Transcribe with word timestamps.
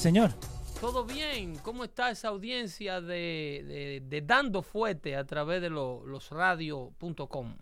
señor? 0.00 0.30
¿Todo 0.80 1.04
bien? 1.04 1.56
¿Cómo 1.62 1.84
está 1.84 2.10
esa 2.10 2.28
audiencia 2.28 3.00
de, 3.00 3.64
de- 3.68 4.02
de 4.08 4.20
Dando 4.22 4.62
Fuete 4.62 5.14
a 5.14 5.24
través 5.24 5.60
de 5.60 5.68
lo- 5.70 6.04
losradio.com? 6.06 7.54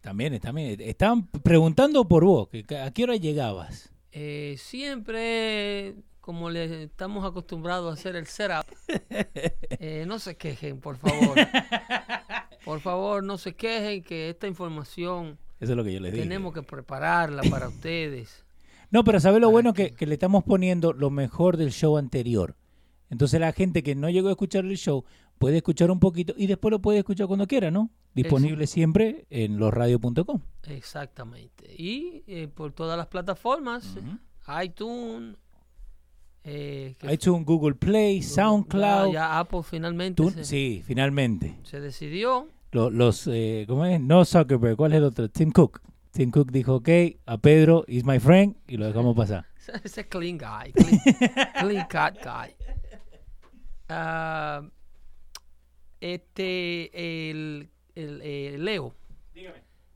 También, 0.00 0.40
también. 0.40 0.80
Estaban 0.80 1.26
preguntando 1.26 2.06
por 2.08 2.24
vos, 2.24 2.48
¿a 2.82 2.90
qué 2.90 3.04
hora 3.04 3.16
llegabas? 3.16 3.92
Eh, 4.10 4.56
siempre, 4.58 5.94
como 6.20 6.50
le 6.50 6.84
estamos 6.84 7.24
acostumbrados 7.24 7.90
a 7.90 7.94
hacer 7.94 8.16
el 8.16 8.26
setup, 8.26 8.64
eh, 8.88 10.04
no 10.06 10.18
se 10.18 10.36
quejen, 10.36 10.80
por 10.80 10.96
favor. 10.96 11.36
Por 12.64 12.80
favor, 12.80 13.22
no 13.22 13.38
se 13.38 13.54
quejen 13.54 14.02
que 14.02 14.30
esta 14.30 14.46
información 14.46 15.38
Eso 15.60 15.72
es 15.72 15.76
lo 15.76 15.84
que 15.84 15.92
yo 15.92 16.00
les 16.00 16.12
digo. 16.12 16.22
tenemos 16.24 16.54
que 16.54 16.62
prepararla 16.62 17.42
para 17.50 17.68
ustedes. 17.68 18.44
No, 18.92 19.02
pero 19.02 19.18
¿sabés 19.18 19.40
lo 19.40 19.48
Para 19.48 19.52
bueno? 19.52 19.72
que- 19.74 19.94
le 20.06 20.12
estamos 20.14 20.44
poniendo 20.44 20.92
lo 20.92 21.10
mejor 21.10 21.56
del 21.56 21.72
show 21.72 21.96
anterior. 21.96 22.54
Entonces 23.10 23.40
la 23.40 23.52
gente 23.52 23.82
que 23.82 23.94
no 23.94 24.08
llegó 24.08 24.28
a 24.28 24.32
escuchar 24.32 24.64
el 24.64 24.76
show 24.76 25.04
puede 25.38 25.56
escuchar 25.56 25.90
un 25.90 25.98
poquito 25.98 26.32
y 26.36 26.46
después 26.46 26.70
lo 26.70 26.80
puede 26.80 26.98
escuchar 26.98 27.26
cuando 27.26 27.46
quiera, 27.46 27.70
¿no? 27.70 27.90
Disponible 28.14 28.66
siempre 28.66 29.26
en 29.30 29.58
losradio.com. 29.58 30.40
Exactamente. 30.68 31.74
Y 31.76 32.22
eh, 32.26 32.48
por 32.54 32.72
todas 32.72 32.96
las 32.96 33.08
plataformas, 33.08 33.96
iTunes, 34.64 35.36
eh, 36.44 36.94
iTunes, 37.10 37.44
Google 37.46 37.74
Play, 37.74 38.22
SoundCloud. 38.22 39.06
Ya, 39.08 39.12
ya 39.12 39.38
Apple 39.38 39.62
finalmente 39.62 40.30
se, 40.30 40.44
sí, 40.44 40.82
finalmente. 40.84 41.56
se 41.64 41.80
decidió. 41.80 42.48
Lo- 42.72 42.90
Los, 42.90 43.26
eh, 43.26 43.64
¿cómo 43.68 43.84
es? 43.86 44.00
No 44.00 44.24
Zuckerberg, 44.24 44.76
¿cuál 44.76 44.92
es 44.92 44.98
el 44.98 45.04
otro? 45.04 45.28
Tim 45.28 45.50
Cook. 45.50 45.80
Tim 46.12 46.30
Cook 46.30 46.50
dijo, 46.52 46.76
ok, 46.76 46.88
a 47.24 47.38
Pedro, 47.38 47.84
is 47.88 48.04
my 48.04 48.18
friend, 48.18 48.56
y 48.66 48.76
lo 48.76 48.86
dejamos 48.86 49.16
pasar. 49.16 49.46
Ese 49.82 50.02
es 50.02 50.06
clean 50.08 50.36
guy. 50.36 50.72
Clean, 50.72 51.00
clean 51.58 51.86
cut 51.88 52.22
guy. 52.22 52.54
Ah, 53.88 54.62
este, 56.00 57.30
el, 57.30 57.70
el, 57.94 58.20
eh, 58.22 58.56
Leo 58.58 58.94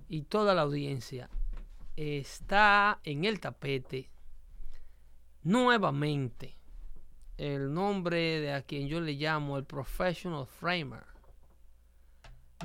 y 0.09 0.23
toda 0.23 0.55
la 0.55 0.63
audiencia 0.63 1.29
está 1.97 3.01
en 3.05 3.25
el 3.25 3.41
tapete 3.41 4.09
nuevamente 5.43 6.57
el 7.39 7.73
nombre 7.73 8.41
de 8.41 8.53
a 8.53 8.63
quien 8.63 8.89
yo 8.89 9.01
le 9.01 9.13
llamo 9.13 9.59
el 9.59 9.65
Professional 9.65 10.47
Framer, 10.47 11.05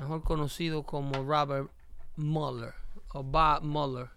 mejor 0.00 0.22
conocido 0.22 0.84
como 0.84 1.24
Robert 1.24 1.70
Mueller 2.16 2.81
o 3.14 3.22
Bob 3.22 3.62
Mueller, 3.62 4.08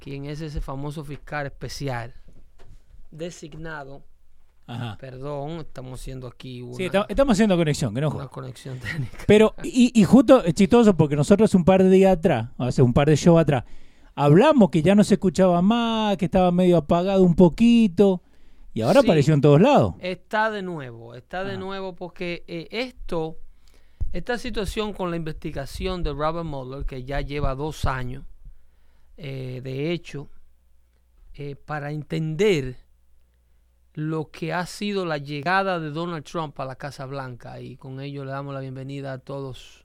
quien 0.00 0.24
es 0.26 0.40
ese 0.40 0.60
famoso 0.60 1.04
fiscal 1.04 1.46
especial 1.46 2.14
designado. 3.10 4.02
Ajá. 4.66 4.96
Perdón, 5.00 5.58
estamos 5.60 6.00
haciendo 6.00 6.28
aquí 6.28 6.62
una, 6.62 6.76
Sí, 6.76 6.84
esta- 6.84 7.04
estamos 7.08 7.32
haciendo 7.32 7.56
conexión, 7.56 7.92
que 7.92 8.00
no 8.00 8.10
una 8.10 8.28
conexión 8.28 8.78
técnica. 8.78 9.18
Pero, 9.26 9.52
y, 9.64 9.90
y 10.00 10.04
justo 10.04 10.44
es 10.44 10.54
chistoso 10.54 10.96
porque 10.96 11.16
nosotros 11.16 11.52
un 11.54 11.64
par 11.64 11.82
de 11.82 11.90
días 11.90 12.16
atrás, 12.16 12.50
hace 12.56 12.80
un 12.80 12.92
par 12.92 13.08
de 13.08 13.16
shows 13.16 13.40
atrás, 13.40 13.64
hablamos 14.14 14.70
que 14.70 14.80
ya 14.82 14.94
no 14.94 15.02
se 15.02 15.14
escuchaba 15.14 15.60
más, 15.60 16.16
que 16.18 16.26
estaba 16.26 16.52
medio 16.52 16.76
apagado 16.76 17.24
un 17.24 17.34
poquito, 17.34 18.22
y 18.72 18.82
ahora 18.82 19.00
Sí. 19.00 19.06
apareció 19.08 19.34
en 19.34 19.40
todos 19.40 19.60
lados. 19.60 19.94
Está 19.98 20.52
de 20.52 20.62
nuevo, 20.62 21.16
está 21.16 21.42
de 21.42 21.52
Ajá. 21.52 21.58
nuevo 21.60 21.96
porque 21.96 22.44
eh, 22.46 22.68
esto, 22.70 23.38
esta 24.12 24.38
situación 24.38 24.92
con 24.92 25.10
la 25.10 25.16
investigación 25.16 26.02
de 26.02 26.12
Robert 26.12 26.44
Mueller, 26.46 26.84
que 26.84 27.04
ya 27.04 27.20
lleva 27.20 27.54
dos 27.54 27.84
años, 27.84 28.24
eh, 29.16 29.60
de 29.62 29.92
hecho, 29.92 30.28
eh, 31.34 31.54
para 31.56 31.92
entender 31.92 32.76
lo 33.94 34.30
que 34.30 34.52
ha 34.52 34.66
sido 34.66 35.04
la 35.04 35.18
llegada 35.18 35.78
de 35.80 35.90
Donald 35.90 36.24
Trump 36.24 36.58
a 36.60 36.64
la 36.64 36.76
Casa 36.76 37.06
Blanca, 37.06 37.60
y 37.60 37.76
con 37.76 38.00
ello 38.00 38.24
le 38.24 38.30
damos 38.30 38.54
la 38.54 38.60
bienvenida 38.60 39.12
a 39.12 39.18
todos 39.18 39.84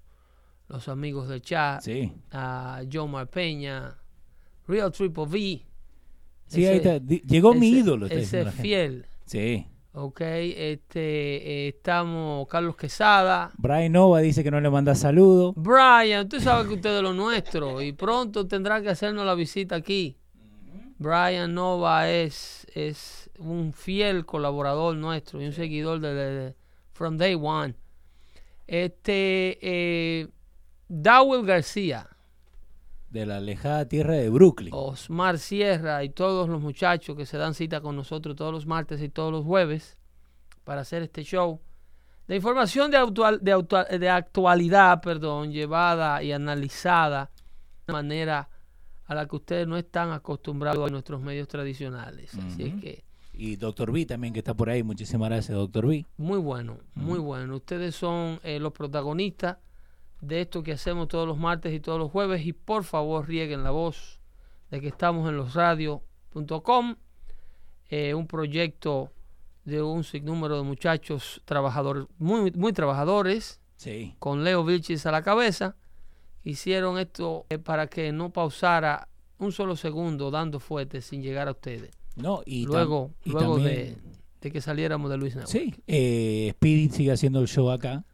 los 0.68 0.88
amigos 0.88 1.28
del 1.28 1.42
chat, 1.42 1.82
Sí. 1.82 2.12
a 2.32 2.82
Jomar 2.92 3.28
Peña, 3.30 3.96
Real 4.68 4.92
Triple 4.92 5.24
V. 5.24 5.66
Sí, 6.48 6.64
ese- 6.66 6.70
ahí 6.72 6.78
está. 6.78 6.98
Llegó 6.98 7.54
mi 7.54 7.70
ídolo. 7.70 8.06
Ese 8.08 8.46
fiel. 8.52 9.06
Sí. 9.26 9.68
Ok, 9.98 10.20
este, 10.22 11.00
eh, 11.00 11.68
estamos 11.70 12.46
Carlos 12.50 12.76
Quesada. 12.76 13.52
Brian 13.58 13.94
Nova 13.94 14.20
dice 14.20 14.44
que 14.44 14.52
no 14.52 14.60
le 14.60 14.70
manda 14.70 14.94
saludos. 14.94 15.54
Brian, 15.56 16.28
tú 16.28 16.40
sabes 16.42 16.68
que 16.68 16.74
usted 16.74 16.98
es 16.98 17.02
lo 17.02 17.14
nuestro 17.14 17.82
y 17.82 17.94
pronto 17.94 18.46
tendrá 18.46 18.82
que 18.82 18.90
hacernos 18.90 19.26
la 19.26 19.36
visita 19.36 19.76
aquí. 19.76 20.18
Brian 20.98 21.54
Nova 21.54 22.10
es, 22.12 22.68
es 22.76 23.30
un 23.40 23.72
fiel 23.72 24.26
colaborador 24.26 24.98
nuestro 24.98 25.42
y 25.42 25.46
un 25.46 25.54
seguidor 25.54 26.00
de, 26.02 26.14
de- 26.14 26.32
de- 26.40 26.56
From 26.92 27.16
Day 27.18 27.36
One. 27.42 27.76
Este, 28.68 29.58
eh, 29.62 30.28
Dawel 30.90 31.46
García, 31.46 32.08
De 33.16 33.26
la 33.26 33.38
alejada 33.38 33.88
tierra 33.88 34.14
de 34.16 34.30
Brooklyn. 34.30 34.72
Osmar 34.74 35.40
Sierra 35.40 36.04
y 36.04 36.10
todos 36.10 36.50
los 36.50 36.60
muchachos 36.62 37.16
que 37.16 37.26
se 37.26 37.38
dan 37.38 37.54
cita 37.54 37.80
con 37.80 37.96
nosotros 37.96 38.36
todos 38.36 38.52
los 38.52 38.66
martes 38.66 39.02
y 39.02 39.08
todos 39.08 39.32
los 39.32 39.46
jueves 39.46 39.98
para 40.66 40.82
hacer 40.82 41.02
este 41.04 41.24
show 41.24 41.62
de 42.28 42.36
información 42.36 42.92
de, 42.92 42.98
actual- 42.98 43.40
de, 43.42 43.54
autua- 43.56 43.88
de 43.88 44.10
actualidad, 44.10 45.00
perdón, 45.02 45.52
llevada 45.54 46.22
y 46.24 46.34
analizada 46.34 47.32
de 47.88 47.94
una 47.94 48.02
manera 48.02 48.50
a 49.06 49.16
la 49.16 49.26
que 49.28 49.36
ustedes 49.38 49.66
no 49.66 49.78
están 49.78 50.12
acostumbrados 50.12 50.86
en 50.88 50.92
nuestros 50.94 51.22
medios 51.22 51.48
tradicionales. 51.48 52.34
Así 52.36 52.64
es 52.64 52.74
que 52.82 53.04
Y 53.32 53.56
Doctor 53.56 53.92
B 53.94 54.06
también 54.06 54.34
que 54.34 54.40
está 54.40 54.54
por 54.54 54.70
ahí. 54.70 54.84
Muchísimas 54.84 55.30
gracias, 55.30 55.58
Doctor 55.58 55.88
B. 55.88 56.06
muy 56.18 56.40
bueno, 56.40 56.80
muy 56.96 57.20
bueno. 57.20 57.56
Ustedes 57.56 57.96
son 57.96 58.40
eh, 58.44 58.60
los 58.60 58.74
protagonistas 58.74 59.58
de 60.28 60.42
esto 60.42 60.64
que 60.64 60.72
hacemos 60.74 61.08
todos 61.08 61.28
los 61.28 61.38
martes 61.38 61.74
y 61.74 61.80
todos 61.80 62.00
los 62.00 62.12
jueves 62.12 62.46
y 62.46 62.54
por 62.54 62.84
favor 62.84 63.28
rieguen 63.28 63.64
la 63.64 63.72
voz 63.72 64.20
de 64.72 64.82
que 64.82 64.88
estamos 64.88 65.28
en 65.30 65.38
losradio.com, 65.38 66.96
eh, 67.90 68.14
un 68.14 68.28
proyecto 68.28 69.12
de 69.64 69.82
un 69.82 70.04
sinnúmero 70.04 70.58
de 70.58 70.64
muchachos 70.64 71.42
trabajadores, 71.46 72.06
muy, 72.18 72.52
muy 72.52 72.74
trabajadores, 72.74 73.60
Sí. 73.78 74.16
con 74.20 74.44
Leo 74.44 74.64
Vilchis 74.64 75.06
a 75.06 75.12
la 75.12 75.22
cabeza. 75.22 75.76
Hicieron 76.44 76.98
esto 77.00 77.46
eh, 77.50 77.58
para 77.58 77.88
que 77.88 78.12
no 78.12 78.32
pausara 78.32 79.08
un 79.40 79.52
solo 79.52 79.76
segundo 79.76 80.32
dando 80.32 80.60
fuerte 80.60 81.02
sin 81.02 81.22
llegar 81.22 81.48
a 81.48 81.52
ustedes. 81.52 81.92
No, 82.16 82.42
y 82.46 82.66
luego 82.66 83.12
y 83.26 83.32
luego 83.32 83.58
de, 83.58 83.98
de 84.42 84.52
que 84.52 84.62
saliéramos 84.62 85.10
de 85.12 85.18
Luis 85.18 85.36
Network. 85.36 85.52
Sí. 85.52 85.74
Eh, 85.88 86.52
Speedy 86.56 86.90
sigue 86.90 87.12
haciendo 87.12 87.42
el 87.42 87.48
show 87.48 87.70
acá. 87.72 88.06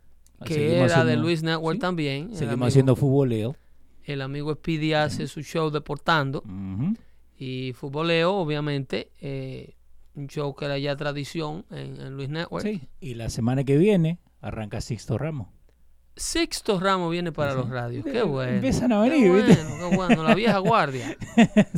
Que 0.45 0.53
Seguimos 0.53 0.91
era 0.91 1.05
de 1.05 1.17
Luis 1.17 1.43
Network 1.43 1.75
sí, 1.77 1.79
también. 1.81 2.29
Seguimos 2.33 2.53
amigo, 2.53 2.65
haciendo 2.67 2.95
futboleo. 2.95 3.55
el 4.03 4.21
amigo 4.21 4.53
Speedy 4.53 4.93
hace 4.93 5.27
su 5.27 5.41
show 5.41 5.69
deportando 5.69 6.43
y 7.38 7.73
futboleo, 7.73 8.33
obviamente, 8.35 9.11
eh, 9.21 9.75
un 10.15 10.27
show 10.27 10.53
que 10.55 10.65
era 10.65 10.77
ya 10.77 10.95
tradición 10.95 11.65
en, 11.71 11.99
en 11.99 12.15
Luis 12.15 12.29
Network. 12.29 12.63
Sí. 12.65 12.81
Y 12.99 13.13
la 13.15 13.29
semana 13.29 13.63
que 13.63 13.77
viene 13.77 14.19
arranca 14.41 14.81
Sixto 14.81 15.17
Ramos. 15.17 15.47
Sixto 16.15 16.79
Ramos 16.79 17.09
viene 17.11 17.31
para 17.31 17.51
Sí. 17.51 17.57
los 17.57 17.69
radios. 17.69 18.03
Qué 18.05 18.19
Eh, 18.19 18.23
bueno. 18.23 18.51
empiezan 18.53 18.91
a 18.91 19.03
Qué 19.03 19.09
venir, 19.09 19.29
bueno, 19.31 19.47
¿viste? 19.47 19.63
qué 19.89 19.95
bueno. 19.95 20.23
La 20.23 20.35
vieja 20.35 20.57
guardia. 20.59 21.17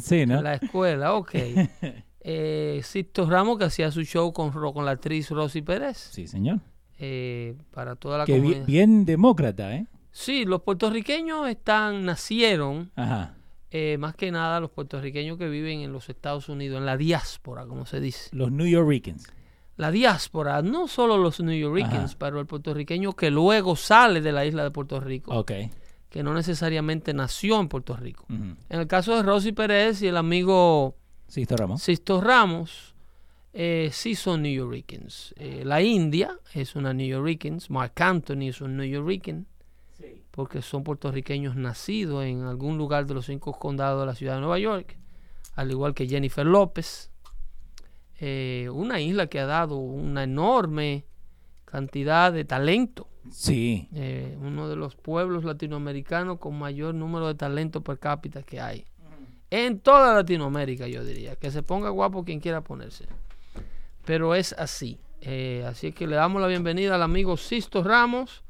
sí, 0.01 0.25
¿no? 0.25 0.41
La 0.41 0.55
escuela, 0.55 1.13
ok. 1.13 1.31
Eh, 2.25 2.79
Sixto 2.85 3.29
Ramos 3.29 3.57
que 3.57 3.65
hacía 3.65 3.91
su 3.91 4.01
show 4.03 4.31
con, 4.31 4.49
con 4.51 4.85
la 4.85 4.91
actriz 4.91 5.29
Rosy 5.29 5.61
Pérez. 5.61 5.97
Sí, 5.97 6.25
señor. 6.25 6.61
Eh, 7.05 7.55
para 7.71 7.95
toda 7.97 8.19
la 8.19 8.25
Que 8.25 8.37
comunidad. 8.37 8.65
bien 8.65 9.03
demócrata, 9.05 9.75
¿eh? 9.75 9.87
Sí, 10.11 10.45
los 10.45 10.61
puertorriqueños 10.61 11.49
están, 11.49 12.05
nacieron 12.05 12.91
Ajá. 12.95 13.35
eh, 13.71 13.97
más 13.99 14.15
que 14.15 14.31
nada 14.31 14.59
los 14.61 14.71
puertorriqueños 14.71 15.37
que 15.37 15.49
viven 15.49 15.81
en 15.81 15.91
los 15.91 16.07
Estados 16.07 16.47
Unidos, 16.47 16.77
en 16.77 16.85
la 16.85 16.95
diáspora, 16.95 17.65
como 17.65 17.85
se 17.85 17.99
dice. 17.99 18.29
Los 18.31 18.51
New 18.51 18.67
Yorkers. 18.67 19.25
La 19.75 19.91
diáspora, 19.91 20.61
no 20.61 20.87
solo 20.87 21.17
los 21.17 21.39
New 21.41 21.57
Yorkers, 21.59 21.93
Ajá. 22.11 22.15
pero 22.19 22.39
el 22.39 22.45
puertorriqueño 22.45 23.13
que 23.13 23.31
luego 23.31 23.75
sale 23.75 24.21
de 24.21 24.31
la 24.31 24.45
isla 24.45 24.63
de 24.63 24.71
Puerto 24.71 24.99
Rico, 25.01 25.33
Ok. 25.35 25.51
que 26.09 26.23
no 26.23 26.33
necesariamente 26.33 27.13
nació 27.13 27.59
en 27.59 27.67
Puerto 27.67 27.97
Rico. 27.97 28.25
En 28.29 28.55
el 28.79 28.87
caso 28.87 29.15
de 29.15 29.23
Rosy 29.23 29.51
Pérez 29.51 30.01
y 30.03 30.07
el 30.07 30.15
amigo 30.17 30.95
Sixto 31.27 31.57
Ramos. 31.57 31.81
Sisto 31.81 32.21
Ramos, 32.21 32.92
eh, 33.53 33.89
sí 33.91 34.15
son 34.15 34.41
New 34.41 34.51
Yorkers. 34.51 35.33
Eh, 35.37 35.61
la 35.63 35.81
India 35.81 36.37
es 36.53 36.75
una 36.75 36.93
New 36.93 37.07
Yorkers, 37.07 37.69
Mark 37.69 37.93
Anthony 37.97 38.49
es 38.49 38.61
un 38.61 38.77
New 38.77 38.87
Yorker, 38.87 39.43
porque 40.31 40.63
son 40.63 40.83
puertorriqueños 40.83 41.55
nacidos 41.55 42.25
en 42.25 42.41
algún 42.41 42.77
lugar 42.77 43.05
de 43.05 43.13
los 43.13 43.27
cinco 43.27 43.53
condados 43.53 44.01
de 44.01 44.07
la 44.07 44.15
ciudad 44.15 44.35
de 44.35 44.39
Nueva 44.39 44.57
York, 44.57 44.97
al 45.55 45.69
igual 45.69 45.93
que 45.93 46.07
Jennifer 46.07 46.45
López. 46.45 47.11
Eh, 48.19 48.69
una 48.71 48.99
isla 48.99 49.27
que 49.27 49.39
ha 49.39 49.45
dado 49.45 49.75
una 49.75 50.23
enorme 50.23 51.05
cantidad 51.65 52.31
de 52.33 52.45
talento. 52.45 53.07
Sí. 53.29 53.89
Eh, 53.93 54.37
uno 54.41 54.67
de 54.67 54.75
los 54.75 54.95
pueblos 54.95 55.43
latinoamericanos 55.43 56.39
con 56.39 56.57
mayor 56.57 56.95
número 56.95 57.27
de 57.27 57.35
talento 57.35 57.81
per 57.81 57.99
cápita 57.99 58.41
que 58.43 58.59
hay. 58.59 58.85
En 59.49 59.79
toda 59.79 60.15
Latinoamérica, 60.15 60.87
yo 60.87 61.03
diría. 61.03 61.35
Que 61.35 61.51
se 61.51 61.61
ponga 61.61 61.89
guapo 61.89 62.23
quien 62.23 62.39
quiera 62.39 62.61
ponerse. 62.61 63.05
Pero 64.05 64.35
es 64.35 64.53
así. 64.53 64.99
Eh, 65.21 65.65
así 65.67 65.91
que 65.91 66.07
le 66.07 66.15
damos 66.15 66.41
la 66.41 66.47
bienvenida 66.47 66.95
al 66.95 67.03
amigo 67.03 67.37
Sisto 67.37 67.83
Ramos, 67.83 68.43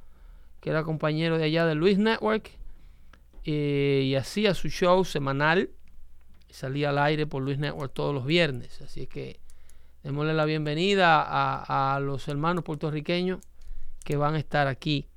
que 0.59 0.69
era 0.69 0.83
compañero 0.83 1.38
de 1.38 1.45
allá 1.45 1.65
de 1.65 1.75
Luis 1.75 1.97
Network. 1.97 2.51
Eh, 3.45 4.03
y 4.05 4.15
hacía 4.15 4.53
su 4.53 4.69
show 4.69 5.03
semanal. 5.05 5.69
Salía 6.50 6.89
al 6.89 7.00
aire 7.00 7.25
por 7.27 7.44
Luis 7.44 7.57
Network 7.57 7.94
todos 7.94 8.13
los 8.13 8.25
viernes. 8.25 8.81
Así 8.81 9.07
que 9.07 9.39
démosle 10.03 10.33
la 10.33 10.45
bienvenida 10.45 11.21
a, 11.21 11.95
a 11.95 12.00
los 12.00 12.27
hermanos 12.27 12.63
puertorriqueños 12.63 13.39
que 14.03 14.17
van 14.17 14.35
a 14.35 14.39
estar 14.39 14.67
aquí 14.67 15.07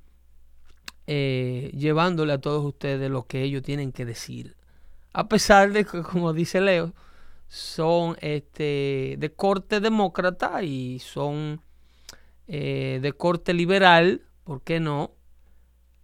eh, 1.09 1.71
llevándole 1.73 2.33
a 2.33 2.41
todos 2.41 2.65
ustedes 2.65 3.09
lo 3.09 3.27
que 3.27 3.41
ellos 3.41 3.63
tienen 3.63 3.93
que 3.93 4.05
decir. 4.05 4.55
A 5.13 5.29
pesar 5.29 5.71
de 5.71 5.85
que, 5.85 6.03
como 6.03 6.33
dice 6.33 6.59
Leo, 6.59 6.93
son 7.47 8.17
este, 8.21 9.15
de 9.17 9.33
corte 9.35 9.79
demócrata 9.79 10.63
y 10.63 10.99
son 10.99 11.61
eh, 12.47 12.99
de 13.01 13.13
corte 13.13 13.53
liberal, 13.53 14.21
¿por 14.43 14.61
qué 14.61 14.79
no? 14.79 15.11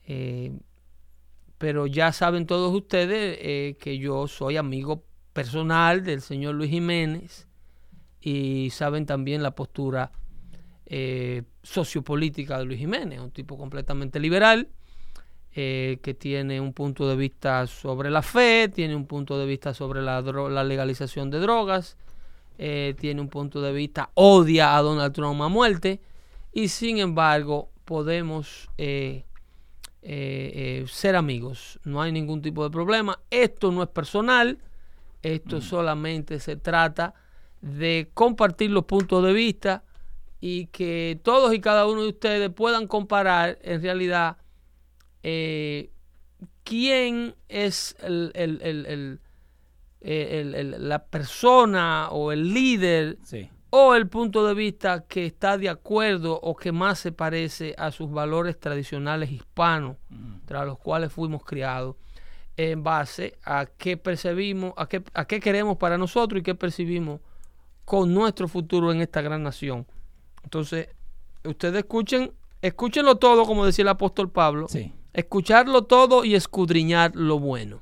Eh, 0.06 0.52
pero 1.58 1.88
ya 1.88 2.12
saben 2.12 2.46
todos 2.46 2.74
ustedes 2.74 3.78
que 3.78 3.98
yo 3.98 4.28
soy 4.28 4.58
amigo 4.58 5.04
personal 5.32 6.04
del 6.04 6.22
señor 6.22 6.56
Luis 6.56 6.70
Jiménez 6.70 7.48
y 8.20 8.70
saben 8.72 9.06
también 9.06 9.42
la 9.42 9.56
postura 9.56 10.12
sociopolítica 11.64 12.60
de 12.60 12.66
Luis 12.66 12.80
Jiménez, 12.80 13.22
un 13.22 13.32
tipo 13.32 13.58
completamente 13.58 14.20
liberal 14.20 14.70
eh, 15.56 16.00
que 16.02 16.14
tiene 16.14 16.60
un 16.60 16.74
punto 16.74 17.08
de 17.08 17.16
vista 17.16 17.68
sobre 17.68 18.10
la 18.10 18.22
fe, 18.22 18.70
tiene 18.74 18.96
un 18.96 19.06
punto 19.06 19.38
de 19.38 19.46
vista 19.46 19.74
sobre 19.74 20.02
la, 20.02 20.22
la 20.22 20.64
legalización 20.64 21.30
de 21.30 21.40
drogas, 21.40 21.98
eh, 22.58 22.96
tiene 23.00 23.22
un 23.22 23.30
punto 23.30 23.62
de 23.62 23.72
vista, 23.72 24.10
odia 24.16 24.76
a 24.76 24.82
Donald 24.82 25.14
Trump 25.14 25.42
a 25.42 25.50
muerte, 25.50 26.00
y 26.52 26.70
sin 26.70 26.98
embargo 26.98 27.70
podemos 27.86 28.70
eh, 28.78 29.26
ser 30.02 31.16
amigos, 31.16 31.80
no 31.84 32.02
hay 32.02 32.12
ningún 32.12 32.42
tipo 32.42 32.64
de 32.64 32.70
problema, 32.70 33.20
esto 33.30 33.72
no 33.72 33.84
es 33.84 33.90
personal, 33.90 34.58
esto 35.22 35.58
mm. 35.58 35.62
solamente 35.62 36.40
se 36.40 36.56
trata 36.56 37.14
de 37.62 38.10
compartir 38.14 38.72
los 38.72 38.86
puntos 38.86 39.24
de 39.24 39.34
vista 39.34 39.84
y 40.42 40.66
que 40.68 41.20
todos 41.24 41.54
y 41.54 41.62
cada 41.62 41.88
uno 41.88 42.02
de 42.02 42.10
ustedes 42.10 42.50
puedan 42.50 42.88
comparar 42.88 43.58
en 43.62 43.82
realidad 43.82 44.38
eh, 45.24 45.90
quién 46.64 47.36
es 47.48 47.96
el, 48.02 49.20
la 50.02 51.06
persona 51.06 52.10
o 52.12 52.32
el 52.34 52.54
líder 52.54 53.18
o 53.70 53.96
el 53.96 54.08
punto 54.08 54.46
de 54.46 54.54
vista 54.54 55.06
que 55.08 55.26
está 55.26 55.58
de 55.58 55.70
acuerdo 55.70 56.40
o 56.40 56.56
que 56.56 56.72
más 56.72 57.00
se 57.00 57.12
parece 57.12 57.74
a 57.78 57.92
sus 57.92 58.12
valores 58.12 58.60
tradicionales 58.60 59.32
hispanos, 59.32 59.98
tras 60.46 60.66
los 60.66 60.78
cuales 60.78 61.12
fuimos 61.12 61.44
criados, 61.44 61.96
en 62.56 62.84
base 62.84 63.40
a 63.44 63.66
qué 63.66 63.98
percibimos, 63.98 64.74
a 64.78 64.88
qué, 64.88 65.04
a 65.14 65.26
qué 65.26 65.40
queremos 65.40 65.78
para 65.78 65.98
nosotros 65.98 66.42
y 66.42 66.44
qué 66.44 66.54
percibimos 66.54 67.22
con 67.86 68.14
nuestro 68.14 68.48
futuro 68.48 68.92
en 68.92 69.02
esta 69.02 69.22
gran 69.22 69.42
nación. 69.42 69.88
Entonces, 70.44 70.90
ustedes 71.44 71.78
escuchen, 71.78 72.32
escúchenlo 72.62 73.16
todo, 73.16 73.46
como 73.46 73.66
decía 73.66 73.84
el 73.84 73.90
apóstol 73.90 74.30
Pablo. 74.30 74.68
Sí 74.68 74.94
escucharlo 75.14 75.84
todo 75.84 76.26
y 76.26 76.36
escudriñar 76.36 77.16
lo 77.16 77.40
bueno. 77.40 77.82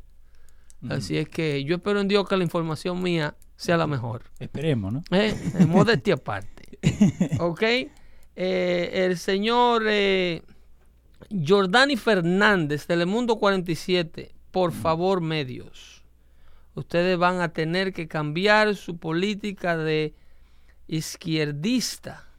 Así 0.89 1.18
es 1.18 1.30
que 1.30 1.63
yo 1.63 1.75
espero 1.75 2.00
en 2.01 2.07
Dios 2.07 2.28
que 2.28 2.36
la 2.36 2.44
información 2.44 3.01
mía 3.04 3.36
sea 3.56 3.78
la 3.78 3.86
mejor. 3.86 4.24
Esperemos, 4.39 4.92
¿no? 4.92 5.04
Eh, 5.12 5.36
en 5.60 5.69
modestia 5.69 6.16
aparte. 6.16 6.80
¿Ok? 7.39 7.62
Eh, 7.63 8.89
el 8.94 9.18
señor 9.18 9.83
eh, 9.88 10.42
Jordani 11.30 11.98
Fernández, 11.98 12.88
Telemundo 12.88 13.38
47, 13.38 14.34
por 14.50 14.72
favor, 14.72 15.22
medios. 15.22 16.04
Ustedes 16.74 17.18
van 17.18 17.42
a 17.42 17.50
tener 17.50 17.94
que 17.94 18.07
cambiar 18.07 18.75
su 18.75 18.98
política 18.98 19.77
de 19.77 20.16
izquierdista 20.88 22.31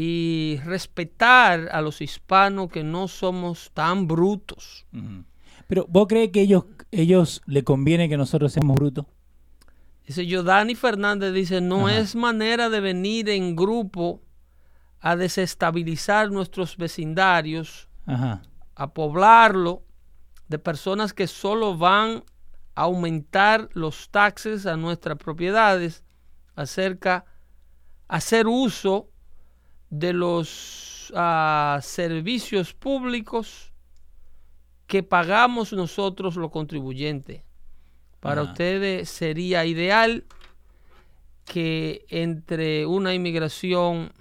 y 0.00 0.60
respetar 0.64 1.70
a 1.72 1.80
los 1.80 2.00
hispanos 2.00 2.70
que 2.70 2.84
no 2.84 3.08
somos 3.08 3.72
tan 3.74 4.06
brutos. 4.06 4.86
Pero 5.66 5.86
¿vos 5.88 6.06
crees 6.06 6.30
que 6.30 6.42
ellos, 6.42 6.66
ellos 6.92 7.42
le 7.46 7.64
conviene 7.64 8.08
que 8.08 8.16
nosotros 8.16 8.52
seamos 8.52 8.76
brutos? 8.76 9.06
Dice 10.06 10.24
yo, 10.24 10.44
Dani 10.44 10.76
Fernández 10.76 11.34
dice, 11.34 11.60
no 11.60 11.88
es 11.88 12.14
manera 12.14 12.70
de 12.70 12.78
venir 12.78 13.28
en 13.28 13.56
grupo 13.56 14.22
a 15.00 15.16
desestabilizar 15.16 16.30
nuestros 16.30 16.76
vecindarios, 16.76 17.88
a 18.06 18.94
poblarlo 18.94 19.82
de 20.46 20.60
personas 20.60 21.12
que 21.12 21.26
solo 21.26 21.76
van 21.76 22.22
a 22.76 22.82
aumentar 22.82 23.68
los 23.72 24.10
taxes 24.10 24.64
a 24.64 24.76
nuestras 24.76 25.18
propiedades, 25.18 26.04
acerca 26.54 27.24
hacer 28.06 28.46
uso 28.46 29.10
de 29.90 30.12
los 30.12 31.12
ah, 31.14 31.78
servicios 31.82 32.74
públicos 32.74 33.72
que 34.86 35.02
pagamos 35.02 35.72
nosotros 35.72 36.36
los 36.36 36.50
contribuyentes. 36.50 37.42
Para 38.20 38.42
ustedes 38.42 39.08
sería 39.08 39.64
ideal 39.64 40.24
que 41.44 42.04
entre 42.08 42.84
una 42.84 43.14
inmigración 43.14 44.12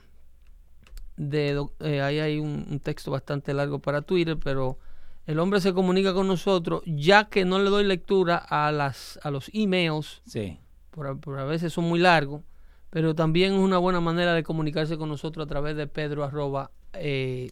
de 1.15 1.65
eh, 1.79 2.01
ahí 2.01 2.19
hay 2.19 2.37
un, 2.37 2.79
texto 2.79 3.09
bastante 3.09 3.53
largo 3.53 3.79
para 3.79 4.03
Twitter, 4.03 4.37
pero 4.41 4.77
el 5.25 5.39
hombre 5.39 5.61
se 5.61 5.73
comunica 5.73 6.13
con 6.13 6.27
nosotros, 6.27 6.83
ya 6.85 7.27
que 7.27 7.43
no 7.43 7.57
le 7.59 7.69
doy 7.69 7.85
lectura 7.85 8.37
a 8.37 8.71
las 8.71 9.19
a 9.23 9.31
los 9.31 9.49
emails, 9.51 10.21
sí. 10.25 10.59
por, 10.91 11.19
por 11.19 11.39
a 11.39 11.45
veces 11.45 11.73
son 11.73 11.85
muy 11.85 11.99
largos 11.99 12.43
pero 12.89 13.15
también 13.15 13.53
es 13.53 13.59
una 13.59 13.77
buena 13.77 13.99
manera 14.01 14.33
de 14.33 14.43
comunicarse 14.43 14.97
con 14.97 15.09
nosotros 15.09 15.45
a 15.45 15.49
través 15.49 15.75
de 15.75 15.87
pedro 15.87 16.23
arroba 16.23 16.71
eh, 16.93 17.51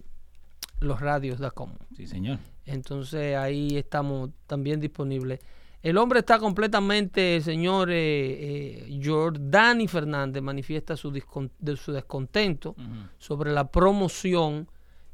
losradios.com. 0.80 1.72
Sí, 1.96 2.08
señor. 2.08 2.40
Entonces 2.66 3.36
ahí 3.36 3.78
estamos 3.78 4.32
también 4.48 4.80
disponibles. 4.80 5.40
El 5.86 5.98
hombre 6.00 6.20
está 6.20 6.40
completamente, 6.40 7.40
señor 7.42 7.92
eh, 7.92 8.88
eh, 8.88 9.02
Jordani 9.04 9.88
Fernández, 9.88 10.42
manifiesta 10.42 10.98
su, 10.98 11.12
de 11.12 11.78
su 11.78 11.92
descontento 11.92 12.76
sobre 13.20 13.54
la 13.54 13.70
promoción 13.70 14.68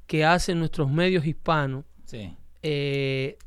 que 0.07 0.23
hacen 0.23 0.59
nuestros 0.59 0.89
medios 0.89 1.25
hispanos 1.25 1.83
eh, 2.63 3.37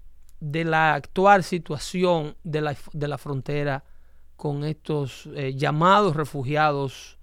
de 0.40 0.64
la 0.64 0.94
actual 0.94 1.44
situación 1.44 2.36
de 2.44 2.60
la, 2.60 2.76
de 2.92 3.08
la 3.08 3.16
frontera 3.16 3.84
con 4.36 4.64
estos 4.64 5.28
eh, 5.34 5.54
llamados 5.54 6.16
refugiados 6.16 7.18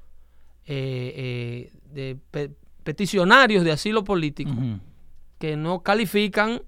eh, 0.65 1.71
eh, 1.93 2.17
de 2.33 2.49
peticionarios 2.83 3.63
de 3.63 3.71
asilo 3.71 4.03
político 4.03 4.53
que 5.37 5.55
no 5.55 5.81
califican 5.81 6.61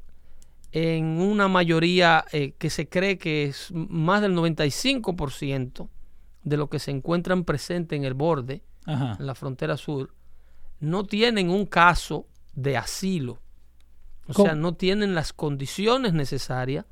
en 0.72 1.06
una 1.22 1.48
mayoría 1.48 2.26
que 2.58 2.70
se 2.70 2.90
cree 2.90 3.18
que 3.18 3.46
es 3.46 3.72
más 3.72 4.22
del 4.22 4.36
95% 4.36 5.88
de 6.44 6.58
lo 6.58 6.70
que 6.70 6.80
se 6.80 6.92
encuentran 6.92 7.46
presentes 7.46 7.98
en 7.98 8.04
el 8.06 8.16
borde, 8.16 8.64
en 8.86 9.26
la 9.26 9.36
frontera 9.36 9.78
sur, 9.78 10.14
no 10.80 11.06
tienen 11.06 11.50
un 11.50 11.66
caso 11.66 12.28
de 12.54 12.78
asilo. 12.78 13.40
O 14.28 14.34
sea, 14.34 14.56
no 14.56 14.74
tienen 14.74 15.16
las 15.16 15.34
condiciones 15.34 16.14
necesarias 16.14 16.86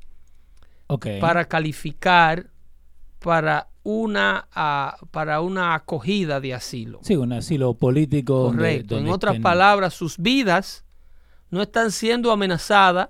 para 1.19 1.45
calificar 1.45 2.49
para 3.23 3.69
una, 3.83 4.47
para 5.11 5.41
una 5.41 5.75
acogida 5.75 6.39
de 6.39 6.53
asilo. 6.53 6.99
Sí, 7.03 7.15
un 7.15 7.33
asilo 7.33 7.75
político. 7.75 8.47
Correcto. 8.47 8.97
en 8.97 9.09
otras 9.09 9.39
palabras, 9.39 9.93
sus 9.93 10.17
vidas 10.17 10.83
no 11.51 11.61
están 11.61 11.91
siendo 11.91 12.31
amenazadas 12.31 13.09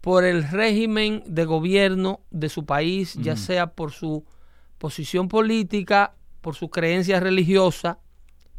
por 0.00 0.24
el 0.24 0.48
régimen 0.48 1.22
de 1.26 1.44
gobierno 1.44 2.20
de 2.30 2.48
su 2.48 2.64
país, 2.64 3.14
ya 3.20 3.36
sea 3.36 3.74
por 3.74 3.92
su 3.92 4.24
posición 4.78 5.28
política, 5.28 6.14
por 6.40 6.54
su 6.54 6.70
creencia 6.70 7.20
religiosa 7.20 7.98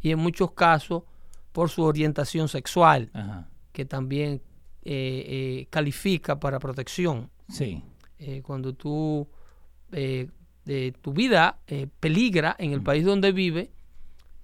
y 0.00 0.10
en 0.10 0.18
muchos 0.18 0.52
casos 0.52 1.04
por 1.52 1.70
su 1.70 1.82
orientación 1.82 2.48
sexual, 2.48 3.10
que 3.72 3.84
también 3.84 4.42
eh, 4.84 5.24
eh, 5.26 5.66
califica 5.70 6.38
para 6.38 6.58
protección. 6.58 7.30
Sí. 7.48 7.82
Eh, 8.18 8.42
cuando 8.42 8.74
tú 8.74 9.26
de 10.68 10.92
tu 11.00 11.12
vida 11.12 11.58
eh, 11.66 11.86
peligra 11.98 12.54
en 12.58 12.72
el 12.72 12.82
país 12.82 13.04
donde 13.04 13.32
vive 13.32 13.70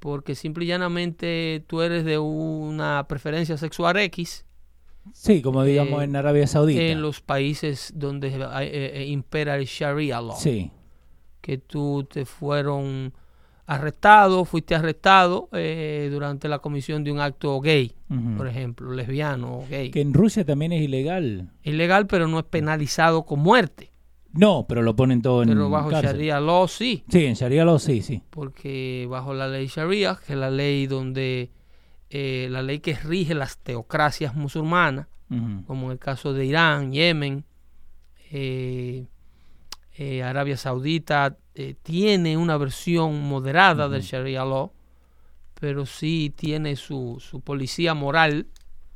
porque 0.00 0.34
simple 0.34 0.64
y 0.64 0.68
llanamente 0.68 1.62
tú 1.66 1.80
eres 1.82 2.04
de 2.04 2.18
una 2.18 3.06
preferencia 3.08 3.56
sexual 3.56 3.96
X 3.98 4.44
Sí, 5.12 5.42
como 5.42 5.62
digamos 5.64 6.00
Eh, 6.00 6.04
en 6.04 6.16
Arabia 6.16 6.46
Saudita. 6.46 6.80
en 6.80 7.02
los 7.02 7.20
países 7.20 7.92
donde 7.94 8.32
eh, 8.62 9.04
impera 9.06 9.56
el 9.56 9.66
Sharia 9.66 10.20
law. 10.22 10.36
Sí, 10.38 10.70
Que 11.42 11.58
tú 11.58 12.04
te 12.10 12.24
fueron 12.24 13.12
arrestado, 13.66 14.44
fuiste 14.46 14.74
arrestado 14.74 15.48
eh, 15.52 16.08
durante 16.10 16.48
la 16.48 16.58
comisión 16.58 17.04
de 17.04 17.12
un 17.12 17.20
acto 17.20 17.60
gay, 17.60 17.94
por 18.36 18.46
ejemplo, 18.46 18.92
lesbiano 18.92 19.58
o 19.58 19.66
gay. 19.68 19.90
que 19.90 20.00
en 20.00 20.14
Rusia 20.14 20.44
también 20.44 20.72
es 20.72 20.82
ilegal. 20.82 21.50
Ilegal, 21.62 22.06
pero 22.06 22.26
no 22.28 22.38
es 22.38 22.44
penalizado 22.46 23.24
con 23.24 23.40
muerte. 23.40 23.90
No, 24.34 24.66
pero 24.68 24.82
lo 24.82 24.96
ponen 24.96 25.22
todo 25.22 25.42
en 25.42 25.48
Pero 25.48 25.70
bajo 25.70 25.90
cárcel. 25.90 26.12
Sharia 26.12 26.40
law 26.40 26.66
sí. 26.66 27.04
Sí, 27.08 27.24
en 27.24 27.34
Sharia 27.34 27.64
law 27.64 27.78
sí, 27.78 28.02
sí. 28.02 28.20
porque 28.30 29.06
bajo 29.08 29.32
la 29.32 29.46
ley 29.48 29.68
Sharia, 29.68 30.18
que 30.26 30.32
es 30.32 30.38
la 30.38 30.50
ley 30.50 30.86
donde 30.86 31.50
eh, 32.10 32.48
la 32.50 32.62
ley 32.62 32.80
que 32.80 32.94
rige 32.94 33.34
las 33.34 33.58
teocracias 33.58 34.34
musulmanas, 34.34 35.06
como 35.66 35.86
en 35.86 35.92
el 35.92 35.98
caso 35.98 36.32
de 36.32 36.46
Irán, 36.46 36.92
Yemen, 36.92 37.44
eh, 38.30 39.06
eh, 39.96 40.22
Arabia 40.22 40.56
Saudita, 40.56 41.36
tiene 41.82 42.36
una 42.36 42.56
versión 42.56 43.20
moderada 43.22 43.88
del. 43.88 44.02
Sharia 44.02 44.44
law, 44.44 44.72
pero 45.60 45.86
sí 45.86 46.32
tiene 46.34 46.76
su, 46.76 47.18
su 47.20 47.40
policía 47.40 47.94
moral, 47.94 48.46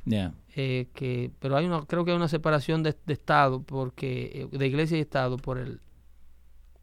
Ya. 0.05 0.33
Eh, 0.55 0.87
que, 0.93 1.31
pero 1.39 1.55
hay 1.57 1.65
una, 1.65 1.85
creo 1.85 2.03
que 2.05 2.11
hay 2.11 2.17
una 2.17 2.27
separación 2.27 2.83
de, 2.83 2.95
de 3.05 3.13
Estado, 3.13 3.61
porque 3.63 4.47
eh, 4.51 4.57
de 4.57 4.67
iglesia 4.67 4.97
y 4.97 5.01
Estado 5.01 5.37
por 5.37 5.57
el, 5.57 5.79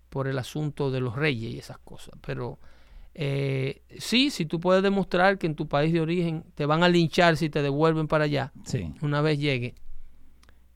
por 0.08 0.28
el 0.28 0.38
asunto 0.38 0.90
de 0.90 1.00
los 1.00 1.16
reyes 1.16 1.52
y 1.54 1.58
esas 1.58 1.78
cosas. 1.78 2.14
Pero 2.24 2.58
eh, 3.14 3.82
sí, 3.98 4.30
si 4.30 4.46
tú 4.46 4.60
puedes 4.60 4.82
demostrar 4.82 5.38
que 5.38 5.46
en 5.46 5.54
tu 5.54 5.66
país 5.68 5.92
de 5.92 6.00
origen 6.00 6.44
te 6.54 6.66
van 6.66 6.82
a 6.82 6.88
linchar 6.88 7.36
si 7.36 7.48
te 7.50 7.62
devuelven 7.62 8.06
para 8.08 8.24
allá, 8.24 8.52
Sí. 8.64 8.92
una 9.02 9.20
vez 9.20 9.38
llegue, 9.38 9.74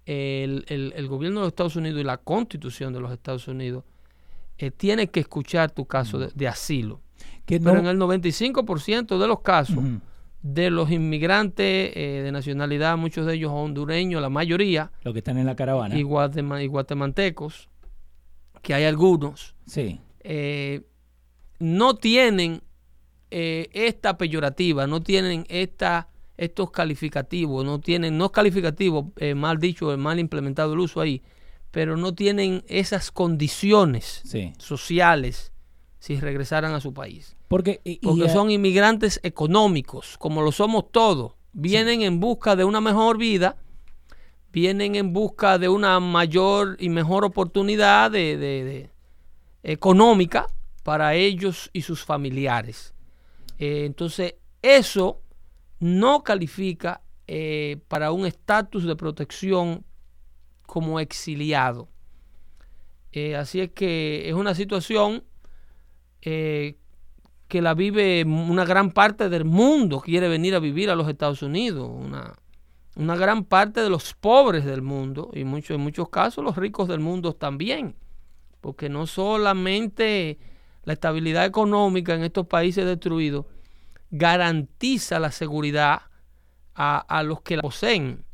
el, 0.06 0.64
el- 0.68 0.92
el 0.96 1.08
gobierno 1.08 1.40
de 1.40 1.44
los 1.44 1.52
Estados 1.52 1.76
Unidos 1.76 2.00
y 2.00 2.04
la 2.04 2.16
constitución 2.18 2.92
de 2.92 3.00
los 3.00 3.12
Estados 3.12 3.46
Unidos 3.48 3.84
eh, 4.58 4.70
tiene 4.70 5.08
que 5.10 5.20
escuchar 5.20 5.70
tu 5.70 5.86
caso 5.86 6.18
de, 6.18 6.30
de 6.34 6.48
asilo. 6.48 7.00
Que 7.46 7.60
Pero 7.60 7.78
en 7.78 7.86
el 7.86 7.98
95% 7.98 9.18
de 9.18 9.26
los 9.28 9.40
casos. 9.40 9.78
De 10.42 10.70
los 10.70 10.90
inmigrantes 10.90 11.92
eh, 11.94 12.22
de 12.24 12.32
nacionalidad, 12.32 12.96
muchos 12.96 13.26
de 13.26 13.34
ellos 13.34 13.50
hondureños, 13.52 14.22
la 14.22 14.30
mayoría, 14.30 14.90
Lo 15.02 15.12
que 15.12 15.18
están 15.18 15.36
en 15.38 15.46
la 15.46 15.54
caravana. 15.56 15.96
y, 15.98 16.02
guatema- 16.02 16.62
y 16.62 16.66
guatemaltecos, 16.66 17.68
que 18.62 18.74
hay 18.74 18.84
algunos, 18.84 19.54
Sí. 19.66 20.00
eh, 20.20 20.82
no 21.58 21.96
tienen 21.96 22.62
eh, 23.32 23.68
esta 23.74 24.18
peyorativa, 24.18 24.86
no 24.88 25.00
tienen 25.02 25.44
esta, 25.48 26.08
estos 26.36 26.70
calificativos, 26.72 27.64
no 27.64 27.78
tienen, 27.78 28.18
no 28.18 28.24
es 28.24 28.30
calificativo, 28.32 29.12
eh, 29.18 29.34
mal 29.34 29.58
dicho, 29.58 29.96
mal 29.96 30.18
implementado 30.18 30.72
el 30.72 30.80
uso 30.80 31.00
ahí, 31.00 31.22
pero 31.70 31.96
no 31.96 32.12
tienen 32.14 32.64
esas 32.66 33.12
condiciones 33.12 34.22
Sí. 34.24 34.52
sociales 34.58 35.52
si 36.00 36.18
regresaran 36.18 36.72
a 36.74 36.80
su 36.80 36.92
país. 36.92 37.36
Porque, 37.46 37.80
y- 37.84 37.98
Porque 37.98 38.28
son 38.32 38.50
inmigrantes 38.50 39.20
económicos, 39.22 40.16
como 40.18 40.42
lo 40.42 40.50
somos 40.50 40.90
todos. 40.90 41.34
Vienen 41.52 42.02
en 42.02 42.18
busca 42.20 42.56
de 42.56 42.64
una 42.64 42.80
mejor 42.80 43.18
vida, 43.18 43.56
vienen 44.52 44.96
en 44.96 45.12
busca 45.12 45.58
de 45.58 45.68
una 45.68 46.00
mayor 46.00 46.76
y 46.80 46.88
mejor 46.88 47.24
oportunidad 47.24 48.10
de, 48.10 48.36
de- 48.36 48.64
de- 48.64 48.90
económica 49.62 50.46
para 50.82 51.14
ellos 51.14 51.70
y 51.72 51.82
sus 51.82 52.02
familiares. 52.04 52.94
Eh, 53.58 53.84
entonces, 53.84 54.34
eso 54.62 55.20
no 55.78 56.22
califica 56.24 57.02
eh, 57.26 57.78
para 57.88 58.10
un 58.12 58.26
estatus 58.26 58.84
de 58.84 58.96
protección 58.96 59.84
como 60.66 60.98
exiliado. 60.98 61.88
Eh, 63.12 63.36
así 63.36 63.60
es 63.60 63.70
que 63.72 64.28
es 64.28 64.34
una 64.34 64.54
situación 64.54 65.24
eh, 66.22 66.76
que 67.48 67.60
la 67.60 67.74
vive 67.74 68.24
una 68.24 68.64
gran 68.64 68.92
parte 68.92 69.28
del 69.28 69.44
mundo, 69.44 70.00
quiere 70.00 70.28
venir 70.28 70.54
a 70.54 70.60
vivir 70.60 70.88
a 70.90 70.94
los 70.94 71.08
Estados 71.08 71.42
Unidos, 71.42 71.90
una, 71.92 72.34
una 72.96 73.16
gran 73.16 73.44
parte 73.44 73.80
de 73.80 73.90
los 73.90 74.14
pobres 74.14 74.64
del 74.64 74.82
mundo, 74.82 75.30
y 75.34 75.44
mucho, 75.44 75.74
en 75.74 75.80
muchos 75.80 76.08
casos 76.08 76.44
los 76.44 76.56
ricos 76.56 76.86
del 76.86 77.00
mundo 77.00 77.32
también, 77.32 77.96
porque 78.60 78.88
no 78.88 79.06
solamente 79.06 80.38
la 80.84 80.92
estabilidad 80.92 81.44
económica 81.44 82.14
en 82.14 82.22
estos 82.22 82.46
países 82.46 82.86
destruidos 82.86 83.46
garantiza 84.10 85.18
la 85.18 85.32
seguridad 85.32 86.02
a, 86.74 86.98
a 86.98 87.22
los 87.22 87.42
que 87.42 87.56
la 87.56 87.62
poseen. 87.62 88.24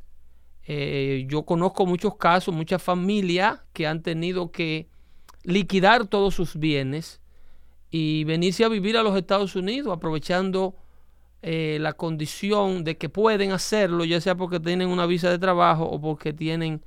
Eh, 0.69 1.26
yo 1.28 1.45
conozco 1.45 1.87
muchos 1.87 2.16
casos, 2.16 2.55
muchas 2.55 2.83
familias 2.83 3.61
que 3.73 3.87
han 3.87 4.02
tenido 4.02 4.50
que 4.50 4.88
liquidar 5.45 6.07
todos 6.07 6.35
sus 6.35 6.57
bienes 6.57 7.21
y 7.99 8.25
venirse 8.25 8.62
a 8.65 8.69
vivir 8.69 8.97
a 8.97 9.03
los 9.03 9.17
Estados 9.17 9.57
Unidos 9.57 9.91
aprovechando 9.97 10.75
eh, 11.43 11.79
la 11.81 11.93
condición 11.93 12.85
de 12.85 12.97
que 12.97 13.09
pueden 13.09 13.53
hacerlo, 13.53 14.05
ya 14.05 14.21
sea 14.21 14.35
porque 14.35 14.59
tienen 14.61 14.88
una 14.88 15.07
visa 15.07 15.31
de 15.31 15.38
trabajo 15.38 15.85
o 15.85 16.00
porque 16.00 16.33
tienen 16.33 16.83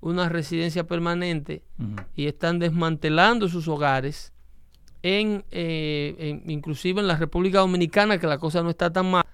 una 0.00 0.28
residencia 0.28 0.84
permanente 0.86 1.62
y 2.14 2.26
están 2.26 2.58
desmantelando 2.58 3.48
sus 3.48 3.66
hogares 3.68 4.32
en, 5.02 5.44
eh, 5.50 6.14
en- 6.18 6.50
inclusive 6.50 7.00
en 7.00 7.06
la 7.08 7.16
República 7.16 7.58
Dominicana 7.60 8.18
que 8.18 8.26
la 8.26 8.38
cosa 8.38 8.62
no 8.62 8.70
está 8.70 8.92
tan 8.92 9.10
mal 9.10 9.24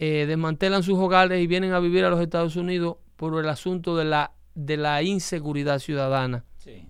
eh, 0.00 0.26
desmantelan 0.28 0.82
sus 0.84 0.96
hogares 0.98 1.42
y 1.42 1.46
vienen 1.48 1.72
a 1.72 1.80
vivir 1.80 2.04
a 2.04 2.10
los 2.10 2.20
Estados 2.20 2.54
Unidos 2.56 2.96
por 3.16 3.38
el 3.42 3.48
asunto 3.48 3.96
de 3.96 4.04
la 4.04 4.30
de 4.54 4.76
la 4.76 5.02
inseguridad 5.02 5.78
ciudadana 5.80 6.44
Sí. 6.58 6.86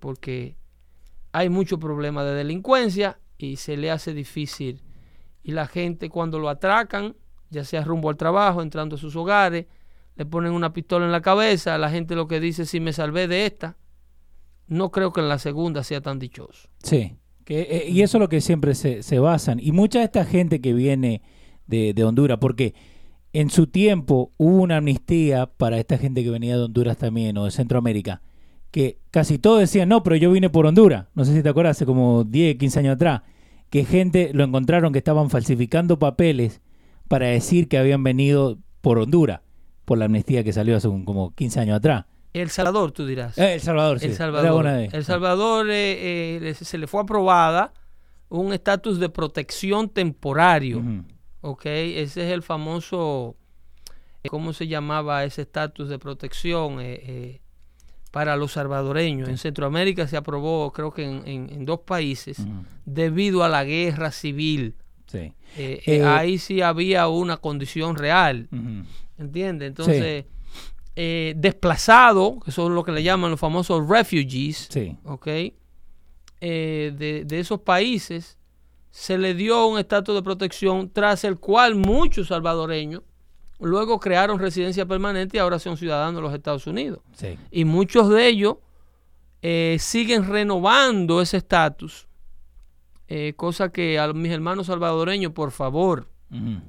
porque 0.00 0.56
hay 1.34 1.48
mucho 1.48 1.80
problema 1.80 2.22
de 2.22 2.32
delincuencia 2.32 3.18
y 3.36 3.56
se 3.56 3.76
le 3.76 3.90
hace 3.90 4.14
difícil. 4.14 4.82
Y 5.42 5.50
la 5.50 5.66
gente 5.66 6.08
cuando 6.08 6.38
lo 6.38 6.48
atracan 6.48 7.16
ya 7.50 7.64
sea 7.64 7.82
rumbo 7.82 8.08
al 8.08 8.16
trabajo 8.16 8.62
entrando 8.62 8.94
a 8.94 8.98
sus 8.98 9.16
hogares 9.16 9.66
le 10.14 10.26
ponen 10.26 10.52
una 10.52 10.72
pistola 10.72 11.06
en 11.06 11.12
la 11.12 11.22
cabeza 11.22 11.76
la 11.76 11.90
gente 11.90 12.14
lo 12.14 12.28
que 12.28 12.40
dice 12.40 12.66
si 12.66 12.80
me 12.80 12.92
salvé 12.92 13.28
de 13.28 13.46
esta 13.46 13.76
no 14.68 14.90
creo 14.90 15.12
que 15.12 15.20
en 15.20 15.28
la 15.28 15.38
segunda 15.38 15.84
sea 15.84 16.00
tan 16.00 16.18
dichoso. 16.18 16.68
Sí, 16.82 17.16
que, 17.44 17.62
eh, 17.62 17.90
y 17.90 18.02
eso 18.02 18.16
es 18.16 18.20
lo 18.20 18.28
que 18.28 18.40
siempre 18.40 18.74
se, 18.74 19.02
se 19.02 19.18
basan. 19.18 19.58
Y 19.60 19.72
mucha 19.72 19.98
de 19.98 20.06
esta 20.06 20.24
gente 20.24 20.60
que 20.60 20.72
viene 20.72 21.20
de, 21.66 21.92
de 21.94 22.04
Honduras, 22.04 22.38
porque 22.40 22.74
en 23.32 23.50
su 23.50 23.66
tiempo 23.66 24.32
hubo 24.38 24.62
una 24.62 24.78
amnistía 24.78 25.46
para 25.46 25.78
esta 25.78 25.98
gente 25.98 26.22
que 26.22 26.30
venía 26.30 26.56
de 26.56 26.62
Honduras 26.62 26.96
también 26.96 27.36
o 27.36 27.44
de 27.44 27.50
Centroamérica, 27.50 28.22
que 28.74 28.98
casi 29.12 29.38
todos 29.38 29.60
decían, 29.60 29.88
no, 29.88 30.02
pero 30.02 30.16
yo 30.16 30.32
vine 30.32 30.50
por 30.50 30.66
Honduras. 30.66 31.06
No 31.14 31.24
sé 31.24 31.32
si 31.32 31.44
te 31.44 31.48
acuerdas, 31.48 31.76
hace 31.76 31.86
como 31.86 32.24
10, 32.24 32.56
15 32.56 32.80
años 32.80 32.94
atrás, 32.96 33.22
que 33.70 33.84
gente 33.84 34.32
lo 34.34 34.42
encontraron 34.42 34.92
que 34.92 34.98
estaban 34.98 35.30
falsificando 35.30 36.00
papeles 36.00 36.60
para 37.06 37.28
decir 37.28 37.68
que 37.68 37.78
habían 37.78 38.02
venido 38.02 38.58
por 38.80 38.98
Honduras, 38.98 39.42
por 39.84 39.98
la 39.98 40.06
amnistía 40.06 40.42
que 40.42 40.52
salió 40.52 40.76
hace 40.76 40.88
un- 40.88 41.04
como 41.04 41.32
15 41.36 41.60
años 41.60 41.76
atrás. 41.76 42.06
El 42.32 42.50
Salvador 42.50 42.90
tú 42.90 43.06
dirás 43.06 43.38
Eh, 43.38 43.54
El 43.54 43.60
Salvador, 43.60 44.00
sí. 44.00 44.06
El 44.06 44.14
Salvador. 44.14 44.66
El 44.66 45.04
Salvador 45.04 45.70
eh, 45.70 46.38
eh, 46.48 46.54
se 46.54 46.76
le 46.76 46.88
fue 46.88 47.00
aprobada 47.02 47.72
un 48.28 48.52
estatus 48.52 48.98
de 48.98 49.08
protección 49.08 49.88
temporario. 49.88 50.78
Ujú. 50.78 51.04
¿ok? 51.42 51.66
Ese 51.66 52.26
es 52.26 52.32
el 52.32 52.42
famoso, 52.42 53.36
eh, 54.24 54.28
¿cómo 54.30 54.52
se 54.52 54.66
llamaba 54.66 55.22
ese 55.22 55.42
estatus 55.42 55.88
de 55.88 56.00
protección 56.00 56.80
eh, 56.80 57.00
eh, 57.06 57.40
para 58.14 58.36
los 58.36 58.52
salvadoreños? 58.52 59.28
En 59.28 59.38
Centroamérica 59.38 60.06
se 60.06 60.16
aprobó, 60.16 60.72
creo 60.72 60.92
que 60.92 61.02
en, 61.04 61.26
en- 61.26 61.50
en 61.50 61.64
dos 61.64 61.80
países, 61.80 62.38
debido 62.84 63.42
a 63.42 63.48
la 63.48 63.64
guerra 63.64 64.12
civil. 64.12 64.76
Sí. 65.06 65.18
Eh, 65.18 65.34
eh, 65.56 65.82
Eh, 65.86 66.04
ahí 66.04 66.38
sí 66.38 66.62
había 66.62 67.08
una 67.08 67.36
condición 67.38 67.96
real. 67.96 68.48
¿entiendes? 69.18 69.66
Entonces, 69.68 70.26
eh, 70.96 71.34
desplazado, 71.36 72.38
que 72.44 72.52
son 72.52 72.74
lo 72.76 72.84
que 72.84 72.92
le 72.92 73.02
llaman 73.02 73.32
los 73.32 73.40
famosos 73.40 73.86
refugees, 73.88 74.68
Sí. 74.70 74.96
¿ok? 75.04 75.26
De, 76.40 77.22
de 77.26 77.40
esos 77.40 77.60
países 77.60 78.38
se 78.90 79.18
le 79.18 79.34
dio 79.34 79.66
un 79.66 79.78
estatus 79.78 80.14
de 80.14 80.22
protección 80.22 80.88
tras 80.90 81.24
el 81.24 81.38
cual 81.38 81.74
muchos 81.74 82.28
salvadoreños 82.28 83.02
luego 83.60 83.98
crearon 84.00 84.38
residencia 84.38 84.86
permanente 84.86 85.36
y 85.36 85.40
ahora 85.40 85.58
son 85.58 85.76
ciudadanos 85.76 86.16
de 86.16 86.22
los 86.22 86.34
Estados 86.34 86.66
Unidos. 86.66 87.00
Sí. 87.14 87.38
Y 87.50 87.64
muchos 87.64 88.08
de 88.10 88.26
ellos 88.28 88.56
eh, 89.42 89.76
siguen 89.80 90.26
renovando 90.28 91.20
ese 91.20 91.36
estatus, 91.38 92.08
eh, 93.08 93.34
cosa 93.36 93.70
que 93.70 93.98
a 93.98 94.12
mis 94.12 94.32
hermanos 94.32 94.66
salvadoreños, 94.68 95.32
por 95.32 95.50
favor, 95.50 96.08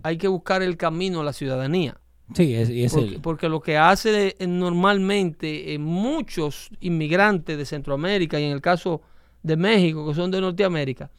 hay 0.03 0.17
que 0.17 0.27
buscar 0.27 0.61
el 0.61 0.77
camino 0.77 1.21
a 1.21 1.23
la 1.23 1.33
ciudadanía. 1.33 1.97
Sí, 2.35 2.53
es, 2.53 2.69
es 2.69 2.91
Porque, 2.93 3.07
el- 3.15 3.21
porque 3.21 3.49
lo 3.49 3.61
que 3.61 3.77
hace 3.77 4.35
eh, 4.37 4.47
normalmente 4.47 5.73
eh, 5.73 5.79
muchos 5.79 6.69
inmigrantes 6.81 7.57
de 7.57 7.65
Centroamérica 7.65 8.39
y 8.39 8.43
en 8.45 8.51
el 8.51 8.61
caso 8.61 9.01
de 9.41 9.55
México, 9.57 10.07
que 10.07 10.13
son 10.15 10.29
de 10.31 10.41
Norteamérica, 10.41 11.09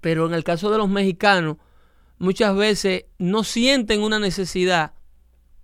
pero 0.00 0.26
en 0.26 0.34
el 0.34 0.44
caso 0.44 0.70
de 0.70 0.78
los 0.78 0.88
mexicanos, 0.88 1.56
muchas 2.18 2.54
veces 2.56 3.04
no 3.18 3.44
sienten 3.44 4.02
una 4.02 4.18
necesidad 4.18 4.92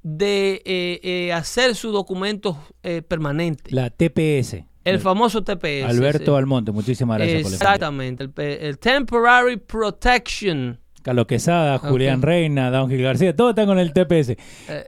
de 0.02 0.62
eh, 0.64 1.00
eh, 1.02 1.32
hacer 1.32 1.74
su 1.74 1.90
documento 1.90 2.58
eh, 2.82 3.02
permanente. 3.02 3.74
La 3.74 3.90
TPS. 3.90 4.64
El 4.84 5.00
famoso 5.00 5.42
TPS. 5.42 5.84
Alberto 5.84 6.36
Almonte, 6.36 6.70
muchísimas 6.70 7.16
gracias 7.16 7.52
Exactamente, 7.52 8.28
por 8.28 8.44
el, 8.44 8.58
el, 8.60 8.78
Temporary 8.78 9.56
Protection. 9.56 10.78
Carlos 11.00 11.26
Quesada, 11.26 11.78
Julián 11.78 12.20
Reina, 12.20 12.70
Don 12.70 12.90
García, 12.90 13.34
todos 13.34 13.50
están 13.50 13.66
con 13.66 13.78
el 13.78 13.94
TPS. 13.94 14.36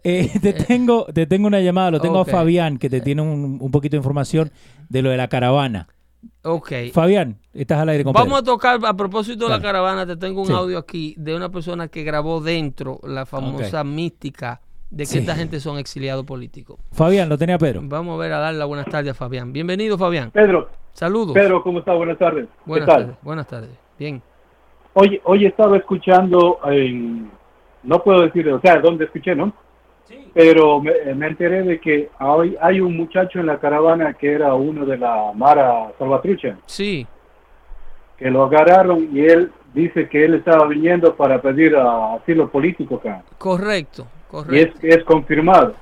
te, 0.02 0.52
tengo, 0.66 1.06
te 1.06 1.26
tengo 1.26 1.46
una 1.46 1.60
llamada, 1.60 1.90
lo 1.92 2.00
tengo 2.00 2.20
a 2.20 2.24
Fabián, 2.26 2.78
que 2.78 2.90
te 2.90 3.00
tiene 3.00 3.22
un, 3.22 3.58
un, 3.60 3.70
poquito 3.70 3.92
de 3.92 3.98
información 3.98 4.50
de 4.88 5.02
lo 5.02 5.10
de 5.10 5.16
la 5.16 5.28
caravana. 5.28 5.88
Ok. 6.42 6.72
Fabián, 6.92 7.38
estás 7.52 7.78
al 7.78 7.88
aire 7.88 8.04
con 8.04 8.12
Vamos 8.12 8.40
a 8.40 8.42
tocar, 8.42 8.78
a 8.84 8.94
propósito 8.94 9.46
de 9.46 9.50
la 9.50 9.60
caravana, 9.60 10.06
te 10.06 10.16
tengo 10.16 10.42
un 10.42 10.52
audio 10.52 10.78
aquí 10.78 11.14
de 11.18 11.34
una 11.34 11.48
persona 11.48 11.88
que 11.88 12.02
grabó 12.02 12.40
dentro 12.40 13.00
la 13.04 13.26
famosa 13.26 13.84
mística 13.84 14.60
de 14.90 15.04
que 15.06 15.18
esta 15.18 15.34
gente 15.34 15.60
son 15.60 15.78
exiliados 15.78 16.24
políticos. 16.24 16.78
Fabián, 16.92 17.28
lo 17.28 17.36
tenía 17.36 17.58
Pedro. 17.58 17.80
Vamos 17.84 18.14
a 18.14 18.22
ver 18.22 18.32
a 18.32 18.38
darle 18.38 18.58
la 18.58 18.64
buenas 18.64 18.86
tardes 18.86 19.10
a 19.10 19.14
Fabián. 19.14 19.52
Bienvenido, 19.52 19.98
Fabián. 19.98 20.30
Pedro. 20.30 20.68
Saludos. 20.92 21.34
Pedro, 21.34 21.62
¿cómo 21.62 21.80
está? 21.80 21.92
Buenas 21.92 22.18
tardes. 22.18 22.46
Buenas 22.64 22.88
tardes. 22.88 23.16
Buenas 23.22 23.46
tardes. 23.46 23.70
Bien. 23.98 24.22
Hoy, 24.94 25.20
hoy 25.24 25.44
estaba 25.44 25.76
escuchando 25.76 26.58
en, 26.64 27.30
no 27.82 28.02
puedo 28.02 28.22
decir, 28.22 28.48
o 28.48 28.60
sea, 28.60 28.80
dónde 28.80 29.04
escuché, 29.04 29.34
¿no? 29.34 29.52
Sí. 30.08 30.30
Pero 30.34 30.80
me, 30.80 31.26
enteré 31.26 31.62
de 31.62 31.80
que 31.80 32.10
hoy 32.20 32.56
hay 32.60 32.80
un 32.80 32.96
muchacho 32.96 33.40
en 33.40 33.46
la 33.46 33.58
caravana 33.58 34.14
que 34.14 34.32
era 34.32 34.54
uno 34.54 34.86
de 34.86 34.98
la 34.98 35.32
Mara 35.34 35.92
Salvatrucha. 35.98 36.56
Sí. 36.66 37.06
Que 38.16 38.30
lo 38.30 38.44
agarraron 38.44 39.08
y 39.12 39.20
él 39.20 39.50
dice 39.74 40.08
que 40.08 40.24
él 40.24 40.34
estaba 40.34 40.66
viniendo 40.66 41.14
para 41.16 41.40
pedir 41.40 41.76
asilo 41.76 42.48
político 42.50 42.96
acá. 42.96 43.22
Correcto. 43.38 44.06
Y 44.50 44.58
es, 44.58 44.68
es 44.82 45.04
confirmado. 45.04 45.74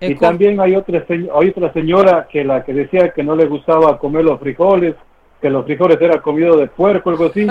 y 0.00 0.14
también 0.16 0.60
hay 0.60 0.76
otra, 0.76 1.04
hay 1.08 1.48
otra 1.48 1.72
señora 1.72 2.26
que 2.30 2.44
la 2.44 2.64
que 2.64 2.72
decía 2.72 3.10
que 3.10 3.22
no 3.22 3.36
le 3.36 3.46
gustaba 3.46 3.98
comer 3.98 4.24
los 4.24 4.40
frijoles, 4.40 4.94
que 5.44 5.50
los 5.50 5.66
frijoles 5.66 6.00
eran 6.00 6.20
comido 6.20 6.56
de 6.56 6.68
puerco, 6.68 7.10
algo 7.10 7.26
así. 7.26 7.46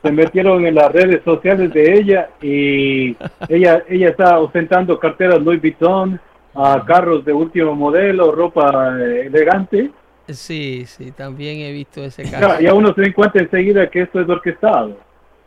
se 0.00 0.12
metieron 0.12 0.64
en 0.64 0.76
las 0.76 0.92
redes 0.92 1.24
sociales 1.24 1.72
de 1.72 1.94
ella 1.94 2.30
y 2.40 3.16
ella 3.48 3.82
ella 3.88 4.10
está 4.10 4.38
ostentando 4.38 4.96
carteras 4.96 5.42
Louis 5.42 5.60
Vuitton, 5.60 6.20
a 6.54 6.84
carros 6.86 7.24
de 7.24 7.32
último 7.32 7.74
modelo, 7.74 8.30
ropa 8.30 8.96
eh, 8.96 9.26
elegante. 9.26 9.90
Sí, 10.28 10.84
sí, 10.86 11.10
también 11.10 11.58
he 11.58 11.72
visto 11.72 12.04
ese 12.04 12.22
caso. 12.30 12.62
y 12.62 12.66
a 12.68 12.74
uno 12.74 12.94
se 12.94 13.02
encuentra 13.02 13.42
enseguida 13.42 13.90
que 13.90 14.02
esto 14.02 14.20
es 14.20 14.28
orquestado. 14.28 14.96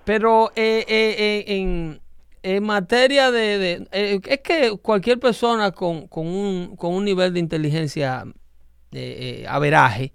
Pero 0.04 0.52
eh, 0.54 0.84
eh, 0.90 1.46
en, 1.48 2.02
en 2.44 2.62
materia 2.62 3.32
de... 3.32 3.88
Eh, 3.94 4.20
es 4.22 4.40
que 4.42 4.78
cualquier 4.82 5.18
persona 5.18 5.72
con, 5.72 6.10
un, 6.12 6.76
con 6.76 6.94
un 6.94 7.06
nivel 7.06 7.34
de 7.34 7.40
inteligencia 7.40 8.26
eh, 8.92 9.44
eh, 9.44 9.46
averaje 9.48 10.12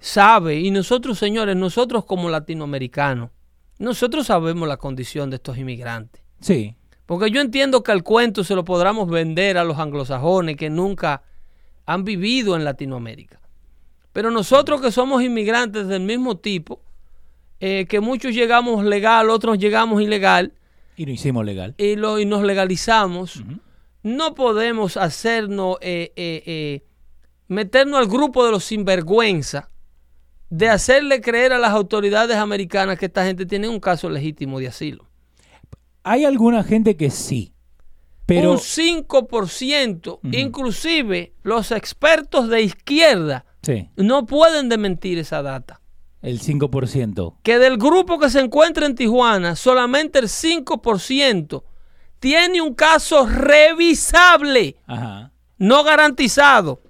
sabe, 0.00 0.58
y 0.58 0.70
nosotros 0.70 1.18
señores, 1.18 1.54
nosotros 1.56 2.04
como 2.04 2.28
latinoamericanos, 2.28 3.30
nosotros 3.78 4.26
sabemos 4.26 4.66
la 4.66 4.76
condición 4.76 5.30
de 5.30 5.36
estos 5.36 5.56
inmigrantes. 5.56 6.22
Sí. 6.40 6.74
Porque 7.06 7.30
yo 7.30 7.40
entiendo 7.40 7.82
que 7.82 7.92
el 7.92 8.02
cuento 8.02 8.42
se 8.42 8.54
lo 8.54 8.64
podamos 8.64 9.08
vender 9.08 9.56
a 9.58 9.64
los 9.64 9.78
anglosajones 9.78 10.56
que 10.56 10.70
nunca 10.70 11.22
han 11.86 12.04
vivido 12.04 12.56
en 12.56 12.64
Latinoamérica. 12.64 13.40
Pero 14.12 14.30
nosotros 14.30 14.80
que 14.80 14.90
somos 14.90 15.22
inmigrantes 15.22 15.86
del 15.86 16.02
mismo 16.02 16.38
tipo, 16.38 16.82
que 17.58 18.00
muchos 18.00 18.34
llegamos 18.34 18.84
legal, 18.84 19.30
otros 19.30 19.58
llegamos 19.58 20.00
ilegal, 20.02 20.54
y 21.00 21.06
lo 21.06 21.12
hicimos 21.12 21.46
legal. 21.46 21.74
Y, 21.78 21.96
lo, 21.96 22.20
y 22.20 22.26
nos 22.26 22.42
legalizamos. 22.42 23.42
No 24.02 24.34
podemos 24.34 24.98
hacernos, 24.98 25.78
eh, 25.80 26.12
eh, 26.14 26.42
eh, 26.44 26.84
meternos 27.48 28.00
al 28.00 28.06
grupo 28.06 28.44
de 28.44 28.50
los 28.50 28.64
sinvergüenza 28.64 29.69
de 30.50 30.68
hacerle 30.68 31.20
creer 31.20 31.52
a 31.52 31.58
las 31.58 31.70
autoridades 31.70 32.36
americanas 32.36 32.98
que 32.98 33.06
esta 33.06 33.24
gente 33.24 33.46
tiene 33.46 33.68
un 33.68 33.80
caso 33.80 34.10
legítimo 34.10 34.58
de 34.58 34.68
asilo. 34.68 35.08
Hay 36.02 36.24
alguna 36.24 36.62
gente 36.64 36.96
que 36.96 37.10
sí. 37.10 37.54
Pero... 38.26 38.52
Un 38.52 38.58
5%, 38.58 40.20
inclusive 40.32 41.34
los 41.42 41.70
expertos 41.72 42.48
de 42.48 42.62
izquierda, 42.62 43.44
no 43.96 44.26
pueden 44.26 44.68
desmentir 44.68 45.18
esa 45.18 45.42
data. 45.42 45.80
El 46.22 46.40
5%. 46.40 47.36
Que 47.42 47.58
del 47.58 47.76
grupo 47.78 48.18
que 48.18 48.28
se 48.28 48.40
encuentra 48.40 48.86
en 48.86 48.94
Tijuana, 48.94 49.56
solamente 49.56 50.18
el 50.18 50.26
5% 50.26 51.64
tiene 52.18 52.60
un 52.60 52.74
caso 52.74 53.26
revisable, 53.26 54.76
no 55.58 55.82
garantizado. 55.82 56.82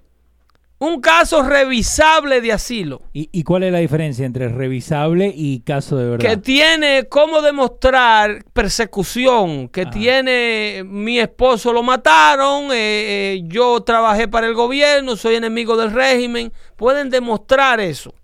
Un 0.81 0.99
caso 0.99 1.43
revisable 1.43 2.41
de 2.41 2.51
asilo. 2.51 3.03
¿Y, 3.13 3.43
cuál 3.43 3.61
es 3.61 3.71
la 3.71 3.77
diferencia 3.77 4.25
entre 4.25 4.49
revisable 4.49 5.31
y 5.33 5.59
caso 5.59 5.95
de 5.95 6.09
verdad? 6.09 6.27
Que 6.27 6.37
tiene 6.37 7.07
cómo 7.07 7.43
demostrar 7.43 8.43
persecución, 8.51 9.69
que 9.69 9.85
tiene 9.85 10.83
mi 10.83 11.19
esposo 11.19 11.71
lo 11.71 11.83
mataron, 11.83 12.71
eh, 12.71 13.35
eh, 13.35 13.41
yo 13.45 13.81
trabajé 13.81 14.27
para 14.27 14.47
el 14.47 14.55
gobierno, 14.55 15.15
soy 15.15 15.35
enemigo 15.35 15.77
del 15.77 15.91
régimen. 15.91 16.51
Pueden 16.77 17.11
demostrar 17.11 17.79
eso. 17.79 18.15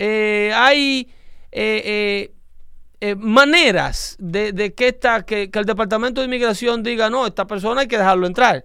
Eh, 0.00 0.50
hay 0.52 1.08
eh, 1.52 2.32
eh, 3.00 3.14
maneras 3.14 4.16
de, 4.18 4.74
que, 4.74 4.88
esta, 4.88 5.24
que, 5.24 5.48
el 5.52 5.64
Departamento 5.64 6.20
de 6.20 6.24
Inmigración 6.24 6.82
diga, 6.82 7.08
no, 7.08 7.28
esta 7.28 7.46
persona 7.46 7.82
hay 7.82 7.86
que 7.86 7.96
dejarlo 7.96 8.26
entrar. 8.26 8.64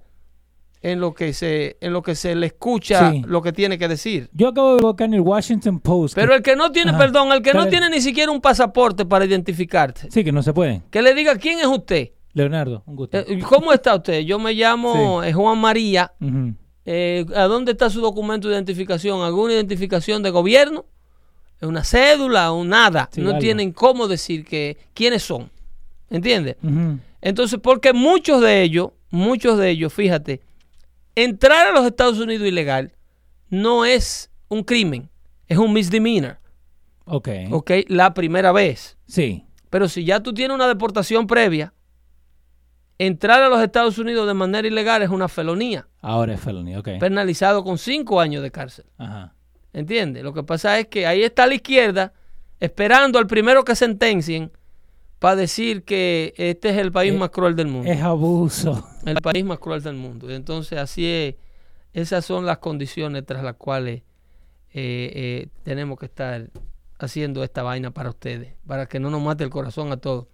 En 0.84 1.00
lo 1.00 1.14
que 1.14 1.34
se, 1.34 1.78
en 1.80 1.94
lo 1.94 2.04
que 2.04 2.14
se 2.14 2.36
le 2.36 2.48
escucha 2.48 3.14
lo 3.26 3.42
que 3.42 3.54
tiene 3.54 3.80
que 3.80 3.88
decir. 3.88 4.30
Yo 4.34 4.50
acabo 4.50 4.76
de 4.76 4.82
buscar 4.82 5.08
en 5.08 5.14
el 5.16 5.22
Washington 5.22 5.80
Post. 5.80 6.14
Pero 6.14 6.36
el 6.36 6.42
que 6.42 6.56
no 6.56 6.72
tiene, 6.72 6.94
perdón, 6.94 7.32
el 7.32 7.42
que 7.42 7.54
no 7.54 7.68
tiene 7.68 7.90
ni 7.90 8.02
siquiera 8.02 8.32
un 8.32 8.42
pasaporte 8.42 9.06
para 9.06 9.24
identificarte. 9.24 10.12
Sí, 10.12 10.24
que 10.24 10.32
no 10.32 10.44
se 10.44 10.54
puede. 10.54 10.84
Que 10.92 11.02
le 11.02 11.14
diga 11.14 11.38
quién 11.38 11.60
es 11.60 11.68
usted. 11.68 12.12
Leonardo, 12.34 12.84
un 12.86 12.96
gusto. 12.98 13.18
¿Cómo 13.48 13.72
está 13.72 13.96
usted? 13.96 14.20
Yo 14.20 14.38
me 14.40 14.54
llamo 14.54 15.22
Juan 15.34 15.58
María. 15.58 16.12
¿A 16.20 17.44
dónde 17.44 17.72
está 17.72 17.90
su 17.90 18.02
documento 18.02 18.50
de 18.50 18.56
identificación? 18.56 19.22
¿Alguna 19.22 19.54
identificación 19.54 20.22
de 20.22 20.30
gobierno? 20.30 20.86
una 21.66 21.84
cédula 21.84 22.52
o 22.52 22.64
nada. 22.64 23.10
no 23.18 23.38
tienen 23.38 23.72
cómo 23.72 24.08
decir 24.08 24.46
que 24.46 24.78
quiénes 24.94 25.24
son. 25.24 25.50
¿Entiendes? 26.10 26.58
Entonces, 27.22 27.60
porque 27.62 27.94
muchos 27.94 28.42
de 28.42 28.62
ellos, 28.62 28.90
muchos 29.10 29.58
de 29.58 29.70
ellos, 29.70 29.94
fíjate, 29.94 30.42
entrar 31.16 31.68
a 31.68 31.72
los 31.72 31.86
Estados 31.86 32.20
Unidos 32.20 32.48
ilegal 32.48 32.94
no 33.50 33.86
es 33.86 34.32
un 34.48 34.64
crimen, 34.64 35.10
es 35.48 35.58
un 35.58 35.74
misdemeanor. 35.74 36.40
Ok. 37.06 37.30
Ok, 37.52 37.72
la 37.88 38.14
primera 38.14 38.52
vez. 38.52 38.98
Sí. 39.06 39.46
Pero 39.70 39.90
si 39.90 40.06
ya 40.06 40.22
tú 40.22 40.34
tienes 40.34 40.56
una 40.56 40.68
deportación 40.68 41.28
previa, 41.28 41.74
entrar 42.98 43.42
a 43.42 43.50
los 43.50 43.62
Estados 43.62 43.98
Unidos 43.98 44.28
de 44.28 44.34
manera 44.34 44.68
ilegal 44.68 45.02
es 45.02 45.10
una 45.10 45.28
felonía. 45.28 45.88
Ahora 46.02 46.34
es 46.34 46.40
felonía, 46.40 46.80
ok. 46.80 46.90
Penalizado 47.00 47.64
con 47.64 47.78
cinco 47.78 48.20
años 48.20 48.44
de 48.44 48.52
cárcel. 48.52 48.86
Ajá. 48.98 49.34
¿Entiendes? 49.74 50.24
Lo 50.24 50.34
que 50.34 50.44
pasa 50.44 50.80
es 50.80 50.88
que 50.88 51.08
ahí 51.08 51.24
está 51.24 51.48
la 51.48 51.56
izquierda 51.56 52.14
esperando 52.60 53.18
al 53.20 53.28
primero 53.28 53.66
que 53.66 53.76
sentencien 53.76 54.52
para 55.24 55.38
decir 55.38 55.84
que 55.84 56.34
este 56.36 56.72
es 56.72 56.78
el 56.78 56.92
país 56.92 57.14
más 57.14 57.30
cruel 57.30 57.56
del 57.56 57.68
mundo. 57.68 57.90
Es 57.90 58.02
abuso. 58.02 58.86
El 59.06 59.22
país 59.22 59.46
más 59.46 59.58
cruel 59.58 59.82
del 59.82 59.96
mundo. 59.96 60.30
Entonces, 60.30 60.78
así 60.78 61.06
es. 61.06 61.36
Esas 61.94 62.26
son 62.26 62.46
las 62.46 62.58
condiciones 62.58 63.26
tras 63.26 63.42
las 63.42 63.56
cuales 63.56 64.02
eh, 64.74 65.12
eh, 65.16 65.48
tenemos 65.64 65.98
que 65.98 66.08
estar 66.08 66.50
haciendo 67.00 67.42
esta 67.42 67.64
vaina 67.64 67.92
para 67.92 68.10
ustedes, 68.10 68.56
para 68.68 68.86
que 68.88 69.00
no 69.00 69.10
nos 69.10 69.22
mate 69.22 69.46
el 69.46 69.50
corazón 69.50 69.94
a 69.94 69.98
todos. 69.98 70.28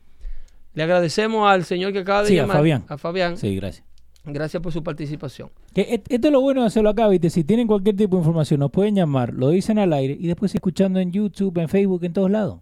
Le 0.74 0.82
agradecemos 0.82 1.48
al 1.48 1.66
señor 1.66 1.94
que 1.94 2.00
acaba 2.00 2.24
de 2.24 2.34
llamar. 2.34 2.56
A 2.56 2.60
Fabián. 2.60 2.86
A 2.88 2.98
Fabián. 2.98 3.38
Sí, 3.38 3.56
gracias. 3.58 3.86
Gracias 4.24 4.64
por 4.64 4.74
su 4.74 4.84
participación. 4.84 5.52
Que 5.72 6.02
esto 6.10 6.28
es 6.28 6.34
lo 6.34 6.42
bueno 6.42 6.62
de 6.62 6.68
hacerlo 6.68 6.90
acá, 6.90 7.08
¿viste? 7.10 7.30
Si 7.30 7.44
tienen 7.44 7.68
cualquier 7.68 7.96
tipo 7.96 8.16
de 8.16 8.22
información, 8.22 8.60
nos 8.60 8.72
pueden 8.72 8.96
llamar, 8.96 9.36
lo 9.36 9.50
dicen 9.50 9.78
al 9.78 9.94
aire 9.94 10.18
y 10.20 10.26
después 10.26 10.56
escuchando 10.56 11.00
en 11.00 11.12
YouTube, 11.12 11.60
en 11.60 11.70
Facebook, 11.70 12.04
en 12.06 12.14
todos 12.14 12.32
lados. 12.32 12.62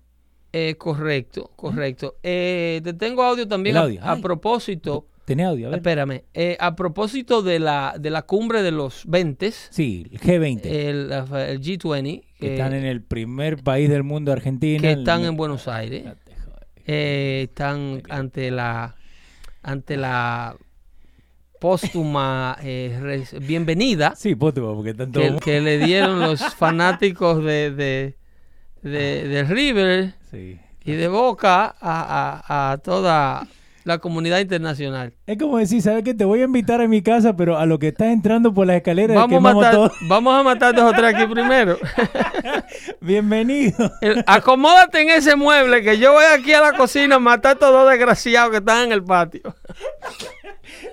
Eh, 0.59 0.75
correcto, 0.77 1.51
correcto. 1.55 2.15
Eh, 2.23 2.81
te 2.83 2.93
tengo 2.93 3.21
audio 3.21 3.47
también 3.47 3.77
A, 3.77 4.15
propósito. 4.17 5.07
Tiene 5.25 5.45
audio, 5.45 5.67
a 5.67 5.69
ver. 5.71 5.79
Espérame. 5.79 6.23
Eh, 6.33 6.57
a 6.59 6.75
propósito 6.75 7.41
de 7.41 7.59
la, 7.59 7.95
de 7.99 8.09
la 8.09 8.23
cumbre 8.23 8.63
de 8.63 8.71
los 8.71 9.03
20. 9.05 9.51
Sí, 9.51 10.07
el 10.11 10.19
G20. 10.19 10.61
El, 10.65 11.09
G20. 11.11 12.23
Que 12.39 12.53
están 12.53 12.73
en 12.73 12.85
el 12.85 13.03
primer 13.03 13.61
país 13.61 13.89
del 13.89 14.03
mundo, 14.03 14.31
Argentina. 14.31 14.81
Que 14.81 14.93
están 14.93 15.25
en 15.25 15.35
Buenos 15.35 15.67
Aires. 15.67 16.05
están 16.85 18.01
ante 18.09 18.49
la 18.49 18.95
ante 19.61 19.97
la 19.97 20.55
póstuma 21.59 22.57
eh, 22.63 23.25
bienvenida. 23.41 24.15
Sí, 24.15 24.35
póstuma, 24.35 24.73
porque 24.73 24.93
tanto... 24.93 25.19
Que, 25.39 25.61
le 25.61 25.77
dieron 25.77 26.19
los 26.19 26.41
fanáticos 26.55 27.43
de, 27.43 27.71
de, 27.71 28.15
de, 28.81 29.43
River 29.43 30.13
y 30.33 30.91
de 30.91 31.07
Boca 31.07 31.75
a, 31.79 32.71
a, 32.71 32.77
toda 32.77 33.47
la 33.83 33.99
comunidad 33.99 34.39
internacional. 34.39 35.13
Es 35.25 35.37
como 35.37 35.57
decir, 35.57 35.81
¿sabes 35.81 36.03
qué? 36.03 36.13
Te 36.13 36.25
voy 36.25 36.41
a 36.41 36.43
invitar 36.43 36.81
a 36.81 36.87
mi 36.87 37.01
casa, 37.01 37.35
pero 37.35 37.57
a 37.57 37.65
lo 37.65 37.79
que 37.79 37.89
estás 37.89 38.07
entrando 38.07 38.53
por 38.53 38.67
las 38.67 38.77
escaleras 38.77 39.15
vamos, 39.15 39.37
a 39.37 39.53
matar, 39.53 39.91
vamos 40.01 40.39
a 40.39 40.43
matar 40.43 40.75
dos 40.75 40.91
o 40.91 40.95
tres 40.95 41.15
aquí 41.15 41.25
primero. 41.25 41.77
Bienvenido. 43.01 43.91
acomódate 44.25 45.01
en 45.01 45.09
ese 45.09 45.35
mueble 45.35 45.83
que 45.83 45.97
yo 45.97 46.13
voy 46.13 46.25
aquí 46.33 46.53
a 46.53 46.61
la 46.61 46.73
cocina 46.73 47.15
a 47.15 47.19
matar 47.19 47.51
a 47.51 47.53
estos 47.53 47.71
dos 47.71 47.89
desgraciados 47.89 48.51
que 48.51 48.57
están 48.57 48.85
en 48.85 48.91
el 48.91 49.03
patio. 49.03 49.55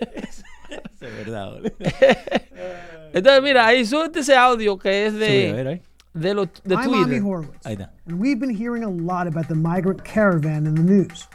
es 0.00 1.00
verdad. 1.00 1.54
Entonces, 3.12 3.42
mira, 3.42 3.66
ahí 3.66 3.84
suelta 3.84 4.20
ese 4.20 4.36
audio 4.36 4.78
que 4.78 5.06
es 5.06 5.14
de... 5.14 5.80
de, 6.14 6.34
lo, 6.34 6.44
de 6.44 6.74
I'm 6.74 6.88
Twitter. 6.88 7.20
Horowitz, 7.20 7.66
and 7.66 8.18
we've 8.18 8.38
been 8.38 8.50
hearing 8.50 8.84
a 8.84 8.90
lot 8.90 9.26
about 9.26 9.48
the 9.48 9.54
migrant 9.54 10.04
caravan 10.04 10.66
in 10.66 10.74
the 10.74 10.82
news. 10.82 11.26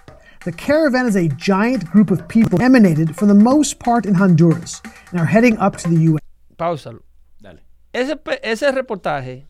The 0.45 0.53
caravan 0.53 1.05
is 1.05 1.15
a 1.15 1.27
giant 1.27 1.85
group 1.91 2.11
of 2.11 2.27
people 2.27 2.61
emanated 2.61 3.15
for 3.15 3.25
the 3.25 3.33
most 3.33 3.79
part 3.79 4.05
in 4.05 4.15
Honduras 4.15 4.81
and 5.11 5.19
are 5.19 5.25
heading 5.25 5.57
up 5.57 5.75
to 5.77 5.89
the 5.89 5.99
U.S. 6.03 6.21
Páusalo. 6.57 7.01
Dale. 7.41 7.59
Ese, 7.93 8.17
ese 8.43 8.71
reportaje 8.71 9.47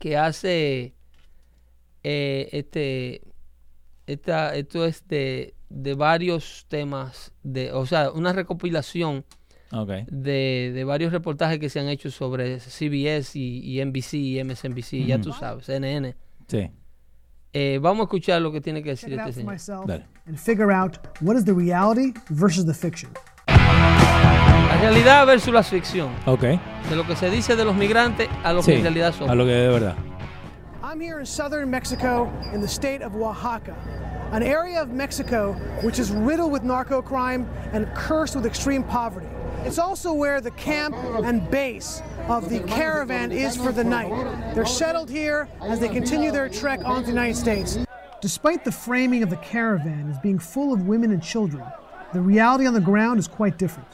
que 0.00 0.16
hace 0.16 0.92
eh, 2.02 2.48
este, 2.52 3.22
esta, 4.06 4.54
esto 4.56 4.84
es 4.84 5.06
de, 5.06 5.54
de, 5.68 5.94
varios 5.94 6.66
temas, 6.68 7.32
de, 7.44 7.72
o 7.72 7.86
sea, 7.86 8.10
una 8.10 8.32
recopilación 8.32 9.24
okay. 9.72 10.04
de, 10.10 10.72
de, 10.74 10.84
varios 10.84 11.12
reportajes 11.12 11.58
que 11.58 11.68
se 11.68 11.80
han 11.80 11.88
hecho 11.88 12.10
sobre 12.10 12.60
CBS 12.60 13.38
y, 13.38 13.60
y 13.78 13.84
NBC 13.84 14.14
y 14.14 14.44
MSNBC, 14.44 14.92
mm 14.92 14.96
-hmm. 14.96 15.06
ya 15.06 15.20
tú 15.20 15.32
sabes, 15.32 15.66
CNN. 15.66 16.14
Sí. 16.48 16.70
Eh, 17.52 17.78
vamos 17.80 18.00
a 18.00 18.02
escuchar 18.04 18.42
lo 18.42 18.52
que 18.52 18.60
tiene 18.60 18.82
que 18.82 18.90
decir 18.90 19.12
este 19.18 19.32
señor. 19.32 20.04
And 20.26 20.36
figure 20.36 20.70
out 20.72 20.98
what 21.22 21.36
is 21.36 21.44
the 21.44 21.54
reality 21.54 22.12
versus 22.28 22.66
the 22.66 22.74
fiction. 22.74 23.10
La 23.46 24.76
realidad 24.82 25.26
versus 25.26 25.54
la 25.54 25.62
ficción. 25.62 26.10
Okay. 26.26 26.60
De 26.90 26.96
lo 26.96 27.06
que 27.06 27.16
se 27.16 27.30
dice 27.30 27.56
de 27.56 27.64
los 27.64 27.74
migrantes 27.74 28.28
a 28.44 28.52
lo 28.52 28.62
sí, 28.62 28.72
que 28.72 28.76
en 28.76 28.82
realidad 28.82 29.14
son. 29.14 29.30
A 29.30 29.34
lo 29.34 29.46
que 29.46 29.52
de 29.52 29.68
verdad. 29.68 29.96
I'm 30.82 31.00
here 31.00 31.18
in 31.18 31.24
southern 31.24 31.70
Mexico 31.70 32.30
in 32.52 32.60
the 32.60 32.68
state 32.68 33.02
of 33.02 33.16
Oaxaca, 33.16 33.74
an 34.32 34.42
area 34.42 34.82
of 34.82 34.90
Mexico 34.90 35.54
which 35.82 35.98
is 35.98 36.10
riddled 36.10 36.52
with 36.52 36.62
narco 36.62 37.00
crime 37.00 37.46
and 37.72 37.86
cursed 37.94 38.36
with 38.36 38.44
extreme 38.44 38.82
poverty. 38.82 39.26
It's 39.66 39.80
also 39.80 40.12
where 40.12 40.40
the 40.40 40.52
camp 40.52 40.94
and 41.24 41.50
base 41.50 42.00
of 42.28 42.48
the 42.48 42.60
caravan 42.60 43.32
is 43.32 43.56
for 43.56 43.72
the 43.72 43.82
night. 43.82 44.12
They're 44.54 44.64
settled 44.64 45.10
here 45.10 45.48
as 45.60 45.80
they 45.80 45.88
continue 45.88 46.30
their 46.30 46.48
trek 46.48 46.80
on 46.84 47.00
to 47.00 47.06
the 47.06 47.08
United 47.08 47.36
States. 47.36 47.76
Despite 48.22 48.64
the 48.64 48.70
framing 48.70 49.24
of 49.24 49.28
the 49.28 49.38
caravan 49.38 50.08
as 50.08 50.18
being 50.20 50.38
full 50.38 50.72
of 50.72 50.86
women 50.86 51.10
and 51.10 51.20
children, 51.20 51.64
the 52.12 52.20
reality 52.20 52.64
on 52.64 52.74
the 52.74 52.80
ground 52.80 53.18
is 53.18 53.26
quite 53.26 53.58
different. 53.58 53.88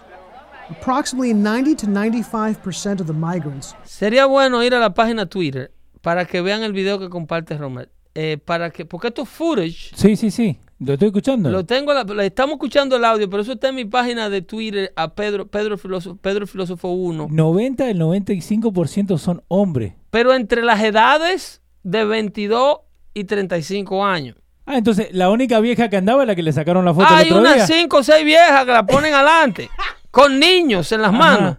Approximately 0.69 1.33
90 1.33 1.75
to 1.77 1.87
95% 1.87 3.01
of 3.01 3.07
the 3.07 3.15
migrants. 3.15 3.75
Sería 3.87 4.29
bueno 4.29 4.63
ir 4.63 4.75
a 4.75 4.79
la 4.79 4.91
página 4.91 5.25
Twitter 5.25 5.71
para 6.03 6.27
que 6.27 6.43
vean 6.43 6.63
el 6.63 6.75
video 6.75 6.99
que 6.99 7.09
comparte 7.09 7.57
Romer. 7.57 7.89
Eh, 8.15 8.37
para 8.37 8.71
que, 8.71 8.85
porque 8.85 9.09
esto 9.09 9.23
es 9.23 9.29
footage. 9.31 9.93
Sí, 9.97 10.17
sí, 10.17 10.31
sí. 10.31 10.59
Lo 10.85 10.95
estoy 10.95 11.09
escuchando. 11.09 11.51
Lo 11.51 11.65
tengo, 11.65 11.93
estamos 12.21 12.55
escuchando 12.55 12.97
el 12.97 13.05
audio, 13.05 13.31
pero 13.31 13.43
eso 13.43 13.53
está 13.53 13.69
en 13.69 13.77
mi 13.77 13.85
página 13.85 14.29
de 14.29 14.43
Twitter 14.43 14.93
a 14.97 15.15
Pedro, 15.15 15.47
Pedro 15.47 15.79
Filósofo, 15.79 16.17
Pedro 16.17 16.47
Filósofo 16.47 16.89
1. 16.89 17.29
90 17.31 17.89
el 17.89 18.01
95% 18.01 19.19
son 19.19 19.43
hombres. 19.49 19.95
Pero 20.11 20.35
entre 20.35 20.63
las 20.63 20.83
edades 20.83 21.63
de 21.85 22.05
22 22.05 22.79
y 23.15 23.25
35 23.25 24.05
años. 24.05 24.37
Ah, 24.67 24.77
entonces 24.77 25.09
la 25.13 25.31
única 25.31 25.61
vieja 25.61 25.89
que 25.89 25.97
andaba 25.97 26.23
es 26.23 26.29
la 26.29 26.35
que 26.35 26.43
le 26.43 26.53
sacaron 26.53 26.85
la 26.85 26.95
foto 26.95 27.07
Hay 27.11 27.31
unas 27.31 27.67
5 27.67 27.97
o 27.97 28.03
6 28.03 28.25
viejas 28.25 28.65
que 28.65 28.73
la 28.73 28.87
ponen 28.87 29.15
adelante, 29.15 29.71
con 30.11 30.39
niños 30.39 30.91
en 30.93 31.03
las 31.03 31.13
manos. 31.13 31.59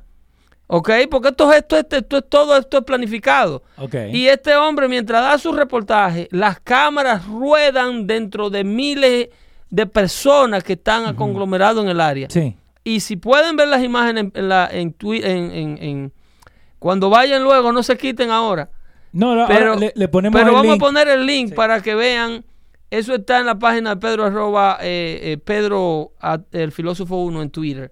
¿Ok? 0.68 0.90
Porque 1.10 1.30
esto, 1.30 1.52
esto, 1.52 1.78
esto, 1.78 1.98
esto, 1.98 2.18
es 2.18 2.30
todo 2.30 2.58
esto 2.58 2.78
es 2.80 2.84
planificado. 2.84 3.64
Okay. 3.78 4.16
Y 4.16 4.28
este 4.28 4.56
hombre, 4.56 4.88
mientras 4.88 5.22
da 5.22 5.38
su 5.38 5.52
reportaje, 5.52 6.28
las 6.32 6.60
cámaras 6.60 7.28
ruedan 7.28 8.08
dentro 8.08 8.50
de 8.50 8.64
miles 8.64 9.30
de 9.70 9.86
personas 9.88 10.64
que 10.64 10.74
están 10.74 11.16
conglomerados 11.16 11.84
en 11.84 11.90
el 11.90 12.00
área. 12.00 12.30
Sí. 12.30 12.56
Y 12.84 13.00
si 13.00 13.16
pueden 13.16 13.56
ver 13.56 13.68
las 13.70 13.84
imágenes 13.84 14.32
en, 14.34 14.50
la, 14.50 14.70
en, 14.72 14.96
en, 15.02 15.78
en, 15.82 16.14
cuando 16.80 17.10
vayan 17.10 17.44
luego, 17.44 17.72
no 17.72 17.82
se 17.82 17.98
quiten 17.98 18.30
ahora. 18.30 18.70
No, 19.14 19.36
no 19.36 19.48
pero, 19.48 19.76
le, 19.76 19.94
le, 19.96 20.08
ponemos 20.08 20.40
pero 20.40 20.54
vamos 20.54 20.76
a 20.76 20.80
poner 20.80 21.08
el 21.08 21.26
link 21.26 21.50
sí. 21.50 21.56
para 21.56 21.82
que 21.82 21.96
vean. 21.96 22.46
Eso 22.90 23.16
está 23.16 23.40
en 23.40 23.48
la 23.48 23.58
página 23.58 23.96
de 23.96 24.02
Pedro 24.02 24.26
arroba, 24.26 24.78
eh, 24.82 25.20
eh, 25.24 25.38
Pedro, 25.38 26.12
el 26.52 26.72
filósofo 26.72 27.16
1 27.24 27.42
en 27.42 27.50
Twitter. 27.50 27.92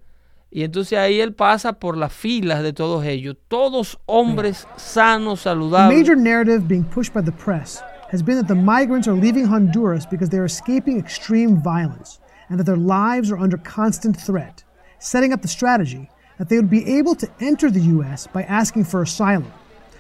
Y 0.54 0.64
entonces 0.64 1.00
ahí 1.00 1.22
él 1.22 1.34
pasa 1.34 1.72
por 1.72 1.96
las 1.96 2.12
filas 2.12 2.62
de 2.62 2.74
todos 2.74 3.06
ellos, 3.06 3.38
todos 3.48 3.98
hombres 4.06 4.68
sanos, 4.76 5.40
saludables. 5.42 5.90
The 5.90 5.98
major 5.98 6.16
narrative 6.18 6.68
being 6.68 6.84
pushed 6.84 7.14
by 7.14 7.22
the 7.22 7.32
press 7.32 7.82
has 8.12 8.22
been 8.22 8.36
that 8.36 8.50
the 8.50 8.62
migrants 8.62 9.08
are 9.08 9.16
leaving 9.16 9.46
Honduras 9.46 10.06
because 10.06 10.30
they're 10.30 10.44
escaping 10.44 11.00
extreme 11.00 11.62
violence 11.64 12.20
and 12.50 12.60
that 12.60 12.66
their 12.66 12.76
lives 12.76 13.32
are 13.32 13.40
under 13.42 13.58
constant 13.60 14.20
threat, 14.20 14.66
setting 15.00 15.32
up 15.32 15.42
the 15.42 15.48
strategy 15.48 16.10
that 16.38 16.50
they 16.50 16.58
would 16.58 16.70
be 16.70 16.86
able 17.00 17.16
to 17.16 17.30
enter 17.40 17.72
the 17.72 17.80
U.S. 17.96 18.28
by 18.28 18.44
asking 18.44 18.84
for 18.84 19.02
asylum. 19.02 19.54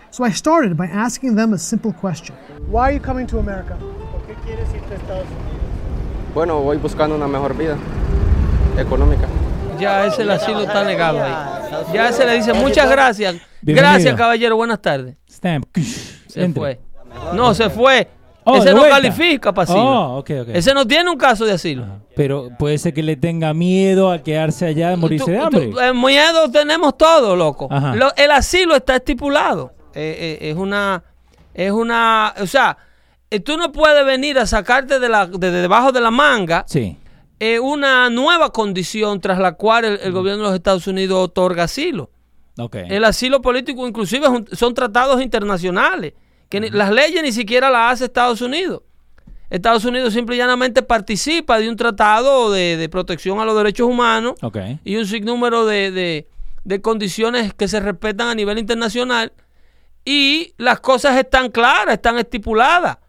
So 0.09 0.25
I 0.25 0.31
started 0.31 0.75
by 0.75 0.87
asking 0.87 1.35
them 1.35 1.53
a 1.53 1.57
simple 1.57 1.93
question. 1.93 2.35
Why 2.67 2.89
are 2.89 2.91
you 2.91 2.99
coming 2.99 3.25
to 3.27 3.39
America? 3.39 3.77
¿Por 3.79 4.21
qué 4.27 4.35
quieres 4.43 4.67
irte 4.73 4.91
a 4.91 4.97
Estados 4.97 5.27
Unidos? 5.27 5.61
Bueno, 6.33 6.59
voy 6.61 6.75
buscando 6.75 7.15
una 7.15 7.29
mejor 7.29 7.55
vida 7.55 7.77
económica 8.77 9.27
ya 9.81 10.05
ese 10.05 10.21
el 10.21 10.31
asilo 10.31 10.61
está 10.61 10.83
negado 10.83 11.21
ahí. 11.21 11.33
Ya 11.93 12.11
se 12.11 12.25
le 12.25 12.35
dice 12.35 12.53
muchas 12.53 12.89
gracias. 12.89 13.35
Gracias, 13.61 14.15
caballero. 14.15 14.55
Buenas 14.55 14.81
tardes. 14.81 15.15
Se 16.27 16.49
fue. 16.49 16.79
No, 17.33 17.53
se 17.53 17.69
fue. 17.69 18.07
Oh, 18.43 18.57
ese 18.57 18.73
no 18.73 18.83
califica 18.83 19.53
para 19.53 19.63
asilo. 19.65 20.17
Oh, 20.17 20.23
ese 20.27 20.73
no 20.73 20.87
tiene 20.87 21.09
un 21.09 21.17
caso 21.17 21.45
de 21.45 21.53
asilo. 21.53 21.85
Pero 22.15 22.49
puede 22.57 22.77
ser 22.77 22.93
que 22.93 23.03
le 23.03 23.15
tenga 23.15 23.53
miedo 23.53 24.11
a 24.11 24.23
quedarse 24.23 24.65
allá, 24.65 24.93
a 24.93 24.95
morirse 24.95 25.31
de 25.31 25.37
hambre. 25.37 25.71
Eh, 25.79 25.93
miedo 25.93 26.49
tenemos 26.49 26.97
todo, 26.97 27.35
loco. 27.35 27.69
el 28.15 28.31
asilo 28.31 28.75
está 28.75 28.95
estipulado. 28.95 29.73
Eh, 29.93 30.39
eh, 30.41 30.49
es 30.49 30.55
una, 30.55 31.03
es 31.53 31.71
una, 31.71 32.33
o 32.41 32.47
sea, 32.47 32.77
tú 33.43 33.57
no 33.57 33.71
puedes 33.71 34.05
venir 34.05 34.39
a 34.39 34.47
sacarte 34.47 34.99
de, 34.99 35.09
la, 35.09 35.27
de 35.27 35.51
debajo 35.51 35.91
de 35.91 36.01
la 36.01 36.11
manga. 36.11 36.63
Sí 36.67 36.97
eh, 37.43 37.59
una 37.59 38.07
nueva 38.11 38.53
condición 38.53 39.19
tras 39.19 39.39
la 39.39 39.53
cual 39.53 39.83
el, 39.83 40.11
gobierno 40.11 40.43
de 40.43 40.49
los 40.49 40.55
Estados 40.55 40.85
Unidos 40.85 41.17
otorga 41.17 41.63
asilo. 41.63 42.11
El 42.71 43.03
asilo 43.03 43.41
político 43.41 43.87
inclusive 43.87 44.27
son 44.51 44.75
tratados 44.75 45.19
internacionales, 45.23 46.13
que 46.49 46.69
las 46.69 46.91
leyes 46.91 47.23
ni 47.23 47.31
siquiera 47.31 47.71
las 47.71 47.93
hace 47.93 48.05
Estados 48.05 48.41
Unidos. 48.41 48.83
Estados 49.49 49.85
Unidos 49.85 50.13
simple 50.13 50.35
y 50.35 50.37
llanamente 50.37 50.83
participa 50.83 51.57
de 51.57 51.67
un 51.67 51.75
tratado 51.75 52.51
de, 52.51 52.87
protección 52.91 53.39
a 53.39 53.45
los 53.45 53.57
derechos 53.57 53.89
humanos 53.89 54.35
y 54.83 54.97
un 54.97 55.07
sinnúmero 55.07 55.65
de, 55.65 56.27
de 56.63 56.81
condiciones 56.83 57.55
que 57.55 57.67
se 57.67 57.79
respetan 57.79 58.27
a 58.27 58.35
nivel 58.35 58.59
internacional 58.59 59.33
y 60.05 60.53
las 60.57 60.79
cosas 60.79 61.17
están 61.17 61.49
claras, 61.49 61.95
están 61.95 62.19
estipuladas. 62.19 62.99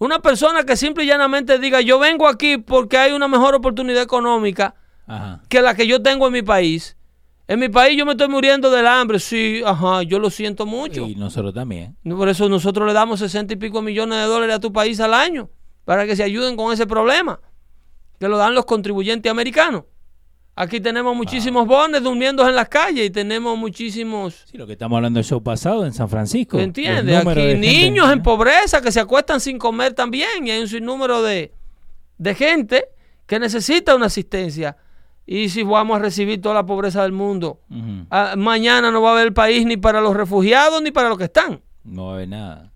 Una 0.00 0.18
persona 0.20 0.64
que 0.64 0.78
simple 0.78 1.04
y 1.04 1.08
llanamente 1.08 1.58
diga, 1.58 1.82
yo 1.82 1.98
vengo 1.98 2.26
aquí 2.26 2.56
porque 2.56 2.96
hay 2.96 3.12
una 3.12 3.28
mejor 3.28 3.54
oportunidad 3.54 4.02
económica 4.02 4.74
que 5.50 5.60
la 5.60 5.74
que 5.74 5.86
yo 5.86 6.00
tengo 6.00 6.26
en 6.26 6.32
mi 6.32 6.40
país. 6.40 6.96
En 7.46 7.60
mi 7.60 7.68
país 7.68 7.98
yo 7.98 8.06
me 8.06 8.12
estoy 8.12 8.28
muriendo 8.28 8.70
del 8.70 8.86
hambre, 8.86 9.18
sí, 9.18 9.60
ajá, 9.62 10.02
yo 10.02 10.18
lo 10.18 10.30
siento 10.30 10.64
mucho. 10.64 11.06
Y 11.06 11.16
nosotros 11.16 11.52
también. 11.52 11.98
Por 12.02 12.30
eso 12.30 12.48
nosotros 12.48 12.86
le 12.88 12.94
damos 12.94 13.20
60 13.20 13.52
y 13.52 13.56
pico 13.56 13.82
millones 13.82 14.20
de 14.20 14.24
dólares 14.24 14.56
a 14.56 14.60
tu 14.60 14.72
país 14.72 14.98
al 15.00 15.12
año, 15.12 15.50
para 15.84 16.06
que 16.06 16.16
se 16.16 16.22
ayuden 16.22 16.56
con 16.56 16.72
ese 16.72 16.86
problema, 16.86 17.38
que 18.18 18.26
lo 18.26 18.38
dan 18.38 18.54
los 18.54 18.64
contribuyentes 18.64 19.30
americanos. 19.30 19.84
Aquí 20.60 20.78
tenemos 20.78 21.16
muchísimos 21.16 21.66
bones 21.66 22.02
durmiendo 22.02 22.46
en 22.46 22.54
las 22.54 22.68
calles 22.68 23.06
y 23.06 23.10
tenemos 23.10 23.56
muchísimos... 23.56 24.44
Sí, 24.44 24.58
lo 24.58 24.66
que 24.66 24.74
estamos 24.74 24.94
hablando 24.94 25.16
del 25.16 25.24
show 25.24 25.42
pasado 25.42 25.86
en 25.86 25.94
San 25.94 26.06
Francisco. 26.06 26.58
¿Entiendes? 26.58 27.16
Aquí 27.26 27.54
niños 27.54 28.12
en 28.12 28.22
pobreza 28.22 28.82
que 28.82 28.92
se 28.92 29.00
acuestan 29.00 29.40
sin 29.40 29.56
comer 29.56 29.94
también 29.94 30.46
y 30.46 30.50
hay 30.50 30.60
un 30.60 30.68
sinnúmero 30.68 31.22
de, 31.22 31.54
de 32.18 32.34
gente 32.34 32.84
que 33.24 33.38
necesita 33.38 33.96
una 33.96 34.06
asistencia. 34.06 34.76
Y 35.24 35.48
si 35.48 35.62
vamos 35.62 35.96
a 35.96 36.00
recibir 36.00 36.42
toda 36.42 36.56
la 36.56 36.66
pobreza 36.66 37.04
del 37.04 37.12
mundo, 37.12 37.60
ah, 38.10 38.34
mañana 38.36 38.90
no 38.90 39.00
va 39.00 39.12
a 39.12 39.12
haber 39.18 39.32
país 39.32 39.64
ni 39.64 39.78
para 39.78 40.02
los 40.02 40.14
refugiados 40.14 40.82
ni 40.82 40.90
para 40.90 41.08
los 41.08 41.16
que 41.16 41.24
están. 41.24 41.62
No 41.84 42.04
va 42.04 42.10
a 42.10 42.14
haber 42.16 42.28
nada. 42.28 42.69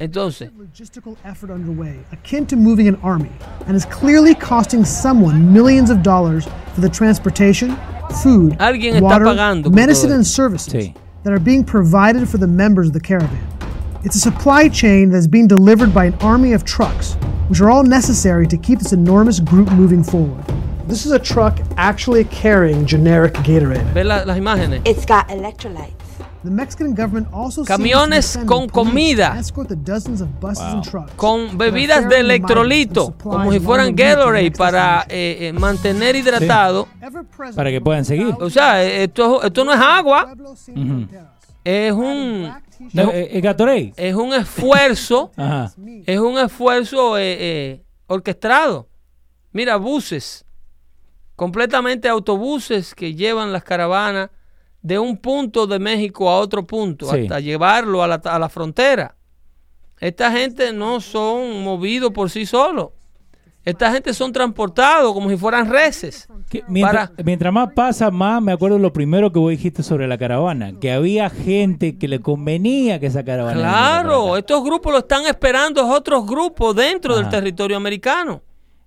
Entonces, 0.00 0.50
logistical 0.56 1.14
effort 1.24 1.50
underway 1.50 2.00
akin 2.10 2.46
to 2.46 2.56
moving 2.56 2.88
an 2.88 2.96
army 2.96 3.30
and 3.66 3.76
is 3.76 3.84
clearly 3.84 4.34
costing 4.34 4.82
someone 4.82 5.52
millions 5.52 5.90
of 5.90 6.02
dollars 6.02 6.48
for 6.74 6.80
the 6.80 6.88
transportation, 6.88 7.76
food, 8.22 8.58
water, 8.58 9.24
medicine 9.68 10.12
and 10.12 10.26
services 10.26 10.72
sí. 10.72 10.96
that 11.22 11.34
are 11.34 11.38
being 11.38 11.62
provided 11.62 12.26
for 12.26 12.38
the 12.38 12.46
members 12.46 12.86
of 12.86 12.94
the 12.94 13.00
caravan. 13.00 13.46
It's 14.02 14.16
a 14.16 14.20
supply 14.20 14.70
chain 14.70 15.10
that 15.10 15.18
is 15.18 15.28
being 15.28 15.46
delivered 15.46 15.92
by 15.92 16.06
an 16.06 16.14
army 16.22 16.54
of 16.54 16.64
trucks 16.64 17.12
which 17.48 17.60
are 17.60 17.70
all 17.70 17.82
necessary 17.82 18.46
to 18.46 18.56
keep 18.56 18.78
this 18.78 18.94
enormous 18.94 19.38
group 19.38 19.70
moving 19.72 20.02
forward. 20.02 20.42
This 20.86 21.04
is 21.04 21.12
a 21.12 21.18
truck 21.18 21.58
actually 21.76 22.24
carrying 22.24 22.86
generic 22.86 23.34
Gatorade. 23.34 23.92
¿Ves 23.92 24.06
la- 24.06 24.22
las 24.24 24.38
imágenes? 24.38 24.80
It's 24.86 25.04
got 25.04 25.28
electrolytes. 25.28 25.99
The 26.42 26.50
Mexican 26.50 26.94
government 26.94 27.28
also 27.32 27.64
Camiones 27.64 28.38
con 28.46 28.66
comida. 28.68 29.34
to 29.34 29.40
escort 29.40 29.68
the 29.68 29.76
dozens 29.76 30.22
of 30.22 30.28
buses 30.40 30.62
and 30.64 30.82
trucks 30.82 31.12
Con 31.16 31.58
bebidas 31.58 32.08
de 32.08 32.20
electrolito, 32.20 33.14
como 33.22 33.52
si 33.52 33.60
fueran 33.60 33.94
Gatorade 33.94 34.50
para 34.50 35.04
eh, 35.08 35.48
eh, 35.48 35.52
mantener 35.52 36.16
hidratado. 36.16 36.88
Para 37.54 37.70
que 37.70 37.80
puedan 37.82 38.06
seguir. 38.06 38.34
O 38.40 38.48
sea, 38.48 38.82
eh, 38.82 39.04
esto, 39.04 39.42
esto 39.42 39.64
no 39.64 39.72
es 39.74 39.80
agua, 39.80 40.34
es 41.62 41.92
un, 41.92 42.50
No, 42.94 43.12
Gatorade. 43.42 43.92
es 43.96 44.14
un 44.14 44.32
esfuerzo, 44.32 45.32
es 46.06 46.18
un 46.18 46.38
esfuerzo 46.38 47.18
eh, 47.18 47.36
eh, 47.38 47.84
orquestado. 48.06 48.88
Mira, 49.52 49.76
buses, 49.76 50.46
completamente 51.36 52.08
autobuses 52.08 52.94
que 52.94 53.14
llevan 53.14 53.52
las 53.52 53.62
caravanas 53.62 54.30
de 54.82 54.98
un 54.98 55.16
punto 55.16 55.66
de 55.66 55.78
México 55.78 56.28
a 56.30 56.38
otro 56.38 56.66
punto, 56.66 57.06
Sí. 57.10 57.20
hasta 57.22 57.40
llevarlo 57.40 58.02
a 58.02 58.08
la, 58.08 58.14
a 58.24 58.38
la 58.38 58.48
frontera. 58.48 59.14
Esta 59.98 60.32
gente 60.32 60.72
no 60.72 61.00
son 61.00 61.62
movidos 61.62 62.10
por 62.12 62.30
sí 62.30 62.46
solos. 62.46 62.88
Esta 63.62 63.92
gente 63.92 64.14
son 64.14 64.32
transportados 64.32 65.12
como 65.12 65.28
si 65.28 65.36
fueran 65.36 65.68
reses. 65.70 66.26
Mientras, 66.66 67.10
Para- 67.10 67.22
mientras 67.24 67.52
más 67.52 67.68
pasa, 67.74 68.10
más 68.10 68.40
me 68.40 68.52
acuerdo 68.52 68.78
lo 68.78 68.90
primero 68.90 69.30
que 69.30 69.38
vos 69.38 69.50
dijiste 69.50 69.82
sobre 69.82 70.08
la 70.08 70.16
caravana, 70.16 70.72
que 70.80 70.90
había 70.90 71.28
gente 71.28 71.98
que 71.98 72.08
le 72.08 72.20
convenía 72.20 72.98
que 72.98 73.06
esa 73.06 73.22
caravana. 73.22 73.60
Claro, 73.60 74.38
estos 74.38 74.64
grupos 74.64 74.90
lo 74.92 74.98
están 75.00 75.26
esperando 75.26 75.86
otros 75.86 76.26
grupos 76.26 76.74
dentro 76.74 77.14
del 77.16 77.28
territorio 77.28 77.76
americano. 77.76 78.40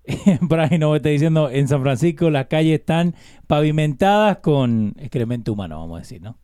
Brian 0.42 0.80
no 0.80 0.96
está 0.96 1.10
diciendo, 1.10 1.50
en 1.50 1.68
San 1.68 1.82
Francisco 1.82 2.30
las 2.30 2.48
calles 2.48 2.80
están 2.80 3.16
pavimentadas 3.48 4.38
con 4.38 4.94
excremento 4.98 5.54
humano, 5.54 5.80
vamos 5.80 5.98
a 5.98 6.00
decir, 6.02 6.22
¿no? 6.22 6.38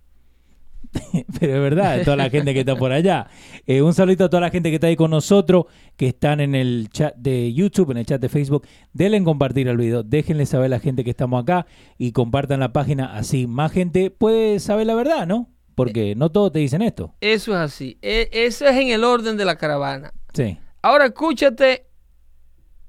Pero 1.39 1.55
es 1.55 1.61
verdad, 1.61 2.03
toda 2.03 2.15
la 2.15 2.29
gente 2.29 2.53
que 2.53 2.61
está 2.61 2.75
por 2.75 2.91
allá. 2.91 3.27
Eh, 3.67 3.81
un 3.81 3.93
saludito 3.93 4.25
a 4.25 4.29
toda 4.29 4.41
la 4.41 4.49
gente 4.49 4.69
que 4.69 4.75
está 4.75 4.87
ahí 4.87 4.95
con 4.95 5.11
nosotros, 5.11 5.65
que 5.97 6.07
están 6.07 6.39
en 6.39 6.55
el 6.55 6.89
chat 6.89 7.15
de 7.15 7.53
YouTube, 7.53 7.91
en 7.91 7.97
el 7.97 8.05
chat 8.05 8.19
de 8.19 8.29
Facebook. 8.29 8.65
Denle 8.93 9.17
en 9.17 9.25
compartir 9.25 9.67
el 9.67 9.77
video, 9.77 10.03
déjenle 10.03 10.45
saber 10.45 10.67
a 10.67 10.69
la 10.69 10.79
gente 10.79 11.03
que 11.03 11.11
estamos 11.11 11.43
acá 11.43 11.67
y 11.97 12.11
compartan 12.11 12.61
la 12.61 12.73
página, 12.73 13.15
así 13.15 13.45
más 13.45 13.71
gente 13.71 14.09
puede 14.09 14.59
saber 14.59 14.87
la 14.87 14.95
verdad, 14.95 15.27
¿no? 15.27 15.49
Porque 15.75 16.15
no 16.15 16.31
todos 16.31 16.51
te 16.53 16.59
dicen 16.59 16.81
esto. 16.81 17.13
Eso 17.21 17.51
es 17.51 17.59
así. 17.59 17.97
E- 18.01 18.29
eso 18.31 18.65
es 18.65 18.75
en 18.75 18.89
el 18.89 19.03
orden 19.03 19.37
de 19.37 19.45
la 19.45 19.57
caravana. 19.57 20.13
Sí, 20.33 20.57
Ahora 20.81 21.07
escúchate 21.07 21.88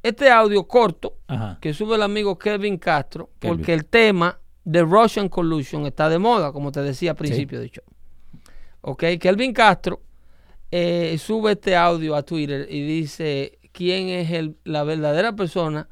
este 0.03 0.31
audio 0.31 0.67
corto 0.67 1.15
ajá. 1.27 1.59
que 1.61 1.75
sube 1.75 1.97
el 1.97 2.03
amigo 2.03 2.39
Kevin 2.39 2.79
Castro, 2.79 3.31
porque 3.39 3.73
el 3.75 3.85
tema 3.87 4.39
de 4.65 4.83
Russian 4.83 5.29
Collusion 5.29 5.87
está 5.87 6.09
de 6.09 6.19
moda, 6.19 6.53
como 6.53 6.71
te 6.73 6.81
decía 6.83 7.11
al 7.13 7.17
principio 7.17 7.61
de 7.61 7.71
show. 7.71 7.85
Ok, 8.83 9.05
Kelvin 9.21 9.53
Castro 9.53 10.01
eh, 10.71 11.17
sube 11.19 11.53
este 11.53 11.77
audio 11.77 12.15
a 12.15 12.23
Twitter 12.23 12.67
y 12.71 12.81
dice 12.87 13.59
quién 13.73 14.09
es 14.09 14.31
el- 14.31 14.57
la 14.65 14.85
verdadera 14.85 15.35
persona 15.35 15.89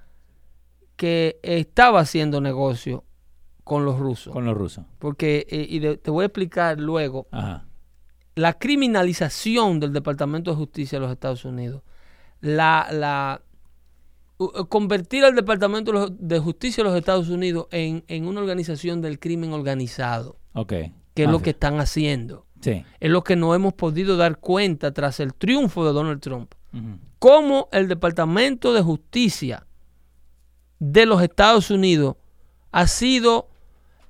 que 0.96 1.38
estaba 1.42 2.00
haciendo 2.00 2.40
negocio 2.40 3.04
con 3.64 3.84
los 3.84 3.98
rusos. 3.98 4.32
Con 4.32 4.44
los 4.46 4.56
rusos. 4.56 4.84
Porque, 4.98 5.46
eh, 5.50 5.66
y 5.68 5.78
de- 5.80 5.96
te 5.98 6.10
voy 6.10 6.22
a 6.22 6.26
explicar 6.26 6.80
luego, 6.80 7.26
Ajá. 7.30 7.66
la 8.34 8.54
criminalización 8.54 9.80
del 9.80 9.92
Departamento 9.92 10.50
de 10.50 10.56
Justicia 10.56 10.98
de 10.98 11.04
los 11.04 11.12
Estados 11.12 11.44
Unidos, 11.44 11.82
la, 12.40 12.88
la 12.92 13.42
convertir 14.68 15.24
al 15.24 15.34
Departamento 15.34 16.08
de 16.10 16.38
Justicia 16.38 16.84
de 16.84 16.90
los 16.90 16.98
Estados 16.98 17.28
Unidos 17.28 17.66
en, 17.72 18.04
en 18.06 18.26
una 18.26 18.40
organización 18.40 19.00
del 19.02 19.18
crimen 19.18 19.52
organizado, 19.52 20.38
Ok. 20.54 20.68
que 21.14 21.22
es 21.22 21.26
lo 21.26 21.32
Mafia. 21.34 21.44
que 21.44 21.50
están 21.50 21.80
haciendo. 21.80 22.46
Sí. 22.60 22.84
Es 23.00 23.10
lo 23.10 23.22
que 23.24 23.36
no 23.36 23.54
hemos 23.54 23.74
podido 23.74 24.16
dar 24.16 24.38
cuenta 24.38 24.92
tras 24.92 25.20
el 25.20 25.34
triunfo 25.34 25.84
de 25.86 25.92
Donald 25.92 26.20
Trump. 26.20 26.52
Ujú. 26.72 26.98
Cómo 27.18 27.68
el 27.72 27.88
Departamento 27.88 28.72
de 28.72 28.82
Justicia 28.82 29.66
de 30.78 31.06
los 31.06 31.20
Estados 31.22 31.70
Unidos 31.70 32.16
ha 32.70 32.86
sido 32.86 33.48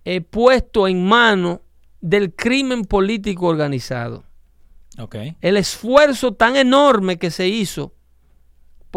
eh, 0.04 0.20
puesto 0.20 0.88
en 0.88 1.06
manos 1.06 1.60
del 2.00 2.34
crimen 2.34 2.84
político 2.84 3.46
organizado 3.46 4.24
Ok. 4.98 5.16
el 5.40 5.56
esfuerzo 5.56 6.32
tan 6.34 6.56
enorme 6.56 7.18
que 7.18 7.30
se 7.30 7.48
hizo 7.48 7.94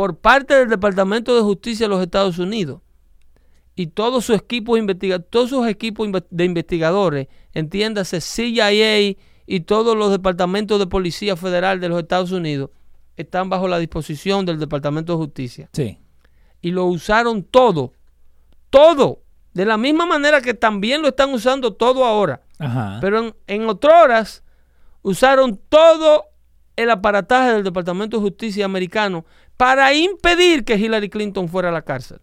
por 0.02 0.18
parte 0.18 0.56
del 0.56 0.68
Departamento 0.68 1.36
de 1.36 1.44
Justicia 1.44 1.86
de 1.86 1.90
los 1.90 2.02
Estados 2.02 2.40
Unidos 2.40 2.82
y 3.76 3.86
todos 3.86 4.26
sus 4.26 4.36
equipos 4.38 4.80
investiga 4.80 5.20
todos 5.20 5.52
sus 5.52 5.68
equipos 5.68 6.10
de 6.32 6.44
investigadores, 6.44 7.28
entiéndase 7.54 8.20
CIA 8.20 9.16
y 9.46 9.60
todos 9.60 9.96
los 9.96 10.10
departamentos 10.10 10.80
de 10.80 10.88
policía 10.88 11.38
federal 11.38 11.80
de 11.80 11.88
los 11.90 12.00
Estados 12.00 12.32
Unidos 12.32 12.72
están 13.16 13.52
bajo 13.52 13.68
la 13.68 13.78
disposición 13.78 14.44
del 14.44 14.58
Departamento 14.58 15.14
de 15.14 15.18
Justicia 15.18 15.70
Sí. 15.72 16.00
y 16.64 16.72
lo 16.72 16.88
usaron 16.88 17.44
todo, 17.44 17.94
todo, 18.72 19.22
de 19.54 19.66
la 19.66 19.78
misma 19.78 20.08
manera 20.08 20.42
que 20.42 20.56
también 20.56 21.04
lo 21.04 21.10
están 21.10 21.32
usando 21.32 21.74
todo 21.74 22.06
ahora. 22.06 22.42
Ajá. 22.58 22.98
Pero 23.02 23.20
en, 23.20 23.36
en 23.46 23.70
otras 23.70 24.04
horas 24.04 24.44
usaron 25.04 25.62
todo 25.70 26.24
el 26.76 26.90
aparataje 26.90 27.52
del 27.54 27.64
Departamento 27.64 28.18
de 28.18 28.24
Justicia 28.24 28.66
americano 28.66 29.26
para 29.62 29.93
impedir 29.93 30.63
que 30.63 30.74
Hillary 30.76 31.08
Clinton 31.08 31.47
fuera 31.47 31.69
a 31.69 31.71
la 31.71 31.84
cárcel. 31.84 32.17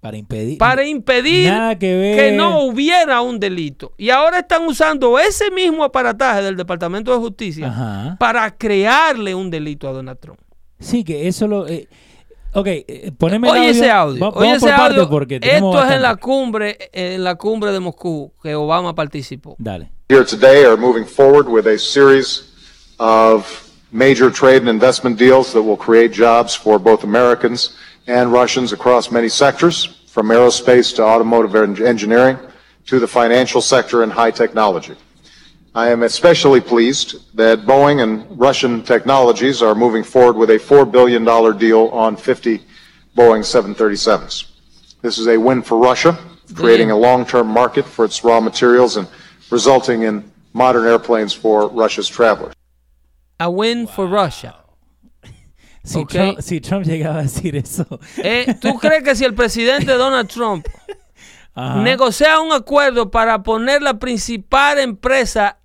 para 0.00 0.16
impedir. 0.18 0.58
Para 0.58 0.84
impedir 0.84 1.48
Nada 1.50 1.78
que 1.78 1.96
ver. 1.96 2.16
que 2.18 2.32
no 2.32 2.62
hubiera 2.64 3.20
un 3.22 3.38
delito. 3.38 3.92
Y 3.96 4.10
ahora 4.10 4.40
están 4.40 4.66
usando 4.66 5.18
ese 5.20 5.52
mismo 5.52 5.84
aparataje 5.84 6.42
del 6.42 6.56
Departamento 6.56 7.12
de 7.12 7.18
Justicia 7.18 7.68
Ajá. 7.68 8.16
para 8.18 8.50
crearle 8.50 9.34
un 9.36 9.50
delito 9.50 9.88
a 9.88 9.92
Donald 9.92 10.18
Trump. 10.18 10.40
Sí, 10.80 11.04
que 11.04 11.28
eso 11.28 11.46
lo. 11.46 11.66
eh, 11.68 11.88
ok, 12.54 12.66
eh, 12.66 13.12
poneme 13.16 13.48
el 13.50 13.54
Oye 13.54 13.70
ese 13.70 13.86
Va- 13.86 14.00
audio. 14.00 14.20
vamos 14.20 14.36
Oye 14.42 14.48
por 14.48 14.56
ese 14.56 14.68
parte 14.76 14.96
audio. 14.96 15.08
porque 15.08 15.38
Esto 15.40 15.84
es 15.84 15.90
en 15.92 16.02
la 16.02 16.16
cumbre, 16.16 16.90
en 16.92 17.22
la 17.24 17.36
cumbre 17.36 17.70
de 17.72 17.78
Moscú 17.80 18.32
que 18.42 18.54
Obama 18.56 18.94
participó. 18.96 19.54
Dale. 19.58 19.90
here 20.10 20.24
today 20.24 20.64
are 20.64 20.76
moving 20.76 21.06
forward 21.06 21.46
with 21.48 21.66
a 21.68 21.78
series 21.78 22.52
of 22.98 23.46
major 23.94 24.28
trade 24.28 24.60
and 24.60 24.68
investment 24.68 25.16
deals 25.16 25.52
that 25.52 25.62
will 25.62 25.76
create 25.76 26.12
jobs 26.12 26.52
for 26.52 26.80
both 26.80 27.04
Americans 27.04 27.76
and 28.08 28.32
Russians 28.32 28.72
across 28.72 29.12
many 29.12 29.28
sectors, 29.28 29.84
from 30.08 30.28
aerospace 30.28 30.94
to 30.96 31.02
automotive 31.02 31.54
engineering 31.80 32.36
to 32.86 32.98
the 32.98 33.06
financial 33.06 33.60
sector 33.60 34.02
and 34.02 34.12
high 34.12 34.32
technology. 34.32 34.96
I 35.76 35.90
am 35.90 36.02
especially 36.02 36.60
pleased 36.60 37.36
that 37.36 37.60
Boeing 37.60 38.02
and 38.02 38.38
Russian 38.38 38.82
technologies 38.82 39.62
are 39.62 39.76
moving 39.76 40.02
forward 40.02 40.36
with 40.36 40.50
a 40.50 40.58
$4 40.58 40.90
billion 40.90 41.24
deal 41.56 41.86
on 41.88 42.16
50 42.16 42.58
Boeing 43.16 43.42
737s. 43.42 44.50
This 45.02 45.18
is 45.18 45.28
a 45.28 45.36
win 45.36 45.62
for 45.62 45.78
Russia, 45.78 46.18
creating 46.54 46.90
a 46.90 46.96
long-term 46.96 47.46
market 47.46 47.84
for 47.84 48.04
its 48.04 48.24
raw 48.24 48.40
materials 48.40 48.96
and 48.96 49.06
resulting 49.50 50.02
in 50.02 50.30
modern 50.52 50.84
airplanes 50.84 51.32
for 51.32 51.68
Russia's 51.68 52.08
travelers. 52.08 52.54
A 53.44 53.48
win 53.48 53.86
for 53.86 54.08
Russia. 54.08 54.56
Si. 55.86 56.02
Trump, 56.06 56.38
si 56.40 56.60
Trump 56.62 56.86
llegaba 56.86 57.18
a 57.18 57.22
decir 57.24 57.56
eso. 57.56 57.84
Eh, 58.22 58.54
¿Tú 58.58 58.78
crees 58.80 59.02
que 59.02 59.14
si 59.14 59.24
el 59.26 59.34
presidente 59.34 59.92
Donald 59.92 60.30
Trump 60.30 60.66
Ajá. 61.54 61.82
negocia 61.82 62.40
un 62.40 62.52
acuerdo 62.52 63.10
para 63.10 63.42
poner 63.42 63.82
la 63.82 63.98
principal 63.98 64.78
empresa 64.78 65.58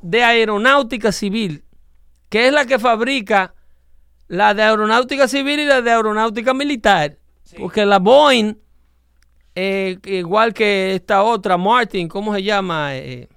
de 0.00 0.22
aeronáutica 0.24 1.12
civil, 1.12 1.64
que 2.30 2.46
es 2.46 2.52
la 2.54 2.64
que 2.64 2.78
fabrica 2.78 3.54
la 4.26 4.54
de 4.54 4.62
aeronáutica 4.62 5.28
civil 5.28 5.60
y 5.60 5.66
la 5.66 5.82
de 5.82 5.90
aeronáutica 5.90 6.54
militar? 6.54 7.18
Porque 7.58 7.84
la 7.84 7.98
Boeing, 7.98 8.54
eh, 9.54 9.98
igual 10.04 10.54
que 10.54 10.94
esta 10.94 11.22
otra, 11.22 11.58
Martin, 11.58 12.08
¿cómo 12.08 12.34
se 12.34 12.42
llama? 12.42 12.96
Eh, 12.96 13.28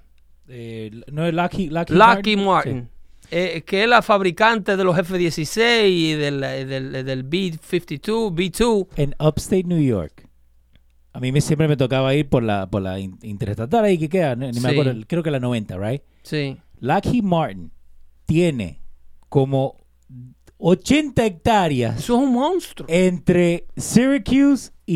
Eh, 0.48 0.90
no 1.12 1.26
es 1.26 1.34
Lucky, 1.34 1.68
Lucky, 1.68 2.30
Sí. 2.32 2.36
Martin. 2.36 2.88
Eh, 3.32 3.62
que 3.66 3.82
es 3.84 3.88
la 3.88 4.02
fabricante 4.02 4.76
de 4.76 4.84
los 4.84 4.96
F-16 4.98 5.88
y 5.88 6.12
del, 6.14 6.44
eh, 6.44 6.64
del, 6.66 6.92
del 7.04 7.22
B-52, 7.24 8.34
B-2. 8.34 8.86
En 8.96 9.14
Upstate 9.18 9.64
New 9.64 9.80
York. 9.82 10.28
A 11.14 11.20
mí 11.20 11.32
me, 11.32 11.40
siempre 11.40 11.66
me 11.68 11.76
tocaba 11.76 12.14
ir 12.14 12.28
por 12.28 12.42
la, 12.42 12.68
por 12.70 12.82
la 12.82 12.98
in- 12.98 13.18
interestatal 13.22 13.84
ahí 13.84 13.98
que 13.98 14.08
queda, 14.08 14.34
ni 14.36 14.60
me 14.60 14.68
acuerdo, 14.68 14.94
creo 15.06 15.22
que 15.22 15.30
la 15.30 15.40
90, 15.40 15.76
right? 15.78 16.02
Sí. 16.22 16.56
Lockheed 16.80 17.22
Martin 17.22 17.70
tiene 18.26 18.80
como 19.28 19.84
80 20.64 21.24
hectáreas 21.26 21.98
Eso 21.98 22.14
es 22.16 22.22
un 22.22 22.32
monstruo. 22.32 22.86
entre 22.88 23.66
Syracuse 23.76 24.70
y, 24.86 24.94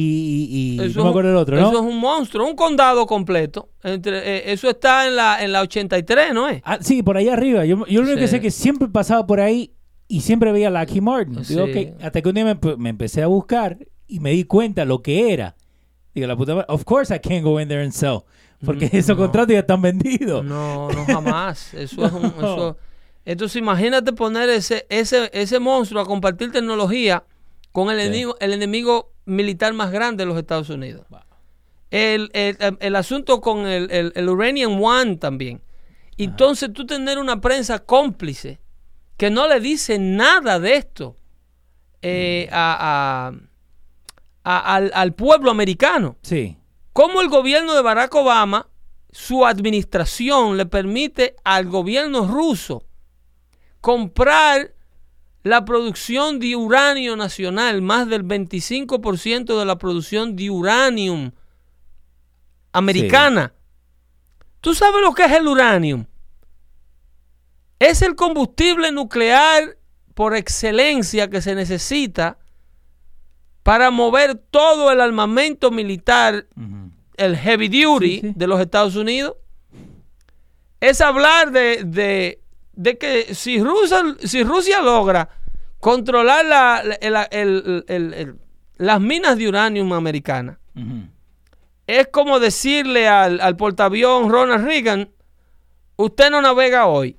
y- 0.78 0.80
y 0.82 0.86
Eso 0.86 0.98
no 0.98 1.04
me 1.04 1.08
es- 1.08 1.10
acuerdo 1.12 1.30
el 1.30 1.36
otro, 1.36 1.56
Eso 1.58 1.72
¿no? 1.72 1.78
es 1.78 1.84
un 1.94 1.98
monstruo, 2.00 2.46
un 2.46 2.54
condado 2.56 3.06
completo. 3.06 3.70
Entre, 3.82 4.18
eh, 4.18 4.52
eso 4.52 4.68
está 4.70 5.06
en 5.08 5.16
la, 5.16 5.42
en 5.42 5.52
la 5.52 5.62
83, 5.62 6.32
¿no 6.34 6.48
es? 6.48 6.60
Ah, 6.64 6.78
sí, 6.80 7.02
por 7.02 7.16
ahí 7.16 7.28
arriba. 7.28 7.64
Yo, 7.64 7.84
yo 7.86 8.00
lo 8.00 8.06
único 8.06 8.20
que 8.20 8.28
sé 8.28 8.36
es 8.36 8.42
que 8.42 8.50
siempre 8.50 8.88
pasaba 8.88 9.26
por 9.26 9.40
ahí 9.40 9.72
y 10.08 10.20
siempre 10.20 10.52
veía 10.52 10.70
Lucky 10.70 11.00
Martin. 11.00 11.44
Sí. 11.44 11.54
Digo, 11.54 11.64
ok, 11.66 12.02
hasta 12.02 12.22
que 12.22 12.28
un 12.28 12.34
día 12.34 12.44
me, 12.44 12.76
me 12.76 12.90
empecé 12.90 13.22
a 13.22 13.26
buscar 13.26 13.78
y 14.06 14.20
me 14.20 14.30
di 14.30 14.44
cuenta 14.44 14.84
lo 14.84 15.02
que 15.02 15.32
era. 15.32 15.56
Digo, 16.14 16.26
la 16.26 16.36
puta 16.36 16.54
madre, 16.54 16.66
of 16.68 16.84
course 16.84 17.14
I 17.14 17.18
can't 17.18 17.42
go 17.44 17.60
in 17.60 17.68
there 17.68 17.82
and 17.82 17.92
sell. 17.92 18.20
Porque 18.64 18.86
Mm, 18.86 18.96
esos 18.96 19.16
contratos 19.18 19.52
ya 19.52 19.58
están 19.60 19.82
vendidos. 19.82 20.44
No, 20.44 20.88
no 20.90 21.04
jamás. 21.04 21.74
Eso 21.74 22.06
es 22.06 22.12
un. 22.12 22.24
Eso, 22.38 22.76
entonces 23.26 23.56
imagínate 23.56 24.12
poner 24.14 24.48
ese, 24.48 24.86
ese, 24.88 25.28
ese 25.34 25.58
monstruo 25.58 26.00
a 26.00 26.06
compartir 26.06 26.50
tecnología 26.52 27.24
con 27.72 27.90
el, 27.90 27.98
Sí. 27.98 28.06
enemigo, 28.06 28.36
el 28.40 28.52
enemigo 28.54 29.12
militar 29.26 29.74
más 29.74 29.90
grande 29.92 30.22
de 30.24 30.28
los 30.28 30.38
Estados 30.38 30.70
Unidos. 30.70 31.04
El, 31.90 32.30
el- 32.32 32.56
el 32.80 32.96
asunto 32.96 33.40
con 33.42 33.66
el, 33.66 33.90
el, 33.90 34.12
el 34.16 34.28
Uranium 34.28 34.82
One 34.82 35.16
también. 35.16 35.60
Entonces 36.16 36.72
tú 36.72 36.86
tener 36.86 37.18
una 37.18 37.40
prensa 37.40 37.78
cómplice 37.80 38.58
que 39.18 39.28
no 39.30 39.46
le 39.48 39.60
dice 39.60 39.98
nada 39.98 40.58
de 40.58 40.76
esto 40.76 41.16
eh, 42.02 42.48
a- 42.52 43.28
a- 43.28 43.34
a- 44.44 44.74
al, 44.76 44.90
al 44.94 45.12
pueblo 45.14 45.50
americano. 45.50 46.16
Sí. 46.22 46.56
¿Cómo 46.92 47.20
el 47.20 47.28
gobierno 47.28 47.74
de 47.74 47.82
Barack 47.82 48.14
Obama, 48.14 48.68
su 49.10 49.44
administración, 49.44 50.56
le 50.56 50.66
permite 50.66 51.36
al 51.44 51.66
gobierno 51.66 52.26
ruso 52.26 52.84
comprar 53.90 54.74
la 55.44 55.64
producción 55.64 56.40
de 56.40 56.56
uranio 56.56 57.14
nacional, 57.14 57.82
más 57.82 58.08
del 58.08 58.24
25% 58.24 59.56
de 59.56 59.64
la 59.64 59.78
producción 59.78 60.34
de 60.34 60.50
uranium 60.50 61.30
americana? 62.72 63.52
¿Tú 64.60 64.74
sabes 64.74 65.00
lo 65.02 65.14
que 65.14 65.24
es 65.26 65.30
el 65.30 65.46
uranium? 65.46 66.04
Es 67.78 68.02
el 68.02 68.16
combustible 68.16 68.90
nuclear 68.90 69.76
por 70.14 70.34
excelencia 70.34 71.30
que 71.30 71.40
se 71.40 71.54
necesita 71.54 72.38
para 73.62 73.92
mover 73.92 74.34
todo 74.34 74.90
el 74.90 75.00
armamento 75.00 75.70
militar 75.70 76.48
el 77.16 77.36
heavy 77.36 77.68
duty 77.68 78.14
Sí, 78.16 78.20
sí. 78.22 78.32
de 78.34 78.46
los 78.48 78.60
Estados 78.60 78.96
Unidos 78.96 79.36
es 80.80 81.00
hablar 81.00 81.52
de, 81.52 81.84
de- 81.84 82.40
de 82.76 82.96
que 82.98 83.34
si 83.34 83.60
Rusia, 83.62 84.02
si 84.20 84.44
Rusia 84.44 84.80
logra 84.82 85.28
controlar 85.80 86.44
la- 86.44 86.82
la- 86.84 87.22
el- 87.24 87.24
el- 87.30 87.84
el- 87.88 88.14
el- 88.14 88.36
las 88.78 89.00
minas 89.00 89.36
de 89.38 89.48
uranio 89.48 89.82
americanas, 89.94 90.58
es 91.86 92.08
como 92.08 92.38
decirle 92.40 93.08
al, 93.08 93.40
al 93.40 93.56
portaavión 93.56 94.30
Ronald 94.30 94.64
Reagan, 94.64 95.08
usted 95.96 96.30
no 96.30 96.42
navega 96.42 96.86
hoy. 96.86 97.16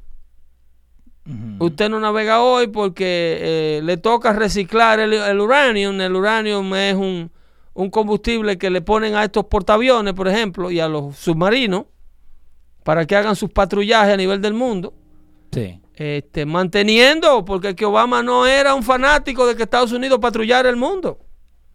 Usted 1.60 1.90
no 1.90 2.00
navega 2.00 2.42
hoy 2.42 2.68
porque 2.68 3.38
eh, 3.42 3.82
le 3.84 3.98
toca 3.98 4.32
reciclar 4.32 5.00
el, 5.00 5.40
uranium. 5.42 6.00
El 6.00 6.16
uranium 6.16 6.74
es 6.76 6.96
un, 6.96 7.32
un 7.74 7.90
combustible 7.90 8.58
que 8.58 8.70
le 8.70 8.82
ponen 8.82 9.16
a 9.16 9.26
estos 9.26 9.46
portaaviones, 9.46 10.14
por 10.14 10.28
ejemplo, 10.30 10.72
y 10.72 10.80
a 10.80 10.88
los 10.88 11.18
submarinos 11.18 11.86
para 12.84 13.06
que 13.06 13.16
hagan 13.18 13.36
sus 13.36 13.50
patrullajes 13.50 14.14
a 14.14 14.18
nivel 14.18 14.42
del 14.42 14.54
mundo. 14.54 14.94
Sí. 15.52 15.80
Este, 15.96 16.46
manteniendo, 16.46 17.44
porque 17.46 17.76
que 17.76 17.86
Obama 17.86 18.22
no 18.22 18.46
era 18.46 18.76
un 18.76 18.84
fanático 18.84 19.48
de 19.48 19.56
que 19.56 19.64
Estados 19.64 19.92
Unidos 19.92 20.20
patrullara 20.20 20.70
el 20.70 20.76
mundo. 20.76 21.20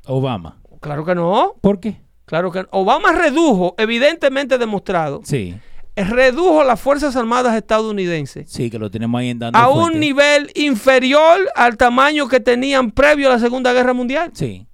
Obama. 0.07 0.61
Claro 0.81 1.05
que 1.05 1.15
no. 1.15 1.55
¿Por 1.61 1.81
qué? 1.81 2.01
Claro 2.25 2.51
que 2.53 2.63
no. 2.63 2.69
Obama 2.73 3.13
redujo, 3.13 3.75
evidentemente 3.79 4.59
demostrado, 4.59 5.21
Sí. 5.25 5.55
redujo 5.97 6.65
las 6.65 6.81
Fuerzas 6.81 7.15
Armadas 7.17 7.55
estadounidenses 7.57 8.51
Sí, 8.51 8.71
que 8.71 8.79
lo 8.79 8.91
tenemos 8.91 9.19
ahí 9.21 9.29
en 9.31 9.39
dando 9.39 9.59
a 9.59 9.69
un 9.69 9.99
nivel 10.01 10.51
inferior 10.55 11.39
al 11.55 11.77
tamaño 11.77 12.29
que 12.29 12.41
tenían 12.41 12.91
previo 12.93 13.29
a 13.29 13.33
la 13.33 13.39
Segunda 13.39 13.73
Guerra 13.73 13.93
Mundial. 13.93 14.31
Sí. 14.35 14.67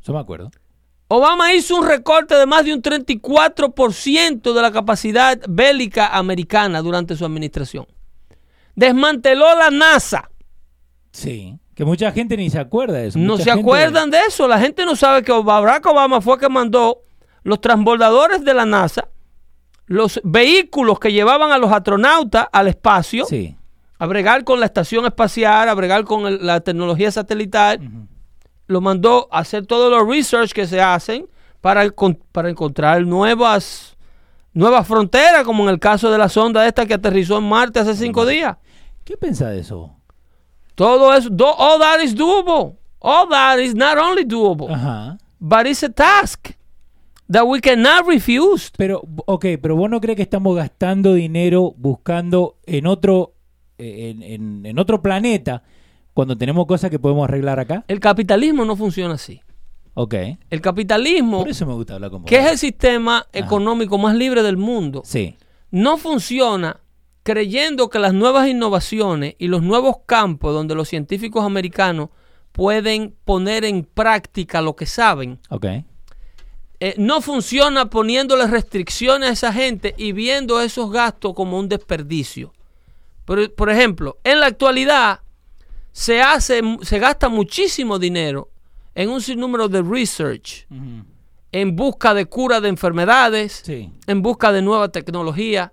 Eso 0.00 0.12
me 0.12 0.20
acuerdo. 0.20 0.50
Obama 1.08 1.52
hizo 1.52 1.76
un 1.76 1.86
recorte 1.86 2.34
de 2.36 2.46
más 2.46 2.64
de 2.64 2.72
un 2.72 2.80
34% 2.80 4.52
de 4.54 4.62
la 4.62 4.72
capacidad 4.72 5.38
bélica 5.48 6.08
americana 6.16 6.80
durante 6.80 7.16
su 7.16 7.24
administración. 7.26 7.86
Desmanteló 8.74 9.54
la 9.56 9.70
NASA. 9.70 10.30
Sí. 11.12 11.58
Que 11.74 11.84
mucha 11.84 12.12
gente 12.12 12.36
ni 12.36 12.50
se 12.50 12.58
acuerda 12.58 12.94
de 12.98 13.08
eso. 13.08 13.18
No 13.18 13.32
Mucha 13.34 13.44
se 13.44 13.50
gente- 13.50 13.62
acuerdan 13.62 14.10
de 14.10 14.20
eso. 14.28 14.46
La 14.46 14.58
gente 14.58 14.84
no 14.84 14.94
sabe 14.96 15.22
que 15.22 15.32
Barack 15.32 15.86
Obama 15.86 16.20
fue 16.20 16.38
que 16.38 16.48
mandó 16.48 16.98
los 17.44 17.60
transbordadores 17.60 18.44
de 18.44 18.54
la 18.54 18.66
NASA, 18.66 19.08
los 19.86 20.20
vehículos 20.22 21.00
que 21.00 21.12
llevaban 21.12 21.50
a 21.50 21.58
los 21.58 21.72
astronautas 21.72 22.46
al 22.52 22.68
espacio, 22.68 23.24
Sí. 23.24 23.56
a 23.98 24.06
bregar 24.06 24.44
con 24.44 24.60
la 24.60 24.66
estación 24.66 25.06
espacial, 25.06 25.68
a 25.68 25.74
bregar 25.74 26.04
con 26.04 26.26
el- 26.26 26.46
la 26.46 26.60
tecnología 26.60 27.10
satelital. 27.10 27.80
Lo 28.66 28.80
mandó 28.80 29.28
a 29.32 29.38
hacer 29.40 29.66
todos 29.66 29.90
los 29.90 30.06
research 30.08 30.52
que 30.52 30.66
se 30.66 30.80
hacen 30.80 31.26
para, 31.60 31.82
el 31.82 31.94
para 32.32 32.48
encontrar 32.50 33.02
nuevas, 33.06 33.96
nuevas 34.54 34.86
fronteras, 34.86 35.44
como 35.44 35.64
en 35.64 35.70
el 35.70 35.78
caso 35.78 36.10
de 36.10 36.18
la 36.18 36.28
sonda 36.28 36.66
esta 36.66 36.86
que 36.86 36.94
aterrizó 36.94 37.38
en 37.38 37.44
Marte 37.44 37.80
hace 37.80 37.94
cinco 37.94 38.26
días. 38.26 38.56
¿Qué 39.04 39.16
pensás 39.16 39.50
de 39.50 39.60
eso? 39.60 39.96
Todo 40.74 41.14
eso, 41.14 41.28
do- 41.30 41.54
all 41.58 41.78
that 41.80 42.00
is 42.02 42.14
doable. 42.14 42.76
All 43.00 43.28
that 43.28 43.58
is 43.58 43.74
not 43.74 43.98
only 43.98 44.24
doable, 44.24 44.68
Ajá. 44.72 45.18
but 45.40 45.66
it's 45.66 45.82
a 45.82 45.88
task 45.88 46.50
that 47.30 47.42
we 47.44 47.60
cannot 47.60 48.06
refuse. 48.06 48.70
Pero, 48.76 49.02
ok, 49.26 49.44
pero 49.60 49.74
vos 49.76 49.90
no 49.90 50.00
crees 50.00 50.16
que 50.16 50.22
estamos 50.22 50.54
gastando 50.56 51.14
dinero 51.14 51.74
buscando 51.76 52.58
en 52.64 52.86
otro, 52.86 53.34
eh, 53.78 54.10
en, 54.10 54.22
en- 54.22 54.66
en 54.66 54.78
otro 54.78 55.02
planeta 55.02 55.62
cuando 56.14 56.36
tenemos 56.38 56.66
cosas 56.66 56.90
que 56.90 56.98
podemos 57.00 57.24
arreglar 57.24 57.58
acá? 57.58 57.84
El 57.88 57.98
capitalismo 57.98 58.64
no 58.64 58.76
funciona 58.76 59.14
así. 59.14 59.40
Ok. 59.94 60.14
El 60.50 60.60
capitalismo, 60.60 61.40
Por 61.40 61.48
eso 61.50 61.66
me 61.66 61.74
gusta 61.74 61.94
hablar 61.94 62.10
con 62.10 62.22
vos. 62.22 62.28
que 62.28 62.38
es 62.38 62.50
el 62.50 62.58
sistema 62.58 63.26
económico 63.32 63.98
más 63.98 64.14
libre 64.14 64.42
del 64.42 64.56
mundo, 64.56 65.02
Sí. 65.04 65.36
no 65.70 65.98
funciona 65.98 66.80
creyendo 67.22 67.88
que 67.90 67.98
las 67.98 68.14
nuevas 68.14 68.48
innovaciones 68.48 69.34
y 69.38 69.46
los 69.48 69.62
nuevos 69.62 69.96
campos 70.06 70.54
donde 70.54 70.74
los 70.74 70.88
científicos 70.88 71.44
americanos 71.44 72.08
pueden 72.52 73.14
poner 73.24 73.64
en 73.64 73.84
práctica 73.84 74.60
lo 74.60 74.74
que 74.76 74.86
saben, 74.86 75.38
Ok. 75.50 75.66
eh, 76.80 76.94
no 76.98 77.20
funciona 77.20 77.88
poniéndole 77.90 78.46
restricciones 78.46 79.28
a 79.30 79.32
esa 79.34 79.52
gente 79.52 79.94
y 79.96 80.12
viendo 80.12 80.60
esos 80.60 80.90
gastos 80.90 81.32
como 81.34 81.58
un 81.58 81.68
desperdicio. 81.68 82.52
Por, 83.24 83.54
por 83.54 83.70
ejemplo, 83.70 84.18
en 84.24 84.40
la 84.40 84.46
actualidad 84.46 85.20
se 85.92 86.20
hace, 86.22 86.60
se 86.82 86.98
gasta 86.98 87.28
muchísimo 87.28 87.98
dinero 88.00 88.48
en 88.94 89.08
un 89.10 89.20
sinnúmero 89.20 89.68
de 89.68 89.82
research, 89.82 90.66
en 91.52 91.76
busca 91.76 92.14
de 92.14 92.26
cura 92.26 92.60
de 92.60 92.68
enfermedades, 92.68 93.62
Sí. 93.64 93.90
en 94.06 94.22
busca 94.22 94.52
de 94.52 94.62
nueva 94.62 94.88
tecnología 94.90 95.72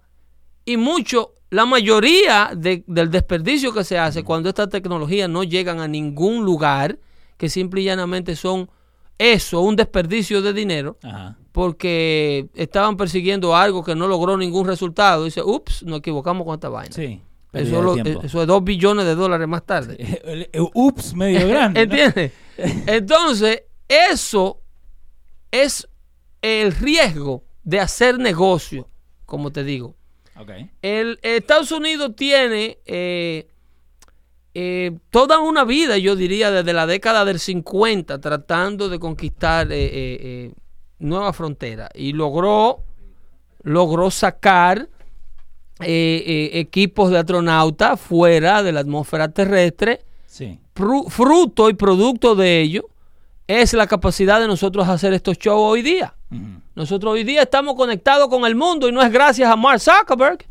y 0.66 0.78
mucho, 0.78 1.34
la 1.50 1.66
mayoría 1.66 2.52
de- 2.56 2.84
del 2.88 3.10
desperdicio 3.10 3.74
que 3.74 3.84
se 3.84 3.98
hace 3.98 4.24
cuando 4.24 4.50
estas 4.50 4.70
tecnologías 4.70 5.30
no 5.30 5.43
llegan 5.43 5.80
a 5.80 5.88
ningún 5.88 6.43
lugar, 6.46 7.00
que 7.38 7.50
simple 7.50 7.82
y 7.82 7.86
llanamente 7.86 8.36
son 8.36 8.70
eso, 9.18 9.62
un 9.62 9.76
desperdicio 9.76 10.41
de 10.41 10.54
dinero, 10.54 10.98
Ajá. 11.04 11.38
porque 11.52 12.48
estaban 12.54 12.96
persiguiendo 12.98 13.56
algo 13.56 13.84
que 13.84 13.96
no 13.96 14.08
logró 14.08 14.38
ningún 14.38 14.68
resultado. 14.68 15.26
Dice, 15.26 15.41
ups, 15.43 15.84
nos 15.84 16.00
equivocamos 16.00 16.46
con 16.46 16.54
esta 16.56 16.70
vaina. 16.70 16.93
Sí. 16.96 17.22
Eso, 17.52 17.82
lo- 17.82 17.95
eso 17.97 18.41
es 18.41 18.47
dos 18.47 18.64
billones 18.64 19.06
de 19.06 19.16
dólares 19.16 19.47
más 19.47 19.66
tarde. 19.66 19.95
El- 20.24 20.50
el- 20.52 20.68
Ups, 20.74 21.14
medio 21.16 21.47
grande. 21.47 21.86
¿no? 21.86 21.93
¿Entiendes? 21.95 22.32
Entonces, 22.88 23.64
eso 23.88 24.62
es 25.52 25.88
el 26.41 26.72
riesgo 26.74 27.43
de 27.64 27.80
hacer 27.80 28.20
negocio, 28.20 28.88
como 29.26 29.52
te 29.52 29.64
digo. 29.64 29.95
Ok. 30.39 30.52
El 30.82 31.20
Estados 31.22 31.72
Unidos 31.72 32.16
tiene 32.16 32.78
eh, 32.86 33.47
eh, 34.54 34.97
toda 35.10 35.39
una 35.39 35.64
vida, 35.66 35.97
yo 35.97 36.16
diría, 36.16 36.52
desde 36.52 36.72
la 36.74 36.86
década 36.88 37.26
del 37.26 37.39
50, 37.39 38.20
tratando 38.22 38.89
de 38.89 39.00
conquistar 39.00 39.72
eh, 39.72 39.89
eh, 39.91 40.54
nuevas 41.00 41.36
fronteras. 41.36 41.89
Y 41.93 42.14
logró, 42.14 42.84
logró 43.64 44.10
sacar 44.12 44.88
eh, 45.82 46.24
eh, 46.26 46.60
equipos 46.60 47.10
de 47.12 47.18
astronautas 47.18 48.00
fuera 48.00 48.64
de 48.64 48.72
la 48.72 48.82
atmósfera 48.82 49.30
terrestre. 49.30 50.02
Sí. 50.26 50.60
Fruto 50.74 51.70
y 51.70 51.74
producto 51.74 52.36
de 52.36 52.62
ello 52.62 52.90
es 53.48 53.74
la 53.74 53.88
capacidad 53.88 54.40
de 54.40 54.48
nosotros 54.48 54.88
hacer 54.88 55.14
estos 55.14 55.38
shows 55.38 55.60
hoy 55.60 55.82
día. 55.82 56.14
Nosotros 56.76 57.14
hoy 57.14 57.24
día 57.24 57.42
estamos 57.42 57.76
conectados 57.76 58.30
con 58.30 58.46
el 58.46 58.56
mundo 58.56 58.88
y 58.88 58.92
no 58.92 59.02
es 59.02 59.12
gracias 59.12 59.50
a 59.50 59.56
Mark 59.56 59.82
Zuckerberg. 59.82 60.46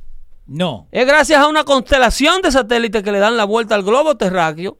No. 0.46 0.88
Es 0.90 1.06
gracias 1.06 1.40
a 1.40 1.46
una 1.46 1.64
constelación 1.64 2.42
de 2.42 2.50
satélites 2.50 3.02
que 3.02 3.12
le 3.12 3.18
dan 3.18 3.36
la 3.36 3.44
vuelta 3.44 3.74
al 3.74 3.82
globo 3.82 4.16
terráqueo 4.16 4.78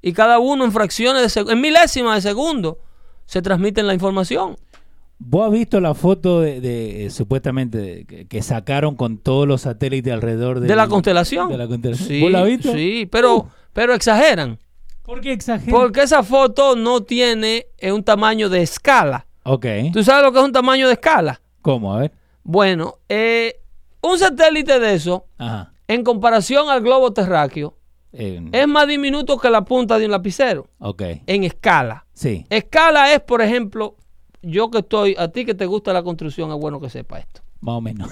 y 0.00 0.12
cada 0.12 0.38
uno 0.38 0.64
en 0.64 0.72
fracciones 0.72 1.34
de 1.34 1.40
en 1.40 1.60
milésimas 1.60 2.16
de 2.16 2.30
segundo 2.30 2.78
se 3.26 3.42
transmiten 3.42 3.86
la 3.86 3.94
información. 3.94 4.56
¿Vos 5.20 5.46
has 5.46 5.52
visto 5.52 5.80
la 5.80 5.94
foto 5.94 6.40
de, 6.40 6.60
de, 6.60 7.06
eh, 7.06 7.10
supuestamente 7.10 7.78
de- 7.78 8.04
que, 8.04 8.26
que 8.28 8.42
sacaron 8.42 8.94
con 8.94 9.18
todos 9.18 9.48
los 9.48 9.62
satélites 9.62 10.12
alrededor 10.12 10.60
de 10.60 10.74
la 10.76 10.86
constelación. 10.86 11.48
de 11.48 11.58
la 11.58 11.66
constelación? 11.66 12.08
Sí, 12.08 12.20
¿Vos 12.20 12.30
la 12.30 12.40
has 12.42 12.46
visto? 12.46 12.70
Uh. 12.70 12.74
Sí, 12.74 13.08
pero, 13.10 13.48
pero 13.72 13.94
exageran. 13.94 14.58
¿Por 15.02 15.20
qué 15.20 15.32
exageran? 15.32 15.72
Porque 15.72 16.02
esa 16.02 16.22
foto 16.22 16.76
no 16.76 17.02
tiene 17.02 17.66
eh, 17.78 17.90
un 17.92 18.04
tamaño 18.04 18.48
de 18.48 18.62
escala. 18.62 19.26
Ok. 19.42 19.66
¿Tú 19.92 20.04
sabes 20.04 20.22
lo 20.24 20.32
que 20.32 20.38
es 20.38 20.44
un 20.44 20.52
tamaño 20.52 20.86
de 20.86 20.92
escala? 20.92 21.40
¿Cómo? 21.62 21.94
A 21.94 22.00
ver. 22.00 22.12
Bueno, 22.44 22.96
eh, 23.08 23.56
un 24.02 24.18
satélite 24.18 24.78
de 24.78 24.94
eso, 24.94 25.26
Ajá. 25.38 25.72
en 25.88 26.04
comparación 26.04 26.68
al 26.70 26.80
globo 26.82 27.12
terráqueo, 27.12 27.74
Eh, 28.12 28.40
es 28.52 28.66
más 28.68 28.86
diminuto 28.88 29.36
que 29.38 29.50
la 29.50 29.62
punta 29.66 29.98
de 29.98 30.06
un 30.06 30.12
lapicero 30.12 30.66
ok. 30.78 31.02
en 31.26 31.44
escala. 31.44 32.06
Sí. 32.14 32.46
Escala 32.48 33.12
es, 33.12 33.20
por 33.20 33.42
ejemplo, 33.42 33.96
yo 34.42 34.70
que 34.70 34.78
estoy, 34.78 35.14
a 35.18 35.28
ti 35.28 35.44
que 35.44 35.54
te 35.54 35.66
gusta 35.66 35.92
la 35.92 36.02
construcción, 36.02 36.50
es 36.52 36.56
bueno 36.58 36.80
que 36.80 36.88
sepa 36.90 37.18
esto. 37.18 37.42
Más 37.60 37.74
o 37.74 37.80
menos. 37.80 38.08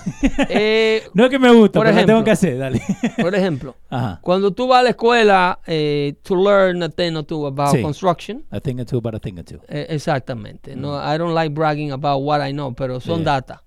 Eh, 0.48 1.02
no 1.14 1.24
es 1.24 1.30
que 1.30 1.38
me 1.38 1.52
gusta, 1.52 1.78
Por 1.78 1.86
pero 1.86 1.90
ejemplo. 1.96 2.14
tengo 2.14 2.24
que 2.24 2.30
hacer. 2.32 2.58
Dale. 2.58 2.82
por 3.22 3.32
ejemplo, 3.34 3.76
Ajá. 3.90 4.18
cuando 4.22 4.50
tú 4.50 4.66
vas 4.66 4.80
a 4.80 4.82
la 4.82 4.90
escuela 4.90 5.60
eh, 5.66 6.14
to 6.22 6.34
learn 6.34 6.82
a 6.82 6.88
thing 6.88 7.14
or 7.14 7.22
two 7.24 7.46
about 7.46 7.74
Sí. 7.76 7.80
construction, 7.80 8.44
A 8.50 8.58
thing 8.60 8.80
or 8.80 8.84
two, 8.86 9.00
but 9.00 9.14
a 9.14 9.20
thing 9.20 9.38
or 9.38 9.44
two. 9.44 9.60
Eh, 9.68 9.86
exactamente. 9.90 10.74
No, 10.74 10.96
I 10.98 11.16
don't 11.16 11.32
like 11.34 11.54
bragging 11.54 11.92
about 11.92 12.22
what 12.22 12.40
I 12.44 12.50
know, 12.52 12.74
pero 12.74 12.98
son 13.00 13.18
Yeah. 13.22 13.34
data. 13.34 13.62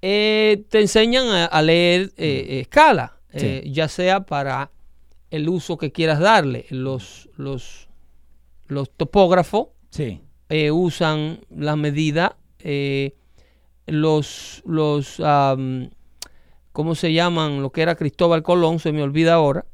Eh, 0.00 0.64
te 0.68 0.80
enseñan 0.80 1.26
a, 1.28 1.46
a 1.46 1.62
leer 1.62 2.12
eh, 2.16 2.60
escala, 2.60 3.16
Sí. 3.34 3.62
ya 3.72 3.88
sea 3.88 4.20
para 4.24 4.70
el 5.32 5.48
uso 5.48 5.76
que 5.76 5.90
quieras 5.90 6.20
darle. 6.20 6.66
Los, 6.70 7.28
los, 7.36 7.88
los 8.68 8.90
topógrafos 8.90 9.68
Sí. 9.90 10.20
Eh, 10.48 10.70
usan 10.70 11.40
la 11.50 11.76
medida, 11.76 12.36
eh, 12.60 13.14
los, 13.86 14.62
los 14.66 15.20
¿cómo 16.72 16.94
se 16.94 17.12
llaman? 17.12 17.62
Lo 17.62 17.70
que 17.70 17.82
era 17.82 17.94
Cristóbal 17.94 18.42
Colón, 18.42 18.78
se 18.78 18.92
me 18.92 19.02
olvida 19.02 19.34
ahora. 19.34 19.64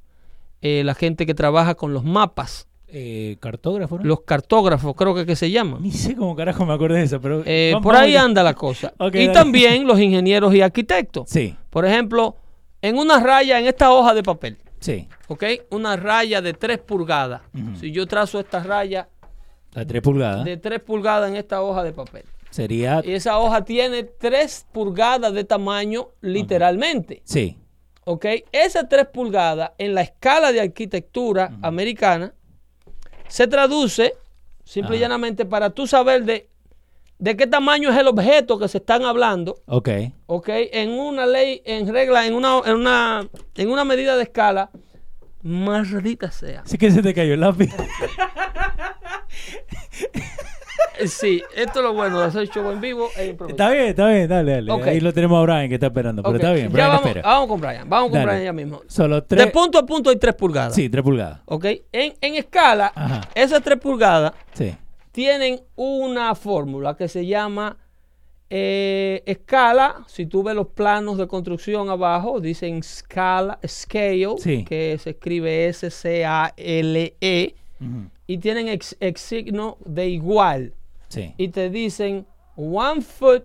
Eh, 0.62 0.82
la 0.84 0.94
gente 0.94 1.24
que 1.26 1.34
trabaja 1.34 1.74
con 1.74 1.94
los 1.94 2.04
mapas, 2.04 2.66
Eh, 2.92 3.36
cartógrafo, 3.40 3.98
¿no? 3.98 4.04
los 4.04 4.22
cartógrafos, 4.22 4.94
creo 4.96 5.14
que, 5.14 5.24
que 5.24 5.36
se 5.36 5.50
llaman. 5.50 5.80
Ni 5.82 5.92
sé 5.92 6.14
cómo 6.16 6.34
carajo 6.36 6.66
me 6.66 6.74
acuerdo 6.74 6.96
de 6.96 7.04
eso, 7.04 7.20
pero... 7.20 7.38
Vamos- 7.72 7.82
por 7.84 7.94
ahí 7.94 8.16
anda 8.16 8.42
la 8.42 8.54
cosa. 8.54 8.92
Y 8.98 9.10
dale. 9.10 9.28
también 9.28 9.86
los 9.86 9.98
ingenieros 10.00 10.52
y 10.54 10.60
arquitectos. 10.60 11.30
Sí, 11.30 11.54
Por 11.70 11.86
ejemplo, 11.86 12.36
en 12.82 12.98
una 12.98 13.20
raya, 13.20 13.58
en 13.60 13.66
esta 13.66 13.92
hoja 13.92 14.12
de 14.12 14.22
papel, 14.24 14.58
sí. 14.80 15.06
¿ok? 15.28 15.44
Una 15.70 15.96
raya 15.96 16.42
de 16.42 16.52
3 16.52 16.78
pulgadas. 16.78 17.42
Si 17.78 17.92
yo 17.92 18.06
trazo 18.06 18.40
esta 18.40 18.60
raya 18.62 19.08
La 19.72 19.86
3 19.86 20.02
pulgadas 20.02 20.44
de 20.44 20.56
3 20.56 20.80
pulgadas 20.80 21.30
en 21.30 21.36
esta 21.36 21.62
hoja 21.62 21.82
de 21.84 21.92
papel. 21.92 22.24
sería... 22.50 23.02
Y 23.04 23.12
esa 23.12 23.38
hoja 23.38 23.64
tiene 23.64 24.02
3 24.04 24.66
pulgadas 24.72 25.32
de 25.32 25.44
tamaño 25.44 26.08
literalmente. 26.20 27.22
Sí, 27.24 27.56
¿Ok? 28.04 28.26
Esas 28.50 28.88
3 28.88 29.06
pulgadas 29.12 29.72
en 29.78 29.94
la 29.94 30.00
escala 30.02 30.50
de 30.52 30.60
arquitectura 30.60 31.52
americana 31.62 32.32
se 33.28 33.46
traduce 33.46 34.14
simple 34.64 34.96
y 34.96 35.00
llanamente 35.00 35.44
para 35.44 35.70
tú 35.70 35.86
saber 35.86 36.24
de, 36.24 36.48
de 37.18 37.36
qué 37.36 37.46
tamaño 37.46 37.90
es 37.90 37.96
el 37.96 38.08
objeto 38.08 38.58
que 38.58 38.66
se 38.66 38.78
están 38.78 39.04
hablando. 39.04 39.56
ok. 39.66 39.88
¿ok? 40.26 40.48
En 40.48 40.90
una 40.90 41.26
ley, 41.26 41.62
en 41.64 41.92
regla, 41.92 42.26
en 42.26 42.34
una, 42.34 42.60
en 42.64 42.74
una, 42.76 43.28
en 43.54 43.70
una 43.70 43.84
medida 43.84 44.16
de 44.16 44.24
escala, 44.24 44.70
más 45.42 45.90
redita 45.90 46.30
sea. 46.30 46.62
Sí 46.64 46.76
que 46.78 46.90
se 46.90 47.02
te 47.02 47.14
cayó 47.14 47.34
el 47.34 47.40
lápiz. 47.40 47.74
Sí, 51.06 51.42
esto 51.56 51.78
es 51.78 51.84
lo 51.84 51.94
bueno 51.94 52.20
de 52.20 52.26
hacer 52.26 52.46
show 52.50 52.70
en 52.70 52.78
vivo 52.80 53.08
e 53.16 53.30
está 53.48 53.70
bien, 53.70 53.86
está 53.86 54.06
bien, 54.08 54.28
dale, 54.28 54.62
dale. 54.62 54.82
Ahí 54.90 55.00
lo 55.00 55.14
tenemos 55.14 55.38
a 55.38 55.42
Brian 55.42 55.68
que 55.68 55.74
está 55.76 55.86
esperando, 55.86 56.22
pero 56.22 56.36
está 56.36 56.52
bien, 56.52 56.66
ya 56.66 56.72
Brian 56.72 56.88
vamos, 56.88 57.06
espera. 57.06 57.22
vamos 57.26 57.48
con 57.48 57.60
Brian, 57.60 57.88
vamos 57.88 58.10
con 58.10 58.18
Dale. 58.18 58.26
Brian 58.26 58.44
ya 58.44 58.52
mismo. 58.52 58.82
Solo 58.86 59.24
tres... 59.24 59.46
De 59.46 59.50
punto 59.50 59.78
a 59.78 59.86
punto 59.86 60.10
hay 60.10 60.16
3 60.16 60.34
pulgadas. 60.34 60.74
Sí, 60.74 60.90
3 60.90 61.02
pulgadas. 61.02 61.40
¿Ok? 61.46 61.64
En, 61.92 62.12
en 62.20 62.34
escala, 62.34 62.92
Ajá. 62.94 63.22
esas 63.34 63.62
3 63.62 63.78
pulgadas 63.78 64.32
Sí. 64.52 64.76
tienen 65.10 65.62
una 65.74 66.34
fórmula 66.34 66.94
que 66.96 67.08
se 67.08 67.24
llama 67.24 67.78
eh, 68.50 69.22
escala. 69.26 70.04
Si 70.08 70.26
tú 70.26 70.42
ves 70.42 70.54
los 70.56 70.66
planos 70.68 71.16
de 71.18 71.26
construcción 71.28 71.88
abajo, 71.88 72.40
dicen 72.40 72.82
scala, 72.82 73.58
scale, 73.66 74.36
Sí. 74.38 74.64
que 74.64 74.98
se 74.98 75.10
escribe 75.10 75.68
S-C-A-L-E, 75.68 77.54
y 78.26 78.38
tienen 78.38 78.68
ex, 78.68 78.96
ex 79.00 79.20
signo 79.20 79.78
de 79.84 80.08
igual. 80.08 80.74
Sí. 81.08 81.32
Y 81.38 81.48
te 81.48 81.70
dicen 81.70 82.26
one 82.56 83.00
foot 83.00 83.44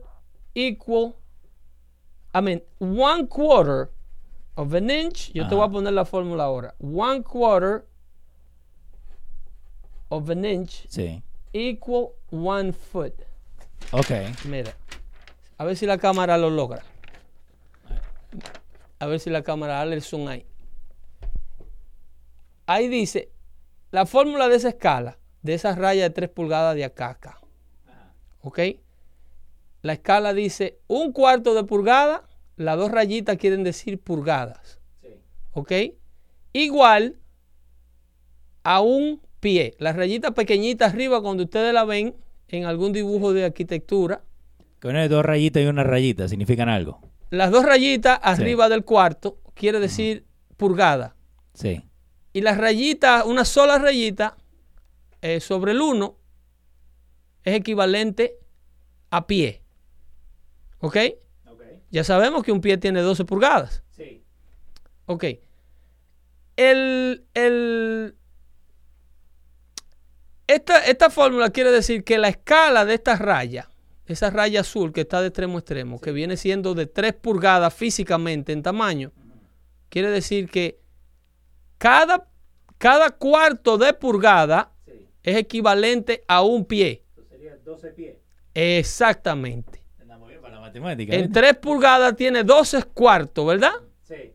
equal, 0.53 1.15
I 2.33 2.41
mean, 2.41 2.61
one 2.79 3.27
quarter 3.27 3.89
of 4.55 4.73
an 4.73 4.89
inch. 4.89 5.31
Yo 5.33 5.47
te 5.47 5.55
voy 5.55 5.65
a 5.65 5.69
poner 5.69 5.93
la 5.93 6.03
fórmula 6.05 6.43
ahora. 6.43 6.75
One 6.79 7.23
quarter 7.23 7.85
of 10.09 10.29
an 10.29 10.43
inch 10.45 10.85
Sí. 10.89 11.21
equal 11.53 12.09
one 12.31 12.73
foot. 12.73 13.13
Ok. 13.91 14.11
Mira, 14.45 14.73
a 15.57 15.65
ver 15.65 15.77
si 15.77 15.85
la 15.85 15.97
cámara 15.97 16.37
lo 16.37 16.49
logra. 16.49 16.83
A 18.99 19.05
ver 19.07 19.19
si 19.19 19.29
la 19.29 19.43
cámara, 19.43 19.75
dale 19.75 19.95
el 19.95 20.01
zoom 20.01 20.27
ahí. 20.27 20.45
Ahí 22.65 22.87
dice, 22.87 23.29
la 23.91 24.05
fórmula 24.05 24.47
de 24.47 24.55
esa 24.55 24.69
escala, 24.69 25.19
de 25.41 25.53
esa 25.53 25.75
raya 25.75 26.03
de 26.03 26.09
3 26.09 26.29
pulgadas 26.29 26.75
de 26.75 26.85
acá, 26.85 27.09
acá. 27.09 27.39
¿Ok? 28.41 28.59
La 29.81 29.93
escala 29.93 30.33
dice 30.33 30.79
un 30.87 31.11
cuarto 31.11 31.53
de 31.53 31.63
pulgada, 31.63 32.27
las 32.55 32.77
dos 32.77 32.91
rayitas 32.91 33.37
quieren 33.37 33.63
decir 33.63 33.99
pulgadas. 33.99 34.79
¿Ok? 35.53 35.71
Igual 36.53 37.19
a 38.63 38.81
un 38.81 39.21
pie. 39.39 39.75
La 39.77 39.93
rayita 39.93 40.31
pequeñita 40.31 40.87
arriba, 40.87 41.21
cuando 41.21 41.43
ustedes 41.43 41.73
la 41.73 41.85
ven 41.85 42.15
en 42.47 42.65
algún 42.65 42.93
dibujo 42.93 43.31
de 43.33 43.45
arquitectura, 43.45 44.23
Que 44.80 44.88
una 44.88 45.01
de 45.01 45.07
dos 45.09 45.23
rayitas 45.26 45.63
y 45.63 45.65
una 45.65 45.84
rayita 45.84 46.28
significan 46.28 46.69
algo. 46.69 47.01
las 47.32 47.51
dos 47.51 47.65
rayitas 47.65 48.19
arriba 48.21 48.69
del 48.69 48.84
cuarto 48.86 49.38
quiere 49.53 49.80
decir 49.80 50.26
pulgada. 50.57 51.15
Sí. 51.53 51.84
Y 52.34 52.41
las 52.41 52.57
rayitas, 52.57 53.26
una 53.26 53.45
sola 53.45 53.78
rayita 53.80 54.38
eh, 55.21 55.39
sobre 55.39 55.71
el 55.71 55.82
1 55.82 56.17
es 57.43 57.55
equivalente 57.55 58.38
a 59.09 59.26
pie. 59.28 59.61
¿Ok? 60.80 60.97
Ya 61.91 62.03
sabemos 62.03 62.43
que 62.43 62.51
un 62.51 62.59
pie 62.61 62.78
tiene 62.78 62.99
12 63.01 63.23
pulgadas. 63.26 63.84
Sí. 63.95 64.21
Ok. 65.05 65.23
El, 66.57 67.26
el- 67.34 68.15
esta, 70.47 70.80
esta 70.86 71.09
fórmula 71.09 71.49
quiere 71.49 71.71
decir 71.71 72.03
que 72.03 72.17
la 72.17 72.28
escala 72.28 72.86
de 72.86 72.95
esta 72.95 73.15
raya, 73.15 73.69
esa 74.05 74.29
raya 74.29 74.61
azul 74.61 74.93
que 74.93 75.01
está 75.01 75.21
de 75.21 75.27
extremo 75.27 75.57
a 75.57 75.59
extremo, 75.59 75.99
que 75.99 76.11
viene 76.11 76.37
siendo 76.37 76.75
de 76.75 76.85
3 76.85 77.13
pulgadas 77.13 77.73
físicamente 77.73 78.53
en 78.53 78.61
tamaño, 78.61 79.11
quiere 79.89 80.09
decir 80.09 80.49
que 80.49 80.79
cada, 81.77 82.27
cada 82.77 83.11
cuarto 83.11 83.77
de 83.77 83.93
pulgada 83.93 84.71
es 85.23 85.37
equivalente 85.37 86.23
a 86.27 86.43
un 86.43 86.65
pie. 86.65 87.03
Sería 87.29 87.57
12 87.57 87.89
pies. 87.91 88.17
Exactamente. 88.53 89.83
Andamos 89.99 90.29
bien 90.29 90.41
para 90.41 90.55
la 90.55 90.61
matemática. 90.61 91.15
En 91.15 91.21
¿viste? 91.23 91.39
3 91.39 91.57
pulgadas 91.57 92.15
tiene 92.15 92.43
12 92.43 92.83
cuartos, 92.83 93.45
¿verdad? 93.47 93.73
Sí. 94.03 94.33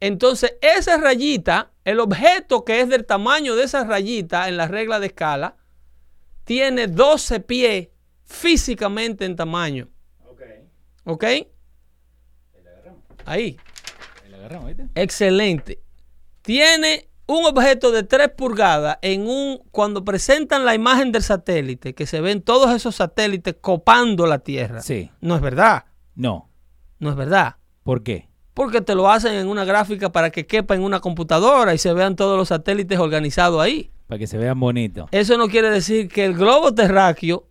Entonces, 0.00 0.56
esa 0.60 0.96
rayita, 0.98 1.70
el 1.84 2.00
objeto 2.00 2.64
que 2.64 2.80
es 2.80 2.88
del 2.88 3.06
tamaño 3.06 3.54
de 3.54 3.64
esa 3.64 3.84
rayita 3.84 4.48
en 4.48 4.56
la 4.56 4.66
regla 4.66 4.98
de 4.98 5.06
escala, 5.06 5.56
tiene 6.44 6.88
12 6.88 7.38
pies 7.40 7.88
físicamente 8.24 9.24
en 9.24 9.36
tamaño. 9.36 9.88
Ok. 10.26 10.42
¿Ok? 11.04 11.24
Ahí. 13.24 13.56
Excelente. 14.94 15.80
Tiene 16.42 17.08
un 17.26 17.44
objeto 17.46 17.92
de 17.92 18.02
3 18.02 18.30
pulgadas 18.36 18.98
en 19.02 19.26
un 19.26 19.58
cuando 19.70 20.04
presentan 20.04 20.64
la 20.64 20.74
imagen 20.74 21.12
del 21.12 21.22
satélite, 21.22 21.94
que 21.94 22.06
se 22.06 22.20
ven 22.20 22.42
todos 22.42 22.74
esos 22.74 22.96
satélites 22.96 23.56
copando 23.60 24.26
la 24.26 24.40
Tierra. 24.40 24.82
Sí. 24.82 25.10
No 25.20 25.36
es 25.36 25.40
verdad. 25.40 25.84
No. 26.14 26.50
No 26.98 27.10
es 27.10 27.16
verdad. 27.16 27.56
¿Por 27.84 28.02
qué? 28.02 28.28
Porque 28.54 28.80
te 28.80 28.94
lo 28.94 29.10
hacen 29.10 29.34
en 29.34 29.48
una 29.48 29.64
gráfica 29.64 30.12
para 30.12 30.30
que 30.30 30.46
quepa 30.46 30.74
en 30.74 30.82
una 30.82 31.00
computadora 31.00 31.72
y 31.72 31.78
se 31.78 31.92
vean 31.94 32.16
todos 32.16 32.36
los 32.36 32.48
satélites 32.48 32.98
organizados 32.98 33.62
ahí. 33.62 33.90
Para 34.08 34.18
que 34.18 34.26
se 34.26 34.36
vean 34.36 34.60
bonitos. 34.60 35.08
Eso 35.10 35.38
no 35.38 35.48
quiere 35.48 35.70
decir 35.70 36.08
que 36.08 36.24
el 36.24 36.34
globo 36.34 36.74
terráqueo 36.74 37.48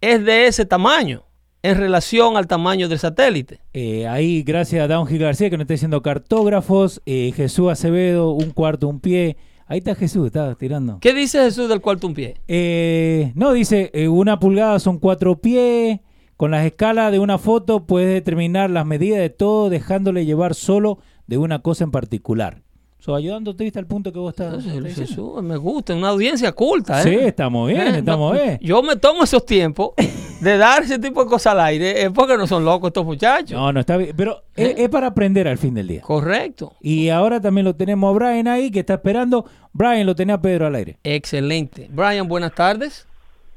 es 0.00 0.24
de 0.24 0.46
ese 0.46 0.64
tamaño 0.64 1.24
en 1.62 1.76
relación 1.76 2.36
al 2.36 2.46
tamaño 2.46 2.88
del 2.88 2.98
satélite. 2.98 3.60
Eh, 3.72 4.06
ahí, 4.06 4.42
gracias 4.42 4.84
a 4.84 4.88
Downhill 4.88 5.18
García 5.18 5.50
que 5.50 5.56
nos 5.56 5.64
está 5.64 5.74
diciendo 5.74 6.02
cartógrafos. 6.02 7.02
eh, 7.06 7.32
Jesús 7.34 7.70
Acevedo, 7.70 8.32
un 8.32 8.50
cuarto, 8.50 8.88
un 8.88 9.00
pie. 9.00 9.36
Ahí 9.66 9.78
está 9.78 9.94
Jesús, 9.94 10.26
está 10.26 10.54
tirando. 10.54 10.98
¿Qué 11.00 11.12
dice 11.12 11.42
Jesús 11.42 11.68
del 11.68 11.80
cuarto 11.80 12.06
un 12.06 12.14
pie? 12.14 12.36
Eh, 12.48 13.32
no, 13.34 13.52
dice, 13.52 13.90
eh, 13.92 14.08
una 14.08 14.38
pulgada 14.38 14.78
son 14.78 14.98
cuatro 14.98 15.40
pies. 15.40 16.00
Con 16.36 16.52
las 16.52 16.64
escalas 16.64 17.10
de 17.10 17.18
una 17.18 17.36
foto 17.36 17.84
puedes 17.84 18.14
determinar 18.14 18.70
las 18.70 18.86
medidas 18.86 19.18
de 19.18 19.28
todo 19.28 19.68
dejándole 19.70 20.24
llevar 20.24 20.54
solo 20.54 21.00
de 21.26 21.36
una 21.36 21.58
cosa 21.58 21.84
en 21.84 21.90
particular. 21.90 22.62
So, 23.00 23.16
viste 23.56 23.78
al 23.78 23.86
punto 23.86 24.12
que 24.12 24.18
vos 24.18 24.30
estás. 24.30 24.56
Jesús, 24.56 24.66
estás 24.66 24.84
diciendo. 24.84 25.08
Jesús, 25.08 25.42
me 25.42 25.56
gusta, 25.56 25.94
una 25.94 26.08
audiencia 26.08 26.50
culta, 26.52 27.00
¿eh? 27.00 27.04
Sí, 27.04 27.14
estamos 27.14 27.68
bien, 27.68 27.94
Eh, 27.94 27.98
estamos 27.98 28.34
no, 28.34 28.42
bien. 28.42 28.58
Yo 28.60 28.82
me 28.82 28.96
tomo 28.96 29.22
esos 29.22 29.46
tiempos 29.46 29.92
de 30.40 30.58
dar 30.58 30.82
ese 30.82 30.98
tipo 30.98 31.22
de 31.22 31.30
cosas 31.30 31.52
al 31.52 31.60
aire, 31.60 32.02
es 32.02 32.10
porque 32.10 32.36
no 32.36 32.46
son 32.48 32.64
locos 32.64 32.88
estos 32.88 33.04
muchachos. 33.04 33.52
No, 33.52 33.72
no 33.72 33.80
está 33.80 33.96
bien. 33.96 34.14
Pero 34.16 34.42
es, 34.56 34.74
es 34.76 34.88
para 34.88 35.06
aprender 35.06 35.46
al 35.46 35.58
fin 35.58 35.74
del 35.74 35.86
día. 35.86 36.00
Correcto. 36.02 36.72
Y 36.80 37.08
ahora 37.08 37.40
también 37.40 37.64
lo 37.66 37.76
tenemos 37.76 38.10
a 38.12 38.18
Brian 38.18 38.48
ahí 38.48 38.70
que 38.70 38.80
está 38.80 38.94
esperando. 38.94 39.44
Brian 39.72 40.04
lo 40.04 40.16
tenía 40.16 40.34
a 40.34 40.42
Pedro 40.42 40.66
al 40.66 40.74
aire. 40.74 40.98
Excelente. 41.04 41.88
Brian, 41.92 42.26
buenas 42.26 42.52
tardes. 42.52 43.06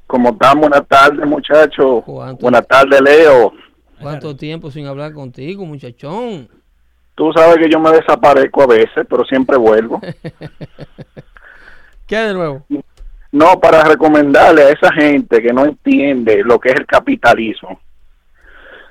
¿Cómo 0.06 0.30
están? 0.30 0.60
Buenas 0.60 0.88
tardes, 0.88 1.26
muchachos. 1.26 2.04
¿Cuánto? 2.06 2.44
Buenas 2.44 2.68
tardes, 2.68 3.02
Leo. 3.02 3.52
¿Cuánto 4.00 4.36
tiempo 4.36 4.70
sin 4.70 4.86
hablar 4.86 5.14
contigo, 5.14 5.66
muchachón? 5.66 6.48
Tú 7.22 7.32
sabes 7.34 7.60
que 7.60 7.70
yo 7.70 7.80
me 7.80 7.92
desaparezco 7.92 8.64
a 8.64 8.66
veces, 8.66 9.06
pero 9.08 9.24
siempre 9.26 9.56
vuelvo. 9.56 10.02
¿Qué 12.08 12.18
de 12.18 12.34
nuevo? 12.34 12.66
No, 13.32 13.60
para 13.60 13.84
recomendarle 13.84 14.64
a 14.64 14.70
esa 14.70 14.92
gente 14.92 15.40
que 15.40 15.54
no 15.54 15.66
entiende 15.66 16.42
lo 16.44 16.60
que 16.60 16.70
es 16.70 16.76
el 16.78 16.88
capitalismo. 16.88 17.80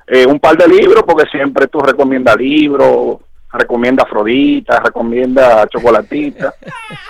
Eh, 0.07 0.27
un 0.27 0.39
par 0.39 0.57
de 0.57 0.69
libros, 0.69 1.03
porque 1.05 1.29
siempre 1.29 1.67
tú 1.67 1.81
recomiendas 1.81 2.37
libros, 2.37 3.19
recomienda 3.51 4.05
Afrodita, 4.05 4.79
recomienda 4.79 5.67
Chocolatita. 5.67 6.55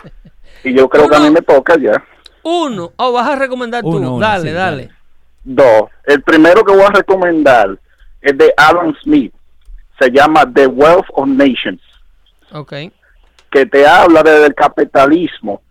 y 0.64 0.72
yo 0.72 0.88
creo 0.88 1.06
que 1.06 1.16
a 1.16 1.20
mí 1.20 1.28
me 1.28 1.42
toca 1.42 1.76
ya. 1.78 2.02
Uno. 2.44 2.92
Oh, 2.96 3.12
vas 3.12 3.28
a 3.28 3.36
recomendar 3.36 3.82
tú. 3.82 3.98
Uno, 3.98 4.18
dale, 4.18 4.48
sí, 4.48 4.54
dale. 4.54 4.82
dale. 4.84 4.94
Dos. 5.44 5.90
El 6.02 6.22
primero 6.22 6.64
que 6.64 6.72
voy 6.72 6.84
a 6.84 6.96
recomendar 6.96 7.78
es 8.22 8.38
de 8.38 8.54
Alan 8.56 8.96
Smith. 9.02 9.34
Se 10.00 10.10
llama 10.10 10.50
The 10.52 10.66
Wealth 10.66 11.06
of 11.12 11.28
Nations. 11.28 11.82
Ok. 12.52 12.72
que 13.50 13.66
te 13.66 13.86
habla 13.86 14.22
desde 14.22 14.46
el 14.46 14.54
capitalismo 14.54 15.62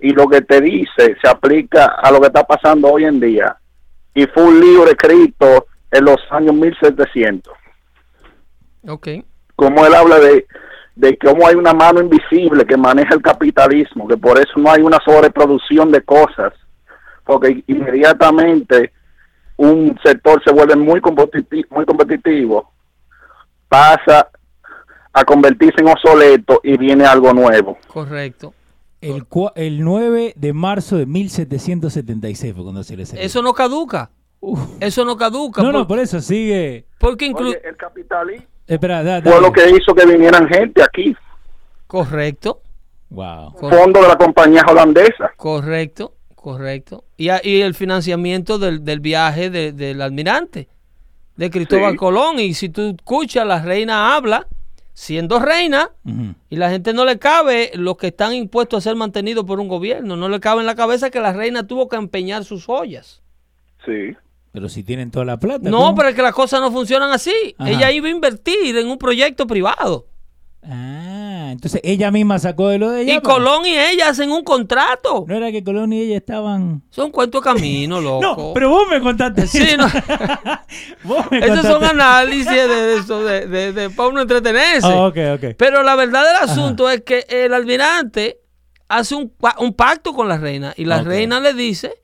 y 0.00 0.10
lo 0.10 0.26
que 0.28 0.40
te 0.42 0.60
dice 0.60 1.16
se 1.22 1.28
aplica 1.28 1.86
a 1.86 2.10
lo 2.10 2.20
que 2.20 2.26
está 2.26 2.44
pasando 2.44 2.88
hoy 2.88 3.04
en 3.04 3.20
día. 3.20 3.56
Y 4.14 4.26
fue 4.26 4.44
un 4.44 4.60
libro 4.60 4.86
escrito 4.90 5.66
en 5.90 6.04
los 6.04 6.18
años 6.30 6.54
1700. 6.54 7.52
Ok. 8.88 9.08
Como 9.54 9.86
él 9.86 9.94
habla 9.94 10.18
de, 10.18 10.46
de 10.96 11.16
cómo 11.18 11.46
hay 11.46 11.54
una 11.54 11.72
mano 11.72 12.00
invisible 12.00 12.64
que 12.64 12.76
maneja 12.76 13.14
el 13.14 13.22
capitalismo, 13.22 14.06
que 14.06 14.16
por 14.16 14.38
eso 14.38 14.52
no 14.56 14.70
hay 14.70 14.82
una 14.82 14.98
sobreproducción 15.04 15.90
de 15.90 16.02
cosas, 16.02 16.52
porque 17.24 17.62
inmediatamente 17.66 18.92
un 19.56 19.98
sector 20.04 20.42
se 20.44 20.52
vuelve 20.52 20.76
muy 20.76 21.00
competitivo, 21.00 21.68
muy 21.70 21.84
competitivo 21.84 22.72
pasa 23.68 24.28
a 25.12 25.24
convertirse 25.24 25.80
en 25.80 25.88
obsoleto 25.88 26.60
y 26.62 26.76
viene 26.76 27.04
algo 27.04 27.32
nuevo. 27.32 27.78
Correcto. 27.88 28.54
El, 29.00 29.24
el 29.54 29.84
9 29.84 30.32
de 30.36 30.52
marzo 30.52 30.96
de 30.96 31.06
1776 31.06 32.54
fue 32.54 32.62
cuando 32.64 32.82
se 32.82 32.96
le. 32.96 33.04
Eso 33.04 33.42
no 33.42 33.52
caduca. 33.52 34.10
Uf. 34.40 34.60
Eso 34.80 35.04
no 35.04 35.16
caduca. 35.16 35.62
No, 35.62 35.72
no, 35.72 35.86
por- 35.86 35.98
eso 35.98 36.20
sigue. 36.20 36.86
porque 36.98 37.26
inclu- 37.30 37.48
Oye, 37.50 37.60
el 37.64 37.76
capitalismo 37.76 38.46
Espera, 38.66 39.02
da, 39.02 39.22
fue 39.22 39.40
lo 39.40 39.50
que 39.52 39.68
hizo 39.70 39.94
que 39.94 40.04
vinieran 40.06 40.46
gente 40.48 40.82
aquí, 40.82 41.16
Correcto. 41.86 42.60
Wow. 43.10 43.52
Fondo 43.58 44.02
de 44.02 44.08
la 44.08 44.16
compañía 44.18 44.62
holandesa. 44.68 45.32
Correcto. 45.36 46.12
Correcto. 46.34 47.04
Y, 47.16 47.30
y 47.42 47.62
el 47.62 47.74
financiamiento 47.74 48.58
del, 48.58 48.84
del 48.84 49.00
viaje 49.00 49.48
de- 49.50 49.72
del 49.72 50.02
almirante, 50.02 50.68
de 51.38 51.50
Cristóbal 51.50 51.92
Sí. 51.92 51.96
Colón. 51.96 52.38
Y 52.40 52.52
si 52.52 52.68
tú 52.68 52.94
escuchas, 52.98 53.46
la 53.46 53.62
reina 53.62 54.14
habla, 54.14 54.46
siendo 54.92 55.38
reina, 55.38 55.90
y 56.50 56.56
la 56.56 56.68
gente 56.70 56.92
no 56.92 57.04
le 57.04 57.18
cabe 57.18 57.70
los 57.74 57.96
que 57.96 58.08
están 58.08 58.34
impuestos 58.34 58.78
a 58.84 58.90
ser 58.90 58.96
mantenidos 58.96 59.44
por 59.44 59.60
un 59.60 59.68
gobierno. 59.68 60.16
No 60.16 60.28
le 60.28 60.40
cabe 60.40 60.60
en 60.60 60.66
la 60.66 60.74
cabeza 60.74 61.08
que 61.10 61.20
la 61.20 61.32
reina 61.32 61.66
tuvo 61.66 61.88
que 61.88 61.96
empeñar 61.96 62.44
sus 62.44 62.66
joyas. 62.66 63.22
Sí. 63.86 64.16
Pero 64.50 64.68
si 64.68 64.82
tienen 64.82 65.12
toda 65.12 65.24
la 65.24 65.38
plata. 65.38 65.70
No, 65.70 65.78
¿cómo? 65.78 65.94
pero 65.94 66.08
es 66.08 66.14
que 66.16 66.22
las 66.22 66.34
cosas 66.34 66.60
no 66.60 66.72
funcionan 66.72 67.12
así. 67.12 67.54
Ajá. 67.56 67.70
Ella 67.70 67.92
iba 67.92 68.08
a 68.08 68.10
invertir 68.10 68.76
en 68.76 68.88
un 68.88 68.98
proyecto 68.98 69.46
privado. 69.46 70.07
Ah, 70.70 71.48
entonces 71.50 71.80
ella 71.82 72.10
misma 72.10 72.38
sacó 72.38 72.68
de 72.68 72.78
lo 72.78 72.90
de 72.90 73.02
ella. 73.02 73.14
Y 73.14 73.20
para- 73.20 73.34
Colón 73.36 73.64
y 73.64 73.76
ella 73.78 74.10
hacen 74.10 74.30
un 74.30 74.44
contrato. 74.44 75.24
No 75.26 75.34
era 75.34 75.50
que 75.50 75.64
Colón 75.64 75.92
y 75.94 76.00
ella 76.02 76.16
estaban. 76.18 76.82
Son 76.90 77.10
cuentos 77.10 77.42
de 77.42 77.50
camino, 77.50 78.00
loco. 78.02 78.20
No, 78.22 78.50
pero 78.54 78.68
vos 78.68 78.86
me 78.90 79.00
contaste. 79.00 79.46
Sí, 79.46 79.66
no. 79.78 79.86
vos 81.04 81.24
me 81.30 81.38
Esos 81.38 81.62
son 81.64 81.84
análisis 81.84 82.46
de 82.50 82.96
eso, 82.98 83.24
de, 83.24 83.46
de, 83.46 83.72
de- 83.72 83.90
para 83.90 84.10
uno 84.10 84.20
entretenerse. 84.20 84.86
Ah, 84.86 85.06
ok, 85.06 85.16
ok. 85.36 85.54
Pero 85.56 85.82
la 85.82 85.96
verdad 85.96 86.22
del 86.24 86.50
asunto 86.50 86.90
es 86.90 87.02
que 87.02 87.24
el 87.30 87.54
almirante 87.54 88.38
hace 88.88 89.14
un, 89.14 89.32
un 89.60 89.72
pacto 89.74 90.12
con 90.12 90.28
la 90.28 90.38
reina 90.38 90.74
y 90.76 90.84
la 90.84 91.02
reina 91.02 91.40
le 91.40 91.54
dice, 91.54 91.94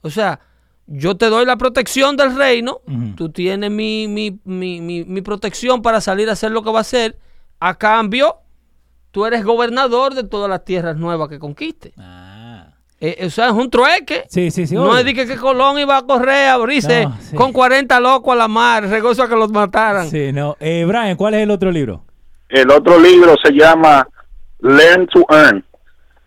o 0.00 0.10
sea, 0.10 0.40
yo 0.86 1.16
te 1.16 1.26
doy 1.26 1.44
la 1.46 1.56
protección 1.56 2.16
del 2.16 2.36
reino, 2.36 2.80
Ujú. 2.86 3.14
tú 3.16 3.28
tienes 3.30 3.70
mi, 3.70 4.06
mi, 4.08 4.38
mi, 4.44 4.80
mi, 4.80 5.04
mi 5.04 5.22
protección 5.22 5.82
para 5.82 6.00
salir 6.00 6.28
a 6.28 6.32
hacer 6.32 6.50
lo 6.50 6.62
que 6.62 6.70
va 6.70 6.78
a 6.78 6.82
hacer, 6.82 7.16
a 7.68 7.74
cambio, 7.76 8.36
tú 9.10 9.26
eres 9.26 9.44
gobernador 9.44 10.14
de 10.14 10.24
todas 10.24 10.48
las 10.50 10.64
tierras 10.64 10.96
nuevas 10.96 11.28
que 11.28 11.38
conquiste. 11.38 11.92
Ah. 11.98 12.68
Eh, 13.00 13.26
o 13.26 13.30
sea, 13.30 13.46
es 13.46 13.52
un 13.52 13.68
trueque. 13.68 14.24
Sí, 14.28 14.50
sí, 14.52 14.66
sí. 14.66 14.74
no 14.76 14.84
obvio. 14.84 14.98
es 14.98 15.04
de 15.04 15.14
que, 15.14 15.26
que 15.26 15.36
Colón 15.36 15.78
iba 15.78 15.96
a 15.96 16.02
correr 16.02 16.48
a 16.48 16.54
abrirse 16.54 17.04
No, 17.04 17.16
sí. 17.20 17.34
con 17.34 17.52
40 17.52 17.98
locos 17.98 18.32
a 18.32 18.36
la 18.36 18.46
mar, 18.48 18.84
regozo 18.88 19.24
a 19.24 19.28
que 19.28 19.34
los 19.34 19.50
mataran. 19.50 20.08
Sí, 20.08 20.32
no. 20.32 20.56
Eh, 20.60 20.84
Brian, 20.86 21.16
¿cuál 21.16 21.34
es 21.34 21.42
el 21.42 21.50
otro 21.50 21.70
libro? 21.72 22.04
El 22.48 22.70
otro 22.70 23.00
libro 23.00 23.34
se 23.42 23.50
llama 23.52 24.06
Learn 24.60 25.06
to 25.08 25.24
Earn 25.30 25.64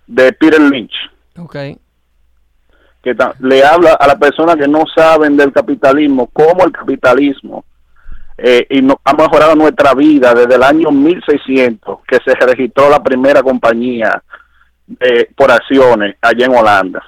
de 0.07 0.33
Peter 0.33 0.59
Lynch, 0.61 0.91
Ok. 1.37 1.53
que 3.03 3.15
le 3.39 3.63
habla 3.63 3.93
a 3.93 4.07
las 4.07 4.15
personas 4.17 4.55
que 4.57 4.67
no 4.67 4.83
saben 4.95 5.37
del 5.37 5.53
capitalismo, 5.53 6.27
cómo 6.33 6.65
el 6.65 6.71
capitalismo 6.71 7.63
eh, 8.37 8.67
y 8.69 8.81
no- 8.81 8.99
ha 9.03 9.13
mejorado 9.13 9.55
nuestra 9.55 9.93
vida 9.93 10.33
desde 10.33 10.55
el 10.55 10.63
año 10.63 10.91
1600, 10.91 11.99
que 12.07 12.17
se 12.25 12.33
registró 12.35 12.89
la 12.89 13.01
primera 13.01 13.41
compañía 13.41 14.21
eh, 14.99 15.27
por 15.35 15.51
acciones 15.51 16.15
allá 16.21 16.45
en 16.45 16.55
Holanda. 16.55 17.01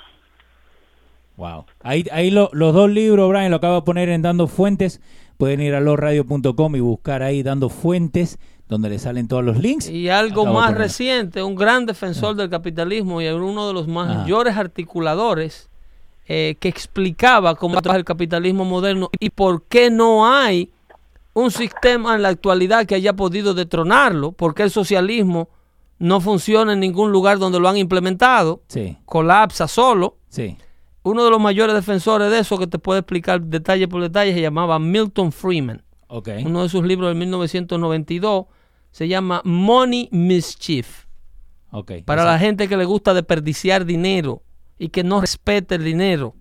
Wow. 1.35 1.65
Ahí, 1.83 2.05
ahí 2.11 2.31
lo- 2.31 2.49
los 2.53 2.73
dos 2.73 2.89
libros, 2.89 3.29
Brian, 3.29 3.51
lo 3.51 3.57
acabo 3.57 3.75
de 3.75 3.81
poner 3.83 4.09
en 4.09 4.21
Dando 4.23 4.47
Fuentes. 4.47 4.99
Pueden 5.37 5.61
ir 5.61 5.75
a 5.75 5.79
losradio.com 5.79 6.75
y 6.75 6.79
buscar 6.79 7.21
ahí 7.21 7.43
Dando 7.43 7.69
Fuentes, 7.69 8.39
donde 8.67 8.89
le 8.89 8.97
salen 8.97 9.27
todos 9.27 9.43
los 9.43 9.57
links. 9.59 9.87
Y 9.89 10.09
algo 10.09 10.41
Acabo 10.41 10.59
más 10.59 10.73
reciente, 10.75 11.43
un 11.43 11.55
gran 11.55 11.85
defensor 11.85 12.35
del 12.35 12.49
capitalismo 12.49 13.21
y 13.21 13.27
uno 13.27 13.67
de 13.67 13.73
los 13.73 13.83
Ajá. 13.83 13.91
mayores 14.15 14.57
articuladores 14.57 15.69
eh, 16.27 16.55
que 16.59 16.67
explicaba 16.67 17.55
cómo 17.55 17.79
trabaja 17.81 17.99
el 17.99 18.03
capitalismo 18.05 18.65
moderno 18.65 19.09
y 19.19 19.29
por 19.29 19.63
qué 19.63 19.89
no 19.91 20.27
hay 20.27 20.71
un 21.39 21.51
sistema 21.51 22.15
en 22.15 22.21
la 22.23 22.29
actualidad 22.29 22.85
que 22.85 22.95
haya 22.95 23.13
podido 23.15 23.53
detronarlo, 23.53 24.31
porque 24.31 24.63
el 24.63 24.71
socialismo 24.71 25.49
no 25.99 26.19
funciona 26.19 26.73
en 26.73 26.79
ningún 26.79 27.11
lugar 27.11 27.37
donde 27.37 27.59
lo 27.59 27.69
han 27.69 27.77
implementado, 27.77 28.63
Sí, 28.67 28.97
colapsa 29.05 29.67
solo. 29.67 30.17
sí. 30.29 30.57
Uno 31.03 31.23
de 31.23 31.29
los 31.31 31.39
mayores 31.39 31.73
defensores 31.73 32.29
de 32.29 32.39
eso 32.39 32.57
que 32.57 32.67
te 32.67 32.79
puede 32.79 32.99
explicar 32.99 33.39
detalle 33.41 33.87
por 33.87 34.01
detalle 34.01 34.33
se 34.33 34.41
llamaba 34.41 34.77
Milton 34.77 35.31
Freeman. 35.31 35.81
Uno 36.43 36.63
de 36.63 36.69
sus 36.69 36.83
libros 36.83 37.09
de 37.09 37.15
1992 37.15 38.45
se 38.91 39.07
llama 39.07 39.41
Money 39.45 40.09
Mischief. 40.11 41.05
Para 42.05 42.25
la 42.25 42.37
gente 42.39 42.67
que 42.67 42.75
le 42.75 42.83
gusta 42.83 43.13
desperdiciar 43.13 43.85
dinero 43.85 44.41
y 44.77 44.89
que 44.89 45.03
no 45.05 45.21
respete 45.21 45.75
el 45.75 45.83
dinero. 45.85 46.35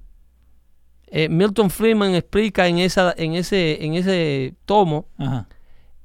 Eh, 1.09 1.28
Milton 1.28 1.70
Freeman 1.70 2.14
explica 2.14 2.66
en, 2.66 2.78
esa, 2.78 3.14
en, 3.16 3.34
ese, 3.34 3.84
en 3.84 3.94
ese 3.94 4.54
tomo 4.64 5.07
Ajá. 5.18 5.46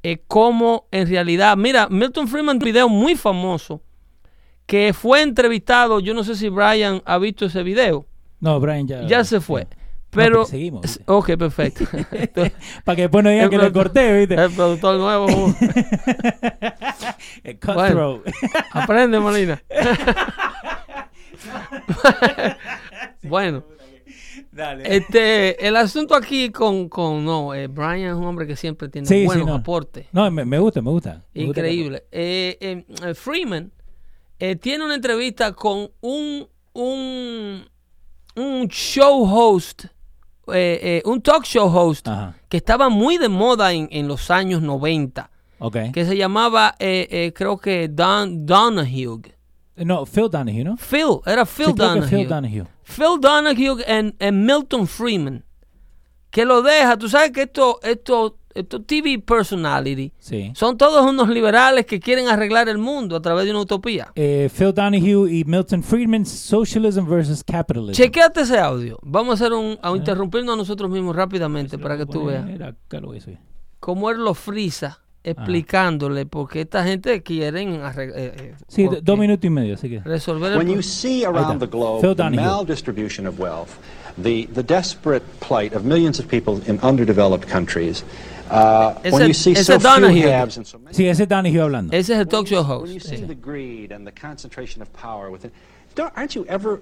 eh, 0.03 0.21
cómo 0.27 0.87
en 0.91 1.07
realidad, 1.07 1.57
mira, 1.57 1.87
Milton 1.89 2.27
Freeman 2.27 2.59
tiene 2.59 2.83
un 2.83 2.83
video 2.89 2.89
muy 2.89 3.15
famoso 3.15 3.81
que 4.67 4.93
fue 4.93 5.21
entrevistado, 5.23 5.99
yo 5.99 6.13
no 6.13 6.23
sé 6.23 6.35
si 6.35 6.49
Brian 6.49 7.01
ha 7.05 7.17
visto 7.17 7.45
ese 7.45 7.63
video, 7.63 8.05
No, 8.39 8.59
Brian 8.59 8.87
ya. 8.87 9.01
ya 9.07 9.23
se 9.23 9.41
fue. 9.41 9.67
Pero, 10.11 10.43
seguimos, 10.45 10.81
¿viste? 10.81 11.03
ok, 11.07 11.37
perfecto. 11.37 11.85
Entonces, 12.11 12.53
Para 12.83 12.95
que 12.97 13.01
después 13.03 13.23
no 13.23 13.29
digan 13.29 13.45
El 13.45 13.49
que 13.49 13.57
productor- 13.57 13.73
corté, 13.73 14.19
¿viste? 14.19 14.35
el 14.35 14.51
productor 14.51 14.99
nuevo. 14.99 15.25
uh, 15.25 15.55
Eh, 17.45 17.55
Cutthroat. 17.59 18.21
Aprende, 18.73 19.19
Molina. 19.21 19.63
bueno, 23.23 23.63
Dale. 24.51 24.83
este, 24.97 25.65
el 25.65 25.77
asunto 25.77 26.13
aquí 26.15 26.49
con, 26.49 26.89
con 26.89 27.23
no, 27.23 27.53
eh, 27.53 27.67
Brian 27.67 28.01
es 28.11 28.13
un 28.15 28.25
hombre 28.25 28.45
que 28.45 28.55
siempre 28.55 28.89
tiene 28.89 29.07
Sí, 29.07 29.21
sí, 29.21 29.25
buenos 29.25 29.47
no. 29.47 29.55
aportes. 29.55 30.07
No, 30.11 30.29
me, 30.29 30.43
me 30.45 30.59
gusta, 30.59 30.81
me 30.81 30.89
gusta. 30.89 31.23
Me 31.33 31.45
gusta 31.45 31.59
Increíble. 31.61 32.03
Eh, 32.11 32.83
eh, 33.01 33.13
Freeman 33.13 33.71
eh, 34.39 34.55
tiene 34.57 34.83
una 34.83 34.95
entrevista 34.95 35.53
con 35.53 35.89
un, 36.01 36.47
un, 36.73 37.65
un 38.35 38.67
show 38.67 39.23
host 39.25 39.85
eh, 40.47 40.79
eh, 40.83 41.01
un 41.05 41.21
talk 41.21 41.45
show 41.45 41.67
host 41.73 42.07
que 42.49 42.57
estaba 42.57 42.89
muy 42.89 43.17
de 43.17 43.29
moda 43.29 43.71
en, 43.71 43.87
en 43.91 44.07
los 44.07 44.29
años 44.31 44.61
90. 44.61 45.29
Okay. 45.59 45.91
Que 45.91 46.03
se 46.05 46.17
llamaba, 46.17 46.75
eh, 46.79 47.07
eh, 47.11 47.33
creo 47.33 47.57
que 47.57 47.87
Don, 47.87 48.45
Donahue. 48.47 49.21
No, 49.75 50.05
Phil 50.05 50.29
Donahue, 50.29 50.63
¿no? 50.63 50.77
Phil, 50.77 51.19
era 51.25 51.45
Phil 51.45 51.67
sí, 51.67 51.73
Donahue. 51.75 52.07
Phil 52.07 52.27
Donahue. 52.27 52.67
Phil 52.83 53.19
Donahue 53.19 54.31
Milton 54.31 54.87
Freeman. 54.87 55.43
Que 56.29 56.45
lo 56.45 56.61
deja, 56.61 56.97
tú 56.97 57.09
sabes 57.09 57.31
que 57.31 57.43
esto, 57.43 57.79
esto 57.83 58.37
estos 58.53 58.85
TV 58.85 59.19
personality 59.19 60.11
son 60.53 60.77
todos 60.77 61.05
unos 61.05 61.29
liberales 61.29 61.85
que 61.85 61.99
quieren 61.99 62.27
arreglar 62.27 62.69
el 62.69 62.77
mundo 62.77 63.15
a 63.15 63.21
través 63.21 63.45
de 63.45 63.51
una 63.51 63.61
utopía. 63.61 64.11
Eh, 64.15 64.49
Phil 64.55 64.73
Donahue 64.73 65.31
y 65.31 65.43
Milton 65.45 65.83
Friedman, 65.83 66.25
Socialism 66.25 67.05
versus 67.07 67.43
Capitalism. 67.43 67.93
Chequeate 67.93 68.41
ese 68.41 68.59
audio. 68.59 68.99
Vamos 69.01 69.31
a 69.31 69.45
hacer 69.45 69.53
un, 69.53 69.77
a 69.81 69.91
interrumpirnos 69.95 70.53
a 70.53 70.57
nosotros 70.57 70.89
mismos 70.89 71.15
rápidamente 71.15 71.77
para 71.77 71.97
que 71.97 72.05
tú 72.05 72.25
veas. 72.25 72.45
Cómo 73.79 74.09
él 74.09 74.17
lo 74.17 74.33
frisa 74.33 75.01
explicándole 75.23 76.25
porque 76.25 76.61
esta 76.61 76.83
gente 76.83 77.21
quieren. 77.21 77.75
Eh, 77.75 78.11
eh, 78.15 78.55
sí, 78.67 78.87
dos 79.01 79.17
minutos 79.17 79.45
y 79.45 79.49
medio, 79.49 79.75
así 79.75 79.89
que. 79.89 79.99
Resolver 79.99 80.57
When 80.57 80.69
you 80.69 80.81
see 80.81 81.25
around 81.25 81.59
the 81.59 81.67
globe 81.67 82.01
the 82.01 82.23
maldistribution 82.29 83.27
of 83.27 83.39
wealth, 83.39 83.77
the, 84.17 84.47
the 84.53 84.63
desperate 84.63 85.23
plight 85.39 85.73
of 85.73 85.83
millions 85.83 86.19
of 86.19 86.27
people 86.27 86.61
in 86.67 86.79
underdeveloped 86.81 87.47
countries, 87.47 88.03
Uh, 88.51 88.99
ese, 89.05 89.13
when 89.13 89.27
you 89.27 89.33
see 89.33 89.55
so 89.55 89.77
Donahue. 89.77 90.23
Few 90.23 90.29
and 90.29 90.67
so 90.67 90.77
many, 90.77 90.93
sí, 90.93 91.07
ese 91.07 91.21
es 91.21 91.29
Donahue 91.29 91.61
hablando. 91.61 91.93
Ese 91.93 92.09
es 92.09 92.19
el 92.19 92.27
talk 92.27 92.47
show 92.47 92.61
host. 92.63 92.83
When 92.83 92.93
you 92.93 92.99
see 92.99 93.15
sí. 93.15 93.25
the 93.25 93.33
greed 93.33 93.93
and 93.93 94.05
the 94.05 94.11
concentration 94.11 94.81
of 94.81 94.91
power 94.91 95.31
within, 95.31 95.51
aren't 95.97 96.35
you 96.35 96.45
ever, 96.49 96.81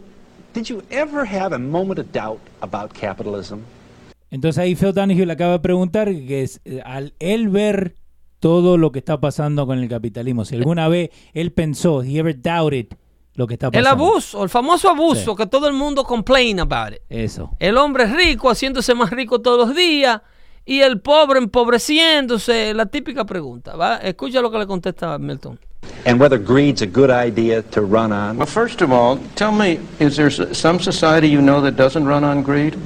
did 0.53 0.67
you 0.67 0.81
ever 0.89 1.25
have 1.25 1.53
a 1.53 1.59
moment 1.59 1.99
of 1.99 2.11
doubt 2.11 2.39
about 2.63 2.91
capitalism? 2.95 3.59
Entonces 4.31 4.57
ahí 4.57 4.75
Phil 4.75 4.93
Donahue 4.93 5.27
le 5.27 5.33
acaba 5.33 5.53
de 5.53 5.59
preguntar 5.59 6.07
que 6.07 6.41
es, 6.41 6.59
al 6.85 7.13
él 7.19 7.49
ver 7.49 7.93
todo 8.39 8.77
lo 8.77 8.91
que 8.91 8.99
está 8.99 9.19
pasando 9.19 9.65
con 9.67 9.79
el 9.79 9.89
capitalismo, 9.89 10.45
si 10.45 10.55
alguna 10.55 10.87
vez 10.87 11.09
él 11.33 11.51
pensó, 11.51 12.03
he 12.03 12.17
ever 12.17 12.39
doubted 12.41 12.87
lo 13.35 13.47
que 13.47 13.55
está 13.55 13.71
pasando. 13.71 13.87
El 13.87 13.93
abuso, 13.93 14.43
el 14.43 14.49
famoso 14.49 14.89
abuso 14.89 15.31
sí. 15.31 15.37
que 15.37 15.45
todo 15.47 15.67
el 15.67 15.73
mundo 15.73 16.03
complain 16.03 16.59
about 16.59 16.93
it. 16.93 17.01
Eso. 17.09 17.51
El 17.59 17.77
hombre 17.77 18.05
rico 18.05 18.49
haciéndose 18.49 18.93
más 18.95 19.09
rico 19.09 19.39
todos 19.39 19.67
los 19.67 19.75
días 19.75 20.21
y 20.65 20.81
el 20.81 20.99
pobre 20.99 21.39
empobreciéndose, 21.39 22.73
la 22.73 22.85
típica 22.85 23.25
pregunta. 23.25 23.75
¿va? 23.75 23.97
Escucha 23.97 24.41
lo 24.41 24.51
que 24.51 24.59
le 24.59 24.67
contesta 24.67 25.17
Milton. 25.17 25.59
And 26.05 26.19
whether 26.19 26.37
greed's 26.37 26.81
a 26.81 26.85
good 26.85 27.09
idea 27.09 27.61
to 27.71 27.81
run 27.81 28.11
on. 28.11 28.37
Well, 28.37 28.45
first 28.45 28.81
of 28.81 28.91
all, 28.91 29.17
tell 29.35 29.51
me, 29.51 29.79
is 29.99 30.15
there 30.15 30.29
some 30.29 30.79
society 30.79 31.27
you 31.27 31.41
know 31.41 31.61
that 31.61 31.75
doesn't 31.75 32.05
run 32.05 32.23
on 32.23 32.43
greed? 32.43 32.77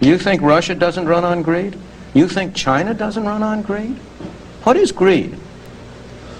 You 0.00 0.18
think 0.18 0.42
Russia 0.42 0.74
doesn't 0.74 1.06
run 1.06 1.24
on 1.24 1.42
greed? 1.42 1.76
You 2.14 2.28
think 2.28 2.54
China 2.54 2.94
doesn't 2.94 3.24
run 3.24 3.42
on 3.42 3.62
greed? 3.62 3.96
What 4.66 4.76
is 4.76 4.90
greed? 4.90 5.32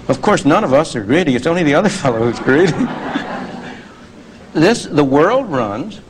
Of 0.09 0.21
course, 0.21 0.43
none 0.43 0.65
of 0.65 0.73
us 0.73 0.97
are 0.97 1.03
greedy. 1.03 1.37
It's 1.37 1.47
only 1.47 1.63
the 1.63 1.75
other 1.75 1.87
fellow 2.01 2.29
who's 2.29 2.41
greedy. 2.41 2.73
this, 4.53 4.83
the 4.85 5.03
world 5.03 5.49
runs 5.49 6.01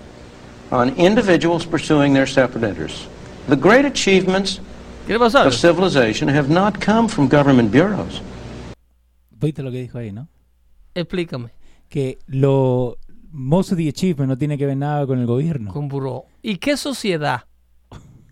on 0.72 0.96
individuals 0.98 1.64
pursuing 1.64 2.16
their 2.16 2.26
separate 2.26 2.64
interests. 2.64 3.06
The 3.48 3.56
great 3.56 3.86
achievements 3.86 4.60
of 5.08 5.54
civilization 5.54 6.28
have 6.28 6.50
not 6.50 6.82
come 6.82 7.08
from 7.08 7.28
government 7.28 7.72
bureaus. 7.72 8.20
¿Viste 9.40 9.62
lo 9.62 9.70
que 9.70 9.82
dijo 9.88 10.00
ahí, 10.00 10.12
no? 10.12 10.28
Explícame. 10.96 11.52
Que 11.88 12.18
lo 12.28 12.98
most 13.32 13.72
of 13.72 13.78
the 13.78 13.88
achievement 13.90 14.28
no 14.30 14.36
tiene 14.40 14.58
que 14.58 14.66
ver 14.66 14.76
nada 14.76 15.06
con 15.06 15.20
el 15.20 15.28
gobierno. 15.28 15.72
Con 15.72 15.88
buró. 15.88 16.26
¿Y 16.42 16.58
qué 16.58 16.78
sociedad, 16.78 17.44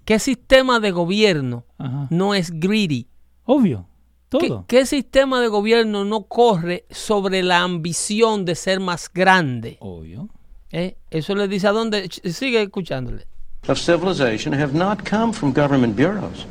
qué 0.06 0.18
sistema 0.18 0.80
de 0.80 0.90
gobierno 0.90 1.66
Ajá. 1.78 2.08
no 2.10 2.34
es 2.34 2.50
greedy? 2.50 3.06
Obvio. 3.46 3.88
Todo. 4.30 4.66
¿Qué, 4.68 4.80
¿Qué, 4.80 4.86
sistema 4.86 5.40
de 5.40 5.48
gobierno 5.48 6.04
no 6.04 6.24
corre 6.24 6.86
sobre 6.90 7.44
la 7.44 7.62
ambición 7.62 8.44
de 8.44 8.56
ser 8.56 8.80
más 8.80 9.10
grande? 9.14 9.78
Obvio. 9.80 10.30
¿Eh? 10.72 10.98
Eso 11.10 11.36
le 11.36 11.48
dice 11.48 11.68
a 11.68 11.72
dónde. 11.72 12.10
Sigue 12.10 12.62
escuchándole. 12.62 13.26
of 13.68 13.80
civilization 13.80 14.54
have 14.54 14.74
not 14.74 15.06
come 15.06 15.34
from 15.34 15.52
government 15.52 15.96
bureaus. 15.96 16.46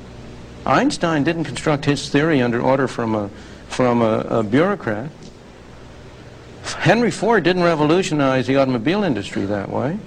Einstein 0.66 1.24
didn't 1.24 1.44
construct 1.44 1.84
his 1.84 2.08
theory 2.08 2.40
under 2.40 2.60
order 2.60 2.88
from 2.88 3.14
a, 3.14 3.28
from 3.68 4.02
a, 4.02 4.20
a 4.30 4.42
bureaucrat. 4.42 5.10
Henry 6.78 7.10
Ford 7.10 7.44
didn't 7.44 7.62
revolutionize 7.62 8.46
the 8.46 8.56
automobile 8.56 9.04
industry 9.04 9.44
that 9.44 9.68
way. 9.68 9.98